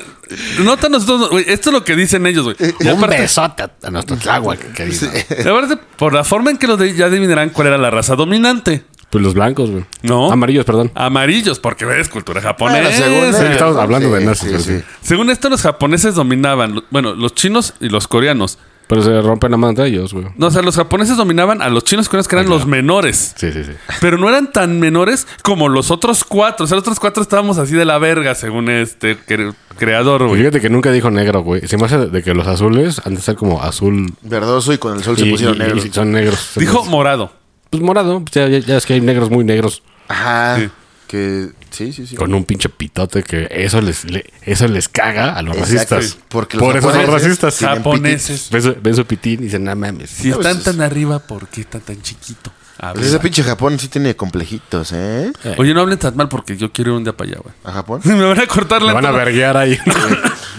nota 0.60 0.88
nosotros, 0.88 1.30
güey, 1.30 1.44
esto 1.48 1.70
es 1.70 1.74
lo 1.74 1.84
que 1.84 1.96
dicen 1.96 2.24
ellos, 2.26 2.44
güey. 2.44 2.56
Y 2.80 2.86
Un 2.88 2.98
aparte, 2.98 3.20
besote 3.20 3.62
a- 3.64 3.70
a 3.82 3.90
nuestro 3.90 4.16
Tláhuac, 4.16 4.72
querido. 4.74 5.08
la 5.44 5.52
verdad, 5.52 5.80
por 5.96 6.12
la 6.14 6.22
forma 6.24 6.50
en 6.50 6.56
que 6.58 6.66
lo 6.66 6.76
de, 6.76 6.94
ya 6.94 7.06
adivinarán 7.06 7.50
cuál 7.50 7.68
era 7.68 7.78
la 7.78 7.90
raza 7.90 8.14
dominante. 8.16 8.84
Pues 9.10 9.24
los 9.24 9.34
blancos, 9.34 9.70
güey. 9.70 9.84
No. 10.02 10.30
Amarillos, 10.30 10.64
perdón. 10.64 10.90
Amarillos, 10.94 11.58
porque 11.58 11.84
ves, 11.84 12.08
cultura 12.08 12.40
Bueno, 12.40 12.76
japonesa. 12.76 12.92
según 13.04 13.32
sí, 13.34 13.40
él, 13.44 13.52
estamos 13.52 13.76
hablando 13.76 14.10
de 14.12 14.24
nazis, 14.24 14.40
sí, 14.42 14.48
pero 14.52 14.62
sí. 14.62 14.78
sí. 14.78 14.84
Según 15.02 15.30
esto, 15.30 15.50
los 15.50 15.62
japoneses 15.62 16.14
dominaban, 16.14 16.82
bueno, 16.90 17.14
los 17.14 17.34
chinos 17.34 17.74
y 17.80 17.88
los 17.88 18.06
coreanos. 18.06 18.58
Pero 18.86 19.02
se 19.04 19.20
rompen 19.20 19.52
la 19.52 19.56
mano 19.56 19.70
entre 19.70 19.86
ellos, 19.86 20.12
güey. 20.12 20.26
No, 20.36 20.48
o 20.48 20.50
sea, 20.50 20.62
los 20.62 20.74
japoneses 20.74 21.16
dominaban 21.16 21.62
a 21.62 21.68
los 21.70 21.84
chinos 21.84 22.08
coreanos 22.08 22.26
que 22.26 22.34
eran 22.34 22.48
los 22.48 22.66
menores. 22.66 23.34
Sí, 23.36 23.52
sí, 23.52 23.62
sí. 23.62 23.70
Pero 24.00 24.18
no 24.18 24.28
eran 24.28 24.50
tan 24.50 24.80
menores 24.80 25.28
como 25.44 25.68
los 25.68 25.92
otros 25.92 26.24
cuatro. 26.24 26.64
O 26.64 26.66
sea, 26.66 26.74
los 26.74 26.82
otros 26.82 26.98
cuatro 26.98 27.22
estábamos 27.22 27.58
así 27.58 27.74
de 27.76 27.84
la 27.84 27.98
verga, 27.98 28.34
según 28.34 28.68
este 28.68 29.16
cre- 29.16 29.54
creador, 29.78 30.26
güey. 30.26 30.40
Fíjate 30.40 30.60
que 30.60 30.70
nunca 30.70 30.90
dijo 30.90 31.08
negro, 31.08 31.42
güey. 31.42 31.68
Se 31.68 31.76
me 31.76 31.84
hace 31.86 31.98
de 31.98 32.22
que 32.24 32.34
los 32.34 32.48
azules 32.48 33.00
han 33.04 33.14
de 33.14 33.20
ser 33.20 33.36
como 33.36 33.62
azul. 33.62 34.12
Verdoso 34.22 34.72
y 34.72 34.78
con 34.78 34.96
el 34.96 35.04
sol 35.04 35.16
se 35.16 35.24
pusieron 35.26 35.54
y- 35.54 35.58
negros. 35.60 35.86
y 35.86 35.90
son 35.92 36.10
negros. 36.10 36.50
Dijo 36.56 36.84
morado. 36.86 37.32
Pues 37.70 37.82
morado. 37.82 38.20
pues 38.20 38.32
ya, 38.32 38.48
ya- 38.48 38.58
ya 38.58 38.76
es 38.76 38.86
que 38.86 38.94
hay 38.94 39.00
negros 39.00 39.30
muy 39.30 39.44
negros. 39.44 39.82
Ajá. 40.08 40.56
Sí. 40.58 40.70
Que 41.06 41.48
sí, 41.70 41.92
sí, 41.92 42.06
sí. 42.06 42.14
Con 42.16 42.32
un 42.34 42.44
pinche 42.44 42.68
pitote 42.68 43.22
que 43.24 43.48
eso 43.50 43.80
les, 43.80 44.04
le- 44.04 44.30
eso 44.42 44.68
les 44.68 44.88
caga 44.88 45.34
a 45.34 45.42
los 45.42 45.56
Exacto, 45.56 45.96
racistas. 45.96 46.22
porque 46.28 46.56
los 46.56 46.66
Por 46.66 46.76
eso 46.76 46.92
son 46.92 47.06
racistas. 47.06 47.58
Japoneses. 47.58 48.48
Ven 48.50 48.62
su, 48.62 48.76
ven 48.80 48.94
su 48.94 49.04
pitín 49.06 49.40
y 49.40 49.44
dicen, 49.44 49.64
no 49.64 49.74
mames. 49.74 50.10
Si 50.10 50.30
están 50.30 50.62
tan 50.62 50.80
arriba, 50.80 51.18
¿por 51.18 51.48
qué 51.48 51.62
están 51.62 51.80
tan 51.80 52.00
chiquito? 52.00 52.52
A 52.78 52.94
Pues 52.94 53.06
ese 53.06 53.18
pinche 53.18 53.42
Japón 53.42 53.78
sí 53.78 53.88
tiene 53.88 54.16
complejitos, 54.16 54.92
¿eh? 54.94 55.30
Oye, 55.58 55.74
no 55.74 55.80
hablen 55.82 55.98
tan 55.98 56.16
mal 56.16 56.28
porque 56.28 56.56
yo 56.56 56.72
quiero 56.72 56.92
ir 56.92 56.96
un 56.98 57.04
día 57.04 57.14
para 57.16 57.30
allá, 57.30 57.40
güey. 57.42 57.54
¿A 57.64 57.72
Japón? 57.72 58.00
Me 58.04 58.22
van 58.24 58.38
a 58.40 58.46
cortar 58.46 58.80
la 58.80 58.92
van 58.94 59.04
a 59.06 59.10
verguear 59.10 59.56
ahí. 59.56 59.78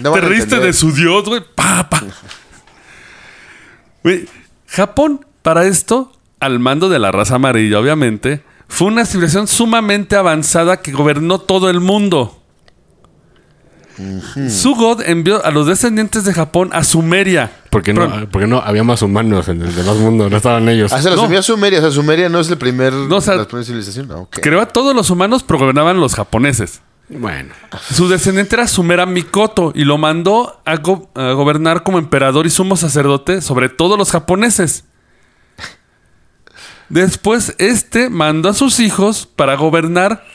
No 0.02 0.14
Te 0.14 0.20
entender. 0.20 0.62
de 0.62 0.74
su 0.74 0.92
dios, 0.92 1.24
güey. 1.26 1.42
Pa, 1.56 1.88
pa. 1.90 2.02
Güey, 4.04 4.28
Japón, 4.68 5.26
para 5.42 5.66
esto, 5.66 6.12
al 6.42 6.60
mando 6.60 6.90
de 6.90 7.00
la 7.00 7.12
raza 7.12 7.36
amarilla, 7.36 7.80
obviamente, 7.80 8.44
fue 8.68 8.88
una 8.88 9.06
civilización 9.06 9.48
sumamente 9.48 10.16
avanzada 10.18 10.78
que 10.82 10.92
gobernó 10.92 11.40
todo 11.40 11.70
el 11.70 11.80
mundo. 11.80 12.38
Su 14.50 14.74
god 14.76 15.02
envió 15.06 15.46
a 15.46 15.52
los 15.52 15.68
descendientes 15.68 16.24
de 16.24 16.34
Japón 16.34 16.70
a 16.74 16.84
Sumeria. 16.84 17.52
porque 17.70 17.94
no, 17.94 18.10
porque 18.32 18.48
no 18.48 18.60
había 18.60 18.84
más 18.84 19.02
humanos 19.04 19.48
en 19.50 19.62
el 19.62 19.76
demás 19.76 19.98
mundo. 19.98 20.28
No 20.30 20.38
estaban 20.38 20.68
ellos. 20.70 20.92
Ah, 20.92 21.02
se 21.02 21.10
los 21.10 21.18
No. 21.18 21.26
envió 21.26 21.40
a 21.40 21.44
Sumeria. 21.44 21.80
O 21.80 21.82
sea, 21.84 21.92
Sumeria 21.92 22.28
no 22.30 22.40
es 22.40 22.50
el 22.50 22.58
primer, 22.58 22.94
o 22.94 23.22
sea, 23.22 23.36
la 23.36 23.46
primera 23.46 23.66
civilización. 23.66 24.08
No, 24.08 24.22
ok. 24.22 24.38
Creó 24.42 24.62
a 24.62 24.66
todos 24.66 24.96
los 24.96 25.10
humanos, 25.12 25.44
pero 25.44 25.60
gobernaban 25.60 26.00
los 26.00 26.16
japoneses. 26.16 26.82
Bueno. 27.10 27.54
Su 27.92 28.08
descendiente 28.08 28.56
era 28.56 28.68
Sumera 28.68 29.06
Mikoto 29.06 29.72
y 29.76 29.84
lo 29.84 29.98
mandó 29.98 30.62
a, 30.66 30.78
go- 30.78 31.10
a 31.14 31.34
gobernar 31.34 31.84
como 31.84 32.00
emperador 32.00 32.48
y 32.48 32.50
sumo 32.50 32.78
sacerdote 32.78 33.42
sobre 33.42 33.68
todos 33.70 33.98
los 34.00 34.10
japoneses. 34.12 34.86
Después, 36.92 37.56
este 37.58 38.10
mandó 38.10 38.50
a 38.50 38.54
sus 38.54 38.82
hijos 38.82 39.26
para 39.26 39.56
gobernar, 39.56 40.26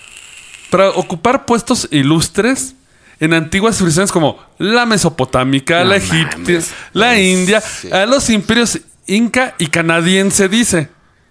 para 0.71 0.89
ocupar 0.89 1.45
puestos 1.45 1.87
ilustres 1.91 2.75
en 3.21 3.35
antiguas 3.35 3.77
civilizaciones 3.77 4.11
como 4.11 4.39
la 4.57 4.87
mesopotámica, 4.87 5.85
la 5.85 5.97
egipcia, 5.97 6.63
la 6.95 7.21
india, 7.21 7.63
a 7.93 8.07
los 8.07 8.31
imperios 8.31 8.81
inca 9.07 9.55
y 9.59 9.67
canadiense, 9.67 10.49
dice. 10.49 10.89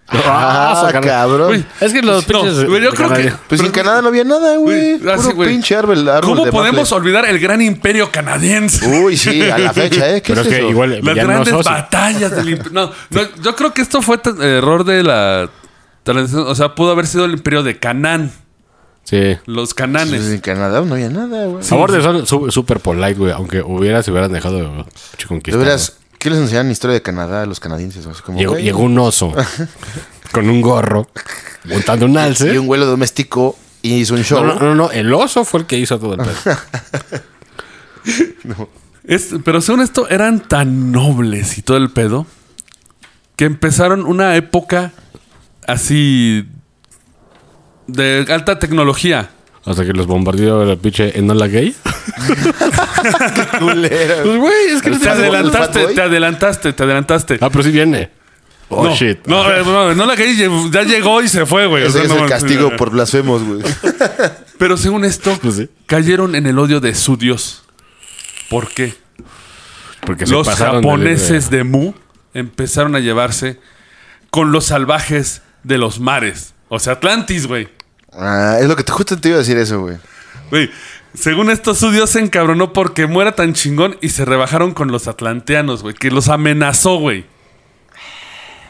Ah, 0.08 0.89
cara- 0.91 1.01
cabrón. 1.08 1.66
Es 1.82 1.91
que 1.91 2.01
los 2.01 2.28
no, 2.28 2.41
pinches. 2.41 2.58
yo 2.58 2.70
de 2.80 2.89
creo 2.91 3.14
que... 3.14 3.24
Pues 3.24 3.38
pero- 3.49 3.66
en 3.66 3.72
Canadá 3.72 4.01
no 4.01 4.10
había 4.10 4.24
nada, 4.24 4.56
güey. 4.58 4.99
Pinche 5.47 5.76
árbol, 5.76 6.08
árbol 6.08 6.30
¿Cómo 6.32 6.45
de 6.45 6.51
podemos 6.51 6.91
maple. 6.91 6.95
olvidar 6.97 7.26
el 7.26 7.39
gran 7.39 7.62
imperio 7.62 8.12
canadiense? 8.12 8.86
Uy, 8.88 9.18
sí, 9.18 9.41
a 9.49 9.58
la 9.58 9.74
fecha, 9.74 10.10
¿eh? 10.16 10.22
¿Qué 10.22 10.34
Pero 10.34 10.41
es 10.41 10.47
que 10.47 10.58
eso? 10.60 10.70
igual 10.70 10.99
Las 11.03 11.16
grandes 11.16 11.53
batallas 11.64 12.36
del 12.36 12.49
imperio. 12.51 12.72
No, 12.72 12.91
no, 13.10 13.22
yo 13.41 13.56
creo 13.56 13.74
que 13.74 13.82
esto 13.82 14.01
fue 14.01 14.18
t- 14.20 14.30
error 14.58 14.84
de 14.84 15.01
la 15.03 15.49
transición. 16.03 16.45
O 16.47 16.53
sea, 16.56 16.76
pudo 16.76 16.91
haber 16.91 17.08
sido 17.08 17.26
el 17.26 17.32
imperio 17.32 17.64
de 17.64 17.80
Canaán. 17.80 18.32
Sí. 19.06 19.38
Los 19.45 19.70
Pues 19.70 19.74
cananes. 19.76 20.26
en 20.32 20.39
Canadá 20.39 20.82
no 20.82 20.95
había 20.95 21.10
nada, 21.10 21.45
güey. 21.45 21.64
A 21.70 21.76
borde 21.76 22.01
son 22.01 22.51
super 22.51 22.80
polite, 22.80 23.14
güey. 23.14 23.32
Aunque 23.32 23.62
hubiera, 23.62 24.01
se 24.01 24.10
hubieran 24.12 24.32
dejado 24.32 24.88
conquistar. 25.28 25.80
¿Qué 26.26 26.32
les 26.32 26.39
enseñan 26.39 26.71
historia 26.71 26.95
de 26.95 27.03
Canadá 27.03 27.43
a 27.43 27.45
los 27.45 27.59
canadienses? 27.59 28.03
Así 28.07 28.23
como, 28.23 28.39
Llegó, 28.39 28.80
un 28.82 28.97
oso 28.97 29.32
con 30.32 30.49
un 30.49 30.59
gorro 30.59 31.07
montando 31.65 32.07
un 32.07 32.17
alce. 32.17 32.51
Y 32.51 32.57
un 32.57 32.65
vuelo 32.65 32.88
doméstico 32.88 33.55
y 33.84 33.93
hizo 33.97 34.15
un 34.15 34.23
show. 34.23 34.43
No, 34.43 34.55
no, 34.55 34.59
no, 34.59 34.73
no, 34.73 34.91
el 34.91 35.13
oso 35.13 35.45
fue 35.45 35.59
el 35.59 35.65
que 35.67 35.78
hizo 35.78 35.99
todo 35.99 36.15
el 36.15 36.21
pedo. 36.21 36.57
Es- 39.03 39.36
pero 39.43 39.61
según 39.61 39.82
esto, 39.82 40.09
eran 40.09 40.39
tan 40.39 40.91
nobles 40.91 41.59
y 41.59 41.61
todo 41.61 41.78
el 41.78 41.91
pedo 41.91 42.26
que 43.36 43.45
empezaron 43.45 44.03
una 44.03 44.36
época 44.36 44.93
así 45.67 46.47
de 47.86 48.26
alta 48.30 48.57
tecnología. 48.57 49.30
Hasta 49.66 49.84
que 49.86 49.93
los 49.93 50.05
bombardeó 50.05 50.61
el 50.72 50.78
pinche 50.78 51.18
Enola 51.18 51.47
Gay. 51.47 51.76
Culero. 53.59 54.24
Pues, 54.24 54.38
güey, 54.38 54.68
es 54.70 54.82
que 54.82 54.91
Te 54.91 54.97
Boy, 54.97 55.07
adelantaste, 55.07 55.88
te 55.88 56.01
adelantaste, 56.01 56.74
te 56.74 56.84
adelantaste. 56.84 57.38
Ah, 57.41 57.49
pero 57.49 57.63
sí 57.63 57.72
viene. 57.72 58.11
Oh, 58.70 58.84
no, 58.84 58.95
shit. 58.95 59.26
No, 59.28 59.49
eh, 59.51 59.61
no, 59.63 59.93
no, 59.93 60.05
la 60.05 60.16
que 60.16 60.36
ya 60.72 60.84
llegó 60.84 61.22
y 61.22 61.28
se 61.28 61.45
fue, 61.45 61.68
güey. 61.68 61.84
O 61.84 61.88
Ese 61.88 61.99
sea, 61.99 62.03
es 62.03 62.09
no 62.09 62.24
el 62.24 62.30
castigo 62.30 62.76
por 62.76 62.89
blasfemos, 62.89 63.43
güey. 63.43 63.61
Pero 64.57 64.76
según 64.78 65.05
esto, 65.05 65.38
Pues 65.41 65.55
sí. 65.55 65.70
cayeron 65.86 66.34
en 66.36 66.47
el 66.47 66.57
odio 66.57 66.80
de 66.80 66.95
su 66.95 67.16
dios. 67.18 67.63
¿Por 68.49 68.70
qué? 68.70 68.95
Porque 70.01 70.26
se 70.26 70.34
Los 70.34 70.47
de- 70.47 70.53
japoneses 70.55 71.49
de 71.51 71.63
Mu 71.63 71.93
empezaron 72.34 72.95
a 72.95 72.99
llevarse 72.99 73.59
con 74.32 74.51
los 74.51 74.66
salvajes 74.66 75.41
de 75.63 75.78
los 75.78 75.99
mares. 75.99 76.53
O 76.70 76.80
sea, 76.80 76.93
Atlantis, 76.93 77.45
güey. 77.47 77.68
Ah, 78.18 78.57
es 78.59 78.68
lo 78.68 78.76
que 78.76 78.84
te, 78.84 78.91
justo 78.91 79.18
te 79.18 79.30
iba 79.30 79.36
a 79.36 79.39
decir 79.39 79.57
eso, 79.57 79.80
güey. 79.82 79.97
Güey, 80.49 80.70
según 81.13 81.49
esto, 81.49 81.74
su 81.76 81.91
dios 81.91 82.09
se 82.09 82.20
encabronó 82.20 82.72
porque 82.74 83.07
muera 83.07 83.34
tan 83.36 83.53
chingón 83.53 83.97
y 84.01 84.09
se 84.09 84.26
rebajaron 84.26 84.74
con 84.74 84.91
los 84.91 85.07
atlanteanos, 85.07 85.82
güey. 85.82 85.95
Que 85.95 86.11
los 86.11 86.30
amenazó, 86.30 86.97
güey. 86.97 87.26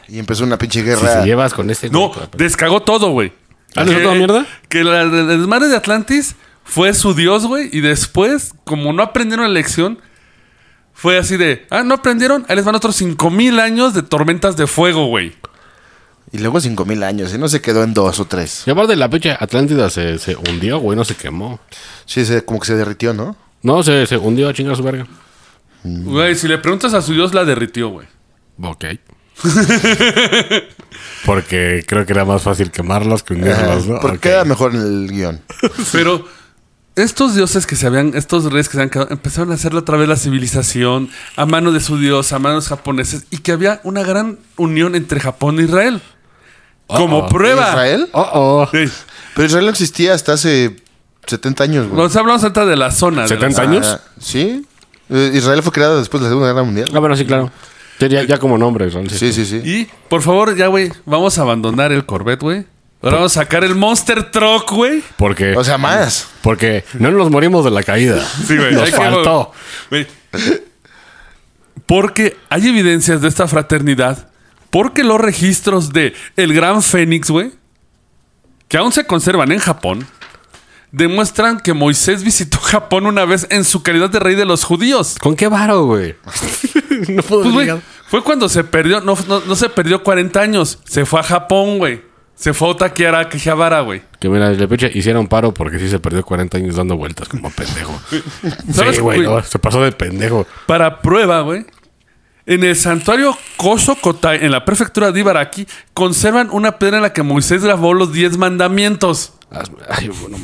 Y 0.08 0.18
empezó 0.18 0.44
una 0.44 0.56
pinche 0.58 0.80
Si 0.80 0.86
guerra. 0.86 1.20
se 1.20 1.26
llevas 1.26 1.52
con 1.52 1.68
este... 1.70 1.90
No, 1.90 2.08
güey, 2.08 2.26
descagó 2.36 2.80
todo, 2.82 3.10
güey. 3.10 3.32
¿Ah, 3.74 3.82
¿le 3.84 3.90
hizo 3.90 3.98
Que- 3.98 4.04
toda 4.04 4.14
mierda? 4.14 4.46
Que 4.68 4.84
la, 4.84 5.02
el 5.02 5.26
desmadre 5.28 5.68
de 5.68 5.76
Atlantis 5.76 6.36
fue 6.64 6.94
su 6.94 7.12
dios, 7.14 7.46
güey. 7.46 7.68
Y 7.72 7.80
después, 7.80 8.54
como 8.64 8.92
no 8.92 9.02
aprendieron 9.02 9.46
la 9.46 9.52
lección, 9.52 9.98
fue 10.94 11.18
así 11.18 11.36
de... 11.36 11.66
Ah, 11.70 11.82
¿no 11.82 11.94
aprendieron? 11.94 12.46
Ahí 12.48 12.56
les 12.56 12.64
van 12.64 12.74
otros 12.76 12.96
5000 12.96 13.58
años 13.60 13.94
de 13.94 14.02
tormentas 14.02 14.56
de 14.56 14.66
fuego, 14.68 15.06
güey. 15.06 15.34
Y 16.32 16.38
luego 16.38 16.60
5000 16.60 17.02
años, 17.02 17.34
y 17.34 17.38
no 17.38 17.48
se 17.48 17.60
quedó 17.60 17.84
en 17.84 17.94
dos 17.94 18.18
o 18.20 18.24
tres. 18.24 18.64
Y 18.66 18.70
aparte 18.70 18.96
la 18.96 19.08
pinche 19.08 19.30
Atlántida 19.38 19.88
se, 19.90 20.18
se 20.18 20.36
hundió, 20.36 20.78
güey, 20.78 20.96
no 20.96 21.04
se 21.04 21.14
quemó. 21.14 21.60
Sí, 22.04 22.24
se, 22.24 22.44
como 22.44 22.60
que 22.60 22.66
se 22.66 22.74
derritió, 22.74 23.14
¿no? 23.14 23.36
No, 23.62 23.82
se, 23.82 24.06
se 24.06 24.16
hundió 24.16 24.48
a 24.48 24.54
chingar 24.54 24.76
su 24.76 24.82
verga. 24.82 25.06
Güey, 25.84 26.34
si 26.34 26.48
le 26.48 26.58
preguntas 26.58 26.94
a 26.94 27.02
su 27.02 27.12
dios, 27.12 27.32
la 27.32 27.44
derritió, 27.44 27.88
güey. 27.90 28.08
Ok. 28.60 28.84
Porque 31.24 31.84
creo 31.86 32.06
que 32.06 32.12
era 32.12 32.24
más 32.24 32.42
fácil 32.42 32.70
quemarlos 32.70 33.22
que 33.22 33.34
hundirlos, 33.34 33.86
¿no? 33.86 34.00
Porque 34.00 34.18
queda 34.18 34.44
mejor 34.44 34.74
en 34.74 34.80
el 34.80 35.10
guion. 35.10 35.40
Pero 35.92 36.26
estos 36.96 37.34
dioses 37.34 37.66
que 37.66 37.76
se 37.76 37.86
habían, 37.86 38.12
estos 38.14 38.44
reyes 38.50 38.68
que 38.68 38.72
se 38.72 38.78
habían 38.78 38.90
quedado, 38.90 39.10
empezaron 39.10 39.52
a 39.52 39.54
hacerle 39.54 39.80
otra 39.80 39.98
vez 39.98 40.08
la 40.08 40.16
civilización 40.16 41.10
a 41.36 41.44
mano 41.44 41.72
de 41.72 41.80
su 41.80 41.98
dios, 41.98 42.32
a 42.32 42.38
manos 42.38 42.68
japoneses, 42.68 43.26
y 43.30 43.38
que 43.38 43.52
había 43.52 43.80
una 43.84 44.02
gran 44.02 44.38
unión 44.56 44.94
entre 44.94 45.20
Japón 45.20 45.60
e 45.60 45.64
Israel. 45.64 46.00
Como 46.86 47.18
Uh-oh. 47.20 47.28
prueba. 47.28 47.68
¿Israel? 47.70 48.08
Oh, 48.12 48.30
oh. 48.32 48.68
Sí. 48.72 48.90
Pero 49.34 49.46
Israel 49.46 49.64
no 49.66 49.70
existía 49.70 50.14
hasta 50.14 50.34
hace 50.34 50.76
70 51.26 51.64
años, 51.64 51.88
güey. 51.88 52.00
Nos 52.00 52.14
hablamos 52.16 52.42
ahorita 52.42 52.64
de 52.66 52.76
la 52.76 52.90
zona. 52.90 53.22
de 53.24 53.28
la- 53.30 53.34
70 53.34 53.62
años? 53.62 53.86
Ah, 53.86 54.00
¿Sí? 54.20 54.64
Eh, 55.10 55.30
Israel 55.34 55.62
fue 55.62 55.72
creado 55.72 55.98
después 55.98 56.20
de 56.20 56.26
la 56.26 56.30
Segunda 56.30 56.48
Guerra 56.52 56.64
Mundial. 56.64 56.90
Ah, 56.94 56.98
bueno, 57.00 57.16
sí, 57.16 57.24
claro. 57.24 57.50
Ya, 57.98 58.22
ya 58.24 58.38
como 58.38 58.58
nombre, 58.58 58.86
Israel, 58.88 59.08
sí. 59.10 59.18
Sí, 59.18 59.32
sí, 59.32 59.46
sí. 59.46 59.56
Y, 59.64 59.88
por 60.08 60.20
favor, 60.22 60.54
ya, 60.56 60.66
güey, 60.66 60.92
vamos 61.06 61.38
a 61.38 61.42
abandonar 61.42 61.92
el 61.92 62.04
Corvette, 62.04 62.42
güey. 62.42 62.66
Ahora 63.02 63.16
vamos 63.16 63.36
a 63.36 63.40
sacar 63.40 63.62
el 63.64 63.74
Monster 63.74 64.30
Truck, 64.30 64.70
güey. 64.72 65.02
Porque, 65.16 65.56
O 65.56 65.62
sea, 65.64 65.78
más. 65.78 66.28
porque 66.42 66.84
no 66.98 67.10
nos 67.10 67.30
morimos 67.30 67.64
de 67.64 67.70
la 67.70 67.82
caída. 67.82 68.20
Sí, 68.46 68.56
güey. 68.56 68.74
Nos 68.74 68.84
que- 68.90 68.96
faltó. 68.96 69.52
güey. 69.90 70.06
Porque 71.86 72.36
hay 72.48 72.68
evidencias 72.68 73.20
de 73.20 73.28
esta 73.28 73.46
fraternidad. 73.46 74.28
Porque 74.76 75.04
los 75.04 75.18
registros 75.18 75.94
de 75.94 76.12
el 76.36 76.52
Gran 76.52 76.82
Fénix, 76.82 77.30
güey, 77.30 77.50
que 78.68 78.76
aún 78.76 78.92
se 78.92 79.06
conservan 79.06 79.50
en 79.50 79.58
Japón, 79.58 80.06
demuestran 80.92 81.60
que 81.60 81.72
Moisés 81.72 82.22
visitó 82.22 82.58
Japón 82.58 83.06
una 83.06 83.24
vez 83.24 83.46
en 83.48 83.64
su 83.64 83.82
calidad 83.82 84.10
de 84.10 84.18
rey 84.18 84.34
de 84.34 84.44
los 84.44 84.64
judíos. 84.64 85.16
¿Con 85.18 85.34
qué 85.34 85.48
varo, 85.48 85.86
güey? 85.86 86.14
no 87.08 87.22
puedo 87.22 87.50
Pues, 87.54 87.72
fue 88.08 88.22
cuando 88.22 88.50
se 88.50 88.64
perdió, 88.64 89.00
no, 89.00 89.16
no, 89.26 89.40
no 89.40 89.56
se 89.56 89.70
perdió 89.70 90.02
40 90.02 90.38
años, 90.42 90.78
se 90.84 91.06
fue 91.06 91.20
a 91.20 91.22
Japón, 91.22 91.78
güey. 91.78 92.02
Se 92.34 92.52
fue 92.52 92.68
a 92.68 92.72
Otakiara, 92.72 93.20
a 93.20 93.28
Quijabara, 93.30 93.80
güey. 93.80 94.02
Que 94.20 94.28
mira, 94.28 94.50
le 94.50 94.68
pinche 94.68 94.90
hicieron 94.92 95.26
paro 95.26 95.54
porque 95.54 95.78
sí 95.78 95.88
se 95.88 96.00
perdió 96.00 96.22
40 96.22 96.58
años 96.58 96.76
dando 96.76 96.98
vueltas 96.98 97.30
como 97.30 97.50
pendejo. 97.50 97.98
¿Sabes, 98.70 98.96
sí, 98.96 99.00
güey, 99.00 99.24
güey? 99.24 99.36
no, 99.36 99.42
se 99.42 99.58
pasó 99.58 99.80
de 99.80 99.92
pendejo. 99.92 100.46
Para 100.66 101.00
prueba, 101.00 101.40
güey. 101.40 101.64
En 102.46 102.62
el 102.62 102.76
santuario 102.76 103.36
Koso 103.56 103.96
Kotai, 103.96 104.44
en 104.44 104.52
la 104.52 104.64
prefectura 104.64 105.10
de 105.10 105.18
Ibaraki, 105.18 105.66
conservan 105.92 106.48
una 106.52 106.78
piedra 106.78 106.98
en 106.98 107.02
la 107.02 107.12
que 107.12 107.24
Moisés 107.24 107.64
grabó 107.64 107.92
los 107.92 108.12
10 108.12 108.38
mandamientos. 108.38 109.32
Ay, 109.88 110.08
bueno. 110.08 110.38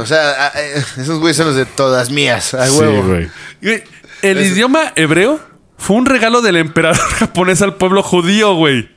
O 0.00 0.06
sea, 0.06 0.48
esos 0.96 1.18
güeyes 1.18 1.36
son 1.36 1.46
los 1.46 1.56
de 1.56 1.66
todas 1.66 2.10
mías. 2.10 2.54
Huevo. 2.54 3.02
Güey, 3.04 3.82
El 4.22 4.40
idioma 4.40 4.92
hebreo 4.94 5.40
fue 5.76 5.96
un 5.96 6.06
regalo 6.06 6.40
del 6.40 6.56
emperador 6.56 6.98
japonés 7.18 7.62
al 7.62 7.74
pueblo 7.74 8.02
judío, 8.02 8.54
güey. 8.54 8.88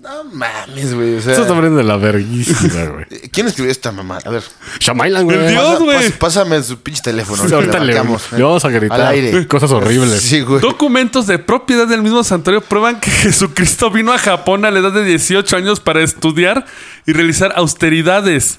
No 0.00 0.24
mames, 0.24 0.94
güey. 0.94 1.16
O 1.16 1.20
sea, 1.20 1.34
Eso 1.34 1.42
está 1.42 1.54
poniendo 1.54 1.76
de 1.76 1.84
la 1.84 1.98
verguísima, 1.98 2.84
güey. 2.86 3.04
¿Quién 3.32 3.48
escribió 3.48 3.70
esta 3.70 3.92
mamá? 3.92 4.18
A 4.24 4.30
ver. 4.30 4.42
Shamailan, 4.78 5.24
güey. 5.24 5.38
El 5.38 5.48
dios. 5.48 5.78
güey. 5.78 6.10
pásame 6.12 6.62
su 6.62 6.80
pinche 6.80 7.02
teléfono. 7.02 7.46
Sí, 7.46 7.52
ahorita 7.52 7.78
le, 7.80 7.92
marcamos, 7.94 8.32
le 8.32 8.42
vamos 8.42 8.64
a 8.64 8.70
gritar 8.70 8.98
Al 8.98 9.08
aire. 9.08 9.46
cosas 9.46 9.70
horribles. 9.72 10.22
Sí, 10.22 10.40
güey. 10.40 10.62
Documentos 10.62 11.26
de 11.26 11.38
propiedad 11.38 11.86
del 11.86 12.00
mismo 12.02 12.24
santuario 12.24 12.62
prueban 12.62 12.98
que 12.98 13.10
Jesucristo 13.10 13.90
vino 13.90 14.12
a 14.14 14.18
Japón 14.18 14.64
a 14.64 14.70
la 14.70 14.78
edad 14.78 14.92
de 14.92 15.04
18 15.04 15.54
años 15.54 15.80
para 15.80 16.00
estudiar 16.02 16.64
y 17.06 17.12
realizar 17.12 17.52
austeridades. 17.56 18.58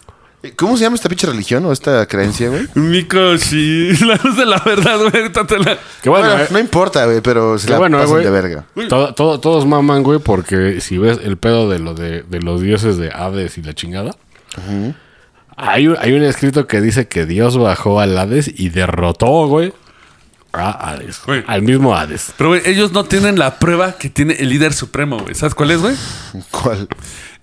¿Cómo 0.55 0.75
se 0.75 0.83
llama 0.83 0.95
esta 0.95 1.07
pinche 1.07 1.27
religión 1.27 1.63
o 1.65 1.71
esta 1.71 2.05
creencia, 2.07 2.49
güey? 2.49 2.67
Mikoshi, 2.75 3.93
la 4.05 4.19
luz 4.23 4.35
de 4.37 4.45
la 4.45 4.57
verdad, 4.65 4.97
güey. 4.97 5.23
la- 5.63 5.77
Que 6.01 6.09
bueno, 6.09 6.27
Bueno, 6.29 6.43
eh, 6.43 6.47
no 6.49 6.59
importa, 6.59 7.05
güey, 7.05 7.21
pero 7.21 7.59
se 7.59 7.67
que 7.67 7.73
la 7.73 7.77
bueno, 7.79 7.97
pasan 7.97 8.11
güey. 8.11 8.23
de 8.23 8.29
verga. 8.31 8.65
Todo- 8.89 9.13
todo- 9.13 9.39
todos 9.39 9.65
maman, 9.67 10.01
güey, 10.03 10.19
porque 10.19 10.81
si 10.81 10.97
ves 10.97 11.19
el 11.23 11.37
pedo 11.37 11.69
de 11.69 11.77
lo 11.79 11.93
de, 11.93 12.23
de 12.23 12.41
los 12.41 12.61
dioses 12.61 12.97
de 12.97 13.11
Hades 13.11 13.57
y 13.59 13.61
la 13.61 13.73
chingada, 13.73 14.15
hay, 15.57 15.87
un, 15.87 15.95
hay 15.99 16.13
un 16.13 16.23
escrito 16.23 16.65
que 16.67 16.81
dice 16.81 17.07
que 17.07 17.25
Dios 17.25 17.57
bajó 17.57 17.99
al 17.99 18.17
Hades 18.17 18.51
y 18.53 18.69
derrotó, 18.69 19.47
güey, 19.47 19.73
a 20.53 20.71
Hades. 20.89 21.21
Güey. 21.25 21.43
Al 21.47 21.61
mismo 21.61 21.95
Hades. 21.95 22.33
Pero, 22.37 22.49
güey, 22.49 22.61
ellos 22.65 22.91
no 22.91 23.03
tienen 23.05 23.37
la 23.39 23.59
prueba 23.59 23.93
que 23.93 24.09
tiene 24.09 24.33
el 24.39 24.49
líder 24.49 24.73
supremo, 24.73 25.19
güey. 25.19 25.35
¿Sabes 25.35 25.53
cuál 25.55 25.71
es, 25.71 25.79
güey? 25.81 25.95
¿Cuál? 26.51 26.87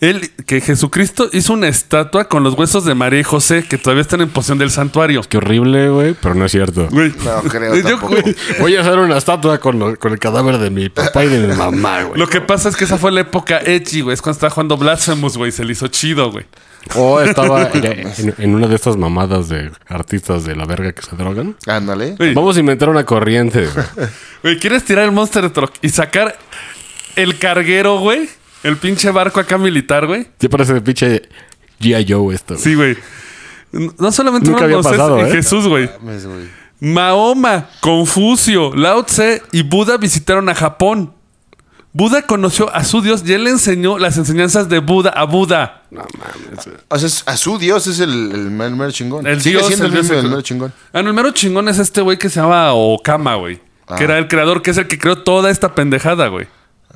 Él, 0.01 0.31
que 0.47 0.61
Jesucristo 0.61 1.29
hizo 1.33 1.53
una 1.55 1.67
estatua 1.67 2.29
con 2.29 2.45
los 2.45 2.55
huesos 2.55 2.85
de 2.85 2.95
María 2.95 3.19
y 3.19 3.25
José 3.25 3.65
que 3.69 3.79
todavía 3.79 4.03
están 4.03 4.21
en 4.21 4.29
posesión 4.29 4.59
del 4.59 4.71
santuario. 4.71 5.23
Qué 5.29 5.39
horrible, 5.39 5.89
güey, 5.89 6.15
pero 6.15 6.37
no 6.37 6.45
es 6.45 6.53
cierto. 6.53 6.87
Güey. 6.91 7.13
No 7.25 7.43
creo 7.51 7.75
Yo- 7.75 7.83
tampoco. 7.83 8.15
güey, 8.23 8.37
Voy 8.61 8.77
a 8.77 8.83
hacer 8.83 8.97
una 8.99 9.19
estatua 9.19 9.59
con, 9.59 9.79
lo- 9.81 9.99
con 9.99 10.13
el 10.13 10.21
cadáver 10.21 10.59
de 10.59 10.71
mi 10.71 10.89
papá 10.89 11.25
y 11.25 11.29
de 11.29 11.45
mi 11.49 11.53
mamá, 11.53 12.03
güey. 12.05 12.19
Lo 12.21 12.29
que 12.29 12.41
pasa 12.41 12.69
es 12.69 12.77
que 12.77 12.85
esa 12.85 12.97
fue 12.97 13.11
la 13.11 13.23
época 13.23 13.59
Echi, 13.65 14.03
güey. 14.03 14.15
Es 14.15 14.23
cuando 14.23 14.35
estaba 14.37 14.51
jugando 14.51 14.77
Blasphemous, 14.77 15.37
güey. 15.37 15.51
Se 15.51 15.65
le 15.65 15.73
hizo 15.73 15.89
chido, 15.89 16.31
güey. 16.31 16.47
O 16.95 17.21
estaba 17.21 17.69
en, 17.75 17.85
en- 17.85 18.35
en 18.39 18.55
una 18.55 18.69
de 18.69 18.77
estas 18.77 18.97
mamadas 18.97 19.49
de 19.49 19.73
artistas 19.89 20.45
de 20.45 20.55
la 20.55 20.65
verga 20.65 20.93
que 20.93 21.03
se 21.03 21.17
drogan. 21.17 21.57
Ándale. 21.67 22.15
Güey, 22.17 22.35
Vamos 22.35 22.57
a 22.57 22.61
inventar 22.61 22.89
una 22.89 23.05
corriente. 23.05 23.67
güey. 23.67 23.87
güey, 24.45 24.59
¿quieres 24.61 24.85
tirar 24.85 25.07
el 25.07 25.11
Monster 25.13 25.51
Truck 25.51 25.73
y 25.83 25.89
sacar 25.89 26.39
el 27.17 27.37
carguero, 27.41 27.99
güey? 27.99 28.29
El 28.63 28.77
pinche 28.77 29.11
barco 29.11 29.41
acá 29.41 29.57
militar, 29.59 30.07
güey. 30.07 30.27
Sí 30.41 30.49
parece 30.49 30.75
de 30.75 30.81
pinche 30.81 31.23
G.I. 31.81 32.07
Joe 32.13 32.35
esto. 32.35 32.55
güey. 32.55 32.65
Sí, 32.65 32.75
güey. 32.75 32.97
No 33.99 34.11
solamente 34.13 34.51
Nunca 34.51 34.65
había 34.65 34.81
pasado, 34.81 35.19
¿eh? 35.25 35.31
Jesús, 35.31 35.67
güey. 35.69 35.89
Mames, 36.01 36.27
güey. 36.27 36.49
Mahoma, 36.81 37.69
Confucio, 37.81 38.75
Lao 38.75 39.05
Tse 39.05 39.43
y 39.53 39.63
Buda 39.63 39.97
visitaron 39.97 40.49
a 40.49 40.55
Japón. 40.55 41.13
Buda 41.93 42.23
conoció 42.23 42.73
a 42.75 42.85
su 42.85 43.01
Dios 43.03 43.23
y 43.27 43.33
él 43.33 43.45
le 43.45 43.51
enseñó 43.51 43.99
las 43.99 44.17
enseñanzas 44.17 44.69
de 44.69 44.79
Buda 44.79 45.11
a 45.11 45.25
Buda. 45.25 45.83
No 45.91 46.03
mames. 46.19 46.65
güey. 46.67 46.77
O 46.89 46.99
sea, 46.99 47.07
es- 47.09 47.23
a 47.27 47.37
su 47.37 47.59
dios 47.59 47.87
es 47.89 47.99
el, 48.01 48.11
el 48.11 48.51
mer- 48.51 48.71
mero 48.71 48.91
chingón. 48.93 49.27
El 49.27 49.41
Sigue 49.41 49.57
dios, 49.57 49.67
siendo 49.69 49.87
el 49.87 49.95
el, 49.97 50.07
dios 50.09 50.25
mero 50.25 50.43
chingón. 50.43 50.73
Ah, 50.93 51.03
no, 51.03 51.09
el 51.09 51.15
mero 51.15 51.31
chingón 51.33 51.69
es 51.69 51.79
este 51.79 52.01
güey 52.01 52.17
que 52.19 52.29
se 52.29 52.41
llama 52.41 52.73
Okama, 52.73 53.35
güey. 53.37 53.61
Que 53.97 54.05
era 54.05 54.19
el 54.19 54.29
creador, 54.29 54.61
que 54.63 54.71
es 54.71 54.77
el 54.77 54.87
que 54.87 54.99
creó 54.99 55.17
toda 55.23 55.51
esta 55.51 55.75
pendejada, 55.75 56.29
güey. 56.29 56.47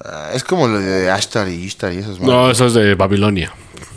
Ah, 0.04 0.30
es 0.34 0.42
como 0.42 0.66
lo 0.66 0.80
de 0.80 1.10
Ashtar 1.10 1.48
y 1.48 1.54
Ishtar 1.54 1.92
y 1.92 1.98
esos 1.98 2.20
No, 2.20 2.50
eso 2.50 2.66
es 2.66 2.74
de 2.74 2.94
Babilonia. 2.94 3.52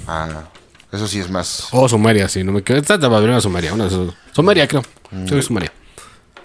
Ah, 0.08 0.44
eso 0.92 1.08
sí 1.08 1.20
es 1.20 1.30
más. 1.30 1.68
O 1.72 1.90
Sumeria, 1.90 2.30
sí. 2.30 2.44
No 2.44 2.52
me 2.52 2.62
quedo. 2.62 2.78
Está 2.78 2.98
de 2.98 3.08
Babilonia 3.08 3.40
o 3.40 3.42
Sumeria. 3.42 3.74
Una 3.74 3.88
de. 3.88 4.12
Sumeria, 4.32 4.68
creo. 4.68 4.84
Sí, 5.28 5.42
Sumeria. 5.42 5.72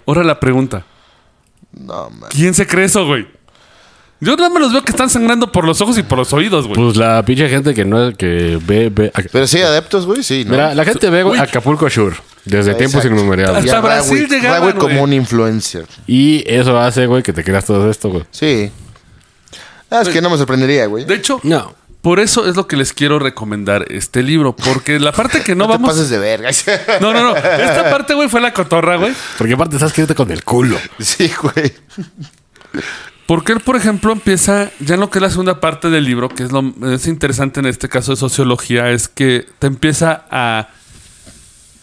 Ahora 0.05 0.23
la 0.23 0.39
pregunta. 0.39 0.83
No, 1.71 2.09
man. 2.09 2.29
¿Quién 2.31 2.53
se 2.53 2.65
cree 2.65 2.85
eso, 2.85 3.05
güey? 3.05 3.27
Yo 4.19 4.35
nada 4.35 4.49
más 4.49 4.61
los 4.61 4.71
veo 4.71 4.83
que 4.83 4.91
están 4.91 5.09
sangrando 5.09 5.51
por 5.51 5.65
los 5.65 5.81
ojos 5.81 5.97
y 5.97 6.03
por 6.03 6.19
los 6.19 6.31
oídos, 6.31 6.67
güey. 6.67 6.75
Pues 6.75 6.95
la 6.95 7.23
pinche 7.25 7.49
gente 7.49 7.73
que 7.73 7.85
no 7.85 8.13
que 8.13 8.59
ve. 8.63 8.89
ve 8.89 9.11
Pero 9.31 9.47
sí, 9.47 9.61
adeptos, 9.61 10.05
güey, 10.05 10.23
sí, 10.23 10.43
¿no? 10.45 10.51
Mira, 10.51 10.75
la 10.75 10.85
gente 10.85 11.09
ve 11.09 11.23
güey, 11.23 11.39
Acapulco 11.39 11.89
Shore 11.89 12.17
desde 12.45 12.75
tiempos 12.75 13.03
inmemoriales. 13.03 13.65
Hasta 13.65 13.81
Brasil 13.81 14.27
güey, 14.27 14.39
llegaban, 14.39 14.61
va, 14.61 14.71
güey, 14.71 14.75
como 14.75 15.03
un 15.03 15.13
influencer. 15.13 15.87
Y 16.05 16.43
eso 16.45 16.79
hace, 16.79 17.07
güey, 17.07 17.23
que 17.23 17.33
te 17.33 17.43
creas 17.43 17.65
todo 17.65 17.89
esto, 17.89 18.09
güey. 18.09 18.23
Sí. 18.29 18.71
Ah, 19.91 20.01
es 20.01 20.09
que 20.09 20.21
no 20.21 20.29
me 20.29 20.37
sorprendería, 20.37 20.85
güey. 20.87 21.05
De 21.05 21.15
hecho, 21.15 21.39
No. 21.43 21.75
Por 22.01 22.19
eso 22.19 22.47
es 22.49 22.55
lo 22.55 22.65
que 22.65 22.77
les 22.77 22.93
quiero 22.93 23.19
recomendar 23.19 23.85
este 23.91 24.23
libro. 24.23 24.55
Porque 24.55 24.99
la 24.99 25.11
parte 25.11 25.43
que 25.43 25.53
no, 25.53 25.65
No, 25.65 25.71
te 25.73 25.77
vamos. 25.77 25.91
pases 25.91 26.09
de 26.09 26.17
verga. 26.17 26.49
No, 26.99 27.13
no, 27.13 27.21
no. 27.23 27.35
Esta 27.37 27.91
parte, 27.91 28.15
güey, 28.15 28.27
fue 28.27 28.41
la 28.41 28.53
cotorra, 28.53 28.95
güey. 28.95 29.13
Porque 29.37 29.53
aparte 29.53 29.75
estás 29.75 29.93
quedando 29.93 30.15
con 30.15 30.31
el 30.31 30.43
culo. 30.43 30.77
sí, 30.97 31.31
güey. 31.43 31.71
Porque 33.27 33.51
él, 33.51 33.59
por 33.59 33.75
ejemplo, 33.75 34.11
empieza 34.11 34.71
ya 34.79 34.95
en 34.95 34.99
lo 34.99 35.11
que 35.11 35.19
es 35.19 35.21
la 35.21 35.29
segunda 35.29 35.59
parte 35.59 35.91
del 35.91 36.03
libro, 36.03 36.27
que 36.27 36.41
es 36.43 36.51
lo 36.51 36.73
es 36.91 37.05
interesante 37.05 37.59
en 37.59 37.67
este 37.67 37.87
caso 37.87 38.11
de 38.13 38.17
sociología, 38.17 38.89
es 38.89 39.07
que 39.07 39.45
te 39.59 39.67
empieza 39.67 40.25
a, 40.31 40.69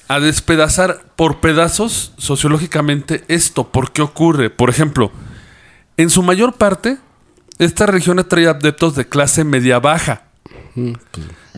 a 0.08 0.18
despedazar 0.20 1.00
por 1.14 1.38
pedazos 1.40 2.12
sociológicamente 2.18 3.24
esto. 3.28 3.68
¿Por 3.68 3.92
qué 3.92 4.02
ocurre? 4.02 4.50
Por 4.50 4.68
ejemplo, 4.68 5.12
en 5.96 6.10
su 6.10 6.22
mayor 6.24 6.54
parte, 6.54 6.98
esta 7.58 7.86
región 7.86 8.18
atrae 8.18 8.46
adeptos 8.48 8.94
de 8.94 9.08
clase 9.08 9.44
media-baja. 9.44 10.22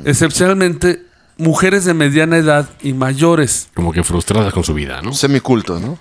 Excepcionalmente, 0.04 1.02
mujeres 1.36 1.84
de 1.84 1.94
mediana 1.94 2.36
edad 2.38 2.68
y 2.82 2.92
mayores. 2.92 3.68
Como 3.74 3.92
que 3.92 4.02
frustradas 4.04 4.52
con 4.52 4.64
su 4.64 4.74
vida, 4.74 5.02
¿no? 5.02 5.12
Semiculto, 5.12 5.78
¿no? 5.80 5.98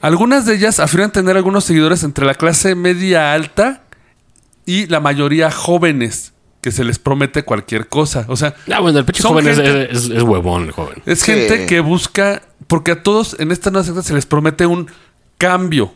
Algunas 0.00 0.46
de 0.46 0.54
ellas 0.54 0.80
afirman 0.80 1.12
tener 1.12 1.36
algunos 1.36 1.64
seguidores 1.64 2.02
entre 2.04 2.24
la 2.24 2.34
clase 2.34 2.74
media 2.74 3.32
alta 3.34 3.82
y 4.64 4.86
la 4.86 5.00
mayoría 5.00 5.50
jóvenes, 5.50 6.32
que 6.62 6.70
se 6.72 6.84
les 6.84 6.98
promete 6.98 7.42
cualquier 7.42 7.88
cosa. 7.88 8.24
O 8.28 8.36
sea, 8.36 8.54
Ah, 8.72 8.80
bueno, 8.80 8.98
el 8.98 9.04
pinche 9.04 9.22
Son 9.22 9.32
joven 9.32 9.48
es, 9.48 9.56
gente- 9.56 9.92
es- 9.92 10.08
es 10.08 10.22
huevón, 10.22 10.64
el 10.64 10.70
joven. 10.72 11.02
es 11.06 11.20
Sí. 11.20 11.32
gente 11.32 11.66
que 11.66 11.80
busca, 11.80 12.42
porque 12.66 12.92
a 12.92 13.02
todos 13.02 13.36
en 13.38 13.50
esta 13.52 13.70
nueva 13.70 13.84
secta 13.84 14.02
se 14.02 14.14
les 14.14 14.24
promete 14.26 14.64
un 14.66 14.88
cambio, 15.36 15.92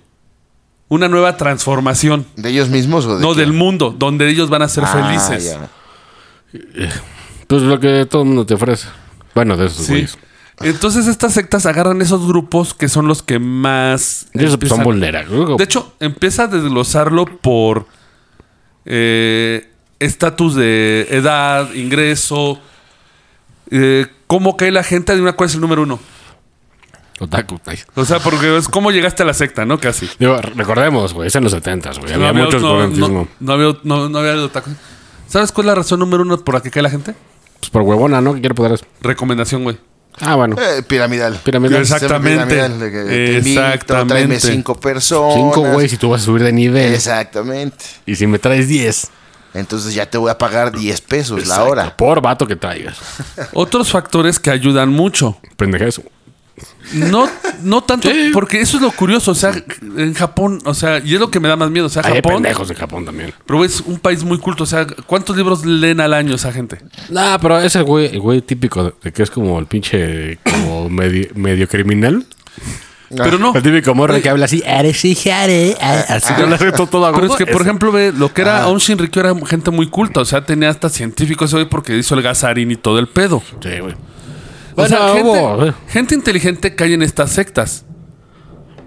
una 0.89 1.09
nueva 1.09 1.37
transformación. 1.37 2.27
¿De 2.37 2.51
ellos 2.51 2.69
mismos 2.69 3.07
o 3.07 3.17
de 3.17 3.23
No, 3.23 3.29
quién? 3.35 3.39
del 3.39 3.53
mundo, 3.53 3.95
donde 3.97 4.29
ellos 4.29 4.51
van 4.51 4.63
a 4.63 4.69
ser 4.69 4.85
Ah, 4.85 4.89
felices. 4.89 5.45
ya. 5.45 5.71
Pues 7.47 7.63
lo 7.63 7.81
que 7.81 8.07
todo 8.07 8.23
el 8.23 8.29
mundo 8.29 8.47
te 8.47 8.55
ofrece. 8.55 8.89
Bueno, 9.35 9.57
de 9.57 9.67
esos 9.67 9.87
Sí. 9.87 9.93
güeyes. 9.93 10.19
Entonces 10.61 11.09
estas 11.09 11.33
sectas 11.33 11.67
agarran 11.67 12.01
esos 12.01 12.27
grupos 12.29 12.75
que 12.75 12.89
son 12.89 13.09
los 13.09 13.23
que 13.25 13.41
más... 13.41 14.29
Ellos 14.35 14.53
son 14.53 14.61
empiezan- 14.61 14.85
vulnerables. 14.85 15.59
De 15.59 15.65
hecho, 15.65 15.95
empieza 15.99 16.45
a 16.45 16.47
desglosarlo 16.47 17.25
por 17.25 17.87
eh, 18.87 19.69
estatus 19.99 20.55
de 20.55 21.09
edad, 21.11 21.73
ingreso, 21.75 22.61
eh, 23.71 24.07
cómo 24.29 24.57
cae 24.57 24.71
la 24.71 24.85
gente 24.85 25.15
de 25.15 25.23
una 25.23 25.33
cuál 25.33 25.49
es 25.49 25.55
el 25.57 25.61
número 25.61 25.83
uno. 25.83 25.99
Otaku. 27.21 27.61
ay. 27.67 27.79
O 27.95 28.05
sea, 28.05 28.19
porque 28.19 28.57
es 28.57 28.69
cómo 28.69 28.91
llegaste 28.91 29.23
a 29.23 29.27
la 29.27 29.35
secta, 29.35 29.65
¿no? 29.65 29.79
Casi. 29.79 30.09
Digo, 30.19 30.37
recordemos, 30.57 31.15
güey, 31.15 31.29
es 31.29 31.35
en 31.37 31.45
los 31.45 31.53
70 31.53 31.93
güey. 32.01 32.13
Había, 32.13 32.33
No 32.33 32.45
mucho 32.45 32.59
no, 32.59 32.87
no, 32.89 33.29
no 33.41 33.53
había, 33.53 33.77
no, 33.85 34.09
no 34.09 34.19
había 34.19 34.35
otaku. 34.43 34.71
¿Sabes 35.29 35.53
cuál 35.53 35.67
es 35.67 35.69
la 35.69 35.75
razón 35.77 36.01
número 36.01 36.23
uno 36.23 36.37
por 36.39 36.55
la 36.55 36.61
que 36.61 36.71
cae 36.71 36.83
la 36.83 36.91
gente? 36.91 37.15
Pues 37.61 37.71
por 37.71 37.83
huevona, 37.83 38.21
¿no? 38.21 38.35
Que 38.35 38.41
quiere 38.41 38.55
poder 38.55 38.73
eso. 38.73 38.85
Recomendación, 39.01 39.63
güey. 39.63 39.79
Ah, 40.21 40.37
bueno. 40.37 40.57
Eh, 40.61 40.83
piramidal. 40.83 41.41
Piramidal. 41.43 41.81
Exactamente. 41.83 42.45
Piramidal, 42.55 42.79
de 42.79 42.91
que 42.91 43.03
te 43.03 43.33
invito, 43.39 43.61
Exactamente. 43.61 44.15
Tráeme 44.15 44.41
cinco 44.41 44.79
personas. 44.79 45.35
Cinco, 45.35 45.61
güey, 45.73 45.89
si 45.89 45.97
tú 45.97 46.11
vas 46.11 46.23
a 46.23 46.25
subir 46.25 46.43
de 46.43 46.53
nivel. 46.53 46.95
Exactamente. 46.95 47.85
Y 48.07 48.15
si 48.15 48.27
me 48.27 48.39
traes 48.39 48.69
10. 48.69 49.11
Entonces 49.55 49.95
ya 49.95 50.07
te 50.07 50.19
voy 50.19 50.31
a 50.31 50.39
pagar 50.39 50.77
10 50.77 51.01
pesos 51.03 51.47
la 51.47 51.63
hora. 51.65 51.97
Por 51.97 52.21
vato 52.21 52.47
que 52.47 52.57
traigas. 52.57 52.99
Otros 53.53 53.91
factores 53.91 54.39
que 54.39 54.51
ayudan 54.51 54.91
mucho. 54.91 55.39
Pendeja 55.57 55.87
eso. 55.87 56.03
No, 56.93 57.29
no 57.63 57.83
tanto, 57.83 58.09
Sí. 58.11 58.31
porque 58.33 58.61
eso 58.61 58.77
es 58.77 58.83
lo 58.83 58.91
curioso. 58.93 59.31
O 59.31 59.35
sea, 59.35 59.53
en 59.97 60.15
Japón, 60.15 60.61
o 60.65 60.75
sea, 60.75 60.99
y 60.99 61.15
es 61.15 61.21
lo 61.21 61.31
que 61.31 61.41
me 61.41 61.49
da 61.49 61.57
más 61.57 61.71
miedo. 61.71 61.87
O 61.87 61.89
sea, 61.89 62.03
Hay 62.05 62.17
Japón. 62.17 62.35
pendejos 62.35 62.71
en 62.71 62.77
Japón 62.77 63.05
también. 63.05 63.33
Pero 63.47 63.65
es 63.65 63.81
un 63.81 63.99
país 63.99 64.23
muy 64.23 64.39
culto. 64.39 64.65
O 64.65 64.67
sea, 64.67 64.87
¿cuántos 65.07 65.37
libros 65.37 65.65
leen 65.65 66.01
al 66.01 66.13
año 66.13 66.35
esa 66.35 66.53
gente? 66.53 66.79
Nah, 67.11 67.39
pero 67.39 67.59
ese 67.61 67.81
güey, 67.83 68.07
el 68.07 68.21
güey 68.21 68.43
típico 68.43 68.95
de 69.03 69.13
que 69.13 69.23
es 69.23 69.31
como 69.31 69.59
el 69.59 69.67
pinche, 69.67 70.39
como 70.45 70.89
medio, 70.91 71.29
medio 71.35 71.67
criminal. 71.69 72.27
Pero 73.17 73.39
no. 73.39 73.55
El 73.55 73.63
típico 73.63 73.95
morro 73.95 74.21
que 74.21 74.29
habla 74.29 74.47
así, 74.47 74.63
así 74.67 75.15
que 75.15 75.33
habla 75.33 76.59
todo, 76.73 76.87
todo 76.87 77.13
Pero 77.13 77.27
es 77.27 77.37
que, 77.37 77.47
por 77.47 77.63
ejemplo, 77.63 77.93
ve, 77.93 78.13
lo 78.13 78.33
que 78.33 78.43
era 78.43 78.63
Aun 78.65 78.79
Shinrikyo 78.79 79.21
era 79.21 79.35
gente 79.47 79.71
muy 79.71 79.89
culta. 79.89 80.21
O 80.21 80.25
sea, 80.25 80.45
tenía 80.45 80.71
hasta 80.71 80.89
científicos 80.89 81.53
hoy 81.55 81.67
porque 81.67 81.97
hizo 81.97 82.15
el 82.15 82.23
gasarín 82.23 82.71
y 82.71 82.77
todo 82.77 82.99
el 82.99 83.07
pedo. 83.09 83.43
Sí, 83.63 83.79
güey. 83.81 83.95
O 84.77 84.83
Bueno, 84.83 84.89
sea, 84.97 85.09
gente, 85.15 85.23
hubo, 85.23 85.67
eh, 85.67 85.75
gente 85.89 86.15
inteligente 86.15 86.75
cae 86.75 86.95
en 86.95 87.03
estas 87.03 87.31
sectas. 87.31 87.85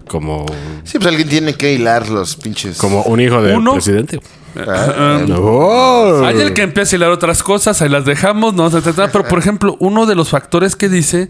como, 0.08 0.46
Sí, 0.84 0.98
pues 1.00 1.08
alguien 1.08 1.28
tiene 1.30 1.54
que 1.54 1.74
hilar 1.74 2.10
los 2.10 2.36
pinches. 2.38 2.78
como 2.78 3.02
un 3.04 3.20
hijo 3.20 3.42
del 3.42 3.58
Uno. 3.58 3.74
presidente. 3.74 4.20
Ah, 4.56 5.22
No. 5.28 6.26
Hay 6.26 6.40
el 6.42 6.54
que 6.54 6.62
empieza 6.64 6.96
a 6.96 6.98
hilar 6.98 7.12
otras 7.12 7.44
cosas, 7.44 7.82
ahí 7.82 7.90
las 7.90 8.06
dejamos, 8.06 8.54
no. 8.54 8.70
Pero, 8.72 9.24
por 9.28 9.40
ejemplo, 9.40 9.76
uno 9.80 10.06
de 10.06 10.16
los 10.16 10.30
factores 10.30 10.76
que 10.76 10.90
dice 10.90 11.30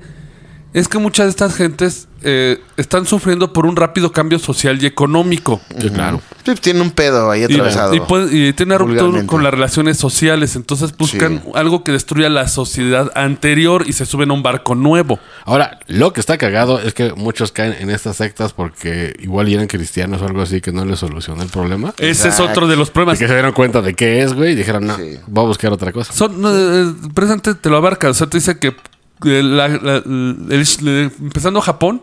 es 0.73 0.87
que 0.87 0.97
muchas 0.99 1.25
de 1.27 1.29
estas 1.31 1.55
gentes 1.55 2.07
eh, 2.23 2.59
están 2.77 3.05
sufriendo 3.05 3.53
por 3.53 3.65
un 3.67 3.75
rápido 3.75 4.11
cambio 4.11 4.39
social 4.39 4.81
y 4.81 4.87
económico. 4.87 5.61
Sí, 5.79 5.89
claro. 5.91 6.19
sí, 6.43 6.53
tiene 6.59 6.81
un 6.81 6.89
pedo 6.91 7.29
ahí 7.29 7.41
Y, 7.41 7.43
atravesado. 7.45 7.93
y 7.93 7.99
puede- 7.99 8.35
y 8.35 8.53
tiene 8.53 8.75
una 8.75 8.79
ruptura 8.85 9.25
con 9.27 9.43
las 9.43 9.51
relaciones 9.53 9.97
sociales. 9.97 10.55
Entonces 10.55 10.95
buscan 10.97 11.41
Sí. 11.45 11.51
algo 11.53 11.83
que 11.83 11.91
destruya 11.91 12.29
la 12.29 12.47
sociedad 12.47 13.11
anterior 13.15 13.83
y 13.87 13.93
se 13.93 14.05
suben 14.07 14.31
a 14.31 14.33
un 14.33 14.41
barco 14.43 14.73
nuevo. 14.75 15.19
Ahora, 15.45 15.79
lo 15.87 16.11
que 16.11 16.19
está 16.19 16.37
cagado 16.39 16.79
es 16.79 16.93
que 16.95 17.13
muchos 17.13 17.51
caen 17.51 17.75
en 17.79 17.89
estas 17.91 18.17
sectas 18.17 18.51
porque 18.53 19.15
igual 19.19 19.47
eran 19.47 19.67
cristianos 19.67 20.21
o 20.21 20.25
algo 20.25 20.41
así 20.41 20.59
que 20.59 20.71
no 20.71 20.85
les 20.85 20.99
solucionó 20.99 21.43
el 21.43 21.49
problema. 21.49 21.93
Ese 21.99 22.29
es 22.29 22.39
otro 22.39 22.67
de 22.67 22.75
los 22.75 22.89
Y 22.89 22.91
problemas. 22.91 23.19
que 23.19 23.27
se 23.27 23.33
dieron 23.33 23.53
cuenta 23.53 23.81
de 23.81 23.93
qué 23.93 24.23
es, 24.23 24.33
güey, 24.33 24.53
y 24.53 24.55
dijeron, 24.55 24.87
no, 24.87 24.97
Sí. 24.97 25.17
voy 25.27 25.43
a 25.45 25.47
buscar 25.47 25.71
otra 25.71 25.91
cosa. 25.91 26.11
Son, 26.13 26.41
no, 26.41 26.49
eh, 26.51 26.93
presente 27.13 27.53
te 27.53 27.69
lo 27.69 27.77
abarca. 27.77 28.09
O 28.09 28.13
sea, 28.13 28.27
te 28.27 28.37
dice 28.37 28.57
que 28.57 28.69
eh, 28.69 28.75
la- 29.21 29.67
la- 29.67 29.95
el- 29.97 30.37
el- 30.49 31.11
empezando 31.21 31.61
Japón 31.61 32.01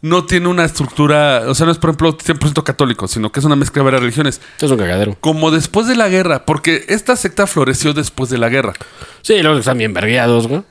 no 0.00 0.24
tiene 0.26 0.48
una 0.48 0.64
estructura, 0.66 1.44
o 1.46 1.54
sea, 1.54 1.64
no 1.64 1.72
es 1.72 1.78
por 1.78 1.88
ejemplo 1.90 2.18
100% 2.18 2.62
católico, 2.62 3.08
sino 3.08 3.32
que 3.32 3.40
es 3.40 3.46
una 3.46 3.56
mezcla 3.56 3.80
de 3.80 3.84
varias 3.84 4.02
religiones. 4.02 4.38
Esto 4.52 4.66
es 4.66 4.72
un 4.72 4.76
cagadero. 4.78 5.16
Como 5.20 5.50
después 5.50 5.86
de 5.86 5.96
la 5.96 6.08
guerra, 6.10 6.44
porque 6.44 6.84
esta 6.88 7.16
secta 7.16 7.46
floreció 7.46 7.94
después 7.94 8.28
de 8.28 8.36
la 8.36 8.50
guerra. 8.50 8.74
Sí, 9.22 9.40
luego 9.42 9.58
están 9.58 9.78
bien 9.78 9.94
vergueados, 9.94 10.46
güey. 10.46 10.62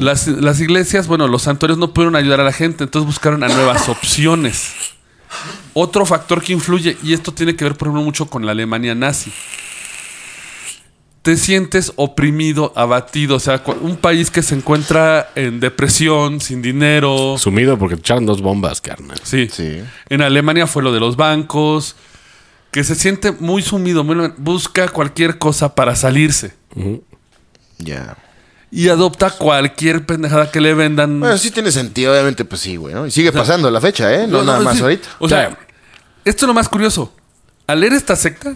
Las, 0.00 0.26
las 0.28 0.60
iglesias, 0.60 1.06
bueno, 1.06 1.28
los 1.28 1.42
santuarios 1.42 1.78
no 1.78 1.92
pudieron 1.92 2.16
ayudar 2.16 2.40
a 2.40 2.44
la 2.44 2.52
gente, 2.52 2.84
entonces 2.84 3.06
buscaron 3.06 3.42
a 3.44 3.48
nuevas 3.48 3.88
opciones. 3.90 4.72
Otro 5.74 6.06
factor 6.06 6.42
que 6.42 6.54
influye, 6.54 6.96
y 7.02 7.12
esto 7.12 7.32
tiene 7.32 7.54
que 7.54 7.64
ver, 7.64 7.74
por 7.76 7.88
ejemplo, 7.88 8.02
mucho 8.02 8.24
con 8.26 8.46
la 8.46 8.52
Alemania 8.52 8.94
nazi. 8.94 9.30
Te 11.28 11.36
sientes 11.36 11.92
oprimido, 11.96 12.72
abatido, 12.74 13.36
o 13.36 13.38
sea, 13.38 13.62
un 13.82 13.96
país 13.98 14.30
que 14.30 14.40
se 14.40 14.54
encuentra 14.54 15.28
en 15.34 15.60
depresión, 15.60 16.40
sin 16.40 16.62
dinero. 16.62 17.36
Sumido 17.36 17.78
porque 17.78 17.96
te 17.96 18.00
echaron 18.00 18.24
dos 18.24 18.40
bombas, 18.40 18.80
carnal. 18.80 19.20
Sí. 19.24 19.46
Sí. 19.52 19.82
En 20.08 20.22
Alemania 20.22 20.66
fue 20.66 20.82
lo 20.82 20.90
de 20.90 21.00
los 21.00 21.16
bancos, 21.16 21.96
que 22.70 22.82
se 22.82 22.94
siente 22.94 23.30
muy 23.32 23.60
sumido, 23.60 24.04
muy- 24.04 24.32
busca 24.38 24.88
cualquier 24.88 25.36
cosa 25.36 25.74
para 25.74 25.94
salirse. 25.96 26.54
Ya. 27.76 28.16
Y 28.70 28.88
adopta 28.88 29.28
cualquier 29.28 30.06
pendejada 30.06 30.50
que 30.50 30.62
le 30.62 30.72
vendan. 30.72 31.20
Bueno, 31.20 31.36
sí 31.36 31.50
tiene 31.50 31.70
sentido, 31.70 32.10
obviamente, 32.12 32.46
pues 32.46 32.62
sí, 32.62 32.76
güey, 32.76 32.94
¿no? 32.94 33.06
Y 33.06 33.10
sigue 33.10 33.32
pasando 33.32 33.70
la 33.70 33.82
fecha, 33.82 34.14
¿eh? 34.14 34.26
No, 34.26 34.38
No, 34.38 34.44
nada 34.44 34.58
no, 34.60 34.64
más 34.64 34.76
sí. 34.78 34.82
ahorita. 34.82 35.06
O 35.18 35.28
sea, 35.28 35.58
esto 36.24 36.46
es 36.46 36.48
lo 36.48 36.54
más 36.54 36.70
curioso. 36.70 37.12
Al 37.66 37.80
leer 37.80 37.92
esta 37.92 38.16
secta, 38.16 38.54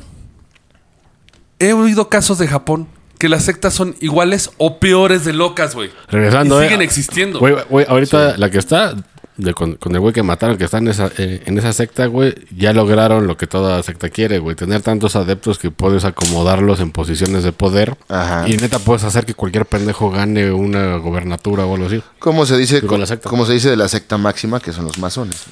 he 1.63 1.73
oído 1.73 2.09
casos 2.09 2.39
de 2.39 2.49
Japón 2.49 2.89
que 3.19 3.29
las 3.29 3.45
sectas 3.45 3.73
son 3.73 3.95
iguales 4.01 4.51
o 4.59 4.81
peores 4.81 5.25
de 5.25 5.33
locas, 5.33 5.77
güey. 5.77 5.91
Regresando, 6.09 6.61
Y 6.61 6.65
eh, 6.65 6.69
siguen 6.69 6.83
existiendo. 6.83 7.39
Güey, 7.39 7.55
güey, 7.71 7.87
ahorita 7.89 8.37
la 8.37 8.51
que 8.51 8.59
está, 8.59 8.97
de 9.37 9.55
con, 9.55 9.75
con 9.77 9.95
el 9.95 10.01
güey 10.01 10.13
que 10.13 10.25
mataron, 10.25 10.59
que 10.59 10.65
está 10.65 10.79
en 10.79 10.89
esa, 10.89 11.09
eh, 11.19 11.41
en 11.47 11.57
esa 11.57 11.73
secta, 11.73 12.07
güey, 12.07 12.35
ya 12.51 12.73
lograron 12.73 13.29
lo 13.29 13.37
que 13.37 13.47
toda 13.47 13.81
secta 13.85 14.11
quiere, 14.11 14.41
güey. 14.41 14.57
Tener 14.57 14.83
tantos 14.83 15.15
adeptos 15.15 15.61
que 15.61 15.71
puedes 15.71 16.05
acomodarlos 16.05 16.81
en 16.81 16.91
posiciones 16.91 17.45
de 17.45 17.53
poder. 17.53 17.97
Ajá. 18.09 18.49
Y 18.49 18.57
neta 18.57 18.81
puedes 18.81 19.05
hacer 19.05 19.25
que 19.25 19.35
cualquier 19.35 19.67
pendejo 19.67 20.11
gane 20.11 20.51
una 20.51 20.97
gobernatura 20.97 21.65
o 21.65 21.75
algo 21.75 21.87
así. 21.87 22.03
¿Cómo 22.19 22.45
se 22.45 22.57
dice? 22.57 22.83
Con 22.83 22.99
la 22.99 23.07
secta. 23.07 23.31
¿Cómo 23.31 23.47
se 23.47 23.53
dice 23.53 23.71
de 23.71 23.77
la 23.77 23.87
secta 23.87 24.19
máxima, 24.19 24.59
que 24.59 24.73
son 24.73 24.85
los 24.85 24.99
masones? 24.99 25.45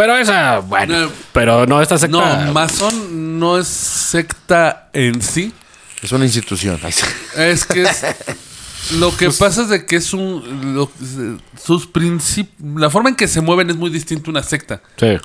Pero 0.00 0.16
esa, 0.16 0.60
bueno. 0.60 0.98
No. 0.98 1.10
pero 1.32 1.66
no 1.66 1.82
esta 1.82 1.98
secta. 1.98 2.44
no, 2.46 2.52
masón 2.54 3.38
no 3.38 3.58
es 3.58 3.68
secta 3.68 4.88
en 4.94 5.20
sí. 5.20 5.52
Es 6.02 6.10
una 6.12 6.24
institución. 6.24 6.80
Es 7.36 7.64
que 7.66 7.82
es. 7.82 8.02
Lo 8.98 9.14
que 9.14 9.28
pasa 9.30 9.60
es 9.62 9.68
de 9.68 9.84
que 9.84 9.96
es 9.96 10.14
un. 10.14 10.74
lo- 10.74 10.90
sus 11.62 11.86
principios. 11.86 12.56
La 12.80 12.88
forma 12.88 13.10
en 13.10 13.14
que 13.14 13.28
se 13.28 13.42
mueven 13.42 13.68
es 13.68 13.76
muy 13.76 13.90
distinta 13.90 14.28
a 14.28 14.30
una 14.30 14.42
secta. 14.42 14.80
Sí. 14.96 15.18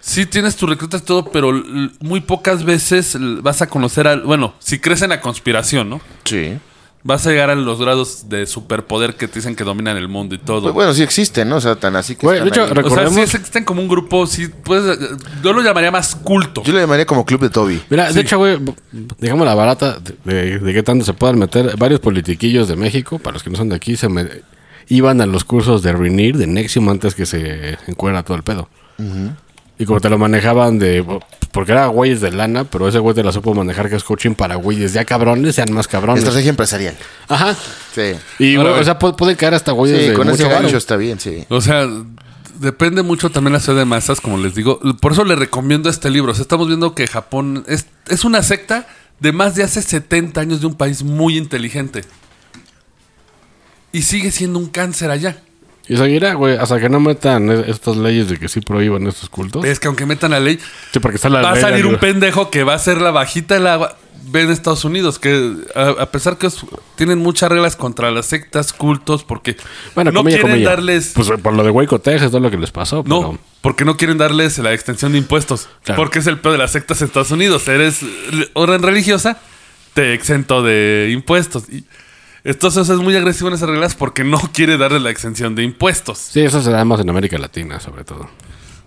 Sí 0.00 0.24
tienes 0.26 0.56
tus 0.56 0.68
reclutas 0.70 1.02
y 1.02 1.04
todo, 1.04 1.30
pero 1.30 1.52
muy 2.00 2.22
pocas 2.22 2.64
veces 2.64 3.16
vas 3.42 3.60
a 3.62 3.68
conocer 3.68 4.08
al... 4.08 4.22
Bueno, 4.22 4.54
si 4.58 4.80
crees 4.80 5.02
en 5.02 5.10
la 5.10 5.20
conspiración, 5.20 5.90
¿no? 5.90 6.00
Sí. 6.24 6.58
Vas 7.04 7.26
a 7.26 7.30
llegar 7.30 7.50
a 7.50 7.54
los 7.54 7.80
grados 7.80 8.28
de 8.28 8.46
superpoder 8.46 9.14
que 9.16 9.26
te 9.28 9.40
dicen 9.40 9.56
que 9.56 9.64
dominan 9.64 9.96
el 9.96 10.08
mundo 10.08 10.34
y 10.34 10.38
todo. 10.38 10.62
Pues 10.62 10.74
bueno, 10.74 10.94
sí 10.94 11.02
existen, 11.02 11.48
¿no? 11.48 11.56
O 11.56 11.60
sea, 11.60 11.76
tan 11.76 11.96
así 11.96 12.14
que. 12.16 12.26
De 12.26 12.48
hecho, 12.48 12.62
ahí. 12.62 12.70
o 12.70 12.74
sea, 12.74 12.74
recordemos- 12.74 13.14
sí 13.14 13.20
existen 13.20 13.64
como 13.64 13.82
un 13.82 13.88
grupo, 13.88 14.26
sí, 14.26 14.48
pues, 14.62 14.82
yo 15.42 15.52
lo 15.52 15.62
llamaría 15.62 15.90
más 15.90 16.14
culto. 16.14 16.62
Yo 16.64 16.72
le 16.72 16.80
llamaría 16.80 17.04
como 17.06 17.24
Club 17.26 17.40
de 17.40 17.50
Toby. 17.50 17.82
Mira, 17.90 18.12
de 18.12 18.20
hecho, 18.20 18.38
güey, 18.38 18.58
digamos 19.18 19.44
la 19.46 19.54
barata 19.54 19.98
de, 19.98 20.34
de- 20.34 20.58
de 20.58 20.72
qué 20.74 20.82
tanto 20.82 21.04
se 21.04 21.12
puedan 21.12 21.38
meter. 21.38 21.76
Varios 21.76 22.00
politiquillos 22.00 22.68
de 22.68 22.76
México, 22.76 23.18
para 23.18 23.34
los 23.34 23.42
que 23.42 23.50
no 23.50 23.56
son 23.56 23.68
de 23.68 23.76
aquí, 23.76 23.96
se 23.96 24.08
me, 24.08 24.28
iban 24.88 25.20
a 25.20 25.26
los 25.26 25.44
cursos 25.44 25.82
de 25.82 25.92
Renir, 25.92 26.36
de 26.36 26.46
Nexium, 26.46 26.88
antes 26.88 27.14
que 27.14 27.26
se 27.26 27.78
encuera 27.88 28.22
todo 28.22 28.36
el 28.36 28.42
pedo. 28.42 28.68
Y 29.78 29.84
como 29.84 30.00
te 30.00 30.08
lo 30.10 30.18
manejaban 30.18 30.78
de... 30.78 31.04
Porque 31.50 31.72
era 31.72 31.86
güeyes 31.86 32.20
de 32.20 32.30
lana, 32.30 32.64
pero 32.64 32.88
ese 32.88 32.98
güey 32.98 33.14
te 33.14 33.22
la 33.22 33.32
supo 33.32 33.52
manejar 33.54 33.90
que 33.90 33.96
es 33.96 34.04
coaching 34.04 34.34
para 34.34 34.54
güeyes 34.54 34.92
ya 34.92 35.04
cabrones, 35.04 35.54
sean 35.54 35.72
más 35.72 35.86
cabrones. 35.88 36.22
Estrategia 36.22 36.50
empresarial. 36.50 36.96
Ajá. 37.28 37.54
Sí. 37.94 38.12
Y, 38.38 38.56
Ahora, 38.56 38.70
güey, 38.70 38.80
o 38.80 38.84
sea, 38.84 38.98
pu- 38.98 39.16
pueden 39.16 39.36
caer 39.36 39.54
hasta 39.54 39.72
güeyes 39.72 40.00
Sí, 40.00 40.08
de 40.08 40.14
con 40.14 40.28
ese 40.30 40.44
mucho 40.44 40.54
gancho 40.54 40.76
está 40.78 40.96
bien, 40.96 41.20
sí. 41.20 41.44
O 41.50 41.60
sea, 41.60 41.86
depende 42.58 43.02
mucho 43.02 43.30
también 43.30 43.52
la 43.52 43.60
ciudad 43.60 43.78
de 43.80 43.84
masas, 43.84 44.20
como 44.22 44.38
les 44.38 44.54
digo. 44.54 44.80
Por 45.00 45.12
eso 45.12 45.24
le 45.24 45.34
recomiendo 45.36 45.90
este 45.90 46.08
libro. 46.10 46.32
O 46.32 46.34
sea, 46.34 46.42
estamos 46.42 46.68
viendo 46.68 46.94
que 46.94 47.06
Japón 47.06 47.64
es, 47.66 47.86
es 48.08 48.24
una 48.24 48.42
secta 48.42 48.86
de 49.20 49.32
más 49.32 49.54
de 49.54 49.64
hace 49.64 49.82
70 49.82 50.40
años 50.40 50.60
de 50.60 50.68
un 50.68 50.74
país 50.74 51.02
muy 51.02 51.36
inteligente. 51.36 52.02
Y 53.92 54.02
sigue 54.02 54.30
siendo 54.30 54.58
un 54.58 54.66
cáncer 54.68 55.10
allá. 55.10 55.36
Y 55.88 55.96
seguirá, 55.96 56.34
güey, 56.34 56.56
hasta 56.56 56.78
que 56.80 56.88
no 56.88 57.00
metan 57.00 57.50
e- 57.50 57.70
estas 57.70 57.96
leyes 57.96 58.28
de 58.28 58.38
que 58.38 58.48
sí 58.48 58.60
prohíban 58.60 59.06
estos 59.06 59.28
cultos. 59.28 59.64
Es 59.64 59.80
que 59.80 59.88
aunque 59.88 60.06
metan 60.06 60.30
la 60.30 60.40
ley, 60.40 60.58
Sí, 60.92 61.00
porque 61.00 61.16
está 61.16 61.28
la 61.28 61.42
va 61.42 61.52
a 61.52 61.56
salir 61.60 61.84
la- 61.84 61.90
un 61.92 61.98
pendejo 61.98 62.50
que 62.50 62.62
va 62.64 62.74
a 62.74 62.78
ser 62.78 63.00
la 63.00 63.10
bajita 63.10 63.54
del 63.54 63.66
agua. 63.66 63.96
Ve 64.24 64.42
en 64.42 64.52
Estados 64.52 64.84
Unidos 64.84 65.18
que 65.18 65.52
a, 65.74 65.88
a 66.02 66.06
pesar 66.12 66.38
que 66.38 66.48
tienen 66.94 67.18
muchas 67.18 67.50
reglas 67.50 67.74
contra 67.74 68.12
las 68.12 68.26
sectas, 68.26 68.72
cultos, 68.72 69.24
porque 69.24 69.56
Bueno, 69.96 70.12
no 70.12 70.20
comilla, 70.20 70.36
quieren 70.36 70.52
comilla. 70.52 70.70
darles... 70.70 71.10
Pues 71.16 71.28
por 71.42 71.52
lo 71.52 71.64
de 71.64 71.70
Waco, 71.70 71.98
Texas, 72.00 72.30
todo 72.30 72.40
lo 72.40 72.48
que 72.50 72.56
les 72.56 72.70
pasó. 72.70 73.02
No, 73.04 73.20
pero- 73.32 73.38
porque 73.60 73.84
no 73.84 73.96
quieren 73.96 74.18
darles 74.18 74.58
la 74.58 74.72
extensión 74.72 75.10
de 75.12 75.18
impuestos. 75.18 75.68
Claro. 75.82 76.00
Porque 76.00 76.20
es 76.20 76.28
el 76.28 76.38
peor 76.38 76.52
de 76.52 76.58
las 76.58 76.70
sectas 76.70 77.00
en 77.02 77.08
Estados 77.08 77.32
Unidos. 77.32 77.66
Eres 77.66 78.00
eh, 78.04 78.48
orden 78.52 78.82
religiosa, 78.82 79.38
te 79.92 80.14
exento 80.14 80.62
de 80.62 81.10
impuestos. 81.12 81.64
Y 81.68 81.84
entonces 82.44 82.88
es 82.88 82.98
muy 82.98 83.14
agresivo 83.16 83.48
en 83.48 83.54
esas 83.54 83.68
reglas 83.68 83.94
porque 83.94 84.24
no 84.24 84.38
quiere 84.52 84.76
darles 84.76 85.02
la 85.02 85.10
exención 85.10 85.54
de 85.54 85.62
impuestos. 85.62 86.18
Sí, 86.18 86.40
eso 86.40 86.62
se 86.62 86.70
da 86.70 86.84
más 86.84 87.00
en 87.00 87.08
América 87.10 87.38
Latina, 87.38 87.80
sobre 87.80 88.04
todo. 88.04 88.28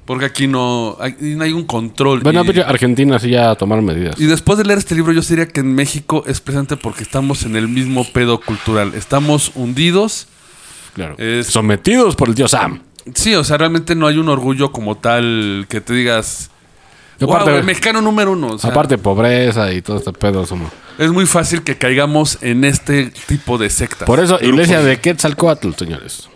Porque 0.06 0.26
aquí 0.26 0.45
no 0.45 0.98
hay, 0.99 1.15
no 1.19 1.44
hay 1.44 1.52
un 1.52 1.65
control. 1.65 2.19
Bueno, 2.22 2.44
y, 2.44 2.48
pero 2.48 2.68
Argentina 2.68 3.18
sí 3.18 3.30
ya 3.32 3.56
tomaron 3.56 3.84
medidas. 3.86 4.19
y 4.19 4.26
después 4.26 4.57
de 4.60 4.64
leer 4.65 4.77
este 4.77 4.94
libro, 4.94 5.11
yo 5.11 5.22
diría 5.22 5.48
que 5.48 5.61
en 5.61 5.73
México 5.73 6.23
es 6.27 6.41
presente 6.41 6.77
porque 6.77 7.02
estamos 7.02 7.44
en 7.44 7.56
el 7.56 7.68
mismo 7.68 8.06
pedo 8.14 8.40
cultural. 8.40 8.94
Estamos 8.94 9.52
hundidos. 9.56 10.27
Claro. 10.94 11.15
es- 11.18 11.48
Sometidos 11.48 12.15
por 12.15 12.30
el 12.30 12.36
tío 12.36 12.48
Sam. 12.48 12.82
Sí, 13.15 13.34
o 13.36 13.44
sea, 13.44 13.57
realmente 13.57 13.95
no 13.95 14.06
hay 14.07 14.18
un 14.18 14.30
orgullo 14.30 14.72
como 14.72 14.95
tal 14.98 15.65
que 15.69 15.82
te 15.82 15.94
digas. 15.94 16.52
Aparte- 17.21 17.49
"Wow, 17.51 17.59
el 17.59 17.63
mexicano 17.63 18.01
número 18.01 18.31
uno. 18.33 18.47
o 18.47 18.57
sea, 18.57 18.69
Aparte, 18.71 18.97
pobreza 18.97 19.71
y 19.71 19.81
todo 19.81 19.97
este 19.97 20.11
pedo. 20.13 20.45
Somos. 20.45 20.71
Es 20.97 21.11
muy 21.11 21.25
fácil 21.25 21.63
que 21.63 21.77
caigamos 21.77 22.37
en 22.41 22.63
este 22.63 23.11
tipo 23.27 23.57
de 23.57 23.69
sectas. 23.69 24.05
Por 24.05 24.19
eso, 24.19 24.37
iglesia 24.41 24.81
de 24.81 24.99
Quetzalcoatl, 24.99 25.71
señores. 25.77 26.29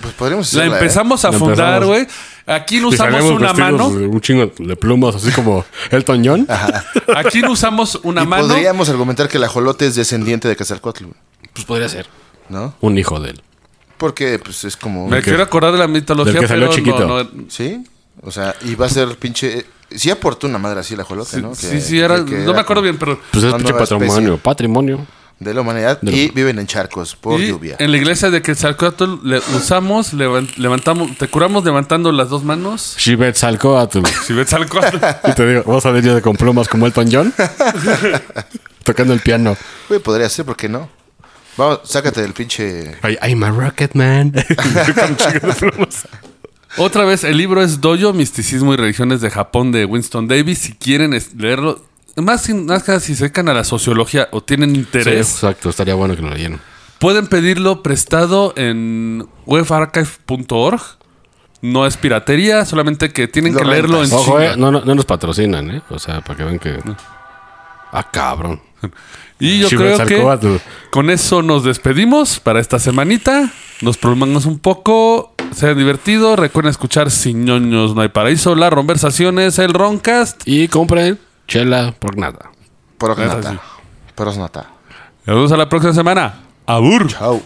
Pues 0.00 0.12
podríamos 0.14 0.52
La 0.52 0.60
hacerla, 0.60 0.76
¿eh? 0.76 0.78
empezamos 0.80 1.24
a 1.24 1.30
La 1.30 1.38
fundar, 1.38 1.84
güey. 1.84 2.06
Aquí 2.46 2.80
no 2.80 2.88
usamos 2.88 3.22
una 3.24 3.52
mano. 3.54 3.88
Un 3.88 4.20
chingo 4.20 4.52
de 4.58 4.76
plumas, 4.76 5.16
así 5.16 5.30
como 5.32 5.64
Elton 5.90 6.22
John. 6.24 6.46
Aquí 7.16 7.40
no 7.40 7.52
usamos 7.52 7.98
una 8.04 8.22
Y 8.22 8.26
mano. 8.26 8.46
podríamos 8.48 8.88
argumentar 8.88 9.28
que 9.28 9.38
el 9.38 9.44
ajolote 9.44 9.86
es 9.86 9.94
descendiente 9.96 10.46
de 10.48 10.54
Quetzalcóatl, 10.56 11.04
güey, 11.04 11.16
Pues 11.54 11.64
podría 11.64 11.88
ser. 11.88 12.06
¿no? 12.48 12.74
Un 12.80 12.96
hijo 12.98 13.18
de 13.20 13.30
él. 13.30 13.42
Porque, 13.96 14.38
pues, 14.38 14.62
es 14.64 14.76
como... 14.76 15.08
Me 15.08 15.22
quiero 15.22 15.42
acordar 15.42 15.72
de 15.72 15.78
la 15.78 15.88
mitología, 15.88 16.34
del 16.34 16.42
que 16.42 16.48
salió 16.48 16.66
pero 16.70 16.76
chiquito. 16.76 17.06
no, 17.08 17.24
no- 17.24 17.30
¿Sí? 17.48 17.82
O 18.22 18.30
sea, 18.30 18.54
y 18.62 18.74
va 18.74 18.86
a 18.86 18.90
ser 18.90 19.16
pinche... 19.16 19.64
Sí 19.94 20.10
aportó 20.10 20.46
una 20.46 20.58
madre 20.58 20.80
así 20.80 20.94
el 20.94 21.00
ajolote, 21.00 21.36
Sí, 21.36 21.42
¿no? 21.42 21.54
sí, 21.54 21.68
Que- 21.68 21.80
sí, 21.80 21.98
era, 22.00 22.24
que- 22.24 22.30
que 22.32 22.36
no 22.38 22.52
me 22.54 22.60
acuerdo 22.60 22.82
bien, 22.82 22.98
pero 22.98 23.20
Pues 23.30 23.44
es 23.44 23.54
pinche 23.54 23.72
patrimonio. 23.74 24.38
Patrimonio. 24.38 25.06
De 25.38 25.52
la 25.52 25.60
humanidad. 25.60 26.00
De 26.00 26.10
la- 26.10 26.16
Y 26.16 26.28
viven 26.30 26.58
en 26.58 26.66
charcos 26.66 27.14
por 27.14 27.38
y 27.40 27.48
lluvia. 27.48 27.76
en 27.78 27.90
la 27.90 27.98
iglesia 27.98 28.30
de 28.30 28.40
Quetzalcóatl 28.40 29.16
le 29.22 29.38
usamos, 29.54 30.14
levan- 30.14 30.48
levantamos, 30.56 31.16
te 31.18 31.28
curamos 31.28 31.62
levantando 31.62 32.10
las 32.10 32.30
dos 32.30 32.42
manos. 32.42 32.94
Shibetzalcoatl. 32.98 34.00
Si 34.26 34.32
ves 34.32 34.52
al 34.54 34.66
cuadro. 34.68 34.98
y 35.28 35.32
te 35.34 35.46
digo, 35.46 35.62
vamos 35.66 35.84
a 35.84 35.90
ver 35.90 36.02
yo 36.04 36.14
de 36.14 36.22
con 36.22 36.36
plumas 36.36 36.68
como 36.68 36.86
Elton 36.86 37.08
John. 37.12 37.34
Tocando 38.82 39.12
el 39.12 39.20
piano. 39.20 39.56
Güey, 39.88 40.00
podría 40.00 40.28
ser, 40.30 40.44
¿por 40.46 40.56
qué 40.56 40.68
no? 40.70 40.88
Vamos, 41.58 41.80
sácate 41.84 42.20
del 42.22 42.32
pinche... 42.32 42.96
Ay, 43.02 43.16
I'm 43.22 43.42
a 43.44 43.50
rocket 43.50 43.94
man. 43.94 44.32
Otra 46.78 47.04
vez, 47.04 47.24
el 47.24 47.38
libro 47.38 47.62
es 47.62 47.80
Doyo, 47.80 48.12
Misticismo 48.12 48.74
y 48.74 48.76
Religiones 48.76 49.20
de 49.20 49.30
Japón 49.30 49.72
de 49.72 49.84
Winston 49.86 50.28
Davis. 50.28 50.58
Si 50.58 50.72
quieren 50.74 51.18
leerlo, 51.38 51.82
más, 52.16 52.48
más 52.50 52.82
que 52.82 53.00
si 53.00 53.14
se 53.14 53.24
dedican 53.24 53.48
a 53.48 53.54
la 53.54 53.64
sociología 53.64 54.28
o 54.30 54.42
tienen 54.42 54.72
Sí, 54.72 54.78
interés, 54.80 55.32
exacto. 55.34 55.70
Estaría 55.70 55.94
bueno 55.94 56.14
que 56.16 56.22
lo 56.22 56.30
leyeran. 56.30 56.60
pueden 56.98 57.28
pedirlo 57.28 57.82
prestado 57.82 58.52
en 58.56 59.26
webarchive.org. 59.46 60.80
No 61.62 61.86
es 61.86 61.96
piratería, 61.96 62.64
solamente 62.66 63.10
que 63.10 63.26
tienen 63.26 63.54
Lo 63.54 63.60
que 63.60 63.64
leerlo 63.66 64.04
en. 64.04 64.12
Ojo, 64.12 64.38
eh, 64.40 64.54
no, 64.58 64.70
no, 64.70 64.82
no 64.84 64.94
nos 64.94 65.06
patrocinan, 65.06 65.70
¿eh? 65.70 65.82
O 65.88 65.98
sea, 65.98 66.20
para 66.20 66.36
que 66.36 66.44
vean 66.44 66.58
que... 66.58 66.78
Ah, 67.92 68.06
cabrón. 68.12 68.60
Y 69.38 69.60
yo 69.60 69.68
creo 69.68 70.04
que 70.06 70.60
con 70.90 71.08
eso 71.10 71.42
nos 71.42 71.64
despedimos 71.64 72.38
para 72.40 72.60
esta 72.60 72.78
semanita. 72.78 73.50
Nos 73.80 73.96
prolongamos 73.96 74.44
un 74.46 74.58
poco. 74.58 75.34
Se 75.56 75.70
han 75.70 75.78
divertido. 75.78 76.36
Recuerden 76.36 76.70
escuchar 76.70 77.10
Sin 77.10 77.46
ñoños 77.46 77.94
no 77.94 78.02
hay 78.02 78.08
paraíso. 78.08 78.54
Las 78.54 78.70
conversaciones, 78.74 79.58
el 79.58 79.72
Roncast. 79.72 80.42
Y 80.44 80.68
compren 80.68 81.18
chela 81.48 81.94
por 81.98 82.18
nada. 82.18 82.50
Prosnata. 82.98 83.52
sí. 83.52 83.58
Prosnata. 84.14 84.70
Nos 85.24 85.36
vemos 85.36 85.52
a 85.52 85.56
la 85.56 85.68
próxima 85.68 85.94
semana. 85.94 86.34
Abur. 86.66 87.08
Chao. 87.08 87.40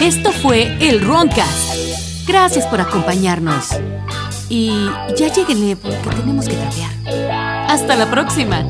Esto 0.00 0.32
fue 0.32 0.76
el 0.80 1.04
Roncast. 1.04 1.74
Gracias 2.26 2.66
por 2.66 2.80
acompañarnos. 2.80 3.68
Y 4.48 4.88
ya 5.14 5.30
lleguenle 5.30 5.76
porque 5.76 5.98
tenemos 6.16 6.48
que 6.48 6.56
trapear. 6.56 7.68
Hasta 7.68 7.96
la 7.96 8.10
próxima. 8.10 8.64